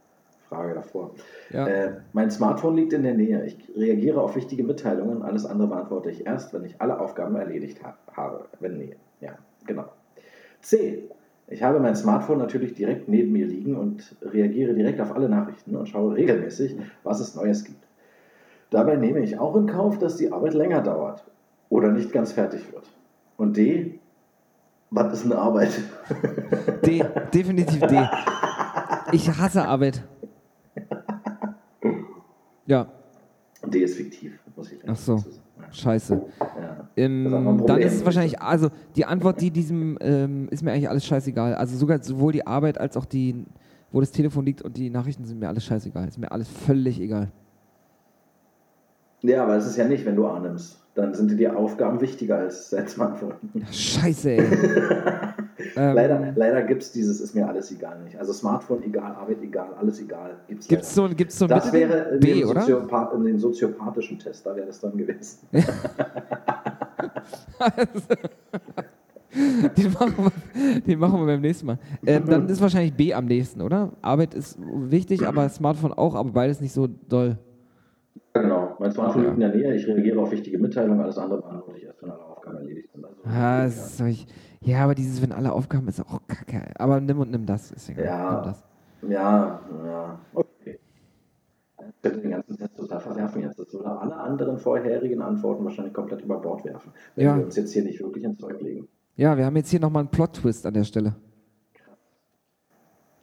Frage 0.48 0.74
davor. 0.74 1.10
Ja. 1.50 1.66
Äh, 1.66 1.92
mein 2.12 2.30
Smartphone 2.30 2.76
liegt 2.76 2.92
in 2.92 3.02
der 3.02 3.14
Nähe. 3.14 3.44
Ich 3.44 3.56
reagiere 3.76 4.20
auf 4.20 4.36
wichtige 4.36 4.64
Mitteilungen. 4.64 5.22
Alles 5.22 5.46
andere 5.46 5.68
beantworte 5.68 6.10
ich 6.10 6.26
erst, 6.26 6.52
wenn 6.52 6.64
ich 6.64 6.80
alle 6.80 7.00
Aufgaben 7.00 7.36
erledigt 7.36 7.82
ha 7.82 7.96
habe. 8.12 8.46
Wenn 8.60 8.78
nee. 8.78 8.96
Ja, 9.20 9.38
genau. 9.66 9.84
C. 10.60 11.08
Ich 11.48 11.62
habe 11.62 11.78
mein 11.78 11.94
Smartphone 11.94 12.38
natürlich 12.38 12.74
direkt 12.74 13.08
neben 13.08 13.32
mir 13.32 13.46
liegen 13.46 13.76
und 13.76 14.16
reagiere 14.20 14.74
direkt 14.74 15.00
auf 15.00 15.14
alle 15.14 15.28
Nachrichten 15.28 15.76
und 15.76 15.88
schaue 15.88 16.16
regelmäßig, 16.16 16.76
was 17.04 17.20
es 17.20 17.36
Neues 17.36 17.64
gibt. 17.64 17.86
Dabei 18.70 18.96
nehme 18.96 19.20
ich 19.20 19.38
auch 19.38 19.54
in 19.54 19.66
Kauf, 19.66 19.98
dass 19.98 20.16
die 20.16 20.32
Arbeit 20.32 20.54
länger 20.54 20.82
dauert 20.82 21.24
oder 21.68 21.92
nicht 21.92 22.12
ganz 22.12 22.32
fertig 22.32 22.72
wird. 22.72 22.84
Und 23.36 23.56
D. 23.56 24.00
Was 24.90 25.12
ist 25.12 25.24
eine 25.24 25.36
Arbeit? 25.36 25.70
D, 26.84 27.04
definitiv 27.32 27.80
D. 27.80 28.08
Ich 29.12 29.28
hasse 29.28 29.64
Arbeit. 29.64 30.02
Ja, 32.66 32.88
D 33.64 33.80
ist 33.82 33.96
fiktiv, 33.96 34.38
muss 34.54 34.70
ich 34.72 34.78
Ach 34.86 34.96
so. 34.96 35.22
scheiße. 35.70 36.20
Ja. 36.40 36.88
Ähm, 36.96 37.64
dann 37.66 37.80
ist 37.80 37.94
es 37.94 38.04
wahrscheinlich, 38.04 38.40
also 38.40 38.70
die 38.94 39.04
Antwort, 39.04 39.40
die 39.40 39.50
diesem, 39.50 39.98
ähm, 40.00 40.48
ist 40.50 40.62
mir 40.62 40.72
eigentlich 40.72 40.88
alles 40.88 41.04
scheißegal. 41.06 41.54
Also 41.54 41.76
sogar 41.76 42.02
sowohl 42.02 42.32
die 42.32 42.46
Arbeit 42.46 42.78
als 42.78 42.96
auch 42.96 43.04
die, 43.04 43.44
wo 43.90 44.00
das 44.00 44.10
Telefon 44.10 44.44
liegt 44.44 44.62
und 44.62 44.76
die 44.76 44.90
Nachrichten 44.90 45.24
sind 45.24 45.40
mir 45.40 45.48
alles 45.48 45.64
scheißegal. 45.64 46.06
Ist 46.06 46.18
mir 46.18 46.30
alles 46.30 46.48
völlig 46.48 47.00
egal. 47.00 47.30
Ja, 49.22 49.42
aber 49.42 49.54
das 49.56 49.66
ist 49.66 49.76
ja 49.76 49.86
nicht, 49.86 50.04
wenn 50.04 50.16
du 50.16 50.26
A 50.26 50.38
nimmst. 50.38 50.80
Dann 50.94 51.14
sind 51.14 51.30
dir 51.30 51.36
die 51.36 51.48
Aufgaben 51.48 52.00
wichtiger 52.00 52.38
als 52.38 52.70
dein 52.70 52.86
Smartphone. 52.88 53.34
Scheiße, 53.70 54.30
ey. 54.30 54.44
Ähm, 55.76 55.94
leider 55.94 56.32
leider 56.36 56.62
gibt 56.62 56.82
es 56.82 56.92
dieses 56.92 57.20
ist 57.20 57.34
mir 57.34 57.48
alles 57.48 57.70
egal 57.72 58.02
nicht. 58.04 58.18
Also 58.18 58.32
Smartphone 58.32 58.82
egal, 58.84 59.14
Arbeit 59.14 59.42
egal, 59.42 59.68
alles 59.78 60.00
egal. 60.00 60.36
Gibt's 60.48 60.68
Gibt's 60.68 60.96
leider 60.96 61.08
so, 61.10 61.14
gibt's 61.16 61.38
so 61.38 61.44
ein 61.46 61.48
Das 61.48 61.72
wäre 61.72 62.10
in, 62.14 62.20
B, 62.20 62.40
dem 62.40 62.48
oder? 62.48 62.60
Soziopath 62.62 63.14
in 63.14 63.24
den 63.24 63.38
soziopathischen 63.38 64.18
Test, 64.18 64.44
da 64.46 64.54
wäre 64.54 64.66
das 64.66 64.80
dann 64.80 64.96
gewesen. 64.96 65.38
Den 69.76 69.92
machen, 69.92 70.14
wir, 70.16 70.80
den 70.80 70.98
machen 70.98 71.20
wir 71.20 71.26
beim 71.26 71.40
nächsten 71.40 71.66
Mal. 71.66 71.78
Ähm, 72.06 72.24
dann 72.26 72.48
ist 72.48 72.60
wahrscheinlich 72.60 72.94
B 72.94 73.12
am 73.12 73.26
nächsten, 73.26 73.60
oder? 73.60 73.92
Arbeit 74.00 74.34
ist 74.34 74.58
wichtig, 74.60 75.26
aber 75.26 75.48
Smartphone 75.48 75.92
auch, 75.92 76.14
aber 76.14 76.30
beides 76.30 76.60
nicht 76.60 76.72
so 76.72 76.86
doll. 76.86 77.36
Genau. 78.32 78.76
Mein 78.78 78.92
Smartphone 78.92 79.22
liegt 79.22 79.34
in 79.34 79.40
der 79.40 79.54
Nähe, 79.54 79.74
ich 79.74 79.86
reagiere 79.86 80.20
auf 80.20 80.30
wichtige 80.30 80.58
Mitteilungen, 80.58 81.00
alles 81.00 81.18
andere 81.18 81.42
beantworte 81.42 81.78
ich 81.78 81.84
erst, 81.84 82.02
wenn 82.02 82.10
alle 82.10 82.24
Aufgaben 82.24 82.56
erledigt 82.58 82.90
sind. 82.92 83.04
Also, 83.04 83.16
Ah, 83.24 83.68
solch, 83.68 84.26
ja, 84.66 84.84
aber 84.84 84.94
dieses, 84.94 85.22
wenn 85.22 85.32
alle 85.32 85.52
Aufgaben, 85.52 85.88
ist 85.88 86.00
auch 86.00 86.20
kacke. 86.28 86.62
Aber 86.78 87.00
nimm 87.00 87.18
und 87.20 87.30
nimm 87.30 87.46
das, 87.46 87.70
ist 87.70 87.88
egal. 87.88 88.04
Ja. 88.04 88.34
Nimm 88.34 88.44
das. 88.44 88.64
ja, 89.10 89.60
ja, 89.84 90.18
okay. 90.34 90.78
Ich 91.78 92.02
könnte 92.02 92.20
den 92.20 92.30
ganzen 92.32 92.56
Test 92.56 92.76
total 92.76 93.00
verwerfen 93.00 93.42
jetzt. 93.42 93.58
Das 93.58 93.72
würde 93.72 93.90
alle 93.98 94.16
anderen 94.16 94.58
vorherigen 94.58 95.22
Antworten 95.22 95.64
wahrscheinlich 95.64 95.94
komplett 95.94 96.22
über 96.22 96.38
Bord 96.40 96.64
werfen, 96.64 96.92
wenn 97.14 97.24
Ja. 97.26 97.36
wir 97.36 97.44
uns 97.44 97.56
jetzt 97.56 97.72
hier 97.72 97.84
nicht 97.84 98.00
wirklich 98.00 98.24
ins 98.24 98.38
Zeug 98.38 98.60
legen. 98.60 98.88
Ja, 99.16 99.36
wir 99.36 99.46
haben 99.46 99.56
jetzt 99.56 99.70
hier 99.70 99.80
nochmal 99.80 100.00
einen 100.00 100.10
Plot-Twist 100.10 100.66
an 100.66 100.74
der 100.74 100.84
Stelle. 100.84 101.14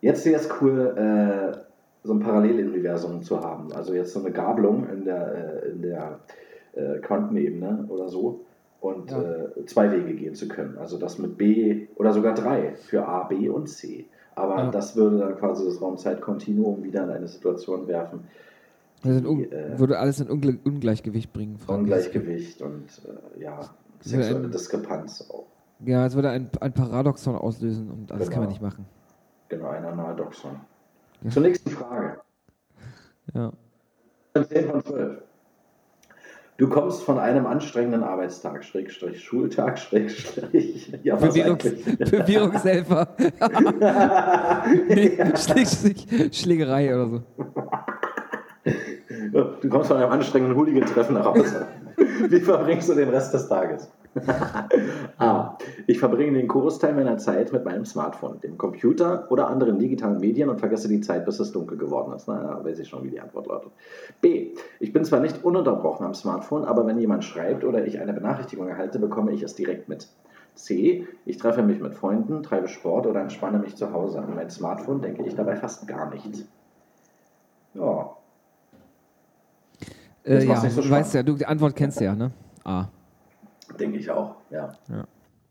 Jetzt 0.02 0.26
wäre 0.26 0.39
es 0.41 0.50
cool, 0.62 0.96
äh, 0.98 1.58
so 2.04 2.14
ein 2.14 2.20
Paralleluniversum 2.20 3.22
zu 3.22 3.39
haben. 3.39 3.72
Also 3.74 3.94
jetzt 3.94 4.14
so 4.14 4.20
eine 4.20 4.32
Gabelung 4.32 4.88
in 4.89 5.06
der, 5.06 5.64
äh, 5.64 5.70
in 5.70 5.82
der 5.82 6.20
äh, 6.74 7.00
Quantenebene 7.00 7.86
oder 7.88 8.10
so 8.10 8.46
und 8.84 9.12
Ja. 9.12 9.22
äh, 9.22 9.66
zwei 9.66 9.92
Wege 9.92 10.14
gehen 10.14 10.36
zu 10.36 10.48
können. 10.48 10.78
Also 10.78 10.98
das 10.98 11.18
mit 11.18 11.38
B 11.38 11.88
oder 11.96 12.12
sogar 12.14 12.34
drei 12.34 12.76
für 12.76 13.08
A, 13.08 13.24
B 13.24 13.48
und 13.50 13.68
C. 13.68 14.06
Aber 14.36 14.58
Ja. 14.58 14.72
das 14.72 14.96
würde 14.96 15.20
dann 15.20 15.38
quasi 15.38 15.64
das 15.66 15.82
Raumzeitkontinuum 15.82 16.84
wieder 16.84 17.04
in 17.06 17.10
eine 17.12 17.28
Situation 17.28 17.88
werfen. 17.88 18.22
Un 19.06 19.44
äh, 19.52 19.78
würde 19.80 20.00
alles 20.00 20.20
in 20.20 20.30
Ungle 20.30 20.60
Ungleichgewicht 20.64 21.32
bringen. 21.34 21.58
Frank. 21.58 21.80
Ungleichgewicht 21.80 22.62
und 22.62 22.86
äh, 23.38 23.42
ja, 23.44 23.60
sexuelle 24.02 24.46
ein- 24.48 24.52
Diskrepanz 24.52 25.30
auch. 25.30 25.46
Ja, 25.86 26.06
es 26.06 26.16
würde 26.16 26.30
ein, 26.30 26.50
ein 26.62 26.74
Paradoxon 26.74 27.36
auslösen 27.36 27.90
und 27.92 28.10
das 28.12 28.30
kann 28.30 28.40
man 28.44 28.50
Genau. 28.50 28.50
nicht 28.50 28.62
machen. 28.62 28.86
Genau, 29.50 29.68
ein 29.70 29.84
Analdoxon. 29.84 30.56
Ja. 31.22 31.30
Zur 31.30 31.42
nächsten 31.44 31.70
Frage. 31.70 32.18
Ja. 33.34 33.52
10 34.42 34.70
von 34.70 34.84
12. 34.84 35.23
Du 36.58 36.70
kommst 36.70 37.04
von 37.04 37.18
einem 37.18 37.47
anstrengenden 37.47 38.04
Arbeitstag, 38.04 38.64
Schrägstrich, 38.64 39.24
Schultag, 39.24 39.80
Schrägstrich, 39.80 40.93
ja, 41.04 41.18
Verwirrungs? 41.18 41.64
Verwirrungshelfer. 42.04 43.08
nee, 44.88 45.18
Schläg, 45.36 46.34
Schlägerei 46.34 46.93
oder 46.93 47.10
so. 47.10 47.24
Du 49.62 49.70
kommst 49.70 49.88
von 49.88 49.97
einem 49.97 50.12
anstrengenden 50.12 50.56
Hooligan-Treffen 50.56 51.16
nach 51.16 51.26
Hause. 51.26 51.68
Wie 52.30 52.39
verbringst 52.39 52.88
du 52.88 52.93
den 52.93 53.10
Rest 53.10 53.34
des 53.34 53.49
Tages? 53.49 53.91
A. 55.18 55.57
Ich 55.88 55.99
verbringe 55.99 56.38
den 56.38 56.47
Großteil 56.47 56.93
meiner 56.93 57.18
Zeit 57.18 57.51
mit 57.51 57.66
meinem 57.66 57.86
Smartphone, 57.86 58.39
dem 58.39 58.57
Computer 58.57 59.28
oder 59.30 59.47
anderen 59.47 59.80
digitalen 59.80 60.20
Medien 60.20 60.49
und 60.49 60.59
vergesse 60.59 60.88
die 60.88 61.01
Zeit, 61.01 61.26
bis 61.26 61.39
es 61.39 61.51
dunkel 61.51 61.78
geworden 61.78 62.14
ist. 62.14 62.28
Na, 62.28 62.41
da 62.41 62.64
weiß 62.64 62.80
ich 62.80 62.88
schon, 62.88 63.03
wie 63.03 63.09
die 63.09 63.20
Antwort 63.20 63.47
lautet. 63.47 63.72
B. 64.22 64.53
Ich 64.80 64.93
bin 64.93 65.03
zwar 65.03 65.20
nicht 65.20 65.43
ununterbrochen 65.43 66.05
am 66.05 66.14
Smartphone, 66.14 66.64
aber 66.64 66.86
wenn 66.86 66.99
jemand 66.99 67.24
schreibt 67.24 67.64
oder 67.64 67.86
ich 67.86 67.99
eine 67.99 68.14
Benachrichtigung 68.14 68.68
erhalte, 68.68 68.99
bekomme 68.99 69.32
ich 69.32 69.43
es 69.43 69.55
direkt 69.55 69.89
mit. 69.89 70.07
C. 70.55 71.07
Ich 71.26 71.38
treffe 71.38 71.64
mich 71.64 71.82
mit 71.82 71.95
Freunden, 71.95 72.43
treibe 72.43 72.68
Sport 72.68 73.07
oder 73.07 73.22
entspanne 73.22 73.59
mich 73.59 73.76
zu 73.76 73.91
Hause. 73.91 74.20
An 74.20 74.36
mein 74.36 74.49
Smartphone 74.49 75.01
denke 75.01 75.24
ich 75.24 75.36
dabei 75.36 75.55
fast 75.55 75.88
gar 75.88 76.09
nicht. 76.11 76.45
Ja, 77.74 78.16
Äh, 80.26 80.45
ja, 80.45 80.55
so 80.70 80.82
du 80.82 80.89
weißt 80.89 81.16
ja, 81.16 81.24
du, 81.24 81.36
die 81.36 81.45
Antwort 81.45 81.76
kennst 81.76 81.99
du 81.99 82.05
ja, 82.05 82.16
ne? 82.16 82.32
A. 82.64 82.88
denke 83.80 83.98
ich 83.98 84.10
auch. 84.10 84.36
Ja, 84.50 84.70
Ja. 84.90 85.06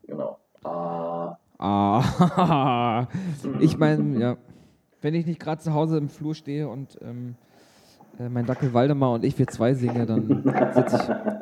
genau. 0.07 0.37
Ah, 0.63 1.37
Ah. 1.59 3.07
ich 3.59 3.77
meine, 3.77 4.19
ja. 4.19 4.37
Wenn 5.01 5.13
ich 5.13 5.25
nicht 5.25 5.39
gerade 5.39 5.61
zu 5.61 5.73
Hause 5.73 5.97
im 5.97 6.09
Flur 6.09 6.33
stehe 6.33 6.67
und 6.69 6.97
ähm, 7.01 7.35
äh, 8.19 8.29
mein 8.29 8.45
Dackel 8.45 8.73
Waldemar 8.73 9.11
und 9.13 9.23
ich 9.25 9.37
wir 9.37 9.47
zwei 9.47 9.73
singen, 9.73 10.07
dann 10.07 10.43
sitze 10.73 10.95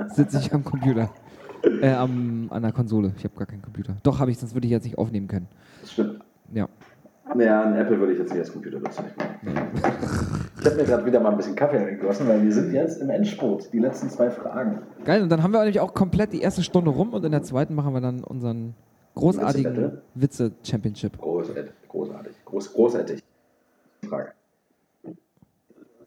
ich, 0.07 0.13
sitz 0.15 0.33
ich 0.33 0.53
am 0.53 0.63
Computer. 0.63 1.09
Äh, 1.81 1.91
am, 1.93 2.47
an 2.49 2.63
der 2.63 2.71
Konsole. 2.71 3.13
Ich 3.17 3.23
habe 3.23 3.35
gar 3.35 3.45
keinen 3.45 3.61
Computer. 3.61 3.95
Doch, 4.01 4.19
habe 4.19 4.31
ich, 4.31 4.37
sonst 4.39 4.55
würde 4.55 4.65
ich 4.65 4.71
jetzt 4.71 4.83
nicht 4.83 4.97
aufnehmen 4.97 5.27
können. 5.27 5.47
das 5.81 5.91
stimmt. 5.91 6.19
Ja. 6.53 6.67
Naja, 7.35 7.63
ein 7.63 7.75
Apple 7.75 7.99
würde 7.99 8.13
ich 8.13 8.19
jetzt 8.19 8.29
nicht 8.29 8.39
als 8.39 8.51
Computer 8.51 8.79
bezeichnen. 8.79 9.13
Ich 10.59 10.65
habe 10.65 10.75
mir 10.75 10.83
gerade 10.83 11.05
wieder 11.05 11.19
mal 11.19 11.31
ein 11.31 11.37
bisschen 11.37 11.55
Kaffee 11.55 11.77
eingegossen, 11.77 12.27
weil 12.27 12.43
wir 12.43 12.51
sind 12.51 12.73
jetzt 12.73 13.01
im 13.01 13.09
Endspurt. 13.09 13.71
Die 13.73 13.79
letzten 13.79 14.09
zwei 14.09 14.29
Fragen. 14.29 14.81
Geil, 15.05 15.23
und 15.23 15.29
dann 15.29 15.41
haben 15.41 15.51
wir 15.51 15.59
nämlich 15.59 15.79
auch 15.79 15.93
komplett 15.93 16.33
die 16.33 16.41
erste 16.41 16.63
Stunde 16.63 16.91
rum 16.91 17.13
und 17.13 17.25
in 17.25 17.31
der 17.31 17.43
zweiten 17.43 17.75
machen 17.75 17.93
wir 17.93 18.01
dann 18.01 18.23
unseren 18.23 18.75
großartigen? 19.15 19.99
Witze-Championship. 20.15 21.17
Großartig. 21.17 21.71
Großartig. 21.87 22.33
Groß, 22.45 22.73
großartig. 22.73 23.23
Frage. 24.07 24.33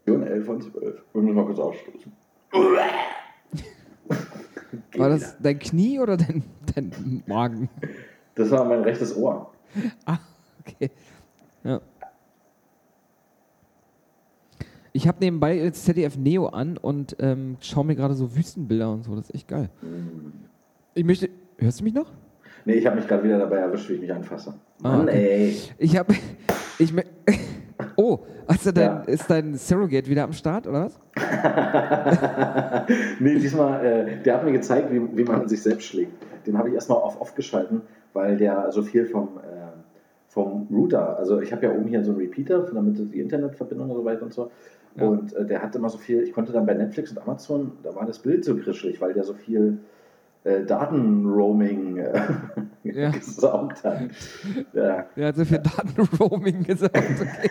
Situation 0.04 0.26
11 0.26 0.46
von 0.46 0.60
12. 0.60 1.02
Wir 1.12 1.22
müssen 1.22 1.34
mal 1.34 1.46
kurz 1.46 1.58
ausstoßen. 1.58 2.12
War 4.96 5.08
das 5.08 5.36
dein 5.40 5.58
Knie 5.58 5.98
oder 5.98 6.16
dein, 6.16 6.44
dein 6.74 7.22
Magen? 7.26 7.68
Das 8.34 8.50
war 8.50 8.64
mein 8.64 8.82
rechtes 8.82 9.16
Ohr. 9.16 9.52
Ah, 10.04 10.18
okay. 10.60 10.90
Ja. 11.64 11.80
Ich 14.92 15.08
habe 15.08 15.18
nebenbei 15.20 15.56
jetzt 15.56 15.84
ZDF 15.84 16.16
Neo 16.16 16.46
an 16.46 16.76
und 16.76 17.16
ähm, 17.18 17.56
schaue 17.60 17.84
mir 17.84 17.96
gerade 17.96 18.14
so 18.14 18.36
Wüstenbilder 18.36 18.92
und 18.92 19.02
so. 19.02 19.16
Das 19.16 19.28
ist 19.28 19.34
echt 19.34 19.48
geil. 19.48 19.68
Ich 20.94 21.04
möchte. 21.04 21.28
Hörst 21.58 21.80
du 21.80 21.84
mich 21.84 21.94
noch? 21.94 22.06
Nee, 22.64 22.74
ich 22.74 22.86
habe 22.86 22.96
mich 22.96 23.06
gerade 23.08 23.24
wieder 23.24 23.38
dabei 23.38 23.56
erwischt, 23.58 23.88
wie 23.90 23.94
ich 23.94 24.00
mich 24.00 24.12
anfasse. 24.12 24.54
Ah, 24.82 24.96
Mann, 24.98 25.08
okay. 25.08 25.48
ey. 25.48 25.56
Ich 25.78 25.96
habe. 25.96 26.14
Ich 26.78 26.92
mö- 26.92 27.04
Oh, 27.96 28.20
also 28.46 28.70
dein, 28.72 28.84
Ja. 28.86 29.00
ist 29.02 29.28
dein 29.28 29.54
Surrogate 29.56 30.08
wieder 30.08 30.24
am 30.24 30.32
Start, 30.32 30.66
oder 30.66 30.84
was? 30.86 30.98
nee, 33.20 33.34
diesmal, 33.38 33.84
äh, 33.84 34.22
der 34.22 34.34
hat 34.34 34.44
mir 34.44 34.52
gezeigt, 34.52 34.92
wie, 34.92 35.00
wie 35.16 35.24
man 35.24 35.46
sich 35.48 35.62
selbst 35.62 35.86
schlägt. 35.86 36.12
Den 36.46 36.56
habe 36.58 36.68
ich 36.68 36.74
erstmal 36.74 36.98
auf 36.98 37.20
off 37.20 37.34
geschalten, 37.34 37.82
weil 38.12 38.36
der 38.36 38.70
so 38.72 38.82
viel 38.82 39.06
vom, 39.06 39.38
äh, 39.38 39.53
vom 40.34 40.66
Router, 40.68 41.16
also 41.16 41.40
ich 41.40 41.52
habe 41.52 41.66
ja 41.66 41.72
oben 41.72 41.86
hier 41.86 42.02
so 42.02 42.10
einen 42.10 42.20
Repeater, 42.20 42.66
damit 42.74 42.98
die 42.98 43.20
Internetverbindung 43.20 43.88
und 43.90 43.96
so 43.96 44.04
weiter 44.04 44.22
und 44.24 44.34
so. 44.34 44.50
Ja. 44.96 45.04
Und 45.06 45.32
äh, 45.32 45.46
der 45.46 45.62
hat 45.62 45.76
immer 45.76 45.88
so 45.88 45.96
viel, 45.98 46.22
ich 46.22 46.32
konnte 46.32 46.52
dann 46.52 46.66
bei 46.66 46.74
Netflix 46.74 47.12
und 47.12 47.18
Amazon, 47.22 47.72
da 47.84 47.94
war 47.94 48.04
das 48.04 48.18
Bild 48.18 48.44
so 48.44 48.56
krischelig, 48.56 49.00
weil 49.00 49.12
der 49.14 49.22
so 49.22 49.34
viel 49.34 49.78
äh, 50.42 50.64
Datenroaming 50.64 51.98
äh, 51.98 52.20
Ja. 52.82 53.10
gesaugt 53.10 53.84
hat. 53.84 54.00
Ja. 54.72 55.06
Er 55.14 55.28
hat 55.28 55.36
so 55.36 55.44
viel 55.44 55.60
Datenroaming 55.60 56.64
gesagt. 56.64 56.96
Okay. 56.96 57.50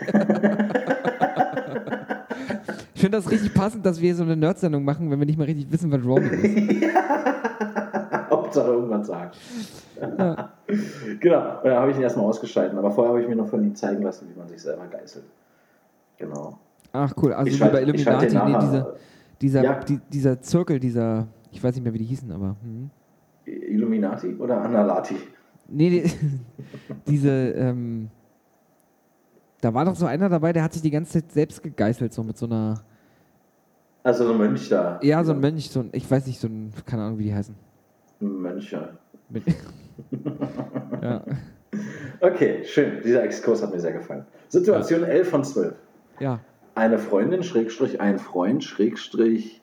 ich 2.94 3.00
finde 3.00 3.16
das 3.18 3.30
richtig 3.30 3.54
passend, 3.54 3.86
dass 3.86 4.00
wir 4.02 4.14
so 4.14 4.24
eine 4.24 4.36
Nerd-Sendung 4.36 4.84
machen, 4.84 5.10
wenn 5.10 5.18
wir 5.18 5.26
nicht 5.26 5.38
mal 5.38 5.44
richtig 5.44 5.72
wissen, 5.72 5.90
was 5.90 6.04
Roaming 6.04 6.82
ist. 6.82 6.82
Hauptsache 8.56 8.72
irgendwann 8.72 9.04
sagen. 9.04 9.30
Ja. 10.00 10.50
Genau, 11.20 11.58
und 11.58 11.64
dann 11.66 11.76
habe 11.76 11.90
ich 11.90 11.96
ihn 11.98 12.02
erstmal 12.02 12.24
ausgeschalten, 12.24 12.78
aber 12.78 12.90
vorher 12.90 13.12
habe 13.12 13.22
ich 13.22 13.28
mir 13.28 13.36
noch 13.36 13.48
von 13.48 13.62
ihm 13.62 13.74
zeigen 13.74 14.02
lassen, 14.02 14.26
wie 14.32 14.38
man 14.38 14.48
sich 14.48 14.62
selber 14.62 14.86
geißelt. 14.86 15.24
Genau. 16.16 16.58
Ach 16.92 17.12
cool, 17.22 17.34
also 17.34 17.46
Ich 17.50 17.56
wie 17.56 17.64
bei 17.64 17.70
schalte- 17.70 17.90
ich 17.94 18.02
schalte 18.02 18.26
Illuminati, 18.26 18.52
nee, 18.64 18.66
dieser, 18.66 18.94
dieser, 19.42 19.62
Ja. 19.62 19.80
die, 19.80 20.00
dieser 20.10 20.40
Zirkel, 20.40 20.80
dieser, 20.80 21.26
ich 21.52 21.62
weiß 21.62 21.74
nicht 21.74 21.84
mehr, 21.84 21.92
wie 21.92 21.98
die 21.98 22.04
hießen, 22.06 22.32
aber. 22.32 22.56
Hm. 22.62 22.88
Illuminati 23.44 24.34
oder 24.36 24.62
Analati? 24.62 25.16
Nee, 25.68 25.90
nee 25.90 26.10
diese, 27.06 27.30
ähm, 27.30 28.08
da 29.60 29.74
war 29.74 29.84
doch 29.84 29.96
so 29.96 30.06
einer 30.06 30.30
dabei, 30.30 30.52
der 30.54 30.62
hat 30.62 30.72
sich 30.72 30.80
die 30.82 30.90
ganze 30.90 31.12
Zeit 31.20 31.30
selbst 31.30 31.62
gegeißelt, 31.62 32.12
so 32.12 32.22
mit 32.22 32.38
so 32.38 32.46
einer, 32.46 32.80
Also 34.02 34.24
so 34.26 34.32
ein 34.32 34.38
Mönch 34.38 34.68
da. 34.70 34.98
ja, 35.02 35.22
so 35.24 35.32
ein 35.32 35.40
Mönch, 35.40 35.68
so 35.70 35.80
ein, 35.80 35.90
ich 35.92 36.10
weiß 36.10 36.26
nicht, 36.26 36.40
so 36.40 36.48
ein, 36.48 36.72
keine 36.86 37.02
Ahnung, 37.02 37.18
wie 37.18 37.24
die 37.24 37.34
heißen. 37.34 37.54
Mönche. 38.20 38.90
Ja. 41.02 41.22
Okay, 42.20 42.64
schön. 42.64 43.00
Dieser 43.04 43.22
Exkurs 43.24 43.62
hat 43.62 43.72
mir 43.72 43.80
sehr 43.80 43.92
gefallen. 43.92 44.24
Situation 44.48 45.04
11 45.04 45.28
von 45.28 45.44
12. 45.44 45.74
ja. 46.20 46.40
Eine 46.76 46.98
Freundin, 46.98 47.44
Schrägstrich, 47.44 48.00
ein 48.00 48.18
Freund, 48.18 48.64
Schrägstrich. 48.64 49.62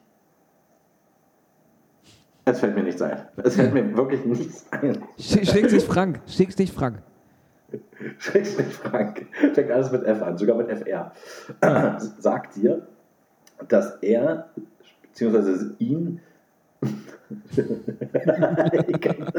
Es 2.45 2.59
fällt 2.61 2.75
mir 2.75 2.83
nichts 2.83 3.01
ein. 3.01 3.21
Es 3.43 3.55
fällt 3.57 3.73
mir 3.73 3.97
wirklich 3.97 4.23
nichts 4.23 4.65
ein. 4.71 4.97
Sch- 5.19 5.45
Schrägstrich 5.49 5.83
Frank, 5.83 6.21
Schrägstrich 6.27 6.71
Frank. 6.71 6.99
Schrägstrich 8.17 8.67
Frank, 8.73 9.25
fängt 9.53 9.71
alles 9.71 9.91
mit 9.91 10.03
F 10.05 10.21
an, 10.21 10.37
sogar 10.37 10.55
mit 10.57 10.69
FR, 10.69 11.11
sagt 12.19 12.55
dir, 12.55 12.87
dass 13.67 13.95
er, 14.01 14.49
beziehungsweise 15.01 15.75
ihn, 15.79 16.21
ich 16.81 16.89
kann, 19.01 19.31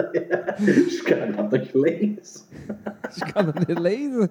ich 0.66 1.04
kann 1.04 1.36
das 1.36 1.52
nicht 1.52 1.74
lesen. 1.74 2.42
Ich 3.14 3.34
kann 3.34 3.52
das 3.52 3.66
nicht 3.66 3.80
lesen. 3.80 4.30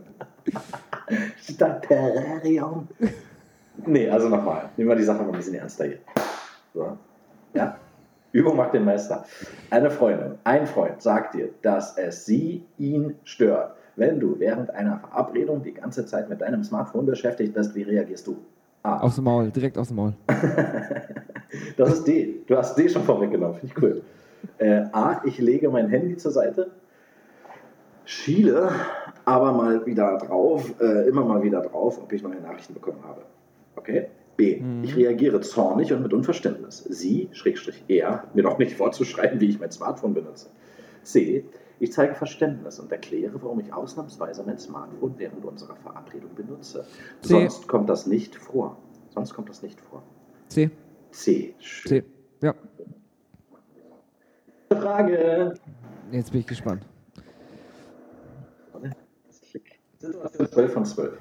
Statt 1.38 1.84
Terrarium. 1.84 2.88
Nee, 3.86 4.09
also 4.09 4.30
nochmal. 4.30 4.70
Nehmen 4.78 4.89
wir 4.89 4.95
die 4.95 5.03
Sache 5.03 5.22
mal 5.24 5.30
ein 5.30 5.38
bisschen 5.38 5.53
ernster 5.55 5.86
hier. 5.86 5.99
So. 6.74 6.97
Ja? 7.53 7.78
Übung 8.32 8.55
macht 8.55 8.74
den 8.74 8.86
Meister. 8.86 9.26
Eine 9.70 9.91
Freundin, 9.91 10.38
ein 10.45 10.66
Freund 10.66 11.01
sagt 11.01 11.36
dir, 11.36 11.49
dass 11.62 11.97
es 11.97 12.26
sie, 12.26 12.66
ihn 12.78 13.16
stört. 13.26 13.76
Wenn 13.97 14.22
du 14.22 14.39
während 14.39 14.70
einer 14.70 14.99
Verabredung 14.99 15.64
die 15.64 15.74
ganze 15.74 16.05
Zeit 16.05 16.30
mit 16.30 16.39
deinem 16.39 16.64
Smartphone 16.64 17.05
beschäftigt 17.05 17.53
bist, 17.53 17.76
wie 17.76 17.84
reagierst 17.84 18.28
du? 18.28 18.38
A. 18.84 18.99
Aus 18.99 19.15
dem 19.15 19.25
Maul, 19.25 19.51
direkt 19.51 19.77
aus 19.77 19.88
dem 19.89 19.97
Maul. 19.97 20.13
Das 21.77 21.93
ist 21.93 22.07
D. 22.07 22.41
Du 22.47 22.55
hast 22.55 22.75
D 22.75 22.88
schon 22.88 23.03
vorweggenommen. 23.03 23.55
Finde 23.55 23.73
ich 23.75 23.84
cool. 23.84 24.01
Äh, 24.57 24.84
A. 24.91 25.21
Ich 25.25 25.38
lege 25.38 25.69
mein 25.69 25.89
Handy 25.89 26.15
zur 26.17 26.32
Seite, 26.32 26.71
schiele 28.05 28.71
aber 29.25 29.51
mal 29.51 29.86
wieder 29.86 30.17
drauf, 30.17 30.73
äh, 30.79 31.07
immer 31.07 31.23
mal 31.23 31.43
wieder 31.43 31.61
drauf, 31.61 31.99
ob 32.01 32.11
ich 32.13 32.23
neue 32.23 32.41
Nachrichten 32.41 32.73
bekommen 32.73 33.03
habe. 33.03 33.21
Okay? 33.75 34.07
B. 34.38 34.61
Ich 34.82 34.95
reagiere 34.95 35.41
zornig 35.41 35.93
und 35.93 36.01
mit 36.01 36.13
Unverständnis. 36.13 36.84
Sie, 36.89 37.29
Schrägstrich 37.32 37.84
er, 37.88 38.23
mir 38.34 38.43
doch 38.43 38.57
nicht 38.57 38.75
vorzuschreiben, 38.75 39.39
wie 39.39 39.49
ich 39.49 39.59
mein 39.59 39.71
Smartphone 39.71 40.13
benutze. 40.13 40.49
C. 41.03 41.43
Ich 41.82 41.91
zeige 41.93 42.13
Verständnis 42.13 42.79
und 42.79 42.91
erkläre, 42.91 43.41
warum 43.41 43.59
ich 43.59 43.73
ausnahmsweise 43.73 44.43
mein 44.43 44.59
Smartphone 44.59 45.15
während 45.17 45.43
unserer 45.43 45.75
Verabredung 45.77 46.36
benutze. 46.36 46.86
C. 47.21 47.29
Sonst 47.29 47.67
kommt 47.67 47.89
das 47.89 48.05
nicht 48.05 48.36
vor. 48.36 48.77
Sonst 49.09 49.34
kommt 49.34 49.49
das 49.49 49.63
nicht 49.63 49.82
vor. 49.82 50.03
C. 50.47 50.69
C. 51.09 51.55
C. 51.59 52.03
Ja, 52.43 52.53
Frage. 54.69 55.55
jetzt 56.11 56.32
bin 56.32 56.41
ich 56.41 56.47
gespannt. 56.47 56.86
Situation 59.97 60.47
12 60.47 60.73
von 60.73 60.86
12. 60.86 61.19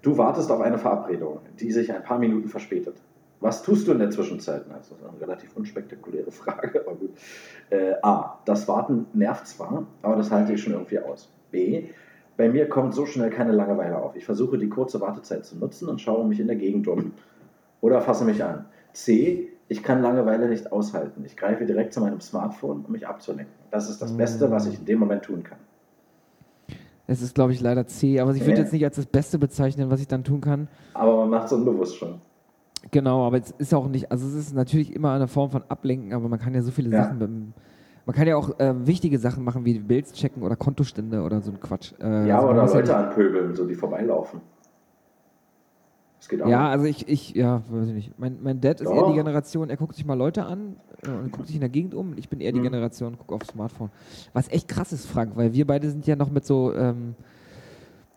Du 0.00 0.16
wartest 0.16 0.50
auf 0.50 0.60
eine 0.62 0.78
Verabredung, 0.78 1.40
die 1.60 1.70
sich 1.70 1.92
ein 1.92 2.02
paar 2.02 2.18
Minuten 2.18 2.48
verspätet. 2.48 2.96
Was 3.40 3.62
tust 3.62 3.86
du 3.86 3.92
in 3.92 3.98
der 3.98 4.10
Zwischenzeit? 4.10 4.64
Das 4.68 4.86
ist 4.90 4.94
eine 5.08 5.20
relativ 5.20 5.54
unspektakuläre 5.56 6.30
Frage, 6.32 6.80
aber 6.86 6.96
gut. 6.96 7.10
Äh, 7.70 7.94
A. 8.02 8.38
Das 8.44 8.66
Warten 8.68 9.06
nervt 9.12 9.46
zwar, 9.46 9.86
aber 10.02 10.16
das 10.16 10.30
halte 10.30 10.52
ich 10.54 10.62
schon 10.62 10.72
irgendwie 10.72 10.98
aus. 10.98 11.28
B. 11.50 11.84
Bei 12.36 12.48
mir 12.48 12.68
kommt 12.68 12.94
so 12.94 13.06
schnell 13.06 13.30
keine 13.30 13.52
Langeweile 13.52 13.98
auf. 13.98 14.14
Ich 14.16 14.24
versuche 14.24 14.58
die 14.58 14.68
kurze 14.68 15.00
Wartezeit 15.00 15.44
zu 15.44 15.56
nutzen 15.58 15.88
und 15.88 16.00
schaue 16.00 16.26
mich 16.26 16.40
in 16.40 16.46
der 16.46 16.56
Gegend 16.56 16.86
um. 16.88 17.12
Oder 17.80 18.00
fasse 18.00 18.24
mich 18.24 18.42
an. 18.42 18.66
C. 18.92 19.48
Ich 19.68 19.82
kann 19.82 20.00
Langeweile 20.02 20.48
nicht 20.48 20.70
aushalten. 20.70 21.24
Ich 21.24 21.36
greife 21.36 21.66
direkt 21.66 21.92
zu 21.92 22.00
meinem 22.00 22.20
Smartphone, 22.20 22.84
um 22.86 22.92
mich 22.92 23.06
abzulenken. 23.06 23.52
Das 23.70 23.90
ist 23.90 24.00
das 24.00 24.16
Beste, 24.16 24.50
was 24.50 24.66
ich 24.66 24.78
in 24.78 24.84
dem 24.84 24.98
Moment 25.00 25.22
tun 25.24 25.42
kann. 25.42 25.58
Es 27.08 27.22
ist, 27.22 27.34
glaube 27.34 27.52
ich, 27.52 27.60
leider 27.60 27.86
C, 27.86 28.18
aber 28.20 28.32
ich 28.32 28.40
würde 28.40 28.52
Ja. 28.58 28.58
jetzt 28.64 28.72
nicht 28.72 28.84
als 28.84 28.96
das 28.96 29.06
Beste 29.06 29.38
bezeichnen, 29.38 29.90
was 29.90 30.00
ich 30.00 30.08
dann 30.08 30.24
tun 30.24 30.40
kann. 30.40 30.68
Aber 30.94 31.16
man 31.18 31.30
macht 31.30 31.46
es 31.46 31.52
unbewusst 31.52 31.96
schon. 31.96 32.20
Genau, 32.90 33.26
aber 33.26 33.38
es 33.38 33.50
ist 33.58 33.74
auch 33.74 33.88
nicht, 33.88 34.10
also 34.12 34.26
es 34.26 34.34
ist 34.34 34.54
natürlich 34.54 34.94
immer 34.94 35.12
eine 35.12 35.28
Form 35.28 35.50
von 35.50 35.62
Ablenken, 35.68 36.12
aber 36.12 36.28
man 36.28 36.38
kann 36.38 36.54
ja 36.54 36.62
so 36.62 36.70
viele 36.70 36.90
Ja. 36.90 37.04
Sachen, 37.04 37.54
man 38.06 38.14
kann 38.14 38.28
ja 38.28 38.36
auch 38.36 38.58
äh, 38.60 38.86
wichtige 38.86 39.18
Sachen 39.18 39.42
machen, 39.42 39.64
wie 39.64 39.78
Bills 39.80 40.12
checken 40.12 40.42
oder 40.42 40.54
Kontostände 40.56 41.22
oder 41.22 41.40
so 41.40 41.50
ein 41.50 41.58
Quatsch. 41.60 41.92
Äh, 42.00 42.28
Ja, 42.28 42.36
also 42.36 42.48
oder 42.50 42.62
muss 42.62 42.72
ja 42.72 42.78
Leute 42.80 42.96
anpöbeln, 42.96 43.54
so 43.56 43.66
die 43.66 43.74
vorbeilaufen. 43.74 44.40
Das 46.18 46.28
geht 46.28 46.42
auch. 46.42 46.48
Ja, 46.48 46.68
also 46.70 46.84
ich, 46.86 47.08
ich, 47.08 47.34
ja, 47.34 47.62
weiß 47.68 47.88
ich 47.88 47.94
nicht. 47.94 48.18
Mein, 48.18 48.38
mein 48.42 48.60
Dad 48.60 48.80
ist 48.80 48.90
eher 48.90 49.00
Doch. 49.02 49.08
die 49.10 49.14
Generation, 49.14 49.68
er 49.70 49.76
guckt 49.76 49.94
sich 49.96 50.06
mal 50.06 50.14
Leute 50.14 50.44
an 50.44 50.76
äh, 51.02 51.10
und 51.10 51.30
guckt 51.32 51.46
sich 51.46 51.56
in 51.56 51.60
der 51.60 51.68
Gegend 51.68 51.94
um. 51.94 52.14
Ich 52.16 52.28
bin 52.28 52.40
eher 52.40 52.52
die 52.52 52.60
Mhm. 52.60 52.64
Generation, 52.64 53.16
guck 53.18 53.32
aufs 53.32 53.48
Smartphone. 53.48 53.90
Was 54.32 54.48
echt 54.50 54.68
krass 54.68 54.92
ist, 54.92 55.06
Frank, 55.06 55.32
weil 55.36 55.52
wir 55.52 55.66
beide 55.66 55.90
sind 55.90 56.06
ja 56.06 56.16
noch 56.16 56.30
mit 56.30 56.44
so, 56.46 56.72
ähm, 56.74 57.16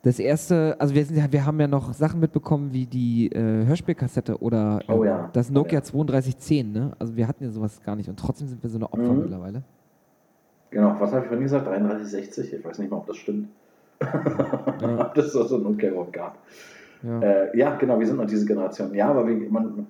das 0.04 0.18
erste, 0.20 0.76
also 0.80 0.96
wir, 0.96 1.04
sind 1.06 1.32
wir 1.34 1.46
haben 1.46 1.60
ja 1.60 1.68
noch 1.68 1.94
Sachen 1.94 2.20
mitbekommen 2.22 2.72
wie 2.72 2.86
die 2.86 3.28
äh, 3.32 3.66
Hörspielkassette 3.66 4.38
oder 4.42 4.80
Oh 4.88 5.04
ähm, 5.04 5.10
ja. 5.10 5.30
das 5.34 5.50
Oh 5.50 5.54
Nokia 5.54 5.80
ja. 5.80 5.82
3210, 5.82 6.72
ne? 6.72 6.92
Also 7.00 7.16
wir 7.18 7.28
hatten 7.28 7.44
ja 7.44 7.50
sowas 7.52 7.82
gar 7.84 7.96
nicht 7.96 8.08
und 8.10 8.18
trotzdem 8.18 8.48
sind 8.48 8.64
wir 8.64 8.70
so 8.70 8.78
eine 8.78 8.86
Opfer 8.92 9.12
Mhm. 9.14 9.20
mittlerweile. 9.20 9.64
Genau, 10.72 10.96
was 11.00 11.12
habe 11.12 11.22
ich 11.22 11.28
vorhin 11.28 11.44
gesagt? 11.44 11.68
3360? 11.68 12.54
Ich 12.54 12.64
weiß 12.64 12.80
nicht 12.80 12.92
mal, 12.92 12.98
ob 12.98 13.08
das 13.08 13.18
stimmt. 13.18 13.50
Ja. 14.82 15.02
ob 15.02 15.16
das 15.16 15.34
so 15.34 15.44
so 15.44 15.58
ein 15.58 15.66
Umkehrwort 15.66 16.14
gab. 16.14 16.38
Ja. 17.04 17.20
Äh, 17.22 17.58
ja, 17.58 17.76
genau, 17.76 18.00
wir 18.00 18.08
sind 18.08 18.16
noch 18.18 18.28
diese 18.28 18.46
Generation. 18.46 18.94
Ja, 18.94 19.10
aber 19.10 19.28
wie, 19.28 19.36
man, 19.50 19.88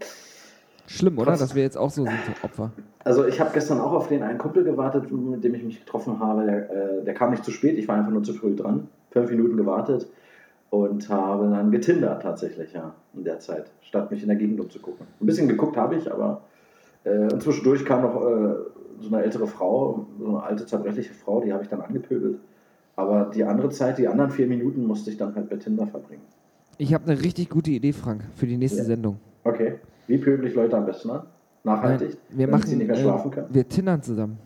Schlimm, 0.87 1.19
oder? 1.19 1.33
Dass 1.33 1.53
wir 1.53 1.61
jetzt 1.61 1.77
auch 1.77 1.91
so 1.91 2.03
sind, 2.05 2.13
Opfer. 2.41 2.71
also 3.03 3.25
ich 3.27 3.39
habe 3.39 3.51
gestern 3.53 3.79
auch 3.79 3.91
auf 3.91 4.07
den 4.07 4.23
einen 4.23 4.39
Kumpel 4.39 4.63
gewartet, 4.63 5.11
mit 5.11 5.43
dem 5.43 5.53
ich 5.53 5.63
mich 5.63 5.85
getroffen 5.85 6.19
habe. 6.19 6.45
Der, 6.45 6.71
äh, 7.01 7.03
der 7.05 7.13
kam 7.13 7.29
nicht 7.29 7.45
zu 7.45 7.51
spät, 7.51 7.77
ich 7.77 7.87
war 7.87 7.95
einfach 7.97 8.11
nur 8.11 8.23
zu 8.23 8.33
früh 8.33 8.55
dran. 8.55 8.87
Fünf 9.11 9.29
Minuten 9.31 9.57
gewartet 9.57 10.07
und 10.69 11.09
habe 11.09 11.49
dann 11.49 11.71
getindert 11.71 12.21
tatsächlich, 12.21 12.73
ja, 12.73 12.93
in 13.15 13.23
der 13.23 13.39
Zeit, 13.39 13.71
statt 13.81 14.11
mich 14.11 14.21
in 14.21 14.27
der 14.27 14.37
Gegend 14.37 14.59
umzugucken. 14.59 15.07
Ein 15.19 15.25
bisschen 15.25 15.47
geguckt 15.47 15.77
habe 15.77 15.95
ich, 15.95 16.11
aber 16.11 16.41
äh, 17.03 17.31
und 17.31 17.41
zwischendurch 17.41 17.85
kam 17.85 18.03
noch 18.03 18.15
äh, 18.21 18.55
so 19.01 19.07
eine 19.13 19.23
ältere 19.23 19.47
Frau, 19.47 20.05
so 20.19 20.27
eine 20.27 20.43
alte, 20.43 20.65
zerbrechliche 20.65 21.13
Frau, 21.13 21.41
die 21.41 21.51
habe 21.51 21.63
ich 21.63 21.69
dann 21.69 21.81
angepöbelt. 21.81 22.39
Aber 22.95 23.31
die 23.33 23.43
andere 23.45 23.69
Zeit, 23.69 23.97
die 23.97 24.07
anderen 24.07 24.29
vier 24.29 24.45
Minuten, 24.45 24.85
musste 24.85 25.09
ich 25.09 25.17
dann 25.17 25.33
halt 25.33 25.49
bei 25.49 25.55
Tinder 25.55 25.87
verbringen. 25.87 26.23
Ich 26.77 26.93
habe 26.93 27.09
eine 27.09 27.21
richtig 27.21 27.49
gute 27.49 27.71
Idee, 27.71 27.93
Frank, 27.93 28.23
für 28.35 28.45
die 28.45 28.57
nächste 28.57 28.79
Ja. 28.79 28.85
Sendung. 28.85 29.19
Okay. 29.43 29.75
Wie 30.07 30.17
pöbel 30.17 30.47
ich 30.47 30.53
Leute 30.55 30.77
am 30.77 30.85
besten 30.85 31.09
an? 31.11 31.23
Nachhaltig? 31.63 32.17
wir 32.29 32.47
damit 32.47 32.51
machen, 32.51 32.69
sie 32.69 32.75
nicht 32.75 32.87
mehr 32.87 32.97
äh, 32.97 33.01
schlafen 33.01 33.31
können? 33.31 33.47
wir 33.49 33.67
tindern 33.67 34.01
zusammen. 34.01 34.37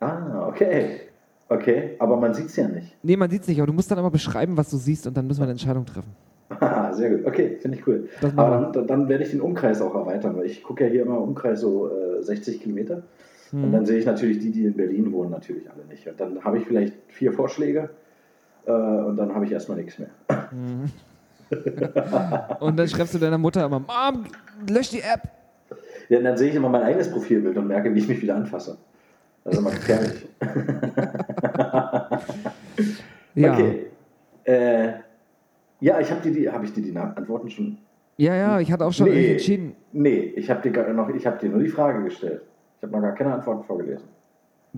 Ah, 0.00 0.46
okay. 0.48 1.00
Okay, 1.48 1.90
aber 1.98 2.16
man 2.16 2.34
sieht 2.34 2.46
es 2.46 2.56
ja 2.56 2.66
nicht. 2.66 2.94
Nee, 3.02 3.16
man 3.16 3.30
sieht's 3.30 3.46
nicht, 3.46 3.58
aber 3.58 3.68
du 3.68 3.72
musst 3.72 3.90
dann 3.90 3.98
aber 3.98 4.10
beschreiben, 4.10 4.56
was 4.56 4.70
du 4.70 4.76
siehst 4.78 5.06
und 5.06 5.16
dann 5.16 5.26
müssen 5.26 5.40
wir 5.40 5.44
eine 5.44 5.52
Entscheidung 5.52 5.84
treffen. 5.86 6.10
Haha, 6.60 6.92
Sehr 6.92 7.10
gut. 7.10 7.26
Okay, 7.26 7.56
finde 7.60 7.78
ich 7.78 7.86
cool. 7.86 8.08
Aber 8.36 8.70
dann, 8.72 8.86
dann 8.86 9.08
werde 9.08 9.24
ich 9.24 9.30
den 9.30 9.40
Umkreis 9.40 9.80
auch 9.80 9.94
erweitern, 9.94 10.36
weil 10.36 10.46
ich 10.46 10.62
gucke 10.62 10.84
ja 10.84 10.90
hier 10.90 11.02
immer 11.02 11.20
Umkreis 11.20 11.60
so 11.60 11.88
äh, 11.90 12.22
60 12.22 12.60
Kilometer. 12.60 13.02
Und 13.52 13.68
Mhm. 13.68 13.72
dann 13.72 13.86
sehe 13.86 13.98
ich 13.98 14.06
natürlich 14.06 14.40
die, 14.40 14.50
die 14.50 14.64
in 14.64 14.74
Berlin 14.74 15.12
wohnen, 15.12 15.30
natürlich 15.30 15.70
alle 15.70 15.84
nicht. 15.88 16.06
Und 16.08 16.18
dann 16.18 16.42
habe 16.42 16.58
ich 16.58 16.64
vielleicht 16.66 16.94
vier 17.06 17.32
Vorschläge 17.32 17.90
äh, 18.66 18.72
und 18.72 19.16
dann 19.16 19.32
habe 19.32 19.44
ich 19.44 19.52
erstmal 19.52 19.76
nichts 19.76 20.00
mehr. 20.00 20.08
Mhm. 20.50 20.90
Und 22.58 22.76
dann 22.76 22.88
schreibst 22.88 23.14
du 23.14 23.18
deiner 23.18 23.38
Mutter 23.38 23.64
immer, 23.64 23.78
Mom, 23.78 24.24
lösch 24.68 24.90
die 24.90 24.98
App. 25.00 25.22
Ja, 26.08 26.18
und 26.18 26.24
dann 26.24 26.36
sehe 26.36 26.50
ich 26.50 26.56
immer 26.56 26.68
mein 26.68 26.82
eigenes 26.82 27.10
Profilbild 27.10 27.56
und 27.56 27.68
merke, 27.68 27.94
wie 27.94 27.98
ich 28.00 28.08
mich 28.08 28.20
wieder 28.20 28.34
anfasse. 28.34 28.76
Das 29.46 29.54
ist 29.54 29.58
immer 29.60 29.70
gefährlich. 29.70 30.26
Ja, 33.34 33.52
Okay. 33.52 33.86
Äh, 34.44 34.92
ja, 35.80 36.00
ich 36.00 36.10
habe 36.10 36.22
dir 36.22 36.32
die, 36.32 36.50
habe 36.50 36.64
ich 36.64 36.72
dir 36.72 36.82
die 36.82 36.96
Antworten 36.96 37.50
schon. 37.50 37.76
ja, 38.16 38.34
ja, 38.34 38.60
ich 38.60 38.72
hatte 38.72 38.84
auch 38.86 38.92
schon 38.92 39.08
Nee. 39.08 39.32
entschieden. 39.32 39.74
Nee, 39.92 40.32
ich 40.36 40.48
habe 40.50 40.68
dir 40.68 40.92
noch, 40.94 41.10
ich 41.10 41.26
habe 41.26 41.38
dir 41.38 41.50
nur 41.50 41.60
die 41.60 41.68
Frage 41.68 42.02
gestellt. 42.04 42.40
Ich 42.78 42.82
habe 42.82 42.92
noch 42.94 43.02
gar 43.02 43.12
keine 43.14 43.34
Antworten 43.34 43.62
vorgelesen. 43.64 44.04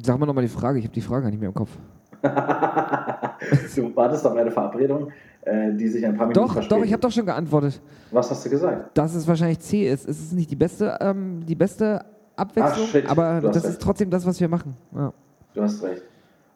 Sag 0.02 0.18
mal 0.18 0.26
nochmal 0.26 0.42
die 0.44 0.48
Frage, 0.50 0.78
ich 0.80 0.84
habe 0.84 0.94
die 0.94 1.00
Frage 1.00 1.22
gar 1.22 1.30
nicht 1.30 1.38
mehr 1.40 1.48
im 1.50 1.54
Kopf. 1.54 1.70
du 2.22 3.94
wartest 3.94 4.26
auf 4.26 4.34
eine 4.36 4.50
Verabredung, 4.50 5.12
äh, 5.42 5.72
die 5.74 5.86
sich 5.86 6.04
ein 6.04 6.16
paar 6.16 6.26
Minuten 6.26 6.46
Doch, 6.46 6.52
verspätet. 6.54 6.78
doch, 6.82 6.84
ich 6.84 6.92
habe 6.92 7.00
doch 7.00 7.12
schon 7.12 7.26
geantwortet, 7.26 7.80
Was 8.10 8.28
hast 8.30 8.44
du 8.44 8.50
gesagt? 8.50 8.98
dass 8.98 9.14
es 9.14 9.26
wahrscheinlich 9.28 9.60
C 9.60 9.88
ist. 9.88 10.08
Es 10.08 10.18
ist 10.18 10.32
nicht 10.32 10.50
die 10.50 10.56
beste, 10.56 10.98
ähm, 11.00 11.46
die 11.46 11.54
beste 11.54 12.04
Abwechslung, 12.38 13.02
Ach, 13.06 13.10
aber 13.10 13.40
das 13.40 13.64
recht. 13.64 13.72
ist 13.74 13.82
trotzdem 13.82 14.10
das, 14.10 14.24
was 14.26 14.40
wir 14.40 14.48
machen. 14.48 14.76
Ja, 14.94 15.12
Du 15.54 15.62
hast 15.62 15.82
recht. 15.82 16.02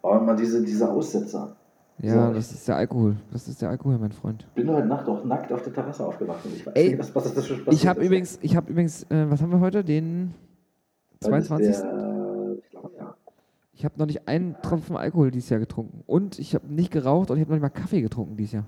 Aber 0.03 0.21
immer 0.21 0.35
diese, 0.37 0.63
diese 0.65 0.91
Aussetzer. 0.91 1.57
ja 1.99 2.29
So. 2.29 2.35
das 2.35 2.53
ist 2.53 2.67
der 2.69 2.77
Alkohol. 2.77 3.17
Das 3.33 3.49
ist 3.49 3.61
der 3.63 3.71
Alkohol, 3.71 3.99
mein 3.99 4.13
Freund. 4.13 4.45
Ich 4.49 4.55
bin 4.63 4.71
heute 4.71 4.87
Nacht 4.87 5.09
auch 5.09 5.25
nackt 5.25 5.53
auf 5.53 5.63
der 5.63 5.73
Terrasse 5.73 6.05
aufgewacht 6.07 6.45
und 6.45 6.55
ich 6.57 6.67
weiß 6.67 6.75
Ey, 6.75 6.89
nicht, 6.91 6.99
was, 6.99 7.15
was 7.15 7.35
das 7.35 7.47
schon 7.47 7.59
passiert 7.59 7.75
Ich 7.75 7.87
habe 7.87 8.05
übrigens, 8.05 8.39
ich 8.43 8.57
habe 8.57 8.71
übrigens, 8.71 9.05
äh, 9.05 9.31
was 9.31 9.41
haben 9.43 9.51
wir 9.51 9.61
heute? 9.61 9.83
Den 9.85 10.35
Heute 11.25 11.37
ist 11.39 11.47
22. 11.49 11.77
Der, 11.83 12.57
ich 12.63 12.71
glaube, 12.71 12.91
ja. 12.99 13.15
Ich 13.75 13.85
habe 13.85 13.95
noch 13.99 14.07
nicht 14.07 14.27
einen 14.29 14.57
Tropfen 14.63 14.97
Alkohol 14.97 15.31
dieses 15.31 15.51
Jahr 15.51 15.61
getrunken. 15.61 16.03
Und 16.07 16.39
ich 16.39 16.55
habe 16.55 16.67
nicht 16.73 16.91
geraucht 16.91 17.31
und 17.31 17.37
ich 17.37 17.43
habe 17.43 17.51
noch 17.53 17.57
nicht 17.63 17.75
mal 17.75 17.81
Kaffee 17.81 18.03
getrunken 18.03 18.37
dieses 18.37 18.53
Jahr. 18.53 18.65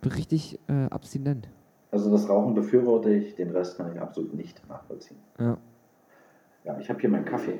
Bin 0.00 0.12
richtig 0.12 0.58
äh, 0.68 0.86
abstinent. 0.90 1.48
Also 1.90 2.10
das 2.10 2.28
Rauchen 2.28 2.54
befürworte 2.54 3.10
ich, 3.10 3.34
den 3.34 3.50
Rest 3.50 3.76
kann 3.76 3.92
ich 3.94 4.00
absolut 4.00 4.34
nicht 4.34 4.62
nachvollziehen. 4.68 5.18
Ja. 5.38 5.56
Ja, 6.64 6.78
ich 6.78 6.88
habe 6.88 7.00
hier 7.00 7.10
meinen 7.10 7.24
Kaffee. 7.24 7.58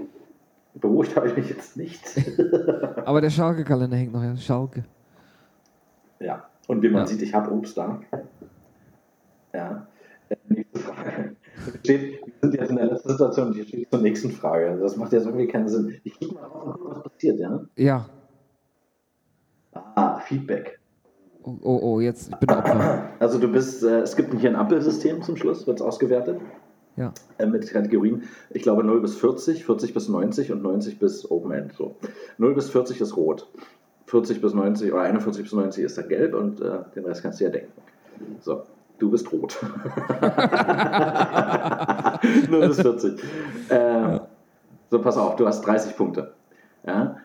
Beruhigt 0.74 1.16
habe 1.16 1.28
ich 1.28 1.36
mich 1.36 1.48
jetzt 1.48 1.76
nicht. 1.76 2.00
Aber 3.04 3.20
der 3.20 3.30
Schalke-Kalender 3.30 3.96
hängt 3.96 4.12
noch, 4.12 4.22
ja. 4.22 4.36
Schalke. 4.36 4.84
ja, 6.20 6.44
und 6.68 6.82
wie 6.82 6.88
man 6.88 7.02
Ja. 7.02 7.06
sieht, 7.06 7.22
ich 7.22 7.34
habe 7.34 7.50
Obst 7.52 7.76
da. 7.76 8.00
Ja. 9.52 9.88
Äh, 10.28 10.36
Nächste 10.48 10.78
Frage. 10.78 11.34
Steht, 11.80 12.20
wir 12.24 12.32
sind 12.40 12.54
jetzt 12.54 12.70
in 12.70 12.76
der 12.76 12.86
letzten 12.86 13.08
Situation 13.08 13.48
und 13.48 13.54
hier 13.54 13.64
steht 13.64 13.90
zur 13.90 14.00
nächsten 14.00 14.30
Frage. 14.30 14.78
Das 14.80 14.96
macht 14.96 15.12
jetzt 15.12 15.26
irgendwie 15.26 15.48
keinen 15.48 15.68
Sinn. 15.68 16.00
Ich 16.04 16.16
gucke 16.20 16.34
mal 16.34 16.44
auf 16.44 16.66
und 16.66 16.72
gucke, 16.74 16.90
was 16.94 17.02
passiert, 17.12 17.40
ja? 17.40 17.60
Ja. 17.74 18.06
Feedback. 20.24 20.78
Oh, 21.42 21.56
oh, 21.62 21.78
oh, 21.82 22.00
jetzt, 22.00 22.28
ich 22.30 22.36
bin 22.36 22.50
Opfer. 22.50 23.08
Also 23.18 23.38
du 23.40 23.50
bist, 23.50 23.82
äh, 23.82 24.00
es 24.02 24.14
gibt 24.14 24.32
hier 24.38 24.50
ein 24.50 24.56
Ampelsystem 24.56 25.22
zum 25.22 25.36
Schluss, 25.36 25.66
wird 25.66 25.80
es 25.80 25.82
ausgewertet. 25.86 26.40
Ja. 26.96 27.12
Äh, 27.38 27.46
mit 27.46 27.70
Kategorien, 27.70 28.24
ich 28.50 28.62
glaube 28.62 28.84
0 28.84 29.00
bis 29.00 29.16
40, 29.16 29.64
40 29.64 29.94
bis 29.94 30.08
90 30.08 30.52
und 30.52 30.62
90 30.62 30.98
bis 30.98 31.30
Open 31.30 31.52
End. 31.52 31.72
So. 31.72 31.96
0 32.38 32.54
bis 32.54 32.70
40 32.70 33.00
ist 33.00 33.16
rot. 33.16 33.48
40 34.06 34.40
bis 34.40 34.54
90 34.54 34.92
oder 34.92 35.02
41 35.02 35.44
bis 35.44 35.52
90 35.52 35.84
ist 35.84 35.96
dann 35.96 36.08
gelb 36.08 36.34
und 36.34 36.60
äh, 36.60 36.78
den 36.94 37.04
Rest 37.04 37.22
kannst 37.22 37.40
du 37.40 37.44
ja 37.44 37.50
denken. 37.50 37.72
So, 38.40 38.64
du 38.98 39.10
bist 39.10 39.30
rot. 39.32 39.56
0 42.50 42.68
bis 42.68 42.80
40. 42.80 43.22
Äh, 43.68 44.20
so, 44.90 45.00
pass 45.00 45.16
auf, 45.16 45.36
du 45.36 45.46
hast 45.46 45.62
30 45.62 45.96
Punkte. 45.96 46.32
Ja? 46.84 47.16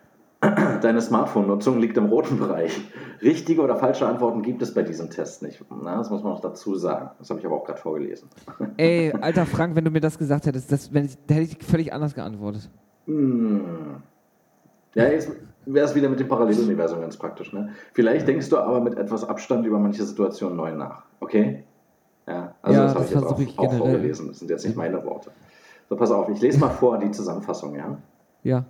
Deine 0.81 1.01
Smartphone-Nutzung 1.01 1.79
liegt 1.79 1.97
im 1.97 2.05
roten 2.05 2.37
Bereich. 2.37 2.79
Richtige 3.21 3.61
oder 3.61 3.75
falsche 3.75 4.05
Antworten 4.05 4.41
gibt 4.41 4.61
es 4.61 4.73
bei 4.73 4.83
diesem 4.83 5.09
Test 5.09 5.41
nicht. 5.41 5.63
Na, 5.69 5.97
das 5.97 6.09
muss 6.09 6.23
man 6.23 6.33
noch 6.33 6.41
dazu 6.41 6.75
sagen. 6.75 7.11
Das 7.19 7.29
habe 7.29 7.39
ich 7.39 7.45
aber 7.45 7.55
auch 7.55 7.65
gerade 7.65 7.79
vorgelesen. 7.79 8.29
Ey, 8.77 9.13
alter 9.13 9.45
Frank, 9.45 9.75
wenn 9.75 9.85
du 9.85 9.91
mir 9.91 10.01
das 10.01 10.17
gesagt 10.17 10.45
hättest, 10.45 10.71
das, 10.71 10.93
wenn 10.93 11.09
da 11.27 11.35
hätte 11.35 11.57
ich 11.57 11.65
völlig 11.65 11.93
anders 11.93 12.13
geantwortet. 12.13 12.69
Hm. 13.05 13.95
Ja, 14.93 15.05
jetzt 15.05 15.31
wäre 15.65 15.85
es 15.85 15.95
wieder 15.95 16.09
mit 16.09 16.19
dem 16.19 16.27
Paralleluniversum 16.27 17.01
ganz 17.01 17.17
praktisch. 17.17 17.51
Ne? 17.53 17.69
Vielleicht 17.93 18.27
denkst 18.27 18.49
du 18.49 18.57
aber 18.57 18.81
mit 18.81 18.97
etwas 18.97 19.27
Abstand 19.27 19.65
über 19.65 19.79
manche 19.79 20.03
Situationen 20.03 20.57
neu 20.57 20.73
nach. 20.73 21.03
Okay? 21.19 21.63
Ja, 22.27 22.55
also 22.61 22.79
Ja, 22.79 22.85
das 22.85 22.95
habe 22.95 23.05
ich 23.05 23.11
jetzt 23.11 23.23
auch, 23.23 23.39
ich 23.39 23.59
auch 23.59 23.73
vorgelesen. 23.73 24.27
Das 24.27 24.39
sind 24.39 24.49
jetzt 24.49 24.65
nicht 24.65 24.75
meine 24.77 25.03
Worte. 25.03 25.31
So, 25.89 25.95
pass 25.95 26.11
auf, 26.11 26.29
ich 26.29 26.41
lese 26.41 26.59
mal 26.59 26.69
vor 26.69 26.97
die 26.97 27.11
Zusammenfassung, 27.11 27.75
ja? 27.75 27.97
Ja. 28.43 28.65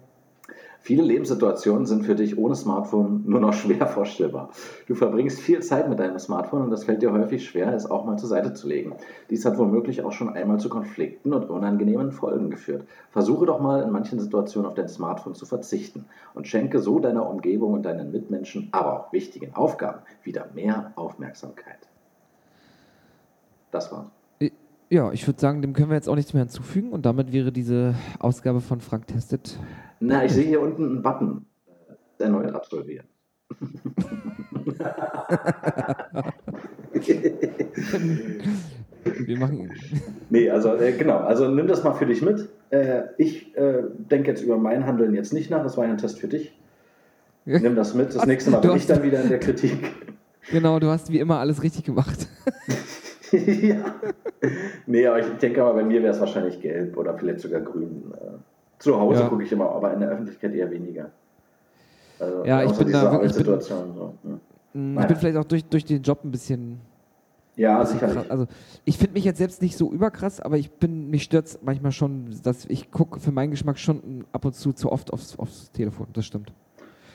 Viele 0.86 1.02
Lebenssituationen 1.02 1.88
sind 1.88 2.06
für 2.06 2.14
dich 2.14 2.38
ohne 2.38 2.54
Smartphone 2.54 3.24
nur 3.26 3.40
noch 3.40 3.54
schwer 3.54 3.88
vorstellbar. 3.88 4.52
Du 4.86 4.94
verbringst 4.94 5.40
viel 5.40 5.64
Zeit 5.64 5.90
mit 5.90 5.98
deinem 5.98 6.20
Smartphone 6.20 6.62
und 6.62 6.70
das 6.70 6.84
fällt 6.84 7.02
dir 7.02 7.12
häufig 7.12 7.44
schwer, 7.44 7.74
es 7.74 7.90
auch 7.90 8.06
mal 8.06 8.20
zur 8.20 8.30
Seite 8.30 8.54
zu 8.54 8.68
legen. 8.68 8.94
Dies 9.32 9.46
hat 9.46 9.58
womöglich 9.58 10.04
auch 10.04 10.12
schon 10.12 10.30
einmal 10.30 10.60
zu 10.60 10.70
Konflikten 10.70 11.34
und 11.34 11.50
unangenehmen 11.50 12.12
Folgen 12.12 12.52
geführt. 12.52 12.86
Versuche 13.10 13.48
doch 13.48 13.60
mal 13.60 13.82
in 13.82 13.90
manchen 13.90 14.20
Situationen 14.20 14.70
auf 14.70 14.76
dein 14.76 14.88
Smartphone 14.88 15.34
zu 15.34 15.48
verzichten 15.48 16.06
und 16.36 16.48
schenke 16.48 16.80
so 16.80 17.00
deiner 17.00 17.28
Umgebung 17.28 17.74
und 17.74 17.82
deinen 17.82 18.12
Mitmenschen, 18.12 18.70
aber 18.72 18.94
auch 18.94 19.12
wichtigen 19.12 19.56
Aufgaben 19.56 20.02
wieder 20.22 20.50
mehr 20.54 20.92
Aufmerksamkeit. 20.98 21.80
Das 23.72 23.92
war's. 23.92 24.06
Ja, 24.92 25.12
ich 25.12 25.26
würde 25.26 25.42
sagen, 25.42 25.64
dem 25.64 25.74
können 25.74 25.90
wir 25.90 25.96
jetzt 25.96 26.08
auch 26.08 26.16
nichts 26.16 26.36
mehr 26.36 26.44
hinzufügen 26.44 26.92
und 26.92 27.08
damit 27.08 27.34
wäre 27.34 27.52
diese 27.52 27.96
Ausgabe 28.20 28.62
von 28.62 28.82
Frank 28.82 29.08
Testet. 29.08 29.58
Na, 30.08 30.24
ich 30.24 30.34
sehe 30.34 30.46
hier 30.46 30.62
unten 30.62 30.86
einen 30.86 31.02
Button. 31.02 31.46
Erneut 32.20 32.54
absolvieren. 32.54 33.08
Wir 39.04 39.38
machen. 39.38 39.72
Nee, 40.30 40.50
also 40.50 40.76
äh, 40.76 40.94
genau, 40.94 41.18
also 41.18 41.48
nimm 41.50 41.68
das 41.68 41.84
mal 41.84 41.94
für 41.94 42.06
dich 42.06 42.22
mit. 42.22 42.48
Äh, 42.70 43.04
ich 43.18 43.56
äh, 43.56 43.84
denke 43.98 44.30
jetzt 44.30 44.42
über 44.42 44.58
mein 44.58 44.86
Handeln 44.86 45.14
jetzt 45.14 45.34
nicht 45.34 45.50
nach, 45.50 45.64
das 45.64 45.78
war 45.78 45.86
ja 45.86 45.92
ein 45.92 45.98
Test 45.98 46.20
für 46.20 46.28
dich. 46.28 46.58
Nimm 47.46 47.76
das 47.76 47.94
mit, 47.94 48.10
das 48.10 48.18
Was? 48.18 48.26
nächste 48.26 48.52
Mal 48.52 48.60
bin 48.60 48.76
ich 48.76 48.88
dann 48.88 49.04
wieder 49.04 49.22
in 49.22 49.30
der 49.30 49.40
Kritik. 49.40 49.78
Genau, 50.50 50.80
du 50.80 50.88
hast 50.88 51.12
wie 51.12 51.20
immer 51.20 51.40
alles 51.40 51.62
richtig 51.62 51.84
gemacht. 51.84 52.28
ja. 53.32 53.96
Nee, 54.88 55.06
aber 55.08 55.20
ich 55.20 55.28
denke 55.40 55.64
aber, 55.64 55.76
bei 55.76 55.84
mir 55.84 56.02
wäre 56.02 56.14
es 56.14 56.20
wahrscheinlich 56.20 56.60
gelb 56.62 56.98
oder 56.98 57.16
vielleicht 57.18 57.42
sogar 57.42 57.62
grün. 57.62 58.14
Zu 58.86 59.00
Hause 59.00 59.22
Ja. 59.22 59.28
gucke 59.30 59.44
ich 59.44 59.52
immer, 59.52 59.72
aber 59.72 59.94
in 59.96 60.00
der 60.00 60.10
Öffentlichkeit 60.10 60.54
eher 60.54 60.70
weniger. 60.70 61.10
Also, 62.20 62.46
Ja, 62.46 62.64
ich 62.64 62.72
bin 62.78 62.92
da 62.92 63.12
wirklich- 63.14 63.36
ich 63.36 63.44
bin- 63.44 63.60
so. 63.62 64.14
hm. 64.24 64.40
Mm, 64.96 65.00
Ich 65.00 65.08
bin 65.08 65.16
vielleicht 65.18 65.38
auch 65.38 65.44
durch, 65.44 65.66
durch 65.66 65.86
den 65.86 66.04
Job 66.04 66.24
ein 66.24 66.30
bisschen. 66.30 66.80
Ja, 67.56 67.80
bisschen 67.80 67.96
sicherlich. 68.00 68.16
krass. 68.18 68.30
Also, 68.30 68.46
ich 68.84 68.98
finde 69.00 69.14
mich 69.14 69.24
jetzt 69.24 69.40
selbst 69.40 69.64
nicht 69.64 69.76
so 69.76 69.92
überkrass, 69.92 70.40
aber 70.40 70.58
ich 70.58 70.72
bin, 70.74 71.10
mich 71.10 71.24
stört 71.24 71.58
manchmal 71.64 71.94
schon, 71.94 72.26
dass 72.44 72.66
ich 72.66 72.92
gucke 72.92 73.20
für 73.20 73.32
meinen 73.32 73.50
Geschmack 73.50 73.80
schon 73.80 74.24
ab 74.34 74.46
und 74.46 74.54
zu 74.54 74.72
zu 74.72 74.92
oft 74.92 75.12
aufs, 75.12 75.40
aufs 75.40 75.72
Telefon. 75.72 76.06
Das 76.14 76.26
stimmt. 76.28 76.54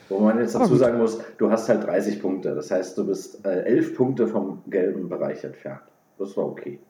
Wo 0.09 0.19
man 0.19 0.39
jetzt 0.41 0.57
dazu 0.57 0.75
sagen 0.75 0.99
muss, 0.99 1.21
du 1.39 1.53
hast 1.53 1.69
halt 1.69 1.87
30 1.87 2.21
Punkte. 2.21 2.53
Das 2.57 2.73
heißt, 2.73 2.99
du 2.99 3.07
bist 3.07 3.47
äh, 3.47 3.63
11 3.63 3.95
Punkte 3.97 4.27
vom 4.27 4.59
gelben 4.67 5.09
Bereich 5.09 5.45
entfernt. 5.45 5.83
Das 6.19 6.37
war 6.37 6.47
okay. 6.47 6.81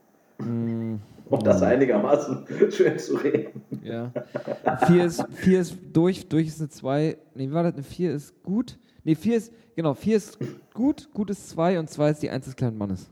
Mm, 0.41 0.97
Um 1.29 1.41
das 1.45 1.63
einigermaßen 1.63 2.47
schön 2.71 2.99
zu 2.99 3.17
reden. 3.17 3.63
ja. 3.83 4.11
Vier 4.87 5.05
ist, 5.05 5.25
vier 5.33 5.61
ist 5.61 5.77
durch, 5.93 6.29
durch 6.29 6.49
ist 6.49 6.61
eine 6.61 6.69
2. 6.71 7.17
Nee, 7.35 7.49
wie 7.49 7.53
war 7.53 7.63
das? 7.63 7.75
Eine 7.75 7.83
4 7.83 8.13
ist 8.13 8.43
gut. 8.43 8.79
Nee, 9.05 9.15
4 9.15 9.37
ist, 9.37 9.53
genau, 9.77 9.95
4 9.95 10.17
ist 10.17 10.39
gut, 10.75 11.09
gut 11.13 11.31
ist 11.31 11.49
2 11.51 11.79
und 11.79 11.89
2 11.89 12.11
ist 12.11 12.23
die 12.23 12.31
1 12.31 12.45
des 12.47 12.57
kleinen 12.57 12.77
Mannes. 12.79 13.11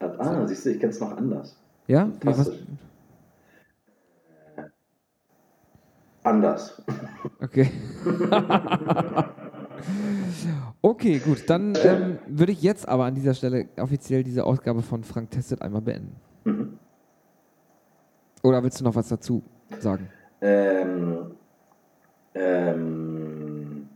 Ah, 0.00 0.46
siehst 0.46 0.66
du, 0.66 0.70
ich 0.70 0.80
kenne 0.80 0.90
es 0.92 1.00
noch 1.00 1.16
anders. 1.16 1.56
Ja? 1.86 2.08
Was? 2.22 2.36
Fantastisch. 2.48 2.60
Anders. 6.24 6.82
Okay. 7.40 7.68
okay, 10.82 11.18
gut. 11.18 11.48
Dann 11.48 11.74
ähm, 11.82 12.18
würde 12.26 12.52
ich 12.52 12.62
jetzt 12.62 12.88
aber 12.88 13.04
an 13.04 13.14
dieser 13.14 13.34
Stelle 13.34 13.68
offiziell 13.78 14.22
diese 14.22 14.44
Ausgabe 14.44 14.82
von 14.82 15.04
Frank 15.04 15.30
Testet 15.30 15.62
einmal 15.62 15.82
beenden. 15.82 16.16
Mhm. 16.44 16.78
Oder 18.42 18.62
willst 18.62 18.80
du 18.80 18.84
noch 18.84 18.94
was 18.94 19.08
dazu 19.08 19.42
sagen? 19.78 20.08
Ähm, 20.40 21.32
ähm, 22.34 23.88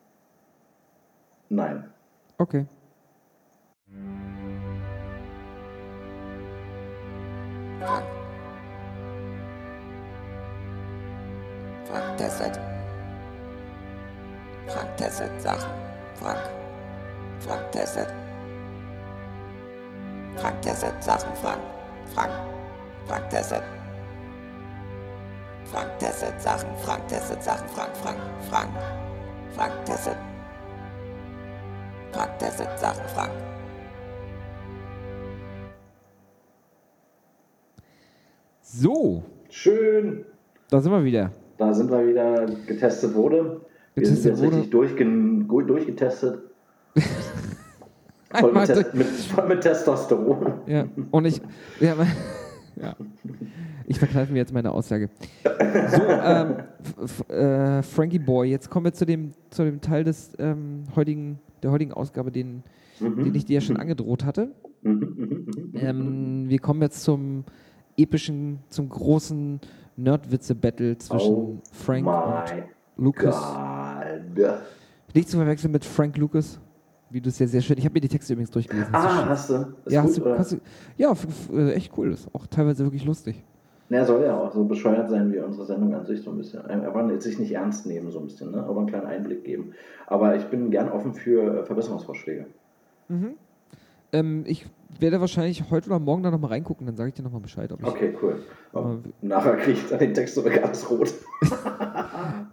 nein. 1.49 1.85
Okay. 2.39 2.67
Frank. 7.81 8.05
Frank 11.85 12.17
testet. 12.17 12.76
Frank 14.69 14.97
testet 14.97 15.31
Sachen. 15.41 15.71
Frank. 16.15 16.39
Frank 17.41 17.73
testet. 17.73 18.09
Frank 20.37 20.63
testet 20.63 21.03
Sachen. 21.03 21.35
Frank. 21.37 21.61
Frank. 22.15 22.33
Frank 23.07 23.31
testet. 23.31 23.63
Frank 25.65 25.99
testet 25.99 26.41
Sachen. 26.41 26.69
Frank 26.85 27.09
testet 27.09 27.43
Sachen. 27.43 27.69
Frank. 27.69 27.97
Frank. 27.97 28.19
Frank. 28.51 28.71
Frank 29.55 29.85
testet. 29.85 30.17
Frank 32.13 32.39
testet 32.39 32.79
Sachen. 32.79 33.05
Frank. 33.15 33.33
So, 38.63 39.23
Schön. 39.49 40.27
da 40.71 40.81
sind 40.81 40.93
wir 40.93 41.05
wieder. 41.05 41.31
Da 41.57 41.73
sind 41.73 41.91
wir 41.91 42.07
wieder 42.07 42.47
getestet 42.67 43.15
wurde. 43.15 43.61
Wir 43.97 44.07
sind 44.07 44.25
jetzt 44.25 44.43
richtig 44.43 44.71
durchgen, 44.71 45.49
durchgetestet. 45.49 46.41
Voll 48.33 48.53
mit, 48.53 48.69
durch- 48.69 48.93
mit, 48.95 49.07
voll 49.07 49.49
mit 49.49 49.61
Testosteron. 49.63 50.53
Ja, 50.67 50.85
und 51.11 51.25
ich. 51.25 51.41
Ja, 51.81 51.95
ja. 52.77 52.95
Ich 53.87 53.99
verkneife 53.99 54.33
mir 54.33 54.39
jetzt 54.41 54.53
meine 54.53 54.73
Aussage. 54.73 55.09
So, 55.45 56.03
ähm, 56.03 56.57
äh, 57.29 57.83
Frankie 57.83 58.19
Boy, 58.19 58.51
jetzt 58.51 58.69
kommen 58.69 58.85
wir 58.85 58.93
zu 58.93 59.07
dem, 59.07 59.33
zu 59.51 59.65
dem 59.65 59.81
Teil 59.81 60.05
des, 60.05 60.33
ähm, 60.39 60.83
heutigen, 60.95 61.39
der 61.63 61.71
heutigen 61.71 61.93
Ausgabe, 61.93 62.31
den, 62.31 62.63
den 63.01 63.35
ich 63.35 63.45
dir 63.47 63.55
ja 63.55 63.61
schon 63.61 63.77
angedroht 63.77 64.25
hatte. 64.25 64.51
Mhm, 64.83 64.93
mhm, 64.93 65.47
mhm. 65.47 65.71
Ähm, 65.75 66.45
wir 66.49 66.59
kommen 66.59 66.83
jetzt 66.83 67.03
zum 67.03 67.45
epischen, 67.97 68.59
zum 68.69 68.89
großen 68.89 69.61
Nerdwitze-Battle 69.97 70.99
zwischen 70.99 71.33
Oh 71.33 71.59
Frank 71.73 72.07
und 72.07 73.05
Lucas. 73.05 73.37
God. 73.37 73.57
Nicht 75.15 75.29
zu 75.29 75.37
verwechseln 75.39 75.73
mit 75.73 75.85
Frank 75.85 76.17
Lucas, 76.19 76.61
wie 77.11 77.21
du 77.21 77.29
es 77.29 77.39
ja 77.39 77.47
sehr 77.47 77.61
schön. 77.63 77.79
Ich 77.79 77.85
habe 77.85 77.95
mir 77.95 78.01
die 78.01 78.09
Texte 78.09 78.33
übrigens 78.33 78.51
durchgelesen. 78.51 78.93
Das 78.93 79.05
Ah, 79.05 79.27
hast 79.29 79.51
du? 79.51 79.55
Ist 79.85 79.93
ja, 79.93 80.03
gut, 80.03 80.11
hast 80.11 80.19
du, 80.19 80.39
hast 80.39 80.53
du, 80.53 80.57
ja, 80.97 81.71
echt 81.71 81.93
cool. 81.97 82.13
Ist 82.13 82.29
auch 82.35 82.47
teilweise 82.47 82.85
wirklich 82.85 83.05
lustig. 83.05 83.43
Na, 83.89 83.99
er 83.99 84.05
soll 84.07 84.25
ja 84.25 84.37
auch 84.37 84.53
so 84.53 84.65
bescheuert 84.65 85.09
sein 85.09 85.33
wie 85.33 85.39
unsere 85.39 85.65
Sendung 85.65 85.95
an 85.95 86.05
sich 86.05 86.21
so 86.23 86.31
ein 86.31 86.37
bisschen. 86.39 86.65
Er 86.69 86.93
wollen 86.93 87.21
sich 87.21 87.39
nicht 87.39 87.53
ernst 87.53 87.87
nehmen 87.87 88.11
so 88.11 88.19
ein 88.19 88.25
bisschen, 88.27 88.51
ne? 88.51 88.65
aber 88.65 88.79
einen 88.79 88.89
kleinen 88.89 89.07
Einblick 89.07 89.45
geben. 89.45 89.73
Aber 90.09 90.35
ich 90.35 90.45
bin 90.47 90.71
gern 90.73 90.91
offen 90.91 91.15
für 91.15 91.61
äh, 91.61 91.65
Verbesserungsvorschläge. 91.65 92.47
Ähm, 94.13 94.45
ich 94.47 94.67
werde 94.99 95.21
wahrscheinlich 95.21 95.71
heute 95.71 95.89
oder 95.91 95.99
morgen 96.01 96.23
da 96.25 96.31
nochmal 96.33 96.51
reingucken, 96.51 96.87
dann 96.87 96.97
sage 96.97 97.09
ich 97.11 97.15
dir 97.15 97.23
nochmal 97.23 97.41
Bescheid. 97.41 97.71
Okay, 97.73 98.13
cool. 98.23 98.41
Aber- 98.73 98.99
Nachher 99.23 99.57
kriege 99.57 99.79
ich 99.79 99.89
dann 99.89 99.99
den 100.01 100.15
Text 100.15 100.35
zurück, 100.35 100.59
alles 100.63 100.91
rot. 100.91 101.15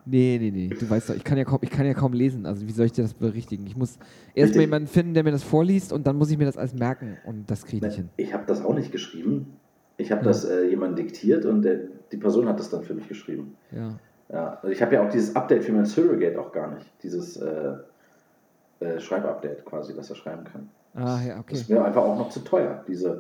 Nee, 0.06 0.38
nee, 0.42 0.52
nee. 0.52 0.68
Du 0.70 0.90
weißt 0.90 1.10
doch, 1.10 1.16
ich 1.16 1.24
kann, 1.24 1.38
ja 1.38 1.46
kaum, 1.46 1.60
ich 1.62 1.70
kann 1.70 1.86
ja 1.86 1.94
kaum 1.94 2.14
lesen. 2.14 2.46
Also 2.46 2.68
wie 2.68 2.72
soll 2.72 2.86
ich 2.88 2.92
dir 2.92 3.04
das 3.04 3.14
berichtigen? 3.14 3.66
Ich 3.68 3.78
muss 3.78 3.98
erstmal 4.36 4.44
Richtig. 4.44 4.62
jemanden 4.62 4.88
finden, 4.88 5.14
der 5.14 5.24
mir 5.24 5.32
das 5.32 5.44
vorliest 5.44 5.94
und 5.94 6.06
dann 6.08 6.18
muss 6.18 6.30
ich 6.32 6.38
mir 6.38 6.46
das 6.46 6.58
alles 6.58 6.74
merken. 6.74 7.18
Und 7.26 7.50
das 7.50 7.66
kriege 7.66 7.78
ich 7.78 7.84
nicht 7.84 7.96
hin. 7.96 8.10
Ich 8.18 8.34
habe 8.34 8.44
das 8.46 8.64
auch 8.64 8.74
nicht 8.76 8.92
geschrieben. 8.92 9.54
Ich 9.98 10.12
habe 10.12 10.22
Ja. 10.22 10.28
das 10.28 10.46
äh, 10.46 10.68
jemandem 10.70 11.06
diktiert 11.06 11.46
und 11.46 11.62
der, 11.62 11.80
die 12.12 12.18
Person 12.18 12.48
hat 12.48 12.60
das 12.60 12.70
dann 12.70 12.84
für 12.84 12.94
mich 12.94 13.08
geschrieben. 13.08 13.56
Ja. 13.72 13.98
Ja, 14.32 14.54
also 14.62 14.70
ich 14.70 14.82
habe 14.82 14.96
ja 14.96 15.06
auch 15.06 15.10
dieses 15.12 15.36
Update 15.36 15.64
für 15.64 15.72
mein 15.74 15.86
Surrogate 15.86 16.40
auch 16.40 16.52
gar 16.52 16.74
nicht. 16.76 16.92
Dieses, 17.04 17.38
äh, 17.38 17.74
äh, 18.80 19.00
Schreibupdate 19.00 19.64
quasi, 19.66 19.94
dass 19.96 20.10
er 20.10 20.16
schreiben 20.16 20.44
kann. 20.46 20.70
Ah, 20.96 21.20
ja, 21.26 21.34
Das 21.36 21.40
okay. 21.42 21.54
ist 21.56 21.70
mir 21.70 21.84
einfach 21.86 22.02
auch 22.04 22.18
noch 22.18 22.30
zu 22.30 22.40
teuer, 22.42 22.84
diese, 22.88 23.18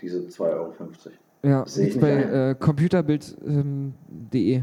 diese 0.00 0.18
2,50 0.20 0.40
Euro. 0.40 0.72
Ja, 1.42 1.66
Sehe 1.66 1.88
ich 1.88 1.98
bei 2.00 2.50
äh, 2.50 2.54
computerbild.de. 2.58 4.62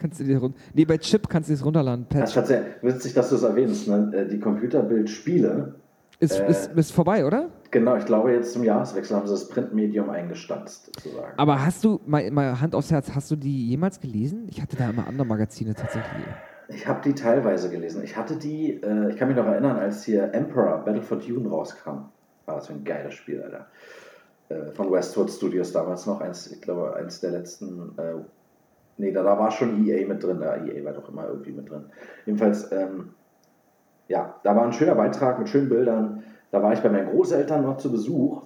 kannst 0.00 0.18
du 0.20 0.24
dir 0.24 0.38
run 0.38 0.54
Nee, 0.74 0.84
bei 0.84 0.98
Chip 0.98 1.28
kannst 1.28 1.48
du 1.48 1.54
es 1.54 1.64
runterladen. 1.64 2.06
Das 2.08 2.18
Patch. 2.18 2.28
ist 2.30 2.34
tatsächlich 2.34 2.66
witzig, 2.82 3.14
dass 3.14 3.28
du 3.30 3.36
es 3.36 3.42
erwähnst. 3.44 3.86
Ne? 3.88 4.10
Äh, 4.14 4.26
Die 4.28 4.40
Computerbildspiele, 4.40 5.74
Ist, 6.18 6.38
äh, 6.40 6.48
ist, 6.50 6.72
ist 6.74 6.92
vorbei, 6.92 7.24
oder? 7.24 7.48
genau, 7.70 7.96
ich 7.96 8.04
glaube, 8.04 8.32
jetzt 8.32 8.52
zum 8.52 8.64
Jahreswechsel 8.64 9.16
haben 9.16 9.26
sie 9.26 9.32
das 9.32 9.48
Printmedium 9.48 10.10
eingestanzt, 10.10 10.86
sozusagen. 10.86 11.32
Aber 11.38 11.64
hast 11.64 11.84
du, 11.84 12.00
mal, 12.06 12.28
mal 12.32 12.60
Hand 12.60 12.74
aufs 12.74 12.90
Herz, 12.90 13.12
hast 13.14 13.30
du 13.30 13.36
die 13.36 13.68
jemals 13.68 14.00
gelesen? 14.00 14.46
Ich 14.50 14.60
hatte 14.60 14.76
da 14.76 14.90
immer 14.90 15.06
andere 15.06 15.26
Magazine 15.26 15.74
tatsächlich. 15.74 16.26
Ich 16.68 16.86
habe 16.86 17.00
die 17.04 17.14
teilweise 17.14 17.68
gelesen. 17.70 18.02
Ich 18.04 18.16
hatte 18.16 18.36
die, 18.36 18.80
äh, 18.82 19.10
ich 19.10 19.16
kann 19.16 19.28
mich 19.28 19.36
noch 19.36 19.46
erinnern, 19.46 19.76
als 19.76 20.04
hier 20.04 20.32
Emperor 20.34 20.84
Battle 20.84 21.02
for 21.02 21.18
Dune 21.18 21.48
rauskam. 21.48 22.08
War 22.46 22.56
das 22.56 22.70
ein 22.70 22.84
geiles 22.84 23.14
Spiel, 23.14 23.42
Alter. 23.42 23.66
Äh, 24.48 24.70
von 24.72 24.90
Westwood 24.92 25.30
Studios 25.30 25.72
damals 25.72 26.06
noch, 26.06 26.20
eins, 26.20 26.50
ich 26.50 26.60
glaube, 26.60 26.94
eins 26.96 27.20
der 27.20 27.30
letzten. 27.32 27.92
Nee, 29.00 29.12
da, 29.12 29.22
da 29.22 29.38
war 29.38 29.50
schon 29.50 29.86
EA 29.86 30.06
mit 30.06 30.22
drin. 30.22 30.40
Da 30.40 30.56
EA 30.56 30.84
war 30.84 30.92
doch 30.92 31.08
immer 31.08 31.26
irgendwie 31.26 31.52
mit 31.52 31.70
drin. 31.70 31.86
Jedenfalls, 32.26 32.70
ähm, 32.70 33.10
ja, 34.08 34.36
da 34.42 34.54
war 34.54 34.64
ein 34.64 34.72
schöner 34.72 34.94
Beitrag 34.94 35.38
mit 35.38 35.48
schönen 35.48 35.68
Bildern. 35.68 36.22
Da 36.50 36.62
war 36.62 36.72
ich 36.72 36.80
bei 36.80 36.90
meinen 36.90 37.10
Großeltern 37.10 37.62
noch 37.62 37.78
zu 37.78 37.90
Besuch. 37.90 38.42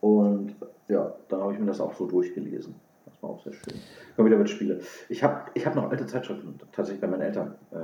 Und 0.00 0.54
ja, 0.88 1.14
dann 1.28 1.40
habe 1.40 1.54
ich 1.54 1.58
mir 1.58 1.66
das 1.66 1.80
auch 1.80 1.94
so 1.94 2.06
durchgelesen. 2.06 2.74
Das 3.06 3.22
war 3.22 3.30
auch 3.30 3.42
sehr 3.42 3.52
schön. 3.52 3.74
Computerspiele. 4.16 4.80
Ich 5.08 5.22
habe 5.24 5.50
ich 5.54 5.66
hab 5.66 5.74
noch 5.74 5.90
alte 5.90 6.06
Zeitschriften, 6.06 6.58
tatsächlich 6.72 7.00
bei 7.00 7.08
meinen 7.08 7.22
Eltern. 7.22 7.54
Äh, 7.70 7.76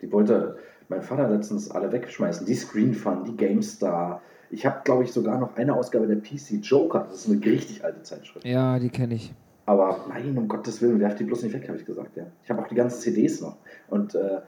die 0.00 0.12
wollte 0.12 0.58
mein 0.88 1.02
Vater 1.02 1.28
letztens 1.28 1.70
alle 1.70 1.92
wegschmeißen. 1.92 2.44
Die 2.44 2.54
Screen 2.54 2.94
Fun, 2.94 3.24
die 3.24 3.36
GameStar. 3.36 4.20
Ich 4.50 4.66
habe, 4.66 4.80
glaube 4.84 5.04
ich, 5.04 5.12
sogar 5.12 5.38
noch 5.38 5.56
eine 5.56 5.74
Ausgabe 5.74 6.06
der 6.06 6.16
PC 6.16 6.62
Joker. 6.62 7.06
Das 7.08 7.26
ist 7.26 7.30
eine 7.30 7.44
richtig 7.44 7.84
alte 7.84 8.02
Zeitschrift. 8.02 8.44
Ja, 8.44 8.78
die 8.78 8.90
kenne 8.90 9.14
ich. 9.14 9.32
Aber 9.66 10.00
nein, 10.08 10.36
um 10.36 10.48
Gottes 10.48 10.82
Willen, 10.82 10.98
werft 11.00 11.20
die 11.20 11.24
bloß 11.24 11.42
nicht 11.44 11.52
weg, 11.54 11.68
habe 11.68 11.78
ich 11.78 11.84
gesagt. 11.84 12.16
Ja. 12.16 12.24
Ich 12.42 12.50
habe 12.50 12.62
auch 12.62 12.66
die 12.68 12.74
ganzen 12.74 13.00
CDs 13.00 13.40
noch. 13.40 13.56
Und 13.88 14.14
äh, 14.14 14.40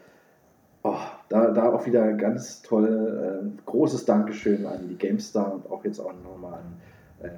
oh, 0.82 0.96
da, 1.28 1.50
da 1.52 1.72
auch 1.72 1.86
wieder 1.86 2.12
ganz 2.14 2.62
toll. 2.62 3.44
Äh, 3.46 3.62
großes 3.66 4.04
Dankeschön 4.04 4.66
an 4.66 4.88
die 4.88 4.96
GameStar 4.98 5.54
und 5.54 5.70
auch 5.70 5.84
jetzt 5.84 6.00
auch 6.00 6.12
nochmal 6.24 6.54
an, 6.54 7.26
äh, 7.26 7.30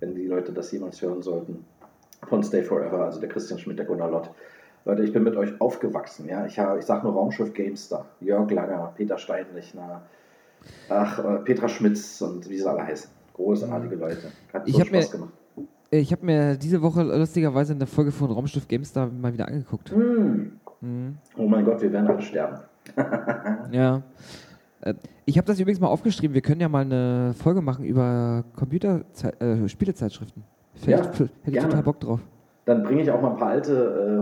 wenn 0.00 0.14
die 0.14 0.26
Leute 0.26 0.52
das 0.52 0.70
jemals 0.72 1.02
hören 1.02 1.22
sollten, 1.22 1.64
von 2.28 2.42
Stay 2.44 2.62
Forever, 2.62 3.04
also 3.06 3.18
der 3.20 3.28
Christian 3.28 3.58
Schmidt, 3.58 3.78
der 3.78 3.86
Gunnar 3.86 4.10
Lott. 4.10 4.30
Leute, 4.84 5.02
ich 5.02 5.12
bin 5.12 5.24
mit 5.24 5.34
euch 5.36 5.60
aufgewachsen. 5.60 6.28
Ja? 6.28 6.46
Ich, 6.46 6.58
hab- 6.60 6.78
ich 6.78 6.84
sage 6.86 7.04
nur 7.04 7.14
Raumschiff 7.14 7.52
GameStar, 7.54 8.06
Jörg 8.20 8.48
Langer, 8.52 8.92
Peter 8.96 9.18
Steinlechner, 9.18 10.02
ach, 10.88 11.18
äh, 11.24 11.38
Petra 11.40 11.68
Schmitz 11.68 12.20
und 12.22 12.48
wie 12.48 12.56
sie 12.58 12.68
alle 12.70 12.86
heißen. 12.86 13.10
Großartige 13.34 13.96
Leute. 13.96 14.30
Hat 14.52 14.62
Ich 14.66 14.74
so 14.74 14.78
mir- 14.78 14.86
Spaß 14.86 15.10
gemacht. 15.10 15.32
Ich 15.90 16.12
habe 16.12 16.24
mir 16.26 16.56
diese 16.56 16.82
Woche 16.82 17.02
lustigerweise 17.02 17.72
eine 17.72 17.86
Folge 17.86 18.10
von 18.10 18.30
Raumschiff 18.30 18.66
GameStar 18.66 19.08
mal 19.08 19.32
wieder 19.32 19.46
angeguckt. 19.48 19.90
Hm. 19.92 20.52
Mhm. 20.80 21.16
Oh 21.36 21.46
mein 21.46 21.64
Gott, 21.64 21.80
wir 21.80 21.92
werden 21.92 22.08
alle 22.08 22.20
sterben. 22.22 22.58
Ja. 23.72 24.02
Äh, 24.82 24.94
Ich 25.24 25.36
habe 25.38 25.46
das 25.46 25.58
übrigens 25.58 25.80
mal 25.80 25.88
aufgeschrieben. 25.88 26.34
Wir 26.34 26.40
können 26.42 26.60
ja 26.60 26.68
mal 26.68 26.82
eine 26.84 27.34
Folge 27.38 27.60
machen 27.62 27.84
über 27.84 28.44
Computer 28.56 29.02
äh, 29.40 29.68
Spielezeitschriften. 29.68 30.42
Ja, 30.84 30.98
Vielleicht- 31.02 31.14
hätte 31.20 31.30
ich 31.46 31.52
gerne. 31.52 31.68
total 31.68 31.82
Bock 31.82 32.00
drauf. 32.00 32.20
Dann 32.64 32.82
bringe 32.82 33.02
ich 33.02 33.10
auch 33.10 33.20
mal 33.22 33.30
ein 33.30 33.36
paar 33.36 33.48
alte, 33.50 33.72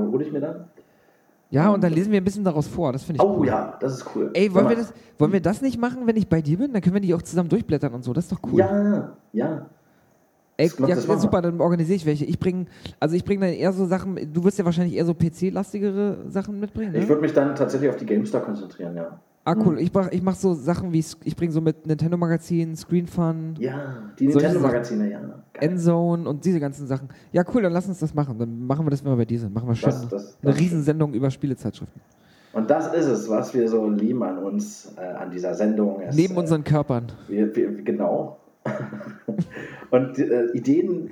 äh, 0.06 0.10
hole 0.12 0.24
ich 0.24 0.32
mir 0.32 0.40
dann. 0.40 0.64
Ja, 1.50 1.70
und 1.70 1.82
dann 1.84 1.92
lesen 1.92 2.10
wir 2.12 2.20
ein 2.20 2.24
bisschen 2.24 2.44
daraus 2.44 2.66
vor. 2.66 2.92
Das 2.92 3.04
finde 3.04 3.22
ich 3.22 3.28
Oh 3.28 3.38
cool. 3.38 3.46
ja, 3.46 3.76
das 3.80 3.94
ist 3.94 4.06
cool. 4.14 4.30
Ey, 4.34 4.52
wollen 4.54 4.68
wir, 4.68 4.76
das, 4.76 4.92
wollen 5.18 5.32
wir 5.32 5.40
das 5.40 5.62
nicht 5.62 5.78
machen, 5.80 6.06
wenn 6.06 6.16
ich 6.16 6.28
bei 6.28 6.42
dir 6.42 6.58
bin? 6.58 6.72
Dann 6.72 6.82
können 6.82 6.94
wir 6.94 7.00
die 7.00 7.14
auch 7.14 7.22
zusammen 7.22 7.48
durchblättern 7.48 7.92
und 7.94 8.02
so. 8.04 8.12
Das 8.12 8.24
ist 8.24 8.32
doch 8.32 8.40
cool. 8.52 8.58
Ja, 8.60 9.12
ja. 9.32 9.66
Ey, 10.56 10.68
das- 10.68 10.78
ja, 10.88 11.08
wir. 11.08 11.18
super, 11.18 11.42
dann 11.42 11.60
organisiere 11.60 11.96
ich 11.96 12.06
welche. 12.06 12.24
Ich 12.24 12.38
bringe, 12.38 12.66
also 13.00 13.16
ich 13.16 13.24
bringe 13.24 13.46
dann 13.46 13.54
eher 13.54 13.72
so 13.72 13.86
Sachen, 13.86 14.16
du 14.32 14.44
wirst 14.44 14.58
ja 14.58 14.64
wahrscheinlich 14.64 14.94
eher 14.96 15.04
so 15.04 15.12
PC-lastigere 15.14 16.18
Sachen 16.28 16.60
mitbringen, 16.60 16.92
ne? 16.92 16.98
Ich 16.98 17.08
würde 17.08 17.22
mich 17.22 17.32
dann 17.32 17.54
tatsächlich 17.56 17.90
auf 17.90 17.96
die 17.96 18.06
GameStar 18.06 18.40
konzentrieren, 18.42 18.96
ja. 18.96 19.18
ah, 19.44 19.54
cool. 19.66 19.80
Ich 19.80 19.92
mach, 19.92 20.12
ich 20.12 20.22
mach 20.22 20.36
so 20.36 20.54
Sachen 20.54 20.92
wie, 20.92 21.04
ich 21.24 21.34
bringe 21.36 21.52
so 21.52 21.60
mit 21.60 21.86
Nintendo-Magazin, 21.86 22.76
Screen 22.76 23.06
Fun, 23.08 23.54
Ja, 23.58 23.96
die 24.18 24.28
Nintendo-Magazine, 24.28 25.10
ja. 25.10 25.20
Geil. 25.20 25.70
Endzone 25.70 26.28
und 26.28 26.44
diese 26.44 26.60
ganzen 26.60 26.86
Sachen. 26.86 27.08
Ja, 27.32 27.42
cool, 27.52 27.62
dann 27.62 27.72
lass 27.72 27.86
uns 27.88 27.98
das 27.98 28.14
machen. 28.14 28.38
Dann 28.38 28.64
machen 28.66 28.86
wir 28.86 28.90
das, 28.90 29.04
wenn 29.04 29.10
wir 29.12 29.16
bei 29.16 29.24
dir 29.24 29.38
sind. 29.40 29.52
Machen 29.54 29.68
wir 29.68 29.74
schön 29.74 29.90
Das- 29.90 30.08
das- 30.08 30.38
eine 30.42 30.52
das- 30.52 30.60
Riesensendung 30.60 31.14
über 31.14 31.30
Spielezeitschriften. 31.30 32.00
Und 32.52 32.70
das 32.70 32.94
ist 32.94 33.06
es, 33.06 33.28
was 33.28 33.52
wir 33.54 33.68
so 33.68 33.90
lieben 33.90 34.22
an 34.22 34.38
uns, 34.38 34.92
äh, 34.96 35.00
an 35.00 35.30
dieser 35.32 35.54
Sendung. 35.54 36.00
Es, 36.00 36.14
Neben 36.14 36.34
äh, 36.34 36.38
unseren 36.38 36.62
Körpern. 36.62 37.06
Wir, 37.28 37.54
wir, 37.56 37.72
genau. 37.82 38.38
Und 39.94 40.18
äh, 40.18 40.46
Ideen 40.52 41.10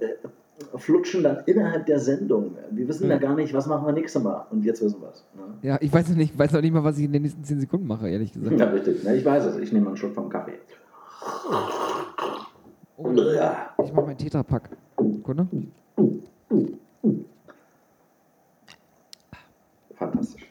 äh, 0.00 0.78
flutschen 0.78 1.22
dann 1.22 1.38
innerhalb 1.46 1.86
der 1.86 1.98
Sendung. 1.98 2.56
Wir 2.70 2.86
wissen 2.88 3.04
ja 3.08 3.14
Ja. 3.14 3.18
gar 3.18 3.34
nicht, 3.34 3.54
was 3.54 3.66
machen 3.66 3.86
wir 3.86 3.92
nächstes 3.92 4.22
Mal. 4.22 4.46
Und 4.50 4.64
jetzt 4.64 4.82
wissen 4.82 5.00
wir 5.00 5.08
es. 5.10 5.24
Ne? 5.34 5.42
Ja, 5.62 5.78
ich 5.80 5.90
weiß 5.92 6.08
noch 6.10 6.16
nicht, 6.16 6.32
ich 6.34 6.38
weiß 6.38 6.52
noch 6.52 6.60
nicht 6.60 6.72
mal, 6.72 6.84
was 6.84 6.98
ich 6.98 7.04
in 7.04 7.12
den 7.12 7.22
nächsten 7.22 7.42
10 7.42 7.60
Sekunden 7.60 7.86
mache, 7.86 8.08
ehrlich 8.08 8.32
gesagt. 8.32 8.58
Ja, 8.60 8.66
richtig. 8.66 9.02
Ne, 9.04 9.16
ich 9.16 9.24
weiß 9.24 9.46
es. 9.46 9.56
Ich 9.58 9.72
nehme 9.72 9.86
einen 9.86 9.96
Schluck 9.96 10.14
vom 10.14 10.28
Kaffee. 10.28 10.58
Oh, 12.98 13.10
Ja. 13.12 13.70
ich 13.82 13.92
mache 13.92 14.06
meinen 14.06 14.18
Tetrapack. 14.18 14.68
Kunde? 15.22 15.46
Fantastisch. 19.94 20.46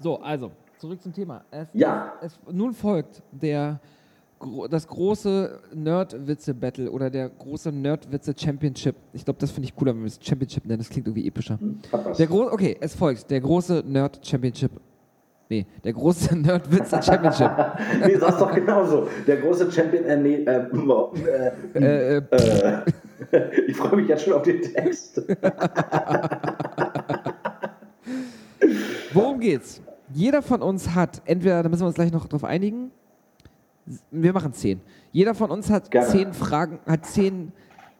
So, 0.00 0.16
also, 0.20 0.50
zurück 0.78 1.00
zum 1.02 1.12
Thema. 1.12 1.44
Es, 1.50 1.68
Ja. 1.72 2.12
es, 2.20 2.38
nun 2.50 2.72
folgt 2.72 3.22
der, 3.32 3.80
das 4.70 4.86
große 4.86 5.60
Nerdwitze-Battle 5.74 6.90
oder 6.90 7.10
der 7.10 7.28
große 7.28 7.70
Nerdwitze-Championship. 7.72 8.96
Ich 9.12 9.24
glaube, 9.24 9.38
das 9.38 9.50
finde 9.50 9.66
ich 9.68 9.76
cooler, 9.76 9.94
wenn 9.94 10.00
wir 10.00 10.06
es 10.06 10.18
Championship 10.20 10.64
nennen. 10.64 10.78
Das 10.78 10.88
klingt 10.88 11.06
irgendwie 11.06 11.26
epischer. 11.26 11.58
Hm. 11.60 11.80
Der 12.18 12.30
okay, 12.30 12.76
es 12.80 12.94
folgt 12.94 13.30
der 13.30 13.40
große 13.40 13.84
Nerd-Championship. 13.86 14.72
Nee, 15.50 15.66
der 15.84 15.92
große 15.92 16.36
Nerdwitze-Championship. 16.38 17.50
nee, 18.06 18.16
sag's 18.16 18.38
doch 18.38 18.54
genauso. 18.54 19.08
Der 19.26 19.36
große 19.38 19.70
Champion. 19.70 20.04
Äh, 20.04 20.16
nee, 20.16 20.34
äh, 20.44 20.66
äh, 21.74 22.16
äh, 22.18 22.22
äh, 22.30 22.82
äh, 23.32 23.64
ich 23.66 23.76
freue 23.76 23.96
mich 23.96 24.08
jetzt 24.08 24.24
schon 24.24 24.32
auf 24.32 24.42
den 24.42 24.62
Text. 24.62 25.20
Worum 29.12 29.40
geht's? 29.40 29.82
Jeder 30.12 30.40
von 30.40 30.62
uns 30.62 30.94
hat, 30.94 31.20
entweder, 31.26 31.62
da 31.62 31.68
müssen 31.68 31.82
wir 31.82 31.88
uns 31.88 31.96
gleich 31.96 32.12
noch 32.12 32.26
drauf 32.26 32.44
einigen, 32.44 32.90
wir 34.10 34.32
machen 34.32 34.52
zehn. 34.52 34.80
Jeder 35.12 35.34
von 35.34 35.50
uns 35.50 35.70
hat 35.70 35.90
Gerne. 35.90 36.08
zehn 36.08 36.32
Fragen, 36.34 36.80
hat 36.86 37.06
zehn 37.06 37.52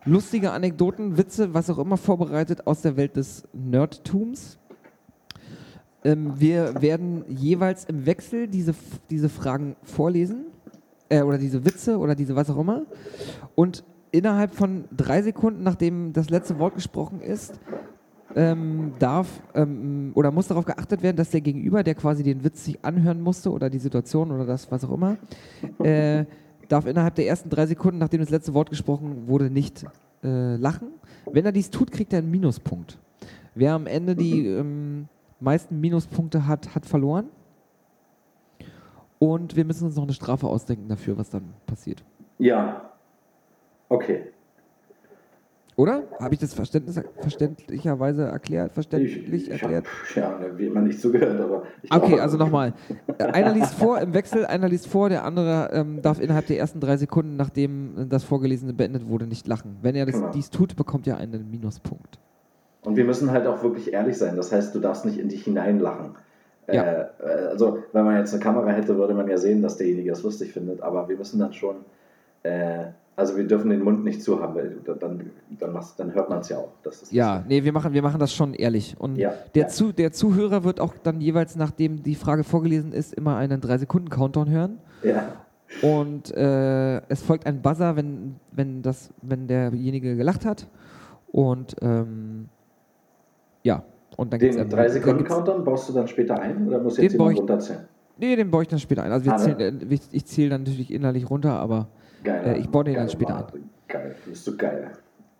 lustige 0.04 0.52
Anekdoten, 0.52 1.16
Witze, 1.18 1.54
was 1.54 1.68
auch 1.70 1.78
immer 1.78 1.96
vorbereitet 1.96 2.66
aus 2.66 2.82
der 2.82 2.96
Welt 2.96 3.16
des 3.16 3.46
Nerdtums. 3.52 4.58
Ähm, 6.04 6.40
wir 6.40 6.80
werden 6.80 7.24
jeweils 7.28 7.84
im 7.84 8.06
Wechsel 8.06 8.48
diese, 8.48 8.74
diese 9.10 9.28
Fragen 9.28 9.76
vorlesen, 9.82 10.46
äh, 11.10 11.22
oder 11.22 11.36
diese 11.36 11.64
Witze 11.66 11.98
oder 11.98 12.14
diese 12.14 12.34
was 12.34 12.48
auch 12.48 12.58
immer. 12.58 12.86
Und 13.54 13.84
innerhalb 14.10 14.54
von 14.54 14.84
drei 14.96 15.20
Sekunden, 15.22 15.62
nachdem 15.62 16.12
das 16.14 16.30
letzte 16.30 16.58
Wort 16.58 16.74
gesprochen 16.74 17.20
ist, 17.20 17.60
ähm, 18.36 18.92
darf 18.98 19.42
ähm, 19.54 20.12
oder 20.14 20.30
muss 20.30 20.48
darauf 20.48 20.64
geachtet 20.64 21.02
werden, 21.02 21.16
dass 21.16 21.30
der 21.30 21.40
Gegenüber, 21.40 21.82
der 21.82 21.94
quasi 21.94 22.22
den 22.22 22.44
Witz 22.44 22.64
sich 22.64 22.84
anhören 22.84 23.20
musste 23.20 23.50
oder 23.50 23.70
die 23.70 23.78
Situation 23.78 24.30
oder 24.30 24.44
das, 24.44 24.70
was 24.70 24.84
auch 24.84 24.92
immer, 24.92 25.16
äh, 25.82 26.24
darf 26.68 26.86
innerhalb 26.86 27.14
der 27.16 27.26
ersten 27.26 27.50
drei 27.50 27.66
Sekunden, 27.66 27.98
nachdem 27.98 28.20
das 28.20 28.30
letzte 28.30 28.54
Wort 28.54 28.70
gesprochen 28.70 29.26
wurde, 29.26 29.50
nicht 29.50 29.84
äh, 30.22 30.56
lachen. 30.56 30.88
Wenn 31.30 31.44
er 31.44 31.52
dies 31.52 31.70
tut, 31.70 31.90
kriegt 31.90 32.12
er 32.12 32.20
einen 32.20 32.30
Minuspunkt. 32.30 32.98
Wer 33.54 33.74
am 33.74 33.86
Ende 33.86 34.14
die 34.14 34.46
ähm, 34.46 35.08
meisten 35.40 35.80
Minuspunkte 35.80 36.46
hat, 36.46 36.74
hat 36.74 36.86
verloren. 36.86 37.26
Und 39.18 39.56
wir 39.56 39.64
müssen 39.64 39.84
uns 39.84 39.96
noch 39.96 40.04
eine 40.04 40.12
Strafe 40.14 40.46
ausdenken 40.46 40.88
dafür, 40.88 41.18
was 41.18 41.28
dann 41.28 41.52
passiert. 41.66 42.02
Ja. 42.38 42.90
Okay. 43.88 44.22
Oder? 45.80 46.02
Habe 46.18 46.34
ich 46.34 46.40
das 46.40 46.52
verständlicherweise 46.52 48.24
erklärt? 48.24 48.72
Verständlich 48.72 49.16
ich, 49.26 49.32
ich 49.32 49.50
erklärt? 49.50 49.86
Hab, 49.86 50.16
ja, 50.16 50.38
ne, 50.38 50.58
wie 50.58 50.66
immer 50.66 50.82
nicht 50.82 51.00
zugehört, 51.00 51.40
aber. 51.40 51.62
Ich 51.82 51.90
Okay, 51.90 52.08
glaube- 52.08 52.22
also 52.22 52.36
nochmal. 52.36 52.74
Einer 53.18 53.54
liest 53.54 53.72
vor 53.72 53.98
im 53.98 54.12
Wechsel, 54.12 54.44
einer 54.44 54.68
liest 54.68 54.88
vor, 54.88 55.08
der 55.08 55.24
andere 55.24 55.70
ähm, 55.72 56.02
darf 56.02 56.20
innerhalb 56.20 56.46
der 56.48 56.58
ersten 56.58 56.80
drei 56.80 56.98
Sekunden, 56.98 57.36
nachdem 57.36 57.96
äh, 57.96 58.04
das 58.06 58.24
Vorgelesene 58.24 58.74
beendet 58.74 59.08
wurde, 59.08 59.26
nicht 59.26 59.46
lachen. 59.48 59.78
Wenn 59.80 59.94
er 59.94 60.04
das, 60.04 60.16
Genau. 60.16 60.30
dies 60.32 60.50
tut, 60.50 60.76
bekommt 60.76 61.06
er 61.06 61.16
einen 61.16 61.50
Minuspunkt. 61.50 62.18
Und 62.82 62.96
wir 62.96 63.04
müssen 63.06 63.30
halt 63.30 63.46
auch 63.46 63.62
wirklich 63.62 63.90
ehrlich 63.94 64.18
sein. 64.18 64.36
Das 64.36 64.52
heißt, 64.52 64.74
du 64.74 64.80
darfst 64.80 65.06
nicht 65.06 65.18
in 65.18 65.30
dich 65.30 65.44
hineinlachen. 65.44 66.10
Ja. 66.70 66.82
Äh, 66.82 67.00
äh, 67.24 67.46
also, 67.52 67.78
wenn 67.94 68.04
man 68.04 68.18
jetzt 68.18 68.34
eine 68.34 68.42
Kamera 68.42 68.68
hätte, 68.70 68.98
würde 68.98 69.14
man 69.14 69.28
ja 69.28 69.38
sehen, 69.38 69.62
dass 69.62 69.78
derjenige 69.78 70.10
das 70.10 70.22
lustig 70.22 70.52
findet. 70.52 70.82
Aber 70.82 71.08
wir 71.08 71.16
müssen 71.16 71.38
dann 71.38 71.54
schon 71.54 71.76
Äh, 72.42 72.92
also 73.20 73.36
wir 73.36 73.46
dürfen 73.46 73.70
den 73.70 73.82
Mund 73.82 74.02
nicht 74.04 74.22
zu 74.22 74.40
haben, 74.42 74.54
weil 74.56 74.76
dann, 74.84 74.98
dann, 74.98 75.30
dann 75.96 76.14
hört 76.14 76.28
man 76.28 76.40
es 76.40 76.48
ja 76.48 76.58
auch. 76.58 76.70
Ja, 77.10 77.44
nee, 77.48 77.62
wir 77.62 77.72
machen, 77.72 77.92
wir 77.92 78.02
machen 78.02 78.18
das 78.18 78.32
schon 78.34 78.54
ehrlich. 78.54 78.96
Und 78.98 79.16
Ja, 79.16 79.32
der, 79.54 79.62
ja. 79.62 79.68
Zu, 79.68 79.92
der 79.92 80.10
Zuhörer 80.12 80.64
wird 80.64 80.80
auch 80.80 80.94
dann 81.02 81.20
jeweils, 81.20 81.54
nachdem 81.54 82.02
die 82.02 82.14
Frage 82.16 82.42
vorgelesen 82.42 82.92
ist, 82.92 83.14
immer 83.14 83.36
einen 83.36 83.60
3-Sekunden-Countdown 83.60 84.48
hören. 84.50 84.78
Ja. 85.04 85.22
Und 85.82 86.34
äh, 86.36 86.96
es 87.08 87.22
folgt 87.22 87.46
ein 87.46 87.62
Buzzer, 87.62 87.94
wenn, 87.94 88.36
wenn, 88.50 88.82
das, 88.82 89.10
wenn 89.22 89.46
derjenige 89.46 90.16
gelacht 90.16 90.44
hat. 90.44 90.66
Und 91.30 91.76
ähm, 91.80 92.48
ja, 93.62 93.82
und 94.16 94.32
dann 94.32 94.40
gibt's 94.40 94.56
Den 94.56 94.62
einen- 94.62 94.70
3 94.70 94.82
dann 94.84 94.92
Sekunden 94.92 95.18
gibt's- 95.18 95.32
Countdown 95.34 95.64
baust 95.64 95.88
du 95.88 95.92
dann 95.92 96.08
später 96.08 96.40
ein 96.40 96.66
oder 96.66 96.80
muss 96.80 96.94
Den 96.94 97.04
jetzt 97.04 97.12
jemand 97.12 97.38
runterzählen? 97.38 97.80
Nee, 98.18 98.36
den 98.36 98.50
baue 98.50 98.62
ich 98.62 98.68
dann 98.68 98.78
später 98.78 99.02
ein. 99.02 99.12
Also 99.12 99.30
Ah, 99.30 99.36
ne? 99.38 99.56
zählen, 99.56 99.80
äh, 99.90 99.94
ich, 99.94 100.00
ich 100.10 100.26
zähle 100.26 100.50
dann 100.50 100.62
natürlich 100.64 100.92
innerlich 100.92 101.30
runter, 101.30 101.52
aber 101.52 101.88
Geil. 102.24 102.42
Äh, 102.56 102.58
ich 102.58 102.68
baue 102.68 102.84
den 102.84 102.94
dann 102.94 103.08
später 103.08 103.34
Mann. 103.34 103.70
Geil, 103.88 104.14
bist 104.26 104.46
du 104.46 104.56
geil. 104.56 104.90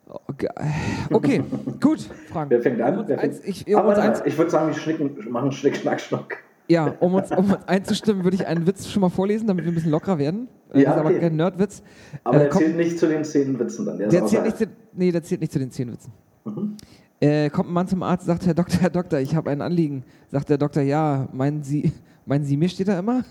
oh, 0.09 0.19
ge- 0.36 0.48
okay, 1.12 1.43
gut, 1.81 2.01
Frank. 2.31 2.51
Wer 2.51 2.62
fängt 2.62 2.81
an? 2.81 3.05
Wer 3.07 3.19
fängt? 3.19 3.35
ich, 3.44 3.66
um 3.74 3.86
eins, 3.89 4.19
mal, 4.20 4.27
ich 4.27 4.36
würde 4.39 4.51
sagen, 4.51 4.69
wir 4.69 4.74
schnicken, 4.74 5.16
machen 5.31 5.52
Schnick, 5.52 5.77
Schnack, 5.77 6.01
Schnuck. 6.01 6.36
ja, 6.69 6.94
um 7.01 7.15
uns, 7.15 7.31
um 7.31 7.52
uns 7.52 7.69
einzustimmen, 7.69 8.24
würde 8.24 8.35
ich 8.36 8.47
einen 8.47 8.66
Witz 8.66 8.89
schon 8.89 9.01
mal 9.02 9.09
vorlesen, 9.11 9.47
damit 9.47 9.65
wir 9.65 9.73
ein 9.73 9.74
bisschen 9.74 9.90
lockerer 9.93 10.19
werden. 10.19 10.48
Äh, 10.73 10.82
Ja, 10.82 10.85
das 10.90 10.94
ist 10.94 11.01
aber 11.01 11.11
okay. 11.11 11.20
kein 11.20 11.36
Nerdwitz. 11.36 11.82
Aber 12.24 12.36
Äh, 12.36 12.40
der 12.40 12.48
kommt- 12.48 12.65
zählt 12.65 12.77
nicht 12.77 12.98
zu 12.98 13.07
den 13.09 13.24
zehn 13.24 13.59
Witzen 13.59 13.86
dann. 13.86 13.98
Der, 13.98 14.09
Der 14.09 14.27
zählt, 14.27 14.44
nicht 14.44 14.57
zu, 14.59 14.66
nee, 14.94 15.12
der 15.12 15.23
zählt 15.23 15.40
nicht 15.40 15.52
zu 15.52 15.59
den 15.59 15.70
zehn 15.70 15.93
Witzen. 15.93 16.12
Mhm. 16.44 16.77
Äh, 17.20 17.51
kommt 17.51 17.69
ein 17.69 17.73
Mann 17.74 17.86
zum 17.86 18.02
Arzt, 18.02 18.24
sagt 18.27 18.47
Herr 18.47 18.55
Doktor, 18.55 18.81
Herr 18.81 18.90
Doktor, 18.90 19.19
ich 19.20 19.36
habe 19.36 19.51
ein 19.51 19.61
Anliegen. 19.61 20.05
Sagt 20.28 20.48
der 20.48 20.57
Doktor, 20.59 20.82
ja, 20.82 21.28
meinen 21.32 21.62
Sie, 21.62 21.93
meinen 22.27 22.44
Sie, 22.44 22.57
mir 22.57 22.69
steht 22.69 22.89
da 22.89 22.98
immer? 22.98 23.24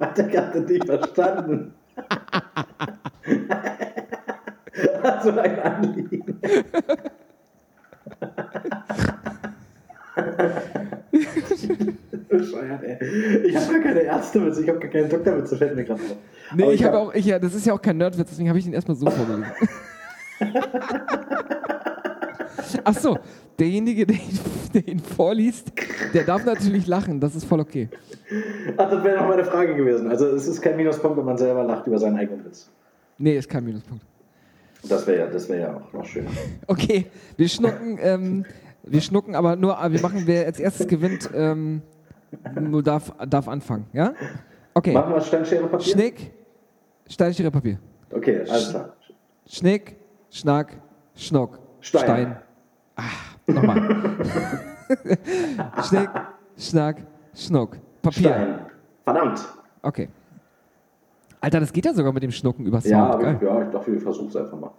Hat 0.00 0.18
er 0.18 0.24
gerade 0.28 0.60
nicht 0.60 0.84
verstanden. 0.86 1.74
Du 5.22 5.40
ein 5.40 5.60
Anliegen? 5.60 6.40
Bescheuert, 12.28 12.82
ey. 12.82 12.98
Ich 13.46 13.56
habe 13.56 13.72
gar 13.74 13.82
keine 13.82 14.00
Ärztewitze, 14.02 14.62
ich 14.62 14.68
habe 14.68 14.78
gar 14.80 14.90
keinen 14.90 15.08
Doktorwitze, 15.08 15.56
fällt 15.56 15.76
mir 15.76 15.84
gerade 15.84 16.00
auf. 16.02 16.16
Nee, 16.54 16.62
Aber 16.64 16.72
ich 16.72 16.84
habe 16.84 16.96
hab- 16.96 17.08
auch, 17.08 17.14
ich, 17.14 17.24
ja, 17.26 17.38
das 17.38 17.54
ist 17.54 17.66
ja 17.66 17.72
auch 17.74 17.82
kein 17.82 17.96
Nerdwitz, 17.98 18.28
deswegen 18.30 18.48
habe 18.48 18.58
ich 18.58 18.66
ihn 18.66 18.72
erstmal 18.72 18.96
so 18.96 19.08
vorgelesen. 19.10 19.44
Ach 22.84 22.94
so, 22.94 23.18
derjenige, 23.58 24.06
der 24.06 24.16
ihn, 24.16 24.38
der 24.74 24.88
ihn 24.88 24.98
vorliest, 24.98 25.72
der 26.12 26.24
darf 26.24 26.44
natürlich 26.44 26.86
lachen, 26.86 27.20
das 27.20 27.34
ist 27.34 27.44
voll 27.44 27.60
okay. 27.60 27.88
Ach, 28.76 28.90
das 28.90 29.04
wäre 29.04 29.18
noch 29.20 29.28
meine 29.28 29.44
Frage 29.44 29.74
gewesen. 29.74 30.08
Also 30.08 30.26
es 30.28 30.46
ist 30.46 30.60
kein 30.60 30.76
Minuspunkt, 30.76 31.16
wenn 31.16 31.24
man 31.24 31.38
selber 31.38 31.64
lacht 31.64 31.86
über 31.86 31.98
seinen 31.98 32.16
eigenen 32.16 32.44
Witz. 32.44 32.70
Nee, 33.18 33.36
ist 33.36 33.48
kein 33.48 33.64
Minuspunkt. 33.64 34.04
Das 34.88 35.06
wäre 35.06 35.18
ja, 35.20 35.26
das 35.26 35.48
wär 35.48 35.58
ja 35.58 35.76
auch 35.76 35.92
noch 35.92 36.04
schöner. 36.04 36.30
Okay, 36.66 37.06
wir 37.36 37.48
schnucken, 37.48 37.98
ähm, 38.02 38.44
wir 38.82 39.00
schnucken, 39.00 39.34
aber 39.34 39.56
nur, 39.56 39.76
wir 39.88 40.00
machen, 40.00 40.22
wer 40.26 40.46
als 40.46 40.60
erstes 40.60 40.86
gewinnt, 40.86 41.30
ähm, 41.34 41.82
nur 42.60 42.82
darf, 42.82 43.12
darf 43.28 43.48
anfangen, 43.48 43.86
ja? 43.92 44.14
Okay, 44.74 44.92
Machen 44.92 45.14
wir 45.14 45.20
Stein, 45.20 45.46
Schere, 45.46 45.66
Papier? 45.68 45.92
Schnick, 45.92 46.32
Stein, 47.08 47.32
Schere, 47.32 47.50
Papier. 47.50 47.78
Okay, 48.10 48.40
alles 48.40 48.70
klar. 48.70 48.92
Schnick, 49.46 49.96
Schnack, 50.30 50.72
Schnuck, 51.14 51.58
Stein. 51.80 52.02
Stein. 52.02 52.36
Ah, 52.96 53.02
nochmal. 53.46 54.16
Schnick, 55.88 56.10
Schnack, 56.56 56.96
Schnuck, 57.34 57.76
Papier. 58.02 58.30
Stein. 58.30 58.58
Verdammt. 59.04 59.40
Okay. 59.82 60.08
Alter, 61.40 61.60
das 61.60 61.72
geht 61.72 61.84
ja 61.84 61.92
sogar 61.92 62.12
mit 62.12 62.22
dem 62.22 62.30
Schnucken 62.30 62.64
über 62.66 62.80
Sound. 62.80 62.90
Ja, 62.90 63.10
aber 63.10 63.32
ich, 63.32 63.42
ja, 63.42 63.62
ich 63.62 63.70
dachte, 63.70 63.92
wir 63.92 64.00
versuchen 64.00 64.28
es 64.28 64.36
einfach 64.36 64.58
mal. 64.58 64.70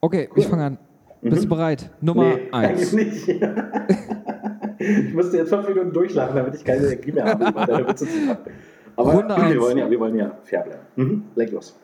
Okay, 0.00 0.28
ich 0.34 0.46
fange 0.46 0.64
an. 0.64 0.78
Bist 1.20 1.44
du 1.44 1.48
bereit? 1.48 1.90
Nummer 2.00 2.34
nee, 2.34 2.48
eins. 2.50 2.94
eigentlich 2.94 3.26
nicht. 3.26 3.28
ich 4.78 5.14
musste 5.14 5.36
jetzt 5.36 5.50
fünf 5.50 5.68
Minuten 5.68 5.92
durchlachen, 5.92 6.34
damit 6.34 6.54
ich 6.54 6.64
keine 6.64 6.86
Energie 6.86 7.12
mehr 7.12 7.26
habe, 7.26 7.48
über 7.48 7.66
deine 7.66 7.86
Witze 7.86 8.08
zu 8.08 8.18
machen. 8.20 8.50
Aber 8.96 9.12
Runde 9.12 9.34
eins. 9.34 9.52
wir 9.52 9.60
wollen, 9.60 9.78
ja, 9.78 9.90
wir 9.90 10.00
wollen 10.00 10.16
ja 10.16 10.38
fair 10.44 10.62
bleiben. 10.62 10.82
Mhm. 10.96 11.24
Leg 11.34 11.52
los. 11.52 11.78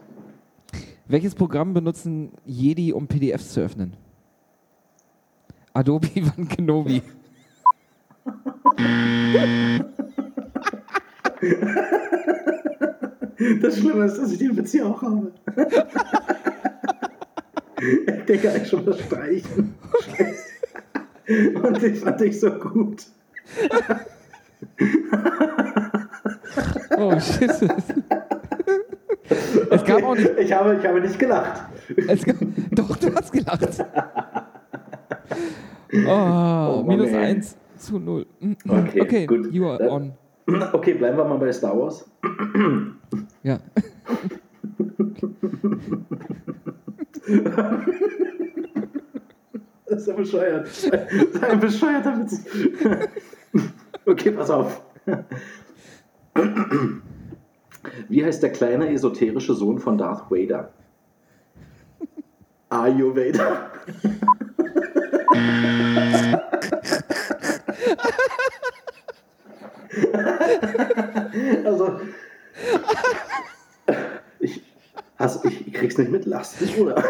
Welches 1.07 1.35
Programm 1.35 1.75
benutzen 1.75 2.33
Jedi, 2.47 2.93
um 2.95 3.07
PDFs 3.07 3.53
zu 3.53 3.61
öffnen? 3.61 3.97
Adobe 5.77 6.09
Van 6.37 6.49
Kenobi. 6.49 7.03
Das 13.61 13.79
Schlimme 13.79 14.07
ist, 14.07 14.17
dass 14.17 14.33
ich 14.33 14.39
den 14.39 14.57
Witz 14.57 14.73
hier 14.73 14.87
auch 14.87 15.03
habe. 15.03 15.33
ich 18.07 18.25
denke 18.25 18.51
eigentlich 18.51 18.69
schon 18.69 18.87
das 18.87 19.01
Streichen. 19.01 19.75
Und 21.63 21.83
den 21.83 21.97
fand 21.97 22.21
ich 22.23 22.41
so 22.41 22.51
gut. 22.53 23.05
Oh, 26.97 27.21
shit. 27.21 27.51
Es 29.71 29.85
gab 29.85 30.03
auch 30.03 30.15
nicht. 30.15 30.31
Ich 30.39 30.53
habe, 30.53 30.77
ich 30.77 30.87
habe 30.87 31.01
nicht 31.03 31.19
gelacht. 31.19 31.65
Gab, 32.25 32.37
doch, 32.71 32.97
du 32.97 33.15
hast 33.15 33.33
gelacht. 33.33 33.85
Oh, 35.93 36.83
Mann, 36.83 36.87
minus 36.87 37.11
ey. 37.11 37.17
1 37.17 37.57
zu 37.77 37.99
0. 37.99 38.27
Okay, 38.69 39.01
okay 39.01 39.27
gut. 39.27 39.53
you 39.53 39.67
are 39.69 39.89
on. 39.89 40.13
Okay, 40.73 40.95
bleiben 40.95 41.19
wir 41.19 41.25
mal 41.25 41.39
bei 41.39 41.53
Star 41.53 41.77
Wars. 41.77 42.09
Ja. 43.43 43.59
Das 49.87 50.01
ist 50.01 50.09
ja 50.09 50.15
bescheuert. 50.15 50.67
Das 50.67 50.85
ist 50.85 51.45
ein 51.45 51.61
bescheuerter 51.61 52.19
Witz. 52.21 52.45
Okay, 54.09 54.31
pass 54.31 54.51
auf. 54.51 54.83
Wie 58.09 58.25
heißt 58.25 58.41
der 58.41 58.53
kleine 58.53 58.89
esoterische 58.91 59.53
Sohn 59.55 59.81
von 59.81 59.99
Darth 59.99 60.31
Vader? 60.31 60.73
Ayurveda. 62.69 63.73
also, 71.65 72.01
ich, 74.41 74.63
hast, 75.19 75.45
ich, 75.45 75.67
ich 75.67 75.75
krieg's 75.75 75.99
nicht 75.99 76.11
mit, 76.11 76.25
lachst 76.27 76.61
dich, 76.61 76.79
oder? 76.79 77.01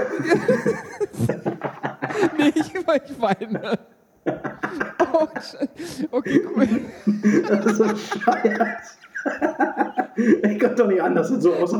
Nee, 2.39 2.53
ich, 2.55 2.75
ich 2.75 2.87
weine. 3.21 3.79
Oh, 5.13 5.27
Scheiße. 5.35 5.69
okay, 6.11 6.41
cool. 6.57 6.67
Das 7.49 7.67
ist 7.67 7.77
so 7.77 7.85
bescheuert. 7.85 8.79
Ich 10.17 10.61
konnte 10.61 10.77
doch 10.77 10.89
nicht 10.89 11.03
anders 11.03 11.31
und 11.31 11.43
so 11.43 11.53
aus. 11.55 11.73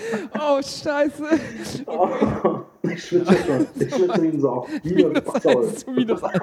Oh, 0.40 0.60
Scheiße. 0.62 1.24
Oh, 1.86 2.08
ich 2.82 3.04
schwitze 3.04 3.36
schon. 3.46 3.66
Ich 3.78 3.94
schwitze 3.94 4.40
Sau. 4.40 4.66
Wie 4.82 5.04
ein 5.04 5.12
Minus. 5.12 5.46
1 5.46 5.84
zu 5.84 5.90
minus 5.90 6.22
1. 6.22 6.42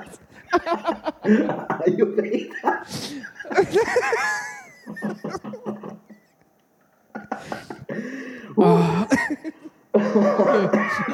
Ayurveda. 1.80 2.84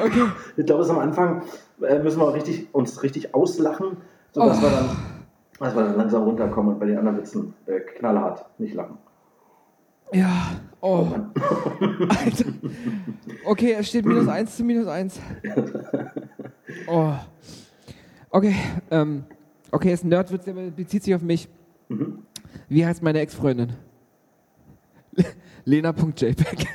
Okay. 0.00 0.26
Ich 0.56 0.66
glaube, 0.66 0.82
es 0.82 0.90
am 0.90 0.98
Anfang 0.98 1.42
äh, 1.82 1.98
müssen 1.98 2.20
wir 2.20 2.34
richtig, 2.34 2.72
uns 2.72 3.02
richtig 3.02 3.34
auslachen, 3.34 3.98
sodass 4.32 4.58
Oh. 4.58 4.62
wir, 4.62 4.70
dann, 4.70 4.88
dass 5.58 5.74
wir 5.74 5.82
dann 5.84 5.96
langsam 5.96 6.22
runterkommen 6.24 6.74
und 6.74 6.80
bei 6.80 6.86
den 6.86 6.98
anderen 6.98 7.18
Witzen 7.18 7.54
äh, 7.66 7.80
knallhart 7.80 8.46
nicht 8.58 8.74
lachen. 8.74 8.98
Ja. 10.12 10.60
Oh. 10.80 11.08
Alter. 12.08 12.44
Okay, 13.44 13.72
es 13.72 13.88
steht 13.88 14.04
minus 14.04 14.28
1 14.28 14.56
zu 14.56 14.64
minus 14.64 14.86
1. 14.86 15.20
Oh. 16.86 17.14
Okay, 18.30 18.54
ähm, 18.90 19.24
okay, 19.70 19.92
ist 19.92 20.04
ein 20.04 20.08
Nerdwitz, 20.08 20.44
der 20.44 20.52
bezieht 20.52 21.04
sich 21.04 21.14
auf 21.14 21.22
mich. 21.22 21.48
Wie 22.68 22.84
heißt 22.84 23.02
meine 23.02 23.20
Ex-Freundin? 23.20 23.72
Lena.jpg. 25.64 26.66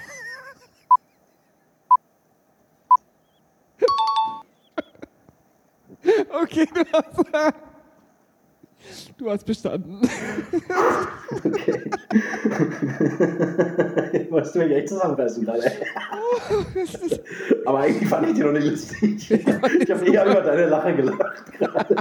Okay, 6.41 6.67
du 6.73 6.83
hast, 6.93 7.63
du 9.17 9.29
hast 9.29 9.45
bestanden. 9.45 10.01
Okay. 11.45 11.89
Wolltest 14.29 14.55
du 14.55 14.59
mich 14.59 14.71
echt 14.71 14.89
zusammenreißen 14.89 15.45
gerade? 15.45 15.63
Aber 17.65 17.79
eigentlich 17.79 18.09
fand 18.09 18.27
ich 18.27 18.33
die 18.35 18.41
noch 18.43 18.51
nicht 18.51 18.69
lustig. 18.69 19.31
Ich 19.31 19.91
habe 19.91 20.05
eher 20.05 20.25
über 20.25 20.41
deine 20.41 20.67
Lache 20.67 20.95
gelacht 20.95 21.51
gerade. 21.53 21.95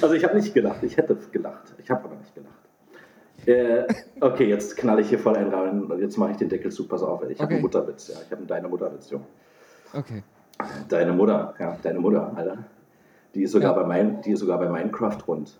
Also 0.00 0.14
ich 0.14 0.24
habe 0.24 0.36
nicht 0.36 0.54
gelacht, 0.54 0.82
ich 0.82 0.96
hätte 0.96 1.16
gelacht. 1.32 1.74
Ich 1.78 1.90
habe 1.90 2.04
aber 2.04 2.14
nicht 2.16 2.34
gelacht. 2.34 2.50
Äh, 3.46 3.84
okay, 4.20 4.48
jetzt 4.48 4.76
knall 4.76 5.00
ich 5.00 5.08
hier 5.10 5.18
voll 5.18 5.36
einen 5.36 5.52
rein 5.52 5.84
und 5.84 6.00
jetzt 6.00 6.16
mache 6.16 6.30
ich 6.32 6.36
den 6.38 6.48
Deckel 6.48 6.72
zu. 6.72 6.88
Pass 6.88 7.02
auf, 7.02 7.22
ich 7.28 7.38
habe 7.38 7.44
Okay. 7.44 7.54
einen 7.54 7.62
Mutterwitz. 7.62 8.08
Ja, 8.08 8.14
ich 8.24 8.30
habe 8.30 8.38
einen 8.38 8.46
Deine 8.46 8.68
Mutterwitz, 8.68 9.10
Junge. 9.10 9.26
Okay. 9.92 10.22
Deine 10.88 11.12
Mutter, 11.12 11.54
ja, 11.58 11.76
deine 11.82 11.98
Mutter, 11.98 12.32
Alter. 12.34 12.58
Die 13.34 13.42
ist 13.42 13.52
sogar, 13.52 13.74
Ja. 13.74 13.82
bei, 13.82 13.86
mein, 13.86 14.20
die 14.22 14.32
ist 14.32 14.40
sogar 14.40 14.58
bei 14.58 14.68
Minecraft 14.68 15.18
rund. 15.26 15.58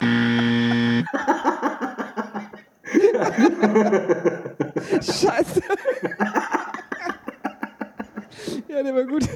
Scheiße. 5.00 5.60
ja, 8.68 8.82
der 8.82 8.94
war 8.94 9.04
gut. 9.04 9.26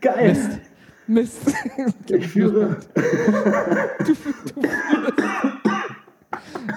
Geil! 0.00 0.32
Mist. 0.32 0.58
Mist. 1.06 1.54
Ich 2.08 2.26
führe. 2.28 2.76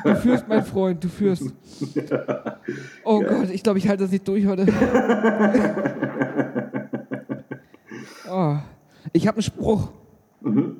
Du 0.03 0.15
führst, 0.15 0.47
mein 0.47 0.63
Freund, 0.65 1.03
du 1.03 1.09
führst. 1.09 1.53
Oh 3.03 3.19
Gott, 3.19 3.49
ich 3.49 3.61
glaube, 3.63 3.79
ich 3.79 3.89
halte 3.89 4.03
das 4.03 4.11
nicht 4.11 4.25
durch 4.25 4.45
heute. 4.45 4.65
Oh. 8.33 8.57
Ich 9.11 9.27
habe 9.27 9.37
einen 9.37 9.43
Spruch. 9.43 9.89
Mhm. 10.41 10.77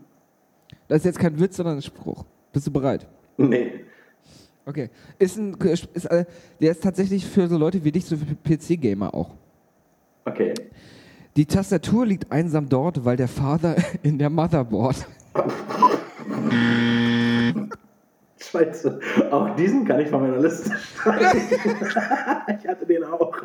Das 0.88 0.99
ist 0.99 1.05
jetzt 1.05 1.19
kein 1.19 1.39
Witz, 1.39 1.57
sondern 1.57 1.75
ein 1.77 1.81
Spruch. 1.84 2.25
Bist 2.51 2.65
du 2.65 2.71
bereit? 2.71 3.07
Nee. 3.38 3.71
Okay. 4.65 4.89
Ist 5.19 5.38
ein, 5.38 5.55
ist, 5.61 6.05
äh, 6.05 6.25
der 6.59 6.71
ist 6.71 6.81
tatsächlich 6.81 7.25
für 7.25 7.47
so 7.47 7.57
Leute 7.57 7.84
wie 7.84 7.91
dich, 7.91 8.05
so 8.05 8.17
für 8.17 8.25
PC-Gamer 8.25 9.13
auch. 9.13 9.30
Okay. 10.25 10.53
Die 11.35 11.45
Tastatur 11.45 12.07
liegt 12.07 12.31
einsam 12.31 12.69
dort, 12.69 13.05
weil 13.05 13.17
der 13.17 13.27
Vater 13.27 13.75
in 14.03 14.17
der 14.17 14.31
Motherboard. 14.31 15.05
Scheiße. 18.53 18.99
Auch 19.31 19.55
diesen 19.55 19.84
kann 19.84 19.99
ich 19.99 20.09
von 20.09 20.21
meiner 20.21 20.39
Liste 20.39 20.69
streichen. 20.77 21.41
ich 22.59 22.67
hatte 22.67 22.85
den 22.85 23.03
auch. 23.03 23.35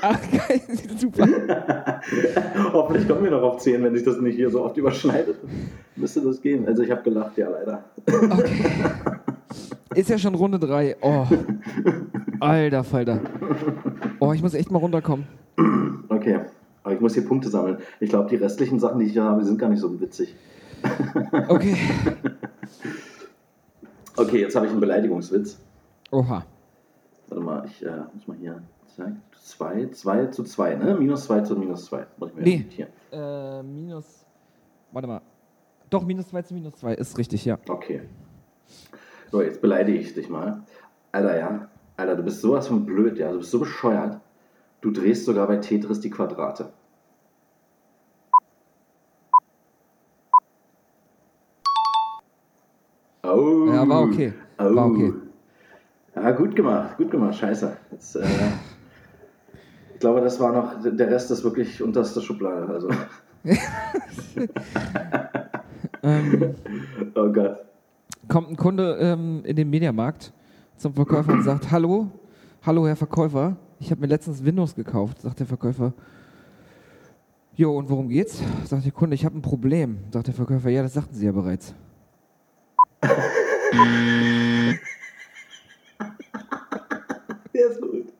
Ach, 0.00 0.20
geil, 0.30 0.60
super. 0.96 1.26
Hoffentlich 2.72 3.08
kommen 3.08 3.24
wir 3.24 3.32
noch 3.32 3.42
auf 3.42 3.58
10, 3.58 3.82
wenn 3.82 3.92
sich 3.92 4.04
das 4.04 4.20
nicht 4.20 4.36
hier 4.36 4.50
so 4.50 4.62
oft 4.64 4.76
überschneidet. 4.76 5.36
Müsste 5.96 6.20
das 6.20 6.40
gehen. 6.40 6.68
Also 6.68 6.84
ich 6.84 6.92
habe 6.92 7.02
gelacht, 7.02 7.36
ja 7.38 7.48
leider. 7.48 7.82
Okay. 8.06 8.62
Ist 9.96 10.10
ja 10.10 10.16
schon 10.16 10.36
Runde 10.36 10.60
3. 10.60 10.96
Oh. 11.00 11.26
Alter 12.38 12.84
Falter. 12.84 13.18
Oh, 14.20 14.32
ich 14.32 14.42
muss 14.42 14.54
echt 14.54 14.70
mal 14.70 14.78
runterkommen. 14.78 15.26
Okay. 16.08 16.38
Aber 16.84 16.94
ich 16.94 17.00
muss 17.00 17.14
hier 17.14 17.24
Punkte 17.24 17.48
sammeln. 17.48 17.78
Ich 17.98 18.10
glaube, 18.10 18.30
die 18.30 18.36
restlichen 18.36 18.78
Sachen, 18.78 19.00
die 19.00 19.06
ich 19.06 19.12
hier 19.12 19.24
habe, 19.24 19.44
sind 19.44 19.58
gar 19.58 19.70
nicht 19.70 19.80
so 19.80 20.00
witzig. 20.00 20.36
Okay. 21.48 21.76
Okay, 24.16 24.40
jetzt 24.40 24.54
habe 24.54 24.66
ich 24.66 24.72
einen 24.72 24.80
Beleidigungswitz. 24.80 25.58
Oha. 26.10 26.44
Warte 27.28 27.42
mal, 27.44 27.64
ich 27.66 27.84
äh, 27.84 27.90
muss 28.12 28.26
mal 28.26 28.36
hier. 28.36 28.62
Zack. 28.96 29.12
2, 29.42 29.88
2 29.88 30.26
zu 30.26 30.44
2, 30.44 30.74
ne? 30.74 30.94
Minus 30.94 31.24
2 31.24 31.40
zu 31.40 31.56
minus 31.56 31.86
2. 31.86 32.06
Muss 32.18 32.30
ich 32.30 32.36
mir 32.36 32.42
Nee. 32.42 32.66
Hier. 32.68 32.88
Äh, 33.10 33.62
minus. 33.62 34.26
Warte 34.92 35.08
mal. 35.08 35.22
Doch, 35.88 36.04
minus 36.04 36.28
2 36.28 36.42
zu 36.42 36.54
minus 36.54 36.74
2 36.76 36.94
ist 36.94 37.16
richtig, 37.16 37.44
ja. 37.44 37.58
Okay. 37.68 38.02
So, 39.30 39.40
jetzt 39.40 39.62
beleidige 39.62 39.98
ich 39.98 40.12
dich 40.12 40.28
mal. 40.28 40.62
Alter, 41.10 41.38
ja. 41.38 41.68
Alter, 41.96 42.16
du 42.16 42.22
bist 42.22 42.42
sowas 42.42 42.68
von 42.68 42.84
blöd, 42.84 43.18
ja. 43.18 43.32
Du 43.32 43.38
bist 43.38 43.50
so 43.50 43.60
bescheuert. 43.60 44.20
Du 44.82 44.90
drehst 44.90 45.24
sogar 45.24 45.46
bei 45.46 45.56
Tetris 45.56 46.00
die 46.00 46.10
Quadrate. 46.10 46.70
Oh. 53.22 53.61
Ja, 53.82 53.88
war 53.88 54.02
okay. 54.02 54.32
Oh. 54.58 54.74
War 54.74 54.86
okay. 54.86 55.12
Ja, 56.14 56.30
gut 56.32 56.54
gemacht, 56.54 56.96
gut 56.98 57.10
gemacht, 57.10 57.36
scheiße. 57.36 57.76
Jetzt, 57.90 58.16
äh, 58.16 58.24
ich 59.94 60.00
glaube, 60.00 60.20
das 60.20 60.38
war 60.40 60.52
noch, 60.52 60.82
der 60.82 61.10
Rest 61.10 61.30
ist 61.30 61.42
wirklich 61.44 61.82
unterste 61.82 62.20
Schublade. 62.20 62.68
Also, 62.68 62.88
Ähm, 66.02 66.54
oh 67.14 67.28
Gott. 67.32 67.58
kommt 68.28 68.50
ein 68.50 68.56
Kunde 68.56 68.96
ähm, 69.00 69.42
in 69.44 69.54
den 69.56 69.70
Mediamarkt 69.70 70.32
zum 70.76 70.94
Verkäufer 70.94 71.32
und 71.32 71.44
sagt: 71.44 71.70
Hallo, 71.70 72.08
hallo, 72.62 72.86
Herr 72.86 72.96
Verkäufer. 72.96 73.56
Ich 73.78 73.90
habe 73.90 74.00
mir 74.00 74.08
letztens 74.08 74.44
Windows 74.44 74.74
gekauft. 74.74 75.20
Sagt 75.20 75.38
der 75.40 75.46
Verkäufer: 75.46 75.92
Jo, 77.54 77.76
und 77.76 77.88
worum 77.88 78.08
geht's? 78.08 78.42
Sagt 78.64 78.84
der 78.84 78.92
Kunde: 78.92 79.14
Ich 79.14 79.24
habe 79.24 79.38
ein 79.38 79.42
Problem. 79.42 79.98
Sagt 80.10 80.26
der 80.26 80.34
Verkäufer: 80.34 80.70
Ja, 80.70 80.82
das 80.82 80.94
sagten 80.94 81.14
Sie 81.14 81.26
ja 81.26 81.32
bereits. 81.32 81.74
Der 87.54 87.66
ist 87.70 87.80
gut. 87.80 88.12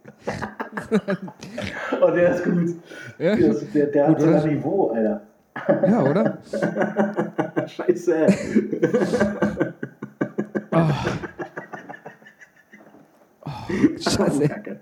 oh, 2.00 2.10
der 2.10 2.34
ist 2.34 2.44
gut. 2.44 2.76
Ja, 3.18 3.34
Der, 3.36 3.48
ist, 3.50 3.74
der, 3.74 3.86
der 3.86 4.08
hat 4.08 4.16
Gut, 4.18 4.26
oder? 4.26 4.40
sogar 4.40 4.54
Niveau, 4.54 4.90
Alter. 4.90 5.22
ja 5.88 6.02
oder? 6.02 6.38
Scheiße. 7.66 8.26
Scheiße. 13.98 14.48
Kacke. 14.48 14.80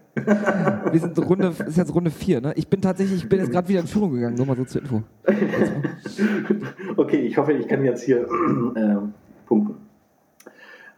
Wir 0.93 1.01
sind 1.01 1.19
Runde, 1.19 1.53
ist 1.67 1.77
jetzt 1.77 1.95
Runde 1.95 2.11
4, 2.11 2.41
ne? 2.41 2.53
Ich 2.57 2.69
bin 2.69 2.81
tatsächlich, 2.81 3.23
ich 3.23 3.29
bin 3.29 3.39
jetzt 3.41 3.53
gerade 3.53 3.69
wieder 3.69 3.81
in 3.81 3.87
Führung 3.87 4.13
gegangen, 4.15 4.35
nur 4.37 4.47
mal 4.47 4.57
so 4.57 4.65
zur 4.65 4.83
Info. 4.83 5.03
Okay, 6.97 7.19
ich 7.19 7.37
hoffe, 7.39 7.53
ich 7.53 7.69
kann 7.69 7.85
jetzt 7.85 8.03
hier 8.03 8.27
ähm. 8.29 8.73
Äh, 8.77 8.97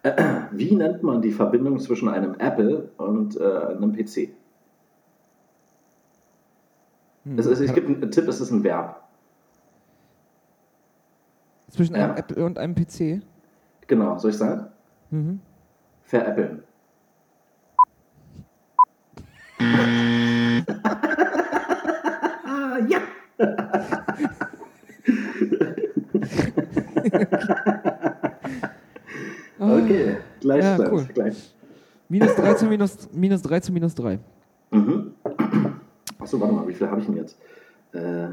Wie 0.51 0.75
nennt 0.75 1.03
man 1.03 1.23
die 1.23 1.31
Verbindung 1.31 1.79
zwischen 1.79 2.09
einem 2.09 2.35
Apple 2.39 2.91
und 2.97 3.37
äh, 3.37 3.43
einem 3.43 3.93
PC? 3.93 4.31
Hm. 7.25 7.39
Es, 7.39 7.47
ist, 7.47 7.61
ich 7.61 7.73
gebe 7.73 7.87
einen 7.87 8.11
Tipp, 8.11 8.27
es 8.27 8.41
ist 8.41 8.51
ein 8.51 8.65
Verb. 8.65 9.01
Zwischen 11.69 11.95
einem 11.95 12.11
Ja. 12.11 12.19
Apple 12.19 12.45
und 12.45 12.59
einem 12.59 12.75
PC. 12.75 13.23
Genau, 13.87 14.19
soll 14.19 14.33
ich 14.33 14.37
sagen? 14.37 14.67
Mhm. 15.11 15.41
Veräppeln. 16.03 16.65
ja! 22.89 22.99
okay, 29.63 30.17
Gleichstand. 30.41 30.81
Ja, 30.81 30.93
cool. 30.93 31.09
Gleich. 31.15 31.55
Minus 32.09 32.35
3 32.37 32.55
zu 32.55 32.67
minus, 32.67 33.09
minus 33.13 33.43
3 33.43 33.61
zu 33.61 33.73
minus 33.73 33.95
3. 33.95 34.19
Mhm. 34.71 35.13
Achso, 36.19 36.41
warte 36.41 36.55
mal, 36.55 36.69
wie 36.69 36.75
viel 36.75 36.87
habe 36.89 37.01
ich 37.01 37.07
denn 37.07 37.17
jetzt? 37.17 37.39
Äh, 37.93 38.29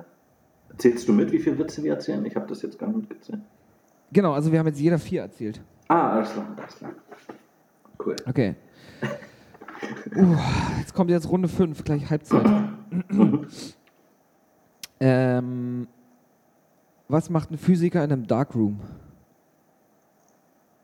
zählst 0.78 1.08
du 1.08 1.14
mit, 1.14 1.32
wie 1.32 1.40
viele 1.40 1.58
Witze 1.58 1.84
wir 1.84 1.94
erzählen? 1.94 2.26
Ich 2.26 2.36
habe 2.36 2.48
das 2.48 2.62
jetzt 2.62 2.78
gar 2.78 2.88
nicht 2.88 3.10
mitgezählt. 3.10 3.42
Genau, 4.12 4.34
also 4.34 4.52
wir 4.52 4.60
haben 4.60 4.68
jetzt 4.68 4.80
jeder 4.80 5.00
vier 5.00 5.22
erzählt. 5.22 5.62
Ah, 5.88 6.12
alles 6.18 6.32
klar, 6.32 6.48
alles 6.58 6.76
klar. 6.78 6.92
Cool. 8.04 8.16
Okay. 8.28 8.56
Uh, 10.14 10.36
jetzt 10.78 10.94
kommt 10.94 11.10
jetzt 11.10 11.30
Runde 11.30 11.48
5, 11.48 11.86
gleich 11.86 12.10
Halbzeit. 12.10 12.46
ähm, 15.00 15.88
was 17.08 17.30
macht 17.30 17.52
ein 17.52 17.58
Physiker 17.58 18.04
in 18.04 18.12
einem 18.12 18.28
Darkroom? 18.28 18.82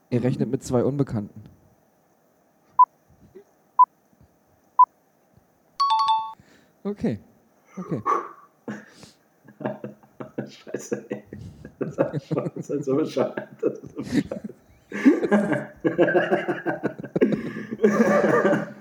Er 0.09 0.23
rechnet 0.23 0.49
mit 0.49 0.63
zwei 0.63 0.83
Unbekannten. 0.83 1.43
Okay. 6.83 7.19
Okay. 7.77 8.01
Scheiße, 10.47 11.05
ey. 11.09 11.23
Das 11.79 11.97
ist 11.97 12.27
schon 12.27 12.51
das 12.55 12.69
ist 12.69 12.85
so 12.85 12.95
bescheuert. 12.95 13.49
Das 13.61 13.79
ist 13.79 13.95
so 13.95 14.01
bescheuert. 14.01 14.41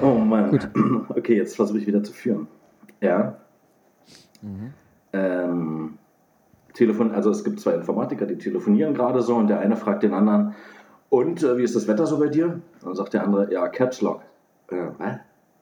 Oh 0.00 0.18
Mann. 0.18 0.50
Gut. 0.50 0.68
Okay, 1.08 1.36
jetzt 1.36 1.56
versuche 1.56 1.78
ich 1.78 1.86
wieder 1.86 2.02
zu 2.02 2.12
führen. 2.12 2.46
Ja. 3.00 3.36
Ähm, 5.12 5.98
Telefon, 6.74 7.12
also 7.12 7.30
es 7.30 7.44
gibt 7.44 7.60
zwei 7.60 7.74
Informatiker, 7.74 8.26
die 8.26 8.38
telefonieren 8.38 8.94
gerade 8.94 9.22
so 9.22 9.36
und 9.36 9.48
der 9.48 9.60
eine 9.60 9.76
fragt 9.76 10.02
den 10.02 10.14
anderen, 10.14 10.54
und 11.10 11.42
äh, 11.42 11.58
wie 11.58 11.62
ist 11.62 11.76
das 11.76 11.86
Wetter 11.88 12.06
so 12.06 12.18
bei 12.18 12.28
dir? 12.28 12.60
Dann 12.82 12.94
sagt 12.94 13.12
der 13.12 13.22
andere, 13.22 13.52
ja, 13.52 13.68
Caps 13.68 14.00
Lock. 14.00 14.22
Äh, 14.70 14.86
was? 14.96 15.16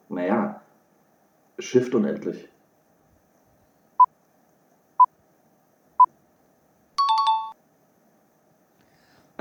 Naja, 0.09 0.61
Shift 1.59 1.93
unendlich. 1.95 2.49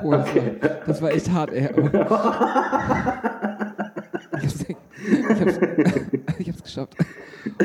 Oh, 0.01 0.11
das, 0.11 0.29
Okay. 0.29 0.55
war, 0.61 0.69
das 0.87 1.01
war 1.01 1.11
echt 1.11 1.29
hart, 1.31 1.51
ey. 1.51 1.69
Ich 5.29 5.41
hab's, 5.41 5.59
ich 6.39 6.49
hab's, 6.49 6.63
geschafft. 6.63 6.95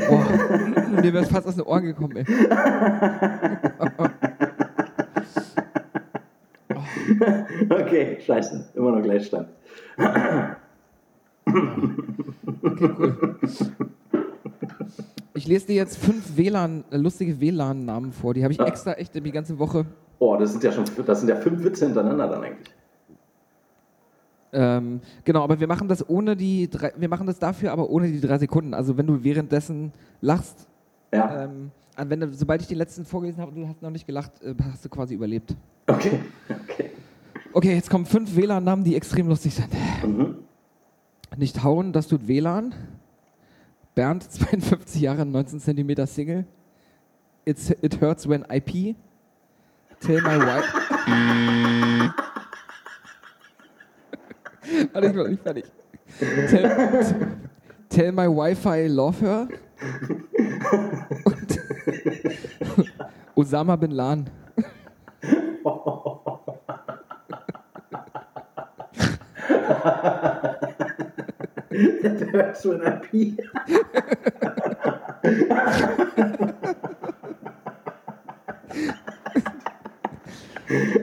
Boah, 0.08 0.26
mir 1.02 1.12
wäre 1.12 1.24
fast 1.24 1.46
aus 1.46 1.56
den 1.56 1.64
Ohren 1.64 1.84
gekommen, 1.84 2.16
ey. 2.16 2.24
Okay, 7.68 8.18
scheiße. 8.20 8.70
Immer 8.74 8.92
noch 8.92 9.02
Gleichstand. 9.02 9.48
Ich 15.34 15.46
lese 15.46 15.66
dir 15.66 15.74
jetzt 15.74 15.98
fünf 15.98 16.36
WLAN, 16.36 16.84
äh, 16.90 16.96
lustige 16.96 17.40
WLAN-Namen 17.40 18.12
vor. 18.12 18.34
Die 18.34 18.42
habe 18.42 18.52
ich 18.52 18.60
extra 18.60 18.94
echt 18.94 19.14
die 19.14 19.32
ganze 19.32 19.58
Woche. 19.58 19.84
Oh, 20.18 20.36
das 20.36 20.52
sind 20.52 20.64
ja 20.64 20.72
schon 20.72 20.84
das 21.06 21.20
sind 21.20 21.28
ja 21.28 21.36
fünf 21.36 21.62
Witze 21.64 21.86
hintereinander 21.86 22.28
dann 22.28 22.44
eigentlich. 22.44 22.74
Ähm, 24.56 25.00
genau, 25.24 25.42
aber 25.42 25.58
wir 25.58 25.66
machen 25.66 25.88
das 25.88 26.08
ohne 26.08 26.36
die 26.36 26.70
drei, 26.70 26.92
wir 26.96 27.08
machen 27.08 27.26
das 27.26 27.38
dafür, 27.40 27.72
aber 27.72 27.90
ohne 27.90 28.06
die 28.10 28.20
drei 28.20 28.38
Sekunden. 28.38 28.72
Also 28.72 28.96
wenn 28.96 29.06
du 29.06 29.22
währenddessen 29.24 29.92
lachst, 30.20 30.68
Ja. 31.12 31.44
ähm, 31.44 31.70
an- 31.96 32.08
wenn 32.10 32.20
du, 32.20 32.32
sobald 32.32 32.62
ich 32.62 32.68
den 32.68 32.78
letzten 32.78 33.04
vorgelesen 33.04 33.40
habe 33.42 33.50
und 33.52 33.60
du 33.62 33.68
hast 33.68 33.82
noch 33.82 33.90
nicht 33.90 34.06
gelacht, 34.06 34.30
äh, 34.42 34.54
hast 34.72 34.84
du 34.84 34.88
quasi 34.88 35.14
überlebt. 35.14 35.56
Okay. 35.88 36.20
Okay. 36.48 36.90
Okay, 37.52 37.74
jetzt 37.74 37.90
kommen 37.90 38.06
fünf 38.06 38.34
WLAN-Namen, 38.36 38.84
die 38.84 38.94
extrem 38.96 39.28
lustig 39.28 39.54
sind. 39.54 39.68
Mhm. 40.06 40.36
Nicht 41.36 41.62
hauen, 41.64 41.92
das 41.92 42.06
tut 42.08 42.26
WLAN. 42.28 42.74
Bernd, 43.96 44.22
52 44.30 45.00
Jahre, 45.02 45.26
19 45.26 45.58
Zentimeter 45.60 46.06
Single. 46.06 46.44
It's, 47.44 47.70
it 47.70 48.00
hurts 48.00 48.28
when 48.28 48.44
IP. 48.48 48.96
Tell 50.00 50.20
my 50.22 50.38
wife. 50.38 52.14
Warte, 54.92 55.06
ich 55.06 55.12
bin 55.12 55.22
noch 55.22 55.28
nicht 55.28 55.42
fertig. 55.42 55.64
Tell, 56.48 57.36
tell 57.88 58.12
my 58.12 58.26
Wi-Fi 58.26 58.86
love 58.88 59.20
her. 59.20 59.48
Und 61.24 61.60
Osama 63.34 63.76
bin 63.76 63.90
Laden. 63.90 64.30
That's 72.32 72.64
when 72.64 72.82
I 72.82 72.96
pee. 73.10 73.36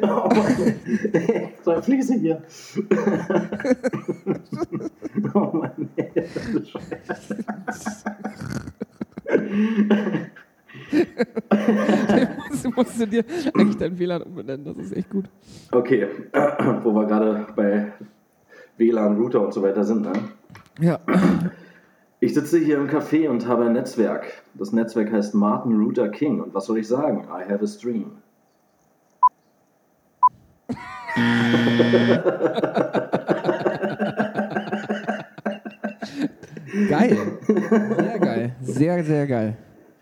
oh 0.03 0.29
Mann. 0.29 0.80
Eine 1.73 1.83
Fliese 1.83 2.15
hier. 2.15 2.41
oh 5.33 5.51
Mann. 5.53 5.89
ey, 5.95 6.11
das 6.15 6.47
ist 6.47 6.69
scheiße. 6.69 7.45
musst, 12.49 12.65
musst 12.75 13.01
du 13.01 13.07
dir 13.07 13.23
eigentlich 13.53 13.77
dein 13.77 13.97
WLAN 13.97 14.23
umbenennen, 14.23 14.65
das 14.65 14.77
ist 14.77 14.95
echt 14.95 15.09
gut. 15.09 15.25
Okay, 15.71 16.07
wo 16.83 16.93
wir 16.93 17.05
gerade 17.05 17.47
bei 17.55 17.93
WLAN, 18.77 19.17
Router 19.17 19.41
und 19.41 19.53
so 19.53 19.61
weiter 19.61 19.83
sind. 19.83 20.01
Ne? 20.01 20.13
Ja. 20.79 20.99
Ich 22.19 22.33
sitze 22.33 22.59
hier 22.59 22.77
im 22.77 22.87
Café 22.87 23.29
und 23.29 23.47
habe 23.47 23.65
ein 23.65 23.73
Netzwerk. 23.73 24.43
Das 24.53 24.73
Netzwerk 24.73 25.11
heißt 25.11 25.33
Martin 25.33 25.71
Luther 25.71 26.09
King. 26.09 26.41
Und 26.41 26.53
was 26.53 26.65
soll 26.65 26.77
ich 26.77 26.87
sagen? 26.87 27.25
I 27.25 27.51
have 27.51 27.63
a 27.63 27.67
stream. 27.67 28.17
Geil. 36.89 37.17
Sehr 37.47 38.19
geil. 38.19 38.55
Sehr, 38.61 39.03
sehr 39.03 39.27
geil. 39.27 39.57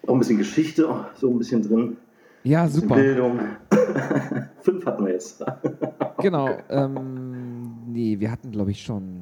Auch 0.07 0.13
ein 0.13 0.19
bisschen 0.19 0.37
Geschichte, 0.37 0.87
oh, 0.89 0.99
so 1.15 1.29
ein 1.29 1.37
bisschen 1.37 1.61
drin. 1.61 1.97
Ja, 2.43 2.65
bisschen 2.65 2.81
super. 2.81 2.95
Bildung. 2.95 3.39
Fünf 4.61 4.85
hatten 4.85 5.05
wir 5.05 5.13
jetzt. 5.13 5.43
Genau. 6.21 6.49
Ähm, 6.69 7.77
nee, 7.87 8.19
wir 8.19 8.29
hatten, 8.29 8.51
glaube 8.51 8.71
ich, 8.71 8.81
schon. 8.81 9.21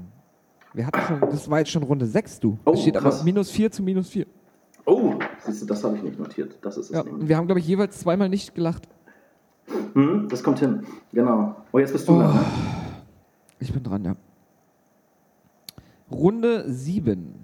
Wir 0.73 0.87
hatten 0.87 0.99
schon, 0.99 1.19
das 1.29 1.47
war 1.47 1.59
jetzt 1.59 1.69
schon 1.69 1.83
Runde 1.83 2.07
6, 2.07 2.39
du. 2.39 2.57
Oh, 2.65 2.71
es 2.73 2.81
steht 2.81 2.97
aber 2.97 3.11
krass. 3.11 3.23
minus 3.23 3.51
4 3.51 3.69
zu 3.71 3.83
minus 3.83 4.09
4. 4.09 4.25
Oh, 4.87 5.13
siehst 5.45 5.61
du, 5.61 5.67
das 5.67 5.83
habe 5.83 5.95
ich 5.95 6.01
nicht 6.01 6.17
notiert. 6.17 6.57
Das 6.63 6.75
ist 6.75 6.89
es 6.89 6.95
Ja, 6.95 7.03
nämlich. 7.03 7.29
wir 7.29 7.37
haben, 7.37 7.45
glaube 7.45 7.59
ich, 7.59 7.67
jeweils 7.67 7.99
zweimal 7.99 8.29
nicht 8.29 8.55
gelacht. 8.55 8.87
Hm, 9.93 10.27
das 10.29 10.43
kommt 10.43 10.59
hin. 10.59 10.85
Genau. 11.11 11.55
Oh, 11.71 11.79
jetzt 11.79 11.91
bist 11.93 12.07
du 12.07 12.13
Oh. 12.13 12.19
dran. 12.19 12.33
ne? 12.35 12.45
Ich 13.59 13.73
bin 13.73 13.83
dran, 13.83 14.05
ja. 14.05 14.15
Runde 16.11 16.71
7. 16.71 17.43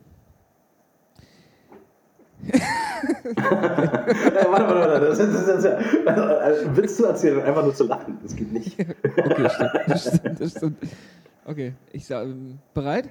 Äh, 2.48 2.60
warte, 3.36 4.52
warte, 4.52 4.76
warte. 4.91 5.06
Das 5.08 5.20
ist, 5.20 5.34
das 5.34 5.48
ist, 5.48 5.66
also, 6.08 6.22
also, 6.24 6.78
Witz 6.78 6.98
zu 6.98 7.06
erzählen 7.06 7.41
einfach 7.41 7.64
nur 7.64 7.74
zu 7.74 7.86
lachen. 7.88 8.18
Das 8.22 8.36
geht 8.36 8.52
nicht. 8.52 8.78
Okay, 9.18 9.50
stimmt. 9.50 9.72
Das 9.88 10.16
stimmt, 10.18 10.40
das 10.41 10.52
stimmt. 10.52 10.78
Okay, 11.45 11.74
ich 11.91 12.06
sage, 12.06 12.30
ähm, 12.32 12.60
bereit? 12.74 13.10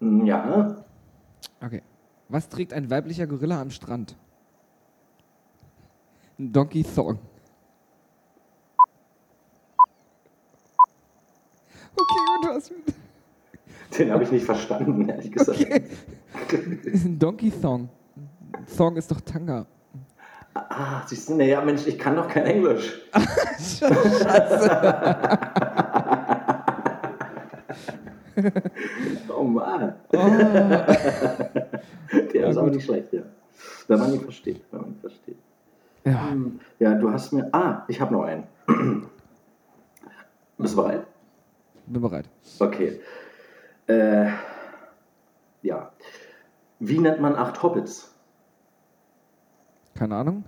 Hm, 0.00 0.24
Ja. 0.26 0.76
Okay. 1.64 1.82
Was 2.28 2.48
trägt 2.48 2.72
ein 2.72 2.90
weiblicher 2.90 3.26
Gorilla 3.28 3.60
am 3.60 3.70
Strand? 3.70 4.16
Ein 6.38 6.52
Donkey 6.52 6.82
Thong. 6.82 7.18
Okay, 11.96 12.42
du 12.42 12.48
hast 12.48 12.72
Den 13.98 14.10
habe 14.12 14.22
ich 14.24 14.30
nicht 14.32 14.44
verstanden, 14.44 15.08
ehrlich 15.08 15.32
gesagt. 15.32 15.64
ein 16.92 17.18
Donkey 17.18 17.50
Thong. 17.50 17.88
Thong 18.76 18.96
ist 18.96 19.10
doch 19.10 19.20
Tanga. 19.20 19.66
Ah, 20.54 21.02
siehst 21.06 21.28
du, 21.28 21.34
naja, 21.36 21.60
Mensch, 21.62 21.86
ich 21.86 21.98
kann 21.98 22.16
doch 22.16 22.28
kein 22.28 22.46
Englisch. 22.46 23.00
Oh 29.28 29.44
Mann. 29.44 29.94
Der 30.12 30.88
ist 32.48 32.56
auch 32.56 32.64
gut. 32.64 32.74
nicht 32.74 32.84
schlecht, 32.84 33.12
ja. 33.12 33.22
Wenn 33.88 33.98
man 33.98 34.12
ihn 34.14 34.20
versteht, 34.20 34.62
wenn 34.70 34.80
man 34.80 34.90
ihn 34.90 34.98
versteht. 35.00 35.36
Ja, 36.04 36.30
Hm, 36.30 36.60
Ja, 36.78 36.94
du 36.94 37.10
hast 37.10 37.32
mir. 37.32 37.48
Ah, 37.52 37.82
ich 37.88 38.00
habe 38.00 38.14
noch 38.14 38.22
einen. 38.24 38.44
Bist 40.58 40.74
du 40.74 40.82
bereit? 40.82 41.06
Bin 41.86 42.02
bereit. 42.02 42.28
Okay. 42.58 43.00
Äh, 43.86 44.26
ja. 45.62 45.92
Wie 46.78 46.98
nennt 46.98 47.20
man 47.20 47.36
acht 47.36 47.62
Hobbits? 47.62 48.12
Keine 49.94 50.16
Ahnung. 50.16 50.44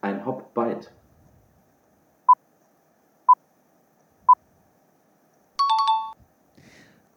Ein 0.00 0.24
Hobbit. 0.24 0.90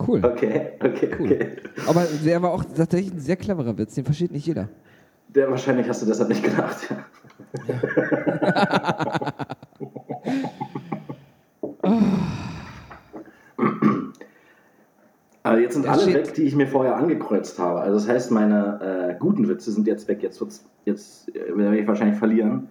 Cool. 0.06 0.26
Okay, 0.26 0.72
okay, 0.84 1.10
Cool. 1.18 1.26
okay. 1.26 1.56
Aber 1.88 2.06
der 2.26 2.42
war 2.42 2.52
auch 2.52 2.64
tatsächlich 2.64 3.14
ein 3.14 3.20
sehr 3.20 3.36
cleverer 3.36 3.78
Witz. 3.78 3.96
Den 3.96 4.06
versteht 4.06 4.32
nicht 4.32 4.46
jeder. 4.46 4.70
Der, 5.28 5.52
wahrscheinlich 5.52 5.88
hast 5.88 6.02
du 6.02 6.06
deshalb 6.08 6.30
nicht 6.30 6.44
gedacht. 6.44 6.88
Aber 15.50 15.60
jetzt 15.60 15.74
sind 15.74 15.88
alle 15.88 16.02
steht- 16.04 16.14
weg, 16.16 16.34
die 16.36 16.44
ich 16.44 16.56
mir 16.56 16.68
vorher 16.68 16.96
angekreuzt 16.96 17.58
habe. 17.58 17.80
Also 17.82 17.96
das 17.98 18.08
heißt, 18.08 18.32
meine 18.32 19.16
äh, 19.16 19.20
guten 19.20 19.48
Witze 19.48 19.72
sind 19.72 19.88
jetzt 19.88 20.08
weg. 20.08 20.22
Jetzt, 20.22 20.40
wird's, 20.40 20.64
jetzt 20.86 21.34
äh, 21.36 21.58
werde 21.58 21.80
ich 21.80 21.88
wahrscheinlich 21.88 22.20
verlieren, 22.20 22.70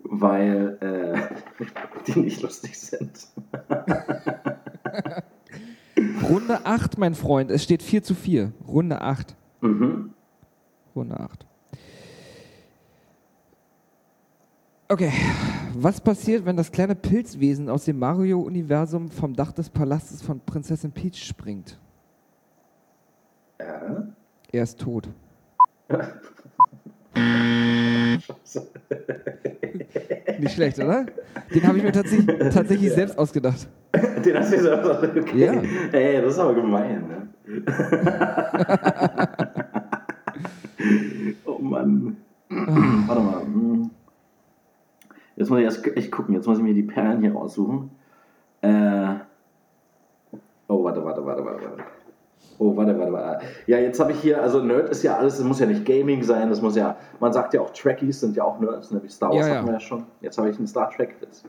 weil 0.00 0.78
äh, 0.80 1.16
die 2.06 2.18
nicht 2.18 2.42
lustig 2.42 2.76
sind. 2.78 3.28
Runde 6.28 6.60
8, 6.64 6.98
mein 6.98 7.14
Freund. 7.14 7.50
Es 7.50 7.62
steht 7.62 7.82
4 7.82 8.02
zu 8.02 8.14
4. 8.14 8.52
Runde 8.66 9.00
8. 9.00 9.36
Mhm. 9.60 10.10
Runde 10.96 11.20
8. 11.20 11.46
Okay. 14.88 15.12
Was 15.74 16.00
passiert, 16.00 16.44
wenn 16.46 16.56
das 16.56 16.72
kleine 16.72 16.94
Pilzwesen 16.96 17.68
aus 17.68 17.84
dem 17.84 17.98
Mario-Universum 18.00 19.08
vom 19.10 19.34
Dach 19.34 19.52
des 19.52 19.70
Palastes 19.70 20.22
von 20.22 20.40
Prinzessin 20.40 20.90
Peach 20.90 21.24
springt? 21.24 21.78
Ja. 23.60 24.06
Er 24.52 24.62
ist 24.62 24.80
tot. 24.80 25.08
Nicht 30.38 30.54
schlecht, 30.54 30.78
oder? 30.78 31.06
Den 31.54 31.66
habe 31.66 31.78
ich 31.78 31.84
mir 31.84 31.92
tatsächlich, 31.92 32.38
tatsächlich 32.52 32.92
selbst 32.92 33.18
ausgedacht. 33.18 33.68
Den 34.24 34.36
hast 34.36 34.52
du 34.52 34.56
jetzt 34.56 34.68
einfach 34.68 35.02
okay. 35.02 35.44
Ja. 35.44 35.52
Ey, 35.92 36.22
das 36.22 36.34
ist 36.34 36.38
aber 36.38 36.54
gemein, 36.54 37.08
ne? 37.08 37.28
oh 41.46 41.58
Mann. 41.58 42.16
Warte 42.48 43.22
mal. 43.22 43.42
Jetzt 45.36 45.50
muss 45.50 45.58
ich 45.58 45.64
erst 45.64 45.86
echt 45.96 46.12
gucken. 46.12 46.34
Jetzt 46.34 46.46
muss 46.46 46.58
ich 46.58 46.64
mir 46.64 46.74
die 46.74 46.82
Perlen 46.82 47.20
hier 47.20 47.32
raussuchen. 47.32 47.90
Äh. 48.60 49.14
Oh, 50.66 50.84
warte, 50.84 51.02
warte, 51.04 51.24
warte, 51.24 51.44
warte, 51.44 51.64
warte. 51.64 51.84
Oh, 52.60 52.76
warte, 52.76 52.98
warte, 52.98 53.12
warte. 53.12 53.46
Ja, 53.66 53.78
jetzt 53.78 54.00
habe 54.00 54.10
ich 54.12 54.20
hier, 54.20 54.42
also 54.42 54.60
Nerd 54.60 54.88
ist 54.90 55.04
ja 55.04 55.16
alles, 55.16 55.36
das 55.36 55.44
muss 55.44 55.60
ja 55.60 55.66
nicht 55.66 55.84
Gaming 55.84 56.24
sein, 56.24 56.50
das 56.50 56.60
muss 56.60 56.74
ja, 56.74 56.96
man 57.20 57.32
sagt 57.32 57.54
ja 57.54 57.60
auch 57.60 57.70
Trekkies 57.70 58.20
sind 58.20 58.36
ja 58.36 58.42
auch 58.42 58.58
Nerds, 58.58 58.90
ne? 58.90 59.00
wie 59.02 59.08
Star 59.08 59.30
Wars 59.30 59.46
Ja, 59.46 59.48
ja. 59.48 59.54
hatten 59.58 59.66
wir 59.66 59.74
ja 59.74 59.80
schon. 59.80 60.04
Jetzt 60.20 60.38
habe 60.38 60.50
ich 60.50 60.58
einen 60.58 60.66
Star 60.66 60.90
Trek-Witz. 60.90 61.44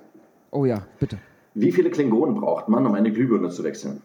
Oh 0.52 0.66
ja, 0.66 0.84
bitte. 1.00 1.18
Wie 1.56 1.72
viele 1.72 1.90
Klingonen 1.90 2.36
braucht 2.36 2.70
man, 2.70 2.86
um 2.86 2.94
eine 2.94 3.12
Glühbirne 3.12 3.50
zu 3.50 3.64
wechseln? 3.64 4.02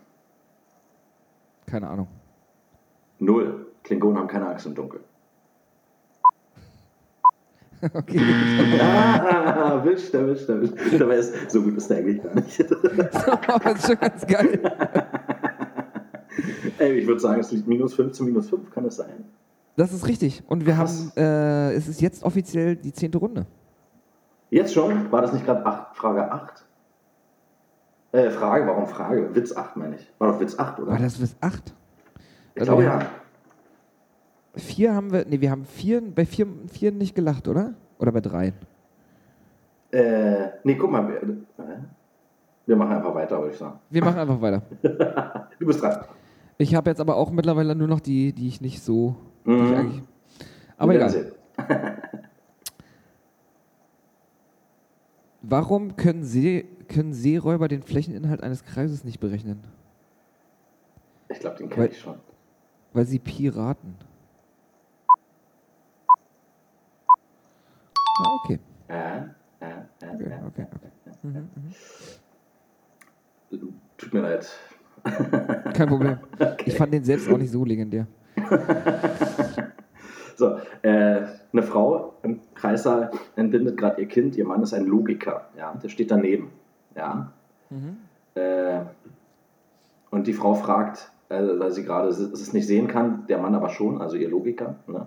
Keine 1.66 1.88
Ahnung. 1.88 2.08
Null. 3.18 3.66
Klingonen 3.82 4.18
haben 4.18 4.28
keine 4.28 4.46
Angst 4.46 4.64
im 4.64 4.74
Dunkeln. 4.74 5.04
okay. 7.94 8.20
Ah, 8.80 9.72
erwischt, 9.74 10.14
erwischt, 10.14 10.48
erwischt. 10.48 10.74
Dabei 10.98 11.16
ist, 11.16 11.50
so 11.50 11.60
gut 11.60 11.76
ist 11.76 11.90
der 11.90 11.98
eigentlich 11.98 12.22
gar 12.22 12.34
nicht. 12.34 12.58
das 12.60 13.74
ist 13.74 13.86
schon 13.86 14.00
ganz 14.00 14.26
geil. 14.26 14.58
Ich 16.92 17.06
würde 17.06 17.20
sagen, 17.20 17.40
es 17.40 17.50
liegt 17.52 17.66
minus 17.66 17.94
5 17.94 18.12
zu 18.12 18.24
minus 18.24 18.50
5, 18.50 18.70
kann 18.70 18.84
es 18.84 18.96
sein? 18.96 19.24
Das 19.76 19.92
ist 19.92 20.06
richtig. 20.06 20.42
Und 20.46 20.66
wir 20.66 20.74
Krass. 20.74 21.12
haben, 21.16 21.22
äh, 21.22 21.72
es 21.72 21.88
ist 21.88 22.00
jetzt 22.00 22.22
offiziell 22.22 22.76
die 22.76 22.92
zehnte 22.92 23.18
Runde. 23.18 23.46
Jetzt 24.50 24.72
schon? 24.72 25.10
War 25.10 25.22
das 25.22 25.32
nicht 25.32 25.44
gerade 25.44 25.62
Frage 25.94 26.30
8? 26.30 26.64
Äh, 28.12 28.30
Frage, 28.30 28.66
warum 28.66 28.86
Frage? 28.86 29.34
Witz 29.34 29.56
8 29.56 29.76
meine 29.76 29.96
ich. 29.96 30.12
War 30.18 30.32
doch 30.32 30.40
Witz 30.40 30.56
8, 30.56 30.78
oder? 30.78 30.92
War 30.92 30.98
das 30.98 31.18
bis 31.18 31.34
acht? 31.40 31.74
ich 32.54 32.60
also 32.60 32.76
glaube 32.76 32.84
ja. 32.84 33.00
Vier 34.54 34.94
haben 34.94 35.10
wir, 35.12 35.24
nee, 35.28 35.40
wir 35.40 35.50
haben 35.50 35.64
vier, 35.64 36.00
bei 36.00 36.24
vier, 36.24 36.46
vier 36.70 36.92
nicht 36.92 37.16
gelacht, 37.16 37.48
oder? 37.48 37.74
Oder 37.98 38.12
bei 38.12 38.20
drei? 38.20 38.52
Äh, 39.90 40.50
nee, 40.62 40.76
guck 40.76 40.92
mal. 40.92 41.08
Wir, 41.08 41.22
äh, 41.22 41.78
wir 42.66 42.76
machen 42.76 42.92
einfach 42.92 43.14
weiter, 43.14 43.38
würde 43.40 43.52
ich 43.52 43.58
sagen. 43.58 43.80
Wir 43.90 44.04
machen 44.04 44.18
einfach 44.18 44.40
weiter. 44.40 44.62
Du 45.58 45.66
bist 45.66 45.82
dran. 45.82 46.04
Ich 46.58 46.74
habe 46.74 46.90
jetzt 46.90 47.00
aber 47.00 47.16
auch 47.16 47.30
mittlerweile 47.30 47.74
nur 47.74 47.88
noch 47.88 48.00
die, 48.00 48.32
die 48.32 48.48
ich 48.48 48.60
nicht 48.60 48.82
so. 48.82 49.16
Ich 49.44 49.50
Mhm. 49.50 49.74
eigentlich, 49.74 50.02
aber 50.76 50.94
egal. 50.94 51.32
Warum 55.42 55.96
können, 55.96 56.24
See, 56.24 56.64
können 56.88 57.12
Seeräuber 57.12 57.68
den 57.68 57.82
Flächeninhalt 57.82 58.42
eines 58.42 58.64
Kreises 58.64 59.04
nicht 59.04 59.20
berechnen? 59.20 59.62
Ich 61.28 61.38
glaube, 61.38 61.56
den 61.58 61.68
kenne 61.68 61.88
ich 61.88 61.98
schon. 62.00 62.18
Weil 62.92 63.04
sie 63.06 63.18
Piraten. 63.18 63.96
Ah, 68.20 68.38
okay. 68.44 68.58
Äh, 68.88 69.18
äh, 69.18 69.20
äh, 69.20 70.14
Okay, 70.14 70.38
okay, 70.46 70.66
okay. 70.74 70.90
Mhm, 71.22 71.48
mhm. 73.50 73.74
Tut 73.98 74.14
mir 74.14 74.20
leid. 74.20 74.48
Kein 75.74 75.88
Problem. 75.88 76.18
Ich 76.64 76.76
fand 76.76 76.92
den 76.92 77.04
selbst 77.04 77.30
auch 77.30 77.38
nicht 77.38 77.50
so 77.50 77.64
legendär. 77.64 78.06
So, 80.36 80.56
äh, 80.82 81.22
eine 81.52 81.62
Frau 81.62 82.14
im 82.22 82.40
Kreissaal 82.54 83.10
entbindet 83.36 83.76
gerade 83.76 84.00
ihr 84.00 84.08
Kind. 84.08 84.36
Ihr 84.36 84.44
Mann 84.44 84.62
ist 84.62 84.74
ein 84.74 84.86
Logiker. 84.86 85.48
Ja, 85.56 85.74
der 85.74 85.88
steht 85.88 86.10
daneben. 86.10 86.50
Ja. 86.96 87.32
Mhm. 87.70 87.98
Äh, 88.34 88.80
und 90.10 90.26
die 90.26 90.32
Frau 90.32 90.54
fragt, 90.54 91.10
äh, 91.28 91.40
weil 91.40 91.70
sie 91.70 91.84
gerade 91.84 92.08
es 92.08 92.18
es 92.18 92.52
nicht 92.52 92.66
sehen 92.66 92.88
kann, 92.88 93.26
der 93.28 93.38
Mann 93.38 93.54
aber 93.54 93.70
schon, 93.70 94.00
also 94.00 94.16
ihr 94.16 94.28
Logiker, 94.28 94.76
ne, 94.86 95.06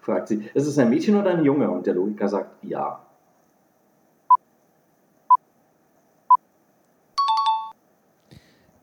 fragt 0.00 0.28
sie, 0.28 0.48
ist 0.54 0.66
es 0.66 0.78
ein 0.78 0.90
Mädchen 0.90 1.16
oder 1.16 1.30
ein 1.30 1.44
Junge? 1.44 1.70
Und 1.70 1.86
der 1.86 1.94
Logiker 1.94 2.28
sagt, 2.28 2.62
ja. 2.62 3.00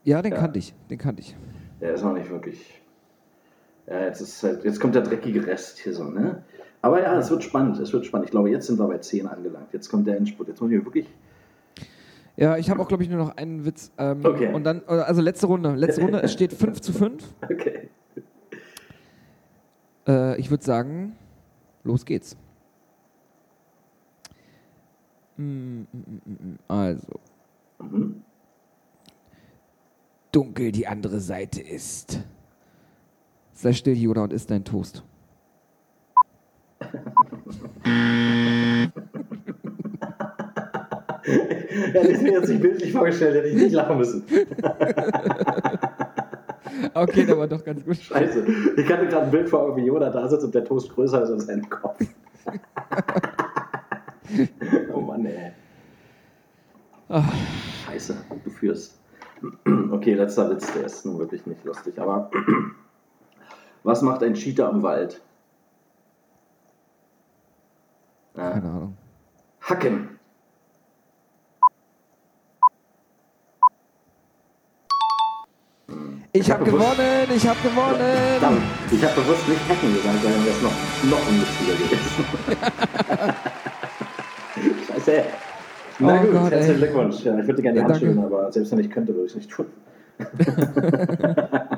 Ja, 0.06 0.22
den 0.22 0.32
Ja. 0.32 0.38
kannte 0.40 0.60
ich. 0.60 0.74
Den 0.90 0.98
kannte 0.98 1.22
ich. 1.22 1.36
Der 1.82 1.94
ist 1.96 2.04
noch 2.04 2.14
nicht 2.14 2.30
wirklich. 2.30 2.82
Ja, 3.88 4.06
jetzt, 4.06 4.22
ist 4.22 4.42
halt, 4.42 4.64
jetzt 4.64 4.80
kommt 4.80 4.96
der 4.96 5.02
dreckige 5.04 5.46
Rest 5.46 5.80
hier 5.80 5.94
so, 5.94 6.06
ne? 6.06 6.44
Aber 6.82 7.02
ja, 7.02 7.18
es 7.20 7.30
wird 7.30 7.44
spannend, 7.44 7.78
es 7.80 7.92
wird 7.92 8.06
spannend. 8.06 8.26
Ich 8.26 8.32
glaube, 8.32 8.50
jetzt 8.50 8.68
sind 8.68 8.80
wir 8.80 8.88
bei 8.88 9.00
10 9.00 9.28
angelangt. 9.28 9.74
Jetzt 9.74 9.90
kommt 9.90 10.08
der 10.08 10.18
Endspurt. 10.18 10.48
Jetzt 10.48 10.62
muss 10.62 10.72
ich 10.72 10.84
wirklich. 10.86 11.08
Ja, 12.38 12.58
ich 12.58 12.70
habe 12.70 12.82
auch, 12.82 12.88
glaube 12.88 13.02
ich, 13.04 13.10
nur 13.10 13.18
noch 13.18 13.36
einen 13.38 13.66
Witz. 13.66 13.92
Ähm, 13.98 14.24
Okay. 14.24 14.54
Und 14.54 14.64
dann, 14.64 14.84
also 14.88 15.22
letzte 15.22 15.48
Runde. 15.48 15.74
Letzte 15.76 16.02
Runde, 16.02 16.22
es 16.22 16.32
steht 16.34 16.54
5 16.54 16.80
zu 16.82 16.94
5. 16.94 17.24
Okay. 17.44 17.90
Äh, 20.08 20.40
ich 20.40 20.52
würde 20.52 20.64
sagen, 20.64 21.16
los 21.84 22.06
geht's. 22.06 22.38
Mm, 25.38 25.44
mm, 25.44 25.86
mm. 26.26 26.60
Also, 26.68 27.20
Mhm. 27.80 28.22
Dunkel 30.36 30.72
die 30.72 30.86
andere 30.86 31.22
Seite 31.22 31.62
ist. 31.62 32.20
Sei 33.54 33.72
still, 33.72 33.96
Yoda, 33.96 34.24
und 34.24 34.34
isst 34.34 34.52
dein 34.52 34.66
Toast. 34.66 35.04
Hätte 41.94 42.12
ich 42.12 42.22
mir 42.22 42.34
jetzt 42.34 42.50
nicht 42.50 42.62
bildlich 42.62 42.92
vorgestellt, 42.92 43.36
hätte 43.36 43.48
ich 43.48 43.56
nicht 43.56 43.74
lachen 43.74 43.98
müssen. 43.98 44.24
Okay, 46.94 47.26
der 47.26 47.38
war 47.38 47.48
doch 47.48 47.64
ganz 47.64 47.84
gut. 47.84 47.98
Scheiße. 47.98 48.46
Ich 48.78 48.92
hatte 48.92 49.08
gerade 49.08 49.26
ein 49.26 49.32
Bild 49.32 49.50
vor 49.50 49.76
wie 49.76 49.86
Yoda 49.86 50.10
da 50.10 50.28
sitzt 50.28 50.44
und 50.44 50.54
der 50.54 50.66
Toast 50.66 50.94
größer 50.94 51.24
ist 51.24 51.30
als 51.30 51.46
sein 51.46 51.68
Kopf. 51.70 52.00
oh 54.94 55.00
Mann, 55.00 55.26
ey. 55.26 55.52
Ach, 57.10 57.34
Scheiße, 57.86 58.16
du 58.44 58.50
führst. 58.50 59.00
Okay, 59.92 60.14
letzter 60.26 60.50
Witz, 60.50 60.74
der 60.74 60.86
ist 60.86 61.06
nun 61.06 61.20
wirklich 61.20 61.46
nicht 61.46 61.64
lustig. 61.64 62.00
Aber 62.00 62.32
was 63.84 64.02
macht 64.02 64.24
ein 64.24 64.34
Cheater 64.34 64.70
im 64.72 64.82
Wald? 64.82 65.22
Ja, 68.36 68.52
keine 68.52 68.70
Ahnung. 68.70 68.98
hacken. 69.62 70.10
Ich 76.34 76.52
habe 76.52 76.66
hab 76.66 76.72
gewonnen, 76.72 77.28
ich 77.34 77.48
habe 77.48 77.60
gewonnen. 77.62 77.96
Verdammt, 77.96 78.62
ich 78.92 79.04
habe 79.06 79.22
bewusst 79.22 79.48
nicht 79.48 79.70
hacken 79.70 79.94
gesagt, 79.94 80.22
wäre 80.22 80.34
es 80.50 80.62
noch, 80.62 80.74
noch 81.10 81.28
unlustiger 81.30 81.76
gewesen. 81.76 82.26
Scheiße. 84.88 85.24
Na 86.00 86.20
Oh 86.20 86.26
gut, 86.26 86.32
Gott, 86.34 86.52
herzlichen. 86.52 86.78
Glückwunsch. 86.78 87.24
Ja, 87.24 87.40
ich 87.40 87.48
würde 87.48 87.62
gerne 87.62 87.82
die 87.82 87.88
Ja, 87.88 87.94
schütteln, 87.96 88.20
aber 88.20 88.52
selbst 88.52 88.72
wenn 88.74 88.80
ich 88.80 88.92
könnte, 88.92 89.14
würde 89.14 89.28
ich 89.28 89.32
es 89.32 89.38
nicht 89.38 89.50
tun. 89.50 89.68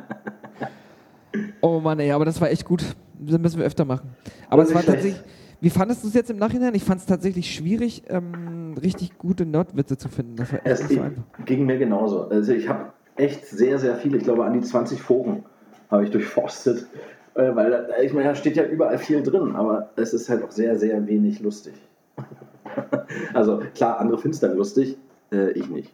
Oh 1.61 1.79
Mann, 1.79 1.99
ey, 1.99 2.11
aber 2.11 2.25
das 2.25 2.39
war 2.41 2.49
echt 2.49 2.65
gut. 2.65 2.83
Das 3.19 3.37
müssen 3.39 3.59
wir 3.59 3.65
öfter 3.65 3.85
machen. 3.85 4.09
Aber 4.49 4.63
es 4.63 4.69
war 4.69 4.77
nicht 4.77 4.87
tatsächlich. 4.87 5.21
Wie 5.59 5.69
fandest 5.69 6.03
du 6.03 6.07
es 6.07 6.13
jetzt 6.13 6.29
im 6.29 6.37
Nachhinein? 6.37 6.73
Ich 6.75 6.83
fand 6.83 7.01
es 7.01 7.05
tatsächlich 7.07 7.53
schwierig, 7.53 8.03
ähm, 8.09 8.75
richtig 8.81 9.17
gute 9.17 9.45
Nerdwitze 9.45 9.97
zu 9.97 10.07
finden. 10.07 10.35
Das 10.35 10.51
war 10.51 10.59
echt 10.65 10.67
Es 10.81 10.87
so 10.89 11.01
einfach. 11.01 11.23
ging 11.45 11.65
mir 11.65 11.77
genauso. 11.77 12.27
Also 12.29 12.53
ich 12.53 12.69
habe 12.69 12.93
echt 13.15 13.45
sehr, 13.45 13.79
sehr 13.79 13.95
viele, 13.95 14.17
ich 14.17 14.23
glaube 14.23 14.45
an 14.45 14.53
die 14.53 14.61
20 14.61 15.01
Foren 15.01 15.43
habe 15.89 16.03
ich 16.05 16.11
durchforstet. 16.11 16.85
Äh, 17.33 17.55
Weil 17.55 17.71
da- 17.71 17.97
ich 18.01 18.13
meine, 18.13 18.29
da 18.29 18.35
steht 18.35 18.55
ja 18.55 18.63
überall 18.65 18.97
viel 18.99 19.23
drin, 19.23 19.55
aber 19.55 19.89
es 19.95 20.13
ist 20.13 20.29
halt 20.29 20.43
auch 20.43 20.51
sehr, 20.51 20.77
sehr 20.77 21.05
wenig 21.07 21.39
lustig. 21.39 21.73
also 23.33 23.61
klar, 23.75 23.99
andere 23.99 24.17
finden 24.19 24.35
es 24.35 24.39
dann 24.41 24.55
lustig, 24.55 24.97
äh, 25.31 25.51
ich 25.51 25.67
nicht. 25.69 25.91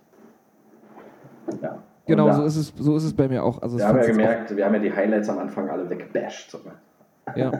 Ja. 1.62 1.82
Genau, 2.06 2.28
da, 2.28 2.34
so 2.34 2.44
ist, 2.46 2.56
es, 2.58 2.74
so 2.78 2.98
ist 2.98 3.04
es 3.04 3.14
bei 3.14 3.28
mir 3.28 3.44
auch. 3.44 3.62
Also, 3.62 3.78
Wir 3.78 3.88
haben 3.88 3.98
ja 3.98 4.06
gemerkt, 4.06 4.56
wir 4.56 4.66
haben 4.66 4.74
ja 4.74 4.80
die 4.82 4.94
Highlights 4.94 5.30
am 5.30 5.40
Anfang 5.40 5.70
alle 5.70 5.90
weggebasht. 5.90 6.52
So? 6.52 6.58
Auch, 6.60 7.36
ja. 7.36 7.52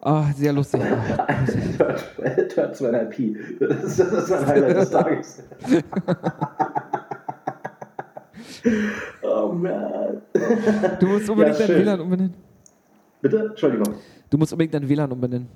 Ah, 0.00 0.24
sehr 0.36 0.52
lustig. 0.52 0.80
Tört 1.76 2.04
Tört 2.50 2.76
2,5 2.76 3.04
Pi. 3.06 3.36
Das 3.58 3.98
ist, 3.98 3.98
das 3.98 4.30
mein 4.30 4.46
Highlight 4.46 4.76
des 4.76 4.90
Tages. 4.90 5.42
oh 9.22 9.52
man. 9.52 10.22
Du 11.00 11.06
musst 11.06 11.28
unbedingt 11.28 11.58
Ja, 11.58 11.66
dein. 11.66 11.78
WLAN 11.80 12.00
umbenennen. 12.00 12.34
Bitte? 13.20 13.46
Entschuldigung. 13.50 13.94
Du 14.30 14.38
musst 14.38 14.52
unbedingt 14.52 14.74
dein 14.74 14.88
WLAN 14.88 15.10
umbenennen. 15.10 15.48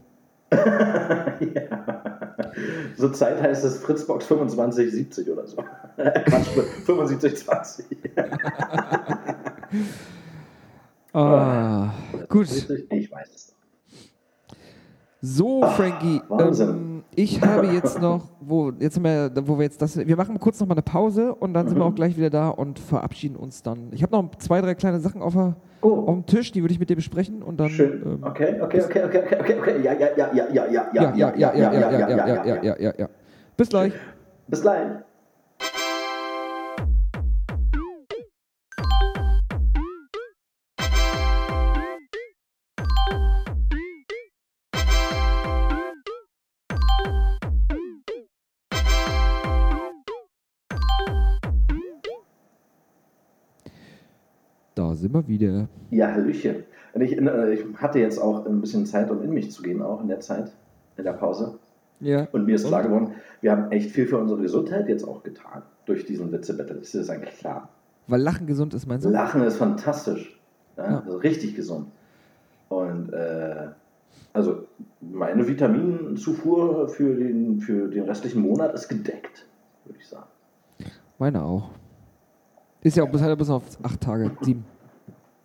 ja. 1.55 1.62
Zurzeit 2.97 3.41
heißt 3.43 3.65
es 3.65 3.79
Fritzbox 3.79 4.27
2570 4.27 5.31
oder 5.31 5.47
so. 5.47 5.57
Quatsch, 5.97 6.49
7520. 6.87 7.87
Ah, 11.15 11.91
gut. 12.29 12.49
Ich 12.91 13.12
weiß 13.12 13.29
es. 13.35 13.55
So, 15.20 15.61
Frankie, 15.62 16.20
Wahnsinn. 16.29 16.69
ähm, 16.70 17.05
ich 17.15 17.41
habe 17.43 17.66
jetzt 17.66 18.01
noch, 18.01 18.31
wo, 18.41 18.70
jetzt 18.70 19.01
wir, 19.03 19.31
wo 19.45 19.57
wir 19.59 19.65
jetzt 19.65 19.81
das, 19.83 19.97
wir 19.97 20.16
machen 20.16 20.41
kurz 20.41 20.59
noch 20.59 20.66
mal 20.66 20.73
eine 20.74 20.83
Pause 20.83 21.35
und 21.35 21.55
dann 21.55 21.69
sind 21.69 21.77
wir 21.79 21.85
Mhm. 21.85 21.93
auch 21.93 21.95
gleich 21.95 22.16
wieder 22.16 22.31
da 22.31 22.49
und 22.49 22.79
verabschieden 22.79 23.37
uns 23.37 23.62
dann. 23.62 23.93
Ich 23.93 24.03
habe 24.03 24.16
noch 24.16 24.35
zwei, 24.37 24.61
drei 24.62 24.74
kleine 24.74 24.99
Sachen 25.01 25.23
auf, 25.23 25.35
der, 25.35 25.55
auf 25.82 26.09
Oh, 26.09 26.12
dem 26.12 26.26
Tisch, 26.26 26.52
die 26.52 26.62
würde 26.62 26.72
ich 26.72 26.80
mit 26.80 26.88
dir 26.90 26.96
besprechen 26.96 27.42
und 27.42 27.59
dann. 27.59 27.70
schön. 27.70 28.02
ähm, 28.04 28.18
Okay, 28.22 28.60
okay, 28.60 28.82
okay, 28.82 29.04
okay, 29.04 29.22
okay, 29.24 29.36
okay, 29.40 29.59
okay. 29.59 29.82
Ja, 29.82 29.92
ja, 29.92 30.09
ja, 30.16 30.32
ja, 30.32 30.48
ja, 30.52 30.70
ja, 30.70 30.90
ja, 30.92 31.12
ja, 31.14 31.14
ja, 31.14 31.32
ja, 31.34 31.52
ja, 31.54 31.72
ja, 31.72 31.72
ja, 31.72 32.26
ja, 32.26 32.44
ja, 32.44 32.62
ja, 32.62 32.76
ja, 32.78 32.92
ja. 32.98 33.09
Bis 33.56 33.68
gleich. 33.68 33.92
Bis 34.48 34.62
gleich. 34.62 34.86
Wir 55.12 55.28
wieder. 55.28 55.68
Ja, 55.90 56.12
Hallöchen. 56.12 56.64
Und 56.94 57.01
ich, 57.02 57.16
äh, 57.16 57.55
ich 57.55 57.64
hatte 57.76 57.98
jetzt 57.98 58.18
auch 58.18 58.47
ein 58.47 58.60
bisschen 58.60 58.86
Zeit, 58.86 59.10
um 59.10 59.22
in 59.22 59.30
mich 59.30 59.51
zu 59.51 59.62
gehen, 59.62 59.82
auch 59.82 60.01
in 60.01 60.09
der 60.09 60.20
Zeit, 60.20 60.52
in 60.97 61.05
der 61.05 61.12
Pause. 61.12 61.59
Ja. 62.01 62.26
Und 62.32 62.47
mir 62.47 62.56
ist 62.56 62.66
klar 62.66 62.82
geworden, 62.82 63.12
wir 63.40 63.52
haben 63.52 63.70
echt 63.70 63.90
viel 63.90 64.06
für 64.06 64.18
unsere 64.18 64.40
Gesundheit 64.40 64.89
jetzt 64.89 65.05
auch 65.05 65.22
getan. 65.22 65.62
Durch 65.86 66.05
diesen 66.05 66.32
Witzebattle. 66.32 66.76
Ist 66.76 66.94
das 66.94 67.10
eigentlich 67.10 67.39
klar? 67.39 67.68
Weil 68.09 68.20
Lachen 68.20 68.47
gesund 68.47 68.74
ist, 68.74 68.86
meinst 68.86 69.05
du? 69.05 69.10
Lachen 69.10 69.43
ist 69.43 69.56
fantastisch. 69.56 70.39
Ja? 70.76 70.90
Ja. 70.90 70.98
Also 70.98 71.16
richtig 71.18 71.55
gesund. 71.55 71.86
Und 72.68 73.12
äh, 73.12 73.68
also 74.32 74.64
meine 75.01 75.47
Vitaminzufuhr 75.47 76.89
für 76.89 77.14
den, 77.14 77.60
für 77.60 77.89
den 77.89 78.05
restlichen 78.05 78.43
Monat 78.43 78.74
ist 78.74 78.89
gedeckt, 78.89 79.47
würde 79.84 79.98
ich 80.01 80.09
sagen. 80.09 80.26
Meine 81.18 81.43
auch. 81.43 81.70
Ist 82.80 82.97
ja 82.97 83.05
auch 83.05 83.10
bis, 83.10 83.22
bis 83.36 83.51
auf 83.51 83.62
acht 83.82 84.01
Tage. 84.01 84.32
Sieben. 84.40 84.64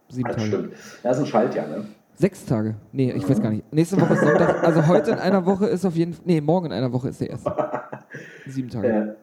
Sieben 0.09 0.29
Tage. 0.29 0.41
stimmt. 0.41 0.73
Das 1.03 1.17
ist 1.17 1.23
ein 1.23 1.27
Schaltjahr, 1.27 1.67
ne? 1.67 1.85
Sechs 2.15 2.45
Tage. 2.45 2.75
Nee, 2.91 3.11
ich 3.11 3.29
weiß 3.29 3.41
gar 3.41 3.51
nicht. 3.51 3.71
Nächste 3.71 4.01
Woche 4.01 4.13
ist 4.13 4.21
Sonntag. 4.21 4.63
Also 4.63 4.87
heute 4.87 5.11
in 5.11 5.19
einer 5.19 5.45
Woche 5.45 5.67
ist 5.67 5.85
auf 5.85 5.95
jeden 5.95 6.13
Fall. 6.13 6.23
Nee, 6.25 6.41
morgen 6.41 6.67
in 6.67 6.71
einer 6.71 6.91
Woche 6.91 7.09
ist 7.09 7.21
der 7.21 7.29
erste. 7.29 7.53
Sieben 8.47 8.69
Tage. 8.69 9.15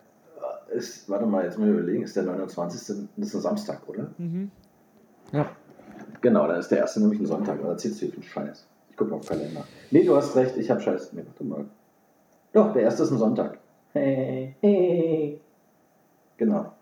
Äh, 0.72 0.76
ist, 0.76 1.08
warte 1.08 1.26
mal, 1.26 1.44
jetzt 1.44 1.58
mal 1.58 1.68
überlegen, 1.68 2.02
ist 2.04 2.14
der 2.14 2.22
29. 2.24 2.80
Das 2.80 2.90
ist 3.26 3.34
ein 3.34 3.40
Samstag, 3.40 3.80
oder? 3.88 4.10
Mhm. 4.18 4.50
Ja. 5.32 5.46
Genau, 6.20 6.46
dann 6.46 6.58
ist 6.58 6.70
der 6.70 6.78
erste 6.78 7.00
nämlich 7.00 7.18
ein 7.20 7.26
Sonntag. 7.26 7.60
Da 7.60 7.68
erzählst 7.68 8.00
du 8.00 8.06
hier 8.06 8.14
viel 8.14 8.22
Scheiß. 8.22 8.66
Ich 8.90 8.96
gucke 8.96 9.14
auf 9.14 9.22
den 9.26 9.38
Kalender. 9.38 9.64
Nee, 9.90 10.04
du 10.04 10.14
hast 10.16 10.36
recht, 10.36 10.56
ich 10.56 10.70
habe 10.70 10.80
Scheiß. 10.80 11.12
Nee, 11.14 11.24
warte 11.26 11.44
mal. 11.44 11.64
Doch, 12.52 12.72
der 12.72 12.82
erste 12.82 13.02
ist 13.02 13.10
ein 13.10 13.18
Sonntag. 13.18 13.58
Hey, 13.92 14.54
hey. 14.60 15.40
Genau. 16.36 16.72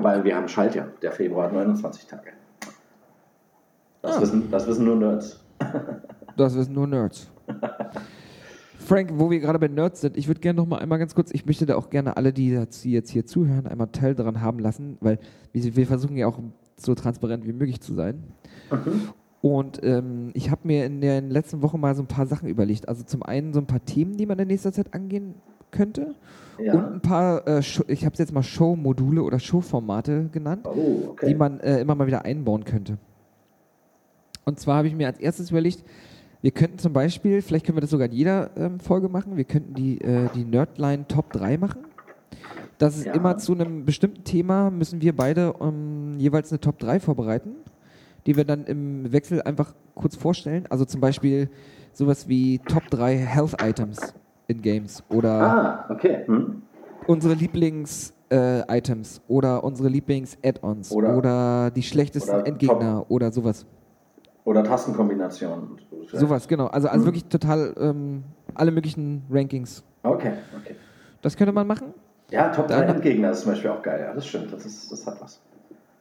Weil 0.00 0.24
wir 0.24 0.36
haben 0.36 0.48
Schaltjahr. 0.48 0.88
Der 1.00 1.12
Februar 1.12 1.46
hat 1.46 1.54
29 1.54 2.06
Tage. 2.06 2.32
Das, 4.02 4.16
Ah. 4.16 4.20
wissen, 4.22 4.50
das 4.50 4.66
wissen 4.66 4.84
nur 4.84 4.96
Nerds. 4.96 5.40
Das 6.36 6.54
wissen 6.56 6.72
nur 6.72 6.86
Nerds. 6.86 7.28
Frank, 8.78 9.10
wo 9.16 9.30
wir 9.30 9.40
gerade 9.40 9.58
bei 9.58 9.68
Nerds 9.68 10.00
sind, 10.00 10.16
ich 10.16 10.26
würde 10.26 10.40
gerne 10.40 10.56
noch 10.56 10.66
mal 10.66 10.78
einmal 10.78 10.98
ganz 10.98 11.14
kurz, 11.14 11.30
ich 11.32 11.44
möchte 11.44 11.66
da 11.66 11.76
auch 11.76 11.90
gerne 11.90 12.16
alle, 12.16 12.32
die 12.32 12.48
jetzt 12.50 13.10
hier 13.10 13.26
zuhören, 13.26 13.66
einmal 13.66 13.88
Teil 13.88 14.14
daran 14.14 14.40
haben 14.40 14.58
lassen, 14.58 14.96
weil 15.00 15.18
wir, 15.52 15.86
versuchen 15.86 16.16
ja 16.16 16.26
auch 16.26 16.38
so 16.76 16.94
transparent 16.94 17.46
wie 17.46 17.52
möglich 17.52 17.80
zu 17.80 17.92
sein. 17.92 18.22
Und 19.42 19.80
ähm, 19.84 20.30
ich 20.32 20.50
habe 20.50 20.62
mir 20.64 20.86
in 20.86 21.00
den 21.02 21.30
letzten 21.30 21.60
Wochen 21.62 21.78
mal 21.78 21.94
so 21.94 22.02
ein 22.02 22.08
paar 22.08 22.26
Sachen 22.26 22.48
überlegt. 22.48 22.88
Also 22.88 23.02
zum 23.04 23.22
einen 23.22 23.52
so 23.52 23.60
ein 23.60 23.66
paar 23.66 23.84
Themen, 23.84 24.16
die 24.16 24.24
man 24.26 24.38
in 24.38 24.48
nächster 24.48 24.72
Zeit 24.72 24.94
angehen 24.94 25.34
könnte. 25.70 26.14
Und 26.58 26.64
Ja. 26.64 26.86
ein 26.88 27.00
paar, 27.00 27.46
äh, 27.46 27.60
ich 27.88 28.04
habe 28.04 28.12
es 28.14 28.18
jetzt 28.18 28.32
mal 28.32 28.42
Show-Module 28.42 29.22
oder 29.22 29.38
Show-Formate 29.38 30.30
genannt 30.32 30.66
Oh, 30.66 31.10
okay. 31.10 31.26
die 31.28 31.34
man 31.34 31.60
äh, 31.60 31.80
immer 31.80 31.94
mal 31.94 32.06
wieder 32.06 32.24
einbauen 32.24 32.64
könnte. 32.64 32.96
Und 34.44 34.58
zwar 34.60 34.78
habe 34.78 34.88
ich 34.88 34.94
mir 34.94 35.06
als 35.06 35.18
erstes 35.18 35.50
überlegt, 35.50 35.84
wir 36.42 36.50
könnten 36.52 36.78
zum 36.78 36.92
Beispiel, 36.92 37.42
vielleicht 37.42 37.66
können 37.66 37.76
wir 37.76 37.82
das 37.82 37.90
sogar 37.90 38.06
in 38.06 38.12
jeder 38.14 38.50
ähm, 38.56 38.80
Folge 38.80 39.08
machen, 39.08 39.36
wir 39.36 39.44
könnten 39.44 39.74
die, 39.74 40.00
äh, 40.00 40.28
die 40.34 40.44
Nerdline 40.44 41.06
Top 41.06 41.32
3 41.32 41.58
machen. 41.58 41.84
Das 42.78 42.96
ist 42.96 43.04
Ja. 43.06 43.12
immer 43.12 43.36
zu 43.36 43.52
einem 43.52 43.84
bestimmten 43.84 44.24
Thema, 44.24 44.70
müssen 44.70 45.02
wir 45.02 45.14
beide 45.14 45.54
ähm, 45.60 46.14
jeweils 46.18 46.50
eine 46.50 46.60
Top 46.60 46.78
3 46.78 46.98
vorbereiten, 46.98 47.56
die 48.26 48.36
wir 48.36 48.44
dann 48.44 48.64
im 48.64 49.12
Wechsel 49.12 49.42
einfach 49.42 49.74
kurz 49.94 50.16
vorstellen. 50.16 50.64
Also 50.70 50.86
zum 50.86 51.00
Beispiel 51.02 51.50
sowas 51.92 52.26
wie 52.26 52.58
Top 52.60 52.88
3 52.88 53.16
Health 53.18 53.56
Items 53.62 54.14
in 54.46 54.62
Games 54.62 55.02
oder 55.10 55.30
ah, 55.42 55.84
okay. 55.90 56.24
Hm. 56.26 56.62
unsere 57.06 57.34
Lieblings-Items 57.34 59.20
oder 59.28 59.62
unsere 59.62 59.88
Lieblings-Add-ons 59.88 60.92
oder, 60.92 61.16
Oder- 61.16 61.70
die 61.70 61.82
schlechtesten 61.82 62.30
oder 62.34 62.46
Endgegner 62.46 63.04
oder 63.10 63.30
sowas. 63.32 63.66
Oder 64.44 64.64
Tastenkombinationen. 64.64 65.78
Sowas, 66.12 66.48
genau. 66.48 66.66
Also, 66.66 66.88
also 66.88 67.02
Mhm. 67.02 67.06
wirklich 67.06 67.24
total 67.26 67.74
ähm, 67.78 68.24
alle 68.54 68.70
möglichen 68.70 69.22
Rankings. 69.30 69.82
Okay, 70.02 70.32
okay. 70.58 70.74
Das 71.22 71.36
könnte 71.36 71.52
man 71.52 71.66
machen. 71.66 71.88
Ja, 72.30 72.48
Top 72.50 72.68
3 72.68 72.80
Dann- 72.86 72.94
Endgegner 72.96 73.30
ist 73.32 73.42
zum 73.42 73.52
Beispiel 73.52 73.70
auch 73.70 73.82
geil. 73.82 74.00
Ja, 74.00 74.14
das 74.14 74.26
stimmt. 74.26 74.52
Das, 74.52 74.64
ist, 74.64 74.90
das 74.90 75.06
hat 75.06 75.20
was. 75.20 75.40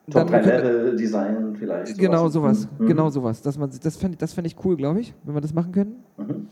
Top 0.10 0.28
3 0.28 0.40
könnte- 0.40 0.56
Level, 0.72 0.96
Design 0.96 1.56
vielleicht. 1.58 1.98
Genau 1.98 2.30
sowas, 2.30 2.68
Mhm. 2.80 2.88
genau 2.88 3.10
sowas. 3.10 3.42
Dass 3.42 3.58
man, 3.58 3.70
das 3.84 3.98
fände 3.98 4.18
das 4.18 4.34
fänd 4.34 4.48
ich 4.48 4.56
cool, 4.64 4.76
glaube 4.78 5.02
ich, 5.02 5.14
wenn 5.24 5.36
wir 5.36 5.42
das 5.42 5.54
machen 5.54 5.72
können. 5.72 6.04
Mhm. 6.18 6.48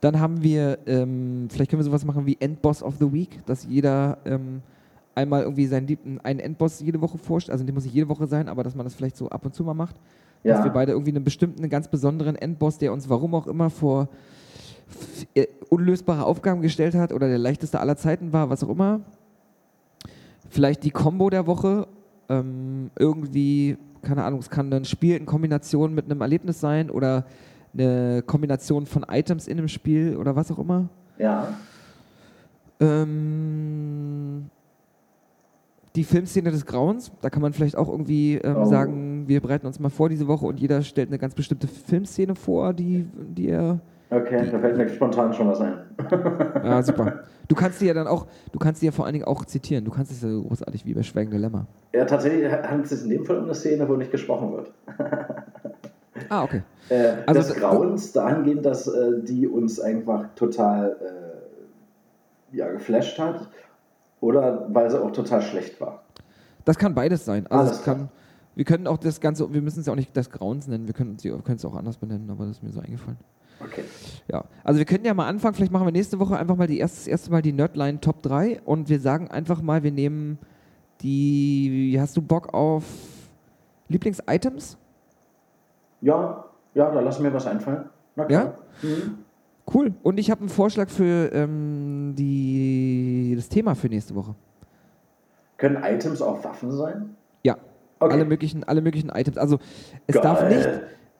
Dann 0.00 0.18
haben 0.20 0.42
wir, 0.42 0.78
ähm, 0.86 1.48
vielleicht 1.50 1.70
können 1.70 1.80
wir 1.80 1.84
sowas 1.84 2.04
machen 2.04 2.26
wie 2.26 2.36
Endboss 2.40 2.82
of 2.82 2.96
the 2.98 3.12
Week, 3.12 3.44
dass 3.46 3.64
jeder 3.64 4.18
ähm, 4.24 4.62
einmal 5.14 5.42
irgendwie 5.42 5.66
seinen 5.66 5.86
liebsten, 5.86 6.20
einen 6.22 6.40
Endboss 6.40 6.80
jede 6.80 7.00
Woche 7.00 7.18
vorstellt. 7.18 7.52
Also, 7.52 7.64
der 7.64 7.74
muss 7.74 7.84
nicht 7.84 7.94
jede 7.94 8.08
Woche 8.08 8.26
sein, 8.26 8.48
aber 8.48 8.62
dass 8.62 8.74
man 8.74 8.84
das 8.84 8.94
vielleicht 8.94 9.16
so 9.16 9.28
ab 9.28 9.44
und 9.44 9.54
zu 9.54 9.64
mal 9.64 9.74
macht. 9.74 9.96
Dass 10.46 10.58
Ja. 10.58 10.64
wir 10.64 10.70
beide 10.70 10.92
irgendwie 10.92 11.10
einen 11.12 11.24
bestimmten, 11.24 11.60
einen 11.60 11.70
ganz 11.70 11.88
besonderen 11.88 12.36
Endboss, 12.36 12.78
der 12.78 12.92
uns 12.92 13.08
warum 13.08 13.34
auch 13.34 13.46
immer 13.46 13.68
vor 13.70 14.08
unlösbare 15.68 16.24
Aufgaben 16.24 16.62
gestellt 16.62 16.94
hat 16.94 17.12
oder 17.12 17.28
der 17.28 17.38
leichteste 17.38 17.80
aller 17.80 17.96
Zeiten 17.96 18.32
war, 18.32 18.48
was 18.50 18.62
auch 18.62 18.68
immer. 18.68 19.00
Vielleicht 20.48 20.84
die 20.84 20.90
Combo 20.92 21.28
der 21.30 21.46
Woche. 21.46 21.88
Ähm, 22.28 22.90
irgendwie, 22.98 23.76
keine 24.02 24.24
Ahnung, 24.24 24.40
es 24.40 24.50
kann 24.50 24.72
ein 24.72 24.84
Spiel 24.84 25.16
in 25.16 25.26
Kombination 25.26 25.94
mit 25.94 26.04
einem 26.04 26.20
Erlebnis 26.20 26.60
sein 26.60 26.90
oder 26.90 27.24
eine 27.74 28.22
Kombination 28.24 28.86
von 28.86 29.04
Items 29.08 29.48
in 29.48 29.58
einem 29.58 29.68
Spiel 29.68 30.16
oder 30.16 30.34
was 30.36 30.50
auch 30.50 30.58
immer. 30.58 30.88
Ja. 31.18 31.48
Ähm, 32.80 34.46
die 35.96 36.04
Filmszene 36.04 36.50
des 36.50 36.66
Grauens, 36.66 37.10
da 37.22 37.30
kann 37.30 37.42
man 37.42 37.52
vielleicht 37.52 37.76
auch 37.76 37.88
irgendwie 37.88 38.34
ähm, 38.36 38.56
Oh. 38.58 38.64
sagen, 38.66 39.24
wir 39.26 39.40
bereiten 39.40 39.66
uns 39.66 39.80
mal 39.80 39.88
vor 39.88 40.08
diese 40.08 40.28
Woche 40.28 40.46
und 40.46 40.60
jeder 40.60 40.82
stellt 40.82 41.08
eine 41.08 41.18
ganz 41.18 41.34
bestimmte 41.34 41.66
Filmszene 41.66 42.34
vor, 42.36 42.72
die, 42.74 43.08
die 43.14 43.48
er. 43.48 43.80
Okay, 44.10 44.48
da 44.52 44.58
fällt 44.60 44.76
mir 44.76 44.88
spontan 44.88 45.32
schon 45.34 45.48
was 45.48 45.60
ein. 45.60 45.78
Ja, 46.62 46.80
super. 46.84 47.24
Du 47.48 47.54
kannst 47.56 47.80
die 47.80 47.86
ja 47.86 47.94
dann 47.94 48.06
auch, 48.06 48.26
du 48.52 48.58
kannst 48.58 48.80
die 48.82 48.86
ja 48.86 48.92
vor 48.92 49.04
allen 49.06 49.14
Dingen 49.14 49.24
auch 49.24 49.44
zitieren. 49.44 49.84
Du 49.84 49.90
kannst 49.90 50.12
es 50.12 50.22
ja 50.22 50.28
so 50.28 50.42
großartig 50.44 50.84
wie 50.86 50.94
bei 50.94 51.02
Schweigende 51.02 51.38
Lämmer. 51.38 51.66
Ja, 51.92 52.04
tatsächlich 52.04 52.50
handelt 52.50 52.84
es 52.84 52.90
sich 52.90 53.02
in 53.02 53.10
dem 53.10 53.24
Fall 53.24 53.38
um 53.38 53.44
eine 53.44 53.54
Szene, 53.54 53.88
wo 53.88 53.96
nicht 53.96 54.10
gesprochen 54.12 54.52
wird. 54.52 54.72
Ah, 56.30 56.44
okay. 56.44 56.62
Äh, 56.88 57.12
Also 57.26 57.40
des 57.42 57.54
Grauens 57.60 58.12
dahingehend, 58.12 58.64
dass 58.64 58.88
äh, 58.88 59.22
die 59.22 59.46
uns 59.46 59.78
einfach 59.78 60.24
total 60.34 60.96
äh, 62.52 62.56
ja, 62.56 62.70
geflasht 62.72 63.18
hat. 63.18 63.48
Oder 64.20 64.66
weil 64.72 64.90
sie 64.90 65.00
auch 65.02 65.12
total 65.12 65.42
schlecht 65.42 65.80
war. 65.80 66.02
Das 66.64 66.78
kann 66.78 66.94
beides 66.94 67.24
sein. 67.24 67.46
Also 67.46 67.68
Alles 67.68 67.78
es 67.78 67.84
kann, 67.84 68.08
wir 68.54 68.64
können 68.64 68.86
auch 68.86 68.98
das 68.98 69.20
Ganze, 69.20 69.52
wir 69.52 69.62
müssen 69.62 69.80
es 69.80 69.86
ja 69.86 69.92
auch 69.92 69.96
nicht 69.96 70.16
das 70.16 70.30
Grauens 70.30 70.66
nennen, 70.66 70.86
wir 70.86 70.94
können 70.94 71.16
es 71.16 71.64
auch 71.64 71.76
anders 71.76 71.98
benennen, 71.98 72.30
aber 72.30 72.46
das 72.46 72.56
ist 72.56 72.62
mir 72.62 72.72
so 72.72 72.80
eingefallen. 72.80 73.18
Okay. 73.60 73.84
Ja, 74.28 74.44
also 74.64 74.78
wir 74.78 74.84
könnten 74.84 75.06
ja 75.06 75.14
mal 75.14 75.28
anfangen, 75.28 75.54
vielleicht 75.54 75.72
machen 75.72 75.86
wir 75.86 75.92
nächste 75.92 76.18
Woche 76.18 76.36
einfach 76.36 76.56
mal 76.56 76.66
die 76.66 76.78
erste, 76.78 76.98
das 76.98 77.06
erste 77.06 77.30
Mal 77.30 77.42
die 77.42 77.52
Nerdline 77.52 78.00
Top 78.00 78.22
3 78.22 78.60
und 78.64 78.88
wir 78.88 79.00
sagen 79.00 79.30
einfach 79.30 79.62
mal, 79.62 79.82
wir 79.82 79.92
nehmen 79.92 80.38
die, 81.00 81.96
hast 81.98 82.16
du 82.16 82.22
Bock 82.22 82.52
auf 82.52 82.84
Lieblings-Items? 83.88 84.76
Ja, 86.00 86.44
ja, 86.74 86.90
da 86.90 87.00
lassen 87.00 87.22
wir 87.22 87.32
was 87.32 87.46
einfallen. 87.46 87.84
Na 88.16 88.24
klar. 88.24 88.54
Mhm. 88.82 89.18
Cool. 89.72 89.94
Und 90.02 90.18
ich 90.18 90.30
habe 90.30 90.40
einen 90.40 90.48
Vorschlag 90.48 90.88
für 90.90 91.32
ähm, 91.32 92.14
die, 92.16 92.22
das 93.36 93.48
Thema 93.48 93.74
für 93.74 93.88
nächste 93.88 94.14
Woche. 94.14 94.34
Können 95.58 95.82
Items 95.82 96.20
auch 96.22 96.42
Waffen 96.44 96.70
sein? 96.72 97.16
Ja, 97.42 97.56
Okay. 97.98 98.12
alle, 98.12 98.24
möglichen, 98.26 98.62
alle 98.64 98.82
möglichen 98.82 99.08
Items. 99.08 99.38
Also 99.38 99.58
es 100.06 100.14
Geil. 100.16 100.22
darf 100.22 100.48
nicht, 100.50 100.68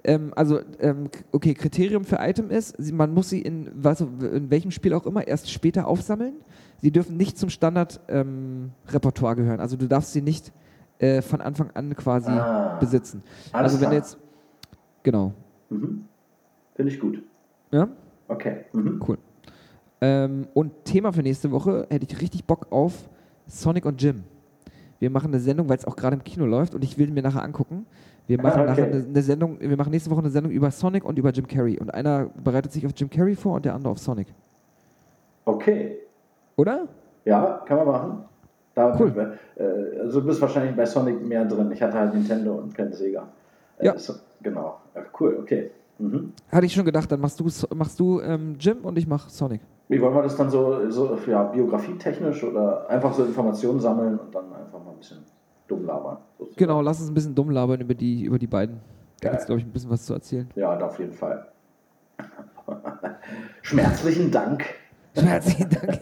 ähm, 0.05 0.33
also 0.37 0.61
ähm, 0.79 1.09
okay, 1.33 1.55
Kriterium 1.55 2.05
für 2.05 2.19
Item 2.21 2.51
ist, 2.51 2.79
man 2.93 3.15
muss 3.15 3.31
sie 3.31 3.41
in, 3.41 3.71
was, 3.75 4.01
in 4.03 4.51
welchem 4.51 4.71
Spiel 4.71 4.93
auch 4.93 5.07
immer 5.07 5.27
erst 5.27 5.51
später 5.51 5.87
aufsammeln. 5.89 6.35
Sie 6.83 6.91
dürfen 6.91 7.17
nicht 7.17 7.39
zum 7.39 7.49
Standard-Repertoire 7.49 9.37
gehören. 9.37 9.61
Also 9.61 9.77
du 9.79 9.89
darfst 9.89 10.13
sie 10.13 10.21
nicht 10.21 10.53
äh, 10.99 11.23
von 11.23 11.41
Anfang 11.41 11.71
an 11.73 11.95
quasi 11.97 12.31
Ah. 12.31 12.77
besitzen. 12.79 13.23
Also 13.53 13.81
wenn 13.81 13.93
jetzt, 13.93 14.19
genau, 15.03 15.33
Mhm. 15.71 16.05
Finde 16.75 16.93
ich 16.93 17.01
gut. 17.01 17.23
ja, 17.73 17.89
Okay. 18.29 18.67
Mhm. 18.73 19.03
cool. 19.09 19.17
Ähm, 20.01 20.47
und 20.55 20.85
Thema 20.85 21.13
für 21.13 21.23
nächste 21.23 21.51
Woche 21.51 21.87
hätte 21.91 22.07
ich 22.09 22.21
richtig 22.21 22.45
Bock 22.45 22.67
auf 22.71 23.09
Sonic 23.47 23.87
und 23.87 24.01
Jim. 24.03 24.25
Wir 24.99 25.11
machen 25.11 25.29
eine 25.29 25.41
Sendung, 25.41 25.69
weil 25.69 25.77
es 25.79 25.85
auch 25.87 25.97
gerade 25.97 26.17
im 26.17 26.25
Kino 26.25 26.47
läuft 26.47 26.75
und 26.75 26.83
ich 26.85 26.99
will 26.99 27.11
mir 27.11 27.23
nachher 27.23 27.43
angucken. 27.43 27.87
Wir 28.27 28.41
machen 28.43 28.61
Ah, 28.61 28.73
okay. 28.73 28.81
nachher 28.83 28.85
eine, 28.87 29.05
eine 29.05 29.23
Sendung, 29.23 29.61
wir 29.61 29.77
machen 29.77 29.91
nächste 29.91 30.11
Woche 30.11 30.21
eine 30.21 30.31
Sendung 30.31 30.53
über 30.53 30.71
Sonic 30.71 31.05
und 31.05 31.19
über 31.19 31.31
Jim 31.31 31.47
Carrey. 31.47 31.79
Und 31.79 31.93
einer 31.95 32.27
bereitet 32.43 32.73
sich 32.73 32.85
auf 32.85 32.93
Jim 32.97 33.09
Carrey 33.09 33.37
vor 33.37 33.55
und 33.55 33.65
der 33.65 33.75
andere 33.75 33.93
auf 33.93 33.99
Sonic. 33.99 34.27
Okay. 35.45 35.99
Oder? 36.57 36.89
Ja, 37.25 37.63
kann 37.67 37.77
man 37.79 37.87
machen. 37.87 38.25
Da, 38.75 38.95
Cool. 38.99 39.39
Äh, 39.57 40.01
also 40.01 40.21
du 40.21 40.27
bist 40.27 40.41
wahrscheinlich 40.41 40.75
bei 40.77 40.85
Sonic 40.85 41.25
mehr 41.25 41.45
drin. 41.45 41.71
Ich 41.73 41.81
hatte 41.83 41.95
halt 41.99 42.15
Nintendo 42.15 42.55
und 42.57 42.75
kein 42.75 42.93
Sega. 42.93 43.27
Äh, 43.79 43.87
Ja. 43.87 43.99
so- 43.99 44.15
genau. 44.43 44.79
Ja, 44.95 45.03
cool, 45.21 45.39
okay. 45.41 45.71
Mhm. 45.99 46.33
Hatte 46.51 46.67
ich 46.67 46.75
schon 46.75 46.85
gedacht, 46.85 47.11
dann 47.11 47.21
machst 47.21 47.41
du, 47.41 47.49
machst 47.75 47.99
du 47.99 48.21
ähm, 48.21 48.57
Jim 48.59 48.79
und 48.85 48.99
ich 48.99 49.07
mach 49.07 49.29
Sonic. 49.29 49.61
Wie 49.89 50.01
wollen 50.01 50.15
wir 50.15 50.23
das 50.23 50.37
dann 50.37 50.51
so, 50.51 50.91
so 50.91 51.17
ja, 51.27 51.45
biografietechnisch 51.45 52.43
oder 52.45 52.89
einfach 52.91 53.13
so 53.15 53.25
Informationen 53.25 53.81
sammeln 53.81 54.19
und 54.19 54.35
dann 54.35 54.53
einfach 54.53 54.83
mal 54.85 54.91
ein 54.91 54.99
bisschen. 54.99 55.19
dumm 55.69 55.85
labern. 55.85 56.19
sozusagen. 56.39 56.59
Genau, 56.59 56.81
lass 56.83 57.01
uns 57.01 57.11
ein 57.11 57.15
bisschen 57.15 57.35
dumm 57.35 57.51
labern 57.51 57.81
über 57.81 57.95
die, 57.95 58.25
über 58.25 58.39
die 58.39 58.47
beiden. 58.47 58.81
Da 59.21 59.31
gibt 59.31 59.41
es, 59.41 59.47
glaube 59.47 59.61
ich, 59.61 59.67
ein 59.67 59.73
bisschen 59.73 59.91
was 59.91 60.05
zu 60.05 60.13
erzählen. 60.13 60.49
Ja, 60.55 60.79
auf 60.79 60.99
jeden 60.99 61.13
Fall. 61.13 61.47
Schmerzlichen 63.63 64.31
Dank. 64.31 64.65
Herzlichen 65.15 65.71
Dank. 65.71 66.01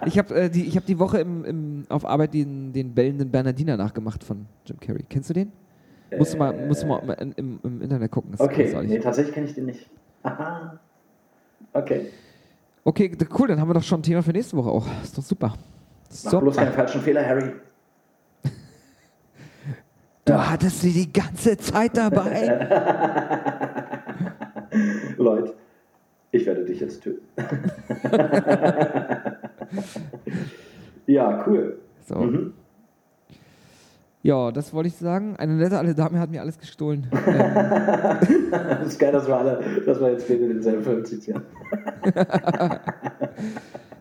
Ich 0.06 0.16
habe 0.18 0.34
äh, 0.34 0.48
die, 0.48 0.64
ich 0.64 0.76
hab 0.76 0.86
die 0.86 0.98
Woche 0.98 1.18
im, 1.18 1.44
im, 1.44 1.84
auf 1.90 2.06
Arbeit 2.06 2.32
den, 2.32 2.72
den 2.72 2.94
bellenden 2.94 3.30
Bernardiner 3.30 3.76
nachgemacht 3.76 4.24
von 4.24 4.46
Jim 4.64 4.80
Carrey. 4.80 5.04
Kennst 5.08 5.28
du 5.28 5.34
den? 5.34 5.52
Musst 6.16 6.34
du 6.34 6.38
mal, 6.38 6.66
musst 6.66 6.82
du 6.82 6.86
mal 6.86 6.98
im, 7.20 7.32
im, 7.36 7.60
im 7.62 7.82
Internet 7.82 8.10
gucken. 8.10 8.34
Okay, 8.38 8.74
nee, 8.84 8.98
tatsächlich 8.98 9.34
kenne 9.34 9.46
ich 9.46 9.54
den 9.54 9.66
nicht. 9.66 9.88
Aha. 10.22 10.78
Okay. 11.72 12.06
Okay, 12.84 13.10
cool, 13.38 13.48
dann 13.48 13.60
haben 13.60 13.68
wir 13.68 13.74
doch 13.74 13.82
schon 13.82 14.00
ein 14.00 14.02
Thema 14.02 14.22
für 14.22 14.32
nächste 14.32 14.56
Woche 14.56 14.70
auch. 14.70 14.86
Ist 15.02 15.18
doch 15.18 15.22
super. 15.22 15.54
Mach 16.24 16.40
bloß 16.40 16.56
keine 16.56 16.70
Super. 16.70 16.82
falschen 16.84 17.02
Fehler, 17.02 17.26
Harry. 17.26 17.52
Du 20.24 20.34
hattest 20.34 20.80
sie 20.82 20.92
die 20.92 21.10
ganze 21.10 21.56
Zeit 21.56 21.96
dabei. 21.96 22.68
Leute, 25.16 25.54
ich 26.30 26.44
werde 26.44 26.66
dich 26.66 26.80
jetzt 26.80 27.02
töten. 27.02 27.26
ja, 31.06 31.46
cool. 31.46 31.78
So. 32.06 32.16
Mhm. 32.16 32.52
Ja, 34.28 34.52
das 34.52 34.74
wollte 34.74 34.88
ich 34.88 34.96
sagen. 34.96 35.36
Eine 35.38 35.54
nette 35.54 35.78
alte 35.78 35.94
Dame 35.94 36.20
hat 36.20 36.30
mir 36.30 36.42
alles 36.42 36.58
gestohlen. 36.58 37.06
ähm, 37.26 38.50
Das 38.50 38.88
ist 38.88 38.98
geil, 38.98 39.10
dass 39.10 39.26
wir 39.26 39.38
alle, 39.38 39.58
dass 39.86 39.98
wir 39.98 40.10
jetzt 40.12 40.28
beide 40.28 40.48
denselben 40.48 40.82
Film 40.82 41.02
zitieren. 41.02 41.44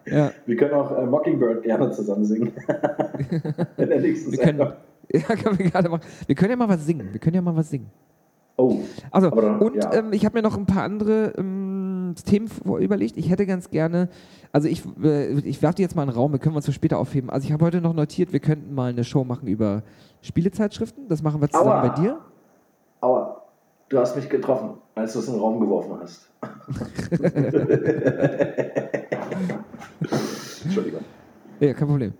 ja, 0.06 0.32
Wir 0.45 0.56
können 0.58 0.74
auch 0.74 0.91
äh, 0.98 1.06
Mockingbird 1.06 1.64
gerne 1.64 1.91
zusammen 1.91 2.26
singen. 2.26 2.52
In 3.78 3.88
der 3.88 4.02
nächsten 4.02 4.34
wir 4.34 4.40
können, 4.40 4.60
ja, 5.14 5.22
können 5.22 5.60
wir 5.60 5.70
gerade 5.72 5.88
machen. 5.88 6.02
Wir 6.26 6.36
können 6.36 6.49
ja 6.52 6.58
mal 6.58 6.68
was 6.68 6.86
singen. 6.86 7.08
Wir 7.14 7.22
können 7.22 7.36
ja 7.38 7.41
mal 7.41 7.56
was 7.56 7.70
singen. 7.70 7.90
Oh, 8.58 8.80
Also, 9.12 9.30
dann- 9.30 9.60
und 9.62 9.76
ja. 9.76 9.94
ähm, 9.94 10.12
ich 10.12 10.26
habe 10.26 10.40
mir 10.40 10.41
noch 10.41 10.58
ein 10.58 10.66
paar 10.66 10.84
andere 10.84 11.36
ähm, 11.38 12.16
Themen 12.26 12.49
überlegt. 12.80 13.16
Ich 13.16 13.30
hätte 13.30 13.45
ganz 13.45 13.70
gerne, 13.70 14.10
also 14.52 14.68
ich, 14.68 14.84
äh, 15.02 15.40
ich 15.40 15.62
werfe 15.62 15.76
die 15.76 15.84
jetzt 15.84 15.95
mal 15.95 16.04
in 16.04 16.10
den 16.10 16.16
Raum, 16.18 16.34
wir 16.34 16.40
können 16.40 16.56
uns 16.58 16.66
für 16.66 16.74
später 16.74 16.98
aufheben. 16.98 17.30
Also 17.30 17.45
ich 17.45 17.54
habe 17.54 17.64
heute 17.64 17.80
noch 17.80 17.94
notiert, 17.94 18.34
wir 18.34 18.40
könnten 18.41 18.74
mal 18.74 18.90
eine 18.90 19.04
Show 19.06 19.24
machen 19.24 19.48
über 19.48 19.84
Spielezeitschriften. 20.22 21.07
Das 21.07 21.22
machen 21.22 21.41
wir 21.41 21.49
zusammen 21.49 21.72
Aua. 21.72 21.88
bei 21.88 22.02
dir. 22.02 22.19
aua, 23.02 23.41
du 23.89 23.99
hast 23.99 24.15
mich 24.15 24.30
getroffen, 24.30 24.77
als 24.95 25.14
du 25.14 25.19
es 25.19 25.27
in 25.27 25.34
den 25.34 25.41
Raum 25.41 25.60
geworfen 25.60 25.98
hast. 26.02 26.30
Entschuldigung. 30.65 31.02
Ja, 31.60 31.73
kein 31.73 31.88
Problem. 31.88 32.14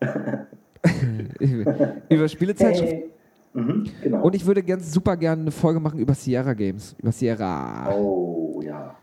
über 2.08 2.28
Spielezeitschriften. 2.28 2.98
Hey. 2.98 3.10
Mhm, 3.54 3.90
genau. 4.02 4.22
Und 4.22 4.34
ich 4.34 4.44
würde 4.44 4.62
ganz 4.62 4.92
super 4.92 5.16
gerne 5.16 5.42
eine 5.42 5.50
Folge 5.50 5.80
machen 5.80 5.98
über 5.98 6.14
Sierra 6.14 6.52
Games. 6.52 6.94
Über 6.98 7.10
Sierra. 7.10 7.90
oh, 7.94 8.60
ja. 8.62 8.94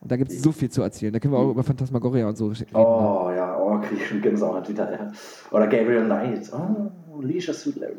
Und 0.00 0.12
da 0.12 0.16
gibt 0.16 0.30
es 0.30 0.42
so 0.42 0.52
viel 0.52 0.70
zu 0.70 0.82
erzählen. 0.82 1.12
Da 1.12 1.18
können 1.18 1.34
wir 1.34 1.38
auch 1.38 1.50
über 1.50 1.64
Phantasmagoria 1.64 2.28
und 2.28 2.36
so 2.36 2.46
reden. 2.46 2.74
Oh, 2.74 3.30
ja, 3.34 3.58
oh, 3.58 3.78
krieg 3.80 3.98
ich 3.98 4.06
schon 4.06 4.20
Gänsehaut 4.20 4.68
wieder. 4.68 4.92
Ja. 4.92 5.12
Oder 5.50 5.66
Gabriel 5.66 6.04
Knight. 6.04 6.50
Oh, 6.52 7.20
Leisure 7.20 7.54
Suit 7.54 7.76
Larry. 7.76 7.96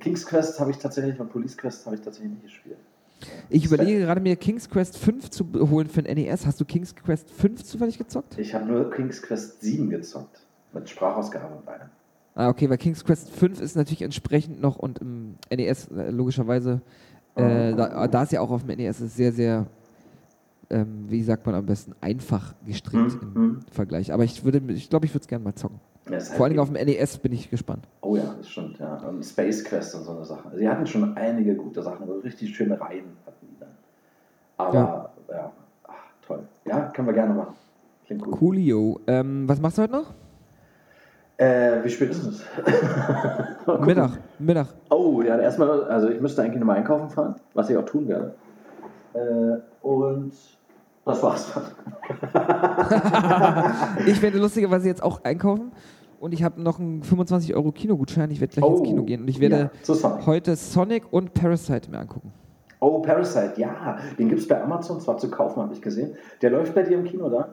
King's 0.00 0.24
Quest 0.24 0.60
habe 0.60 0.70
ich 0.70 0.78
tatsächlich 0.78 1.18
und 1.18 1.30
Police 1.30 1.56
Quest 1.56 1.86
habe 1.86 1.96
ich 1.96 2.02
tatsächlich 2.02 2.32
nicht 2.32 2.44
gespielt. 2.44 2.76
Ich 3.48 3.64
überlege 3.64 4.00
gerade 4.00 4.20
mir 4.20 4.36
King's 4.36 4.68
Quest 4.68 4.96
5 4.98 5.30
zu 5.30 5.44
holen 5.70 5.88
für 5.88 6.04
ein 6.04 6.16
NES. 6.16 6.46
Hast 6.46 6.60
du 6.60 6.64
King's 6.64 6.94
Quest 6.94 7.30
5 7.30 7.64
zufällig 7.64 7.98
gezockt? 7.98 8.38
Ich 8.38 8.54
habe 8.54 8.66
nur 8.66 8.90
King's 8.90 9.22
Quest 9.22 9.60
7 9.62 9.90
gezockt. 9.90 10.40
Mit 10.72 10.88
Sprachausgabe 10.88 11.56
und 11.56 11.66
allem. 11.66 11.88
Ah, 12.34 12.48
okay, 12.48 12.70
weil 12.70 12.78
King's 12.78 13.04
Quest 13.04 13.30
5 13.30 13.60
ist 13.60 13.74
natürlich 13.74 14.02
entsprechend 14.02 14.60
noch 14.60 14.76
und 14.76 14.98
im 14.98 15.34
NES 15.50 15.88
äh, 15.88 16.10
logischerweise, 16.10 16.82
äh, 17.34 17.74
da, 17.74 18.06
da 18.06 18.22
ist 18.22 18.32
ja 18.32 18.40
auch 18.40 18.50
auf 18.50 18.64
dem 18.64 18.76
NES 18.76 19.00
ist 19.00 19.16
sehr, 19.16 19.32
sehr, 19.32 19.66
ähm, 20.70 21.04
wie 21.08 21.22
sagt 21.22 21.46
man 21.46 21.54
am 21.54 21.66
besten, 21.66 21.94
einfach 22.00 22.54
gestrickt 22.66 23.22
Mhm, 23.22 23.32
im 23.34 23.42
mhm. 23.42 23.60
Vergleich. 23.70 24.12
Aber 24.12 24.24
ich 24.24 24.44
würde, 24.44 24.60
ich 24.72 24.90
glaube, 24.90 25.06
ich 25.06 25.14
würde 25.14 25.22
es 25.22 25.28
gerne 25.28 25.44
mal 25.44 25.54
zocken. 25.54 25.80
Ja, 26.06 26.12
halt 26.12 26.22
Vor 26.22 26.44
allen 26.44 26.50
Dingen 26.50 26.60
auf 26.60 26.72
dem 26.72 26.86
NES 26.86 27.18
bin 27.18 27.32
ich 27.32 27.50
gespannt. 27.50 27.86
Oh 28.00 28.16
ja, 28.16 28.34
das 28.36 28.48
stimmt, 28.48 28.78
ja. 28.78 28.96
Und 28.96 29.24
Space 29.24 29.64
Quest 29.64 29.94
und 29.94 30.04
so 30.04 30.12
eine 30.12 30.24
Sache. 30.24 30.50
Die 30.58 30.68
hatten 30.68 30.86
schon 30.86 31.16
einige 31.16 31.54
gute 31.54 31.82
Sachen, 31.82 32.02
also 32.02 32.20
richtig 32.20 32.54
schöne 32.54 32.80
Reihen 32.80 33.04
hatten 33.26 33.46
die 33.50 33.58
dann. 33.60 33.68
Aber 34.56 35.12
ja, 35.30 35.52
Ach, 35.86 35.92
toll. 36.26 36.40
Ja, 36.64 36.80
können 36.90 37.08
wir 37.08 37.14
gerne 37.14 37.34
machen. 37.34 37.54
Klingt 38.06 38.22
gut. 38.22 38.38
Coolio. 38.38 39.00
Ähm, 39.06 39.48
was 39.48 39.60
machst 39.60 39.78
du 39.78 39.82
heute 39.82 39.92
noch? 39.92 40.14
Äh, 41.36 41.84
wie 41.84 41.90
spät 41.90 42.10
ist 42.10 42.24
es? 42.24 42.42
Mittag. 43.86 44.18
Mittag. 44.38 44.66
Oh, 44.90 45.22
ja, 45.22 45.38
erstmal, 45.38 45.84
also 45.84 46.08
ich 46.08 46.20
müsste 46.20 46.42
eigentlich 46.42 46.58
nochmal 46.58 46.78
einkaufen 46.78 47.10
fahren, 47.10 47.36
was 47.54 47.70
ich 47.70 47.76
auch 47.76 47.84
tun 47.84 48.08
werde. 48.08 48.34
Äh, 49.14 49.58
und 49.86 50.32
das 51.08 51.22
war's 51.22 51.52
dann. 51.54 51.64
Ich 54.06 54.22
werde 54.22 54.38
lustigerweise 54.38 54.88
jetzt 54.88 55.02
auch 55.02 55.24
einkaufen 55.24 55.72
und 56.20 56.32
ich 56.32 56.42
habe 56.42 56.60
noch 56.62 56.78
einen 56.78 57.02
25 57.02 57.54
Euro 57.54 57.72
Kinogutschein. 57.72 58.30
Ich 58.30 58.40
werde 58.40 58.54
gleich 58.54 58.70
ins 58.70 58.82
Kino 58.82 59.02
gehen 59.04 59.22
und 59.22 59.28
ich 59.28 59.40
werde 59.40 59.70
Oh, 59.72 59.86
ja, 59.88 59.94
Sonic. 59.94 60.26
heute 60.26 60.56
Sonic 60.56 61.04
und 61.12 61.34
Parasite 61.34 61.90
mir 61.90 61.98
angucken. 61.98 62.32
Oh, 62.80 63.00
Parasite, 63.02 63.54
ja. 63.56 63.98
Den 64.18 64.28
gibt 64.28 64.40
es 64.40 64.46
bei 64.48 64.62
Amazon 64.62 65.00
zwar 65.00 65.18
zu 65.18 65.28
kaufen, 65.30 65.60
habe 65.60 65.74
ich 65.74 65.82
gesehen. 65.82 66.14
Der 66.42 66.50
läuft 66.50 66.74
bei 66.74 66.82
dir 66.84 66.96
im 66.98 67.04
Kino, 67.04 67.28
da? 67.28 67.48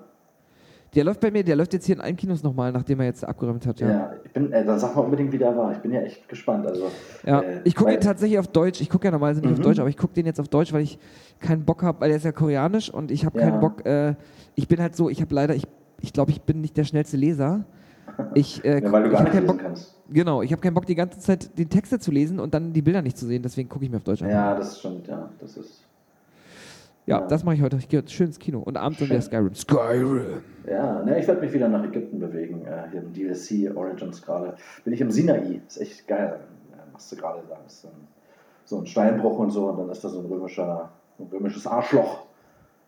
Der 0.96 1.04
läuft 1.04 1.20
bei 1.20 1.30
mir, 1.30 1.44
der 1.44 1.56
läuft 1.58 1.74
jetzt 1.74 1.86
hier 1.86 1.96
in 1.96 2.02
allen 2.02 2.16
Kinos 2.16 2.42
nochmal, 2.42 2.72
nachdem 2.72 3.02
er 3.02 3.06
jetzt 3.08 3.24
abgeräumt 3.26 3.66
hat. 3.68 3.80
Ja. 3.82 3.90
Ja, 3.90 4.14
ich 4.24 4.32
bin, 4.32 4.52
äh, 4.54 4.64
dann 4.66 4.80
sag 4.80 4.96
mal 4.96 5.02
unbedingt, 5.02 5.32
wie 5.34 5.38
der 5.38 5.56
war. 5.58 5.72
Ich 5.74 5.80
bin 5.80 5.92
ja 5.92 6.02
echt 6.02 6.28
gespannt. 6.30 6.66
Also, 6.66 6.86
ja. 7.26 7.42
äh, 7.42 7.62
ich 7.66 7.76
gucke 7.76 7.94
ihn 7.94 8.00
tatsächlich 8.00 8.40
auf 8.40 8.48
Deutsch. 8.48 8.80
Ich 8.82 8.90
gucke 8.90 9.06
ja 9.06 9.12
normalerweise 9.12 9.42
nicht 9.42 9.52
Mhm. 9.52 9.58
auf 9.58 9.64
Deutsch, 9.66 9.80
aber 9.80 9.90
ich 9.90 9.98
gucke 9.98 10.14
den 10.14 10.26
jetzt 10.26 10.40
auf 10.40 10.48
Deutsch, 10.48 10.72
weil 10.72 10.82
ich 10.84 10.98
keinen 11.40 11.66
Bock 11.66 11.84
habe, 11.84 12.00
weil 12.02 12.12
er 12.12 12.18
ist 12.18 12.24
ja 12.26 12.32
koreanisch 12.32 12.90
und 12.90 13.12
ich 13.12 13.26
habe 13.26 13.38
Ja. 13.40 13.50
keinen 13.50 13.60
Bock. 13.60 13.86
Äh, 13.86 14.16
ich 14.56 14.68
bin 14.70 14.80
halt 14.82 14.96
so, 14.96 15.10
ich 15.10 15.20
habe 15.22 15.36
leider, 15.36 15.54
ich, 15.54 15.68
ich 16.02 16.14
glaube, 16.14 16.32
ich 16.32 16.42
bin 16.44 16.62
nicht 16.62 16.78
der 16.78 16.86
schnellste 16.86 17.18
Leser. 17.18 17.66
Ich, 18.34 18.64
äh, 18.64 18.80
Ja, 18.84 18.92
weil 18.92 19.04
du 19.04 19.10
gar 19.10 19.24
nicht 19.24 19.34
keinen 19.34 19.42
lesen 19.44 19.48
Bock. 19.58 19.60
kannst. 19.66 19.96
Genau, 20.10 20.42
ich 20.44 20.52
habe 20.54 20.62
keinen 20.62 20.76
Bock, 20.76 20.86
die 20.86 20.96
ganze 20.96 21.20
Zeit 21.20 21.58
die 21.58 21.66
Texte 21.66 22.00
zu 22.00 22.12
lesen 22.12 22.40
und 22.40 22.54
dann 22.54 22.72
die 22.72 22.82
Bilder 22.82 23.02
nicht 23.02 23.18
zu 23.18 23.26
sehen. 23.26 23.42
Deswegen 23.44 23.68
gucke 23.68 23.84
ich 23.84 23.92
mir 23.92 23.98
auf 23.98 24.04
Deutsch 24.04 24.22
an. 24.22 24.30
Ja, 24.30 24.56
das 24.56 24.80
stimmt, 24.80 25.08
ja. 25.08 25.30
Das 25.40 25.58
ist. 25.58 25.85
Ja, 27.06 27.20
Ja. 27.20 27.28
das 27.28 27.44
mache 27.44 27.56
ich 27.56 27.62
heute. 27.62 27.78
Ich 27.78 27.88
gehe 27.90 28.04
schön 28.08 28.28
ins 28.28 28.40
Kino 28.40 28.60
und 28.60 28.78
abends 28.78 29.00
dann 29.00 29.10
wieder 29.10 29.22
Skyrim. 29.22 29.54
Skyrim. 29.54 30.42
Ja, 30.68 31.04
ne, 31.04 31.20
ich 31.20 31.28
werde 31.28 31.42
mich 31.42 31.54
wieder 31.54 31.68
nach 31.70 31.84
Ägypten 31.84 32.20
bewegen. 32.20 32.66
Äh, 32.66 32.90
hier 32.92 33.02
im 33.02 33.14
DLC 33.14 33.76
Origins 33.76 34.22
gerade. 34.22 34.56
Bin 34.84 34.94
ich 34.94 35.02
im 35.02 35.12
Sinai. 35.12 35.62
Ist 35.68 35.80
echt 35.80 36.08
geil. 36.08 36.40
Ja, 36.72 36.78
machst 36.92 37.12
du 37.12 37.16
gerade 37.16 37.42
da. 37.50 37.58
Ist 37.68 37.82
so 37.84 37.90
ein, 37.90 38.08
so 38.66 38.80
ein 38.80 38.88
Steinbruch 38.88 39.38
und 39.38 39.52
so. 39.52 39.68
Und 39.68 39.78
dann 39.78 39.90
ist 39.90 40.04
da 40.04 40.10
so 40.10 40.20
ein, 40.20 40.26
römischer, 40.26 40.90
ein 41.20 41.28
römisches 41.32 41.68
Arschloch, 41.68 42.26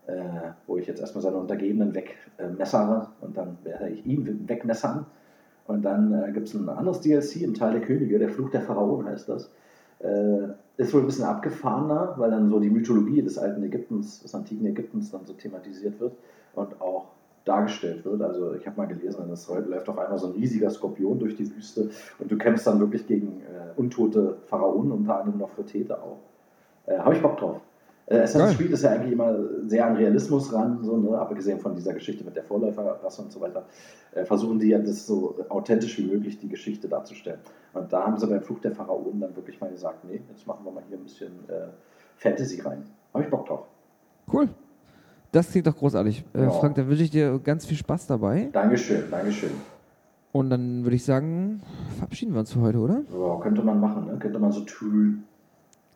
äh, 0.08 0.14
wo 0.66 0.76
ich 0.78 0.86
jetzt 0.88 1.00
erstmal 1.00 1.22
seine 1.22 1.36
Untergebenen 1.36 1.94
wegmessere. 1.94 3.08
und 3.20 3.36
dann 3.36 3.58
werde 3.62 3.88
ich 3.90 4.04
ihn 4.04 4.48
wegmessern. 4.48 5.06
Und 5.66 5.82
dann 5.82 6.12
äh, 6.12 6.32
gibt 6.32 6.48
es 6.48 6.54
ein 6.54 6.68
anderes 6.68 7.00
DLC, 7.02 7.42
ein 7.44 7.54
Teil 7.54 7.72
der 7.72 7.82
Könige, 7.82 8.18
der 8.18 8.30
Fluch 8.30 8.50
der 8.50 8.62
Pharaonen 8.62 9.06
heißt 9.06 9.28
das. 9.28 9.50
Äh, 10.00 10.48
ist 10.76 10.94
wohl 10.94 11.00
ein 11.00 11.06
bisschen 11.06 11.24
abgefahrener, 11.24 12.14
weil 12.18 12.30
dann 12.30 12.50
so 12.50 12.60
die 12.60 12.70
Mythologie 12.70 13.20
des 13.20 13.36
alten 13.36 13.62
Ägyptens, 13.64 14.20
des 14.22 14.32
antiken 14.34 14.64
Ägyptens 14.66 15.10
dann 15.10 15.26
so 15.26 15.32
thematisiert 15.32 15.98
wird 15.98 16.12
und 16.54 16.80
auch 16.80 17.06
dargestellt 17.44 18.04
wird. 18.04 18.22
Also 18.22 18.54
ich 18.54 18.66
habe 18.66 18.76
mal 18.76 18.86
gelesen, 18.86 19.28
es 19.32 19.48
läuft 19.48 19.88
auf 19.88 19.98
einmal 19.98 20.18
so 20.18 20.28
ein 20.28 20.34
riesiger 20.34 20.70
Skorpion 20.70 21.18
durch 21.18 21.34
die 21.34 21.52
Wüste 21.54 21.90
und 22.18 22.30
du 22.30 22.38
kämpfst 22.38 22.66
dann 22.66 22.78
wirklich 22.78 23.06
gegen 23.06 23.40
äh, 23.40 23.76
untote 23.76 24.36
Pharaonen, 24.46 24.92
unter 24.92 25.18
anderem 25.18 25.38
noch 25.38 25.50
Tete 25.66 26.00
auch. 26.00 26.18
Äh, 26.86 26.98
habe 26.98 27.14
ich 27.14 27.22
Bock 27.22 27.38
drauf. 27.38 27.60
Äh, 28.10 28.20
Assassin's. 28.20 28.56
Creed 28.56 28.70
ist 28.70 28.82
ja 28.82 28.92
eigentlich 28.92 29.12
immer 29.12 29.36
sehr 29.66 29.86
an 29.86 29.96
Realismus 29.96 30.52
ran, 30.52 30.82
so, 30.82 30.96
ne? 30.96 31.18
abgesehen 31.18 31.60
von 31.60 31.74
dieser 31.74 31.92
Geschichte 31.92 32.24
mit 32.24 32.36
der 32.36 32.42
Vorläuferrasse 32.44 33.22
und 33.22 33.30
so 33.32 33.40
weiter, 33.40 33.66
äh, 34.12 34.24
versuchen 34.24 34.58
die 34.58 34.68
ja 34.68 34.78
das 34.78 35.06
so 35.06 35.36
authentisch 35.50 35.98
wie 35.98 36.06
möglich 36.06 36.38
die 36.38 36.48
Geschichte 36.48 36.88
darzustellen. 36.88 37.40
Und 37.74 37.92
da 37.92 38.06
haben 38.06 38.16
sie 38.16 38.26
beim 38.26 38.40
Fluch 38.40 38.60
der 38.60 38.72
Pharaonen 38.72 39.20
dann 39.20 39.36
wirklich 39.36 39.60
mal 39.60 39.70
gesagt, 39.70 40.04
nee, 40.04 40.22
jetzt 40.30 40.46
machen 40.46 40.64
wir 40.64 40.72
mal 40.72 40.82
hier 40.88 40.96
ein 40.96 41.02
bisschen 41.02 41.32
äh, 41.48 41.68
Fantasy 42.16 42.60
rein. 42.62 42.84
Habe 43.12 43.24
ich 43.24 43.30
Bock 43.30 43.46
drauf. 43.46 43.66
Cool. 44.32 44.48
Das 45.30 45.50
klingt 45.50 45.66
doch 45.66 45.76
großartig. 45.76 46.24
Äh, 46.34 46.42
Ja. 46.42 46.50
Frank, 46.50 46.76
dann 46.76 46.88
wünsche 46.88 47.02
ich 47.02 47.10
dir 47.10 47.38
ganz 47.38 47.66
viel 47.66 47.76
Spaß 47.76 48.06
dabei. 48.06 48.48
Dankeschön, 48.52 49.04
Dankeschön. 49.10 49.50
Und 50.32 50.50
dann 50.50 50.84
würde 50.84 50.96
ich 50.96 51.04
sagen, 51.04 51.60
verabschieden 51.96 52.32
wir 52.32 52.40
uns 52.40 52.52
für 52.52 52.60
heute, 52.60 52.78
oder? 52.78 53.02
Ja, 53.12 53.40
könnte 53.40 53.62
man 53.62 53.80
machen, 53.80 54.06
ne? 54.06 54.18
könnte 54.18 54.38
man 54.38 54.52
so 54.52 54.60
tun. 54.60 55.24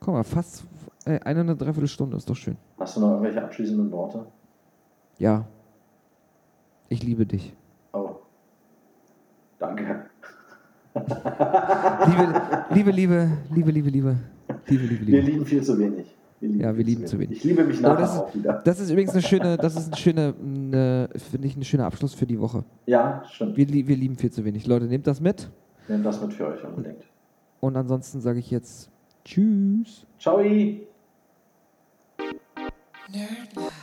Guck 0.03 0.13
mal, 0.13 0.23
fast 0.23 0.65
äh, 1.05 1.19
eine 1.21 1.41
und 1.41 1.49
eine 1.49 1.55
Dreiviertelstunde, 1.55 2.17
ist 2.17 2.29
doch 2.29 2.35
schön. 2.35 2.57
Hast 2.77 2.97
du 2.97 3.01
noch 3.01 3.11
irgendwelche 3.11 3.41
abschließenden 3.41 3.89
Worte? 3.89 4.25
Ja. 5.17 5.45
Ich 6.89 7.01
liebe 7.03 7.25
dich. 7.25 7.53
Oh. 7.93 8.09
Danke. 9.59 10.05
Liebe, 12.75 12.91
liebe, 12.91 12.91
liebe, 12.91 13.31
liebe, 13.49 13.71
liebe, 13.71 13.89
liebe. 13.89 14.15
Liebe, 14.67 14.83
liebe, 14.85 15.07
Wir 15.07 15.21
liebe. 15.21 15.31
lieben 15.31 15.45
viel 15.45 15.63
zu 15.63 15.79
wenig. 15.79 16.05
lieben 16.39 16.59
Ja, 16.59 16.75
wir 16.77 16.83
lieben 16.83 17.07
zu 17.07 17.17
wenig. 17.17 17.37
Ich 17.37 17.43
liebe 17.45 17.63
mich 17.63 17.81
nachher 17.81 17.97
das, 17.97 18.19
auch 18.19 18.35
wieder. 18.35 18.57
ist, 18.57 18.67
das 18.67 18.79
ist 18.81 18.91
übrigens 18.91 19.13
eine 19.13 19.21
schöne, 19.23 19.57
das 19.57 19.75
ist 19.75 19.87
eine 19.87 19.95
schöne, 19.97 20.33
eine, 20.39 21.09
finde 21.15 21.47
ich, 21.47 21.55
ein 21.55 21.63
schöner 21.63 21.85
Abschluss 21.85 22.13
für 22.13 22.27
die 22.27 22.39
Woche. 22.39 22.63
Ja, 22.85 23.23
stimmt. 23.31 23.57
Wir, 23.57 23.67
wir 23.67 23.95
lieben 23.95 24.17
viel 24.17 24.31
zu 24.31 24.43
wenig. 24.45 24.67
Leute, 24.67 24.85
nehmt 24.85 25.07
das 25.07 25.19
mit. 25.21 25.49
Nehmt 25.87 26.05
das 26.05 26.21
mit 26.21 26.33
für 26.33 26.47
euch 26.47 26.63
unbedingt. 26.63 27.03
Und 27.59 27.75
ansonsten 27.75 28.21
sage 28.21 28.37
ich 28.39 28.51
jetzt 28.51 28.91
Tschüss. 29.25 30.05
Ciao! 30.19 30.41
Nerdline. 33.09 33.73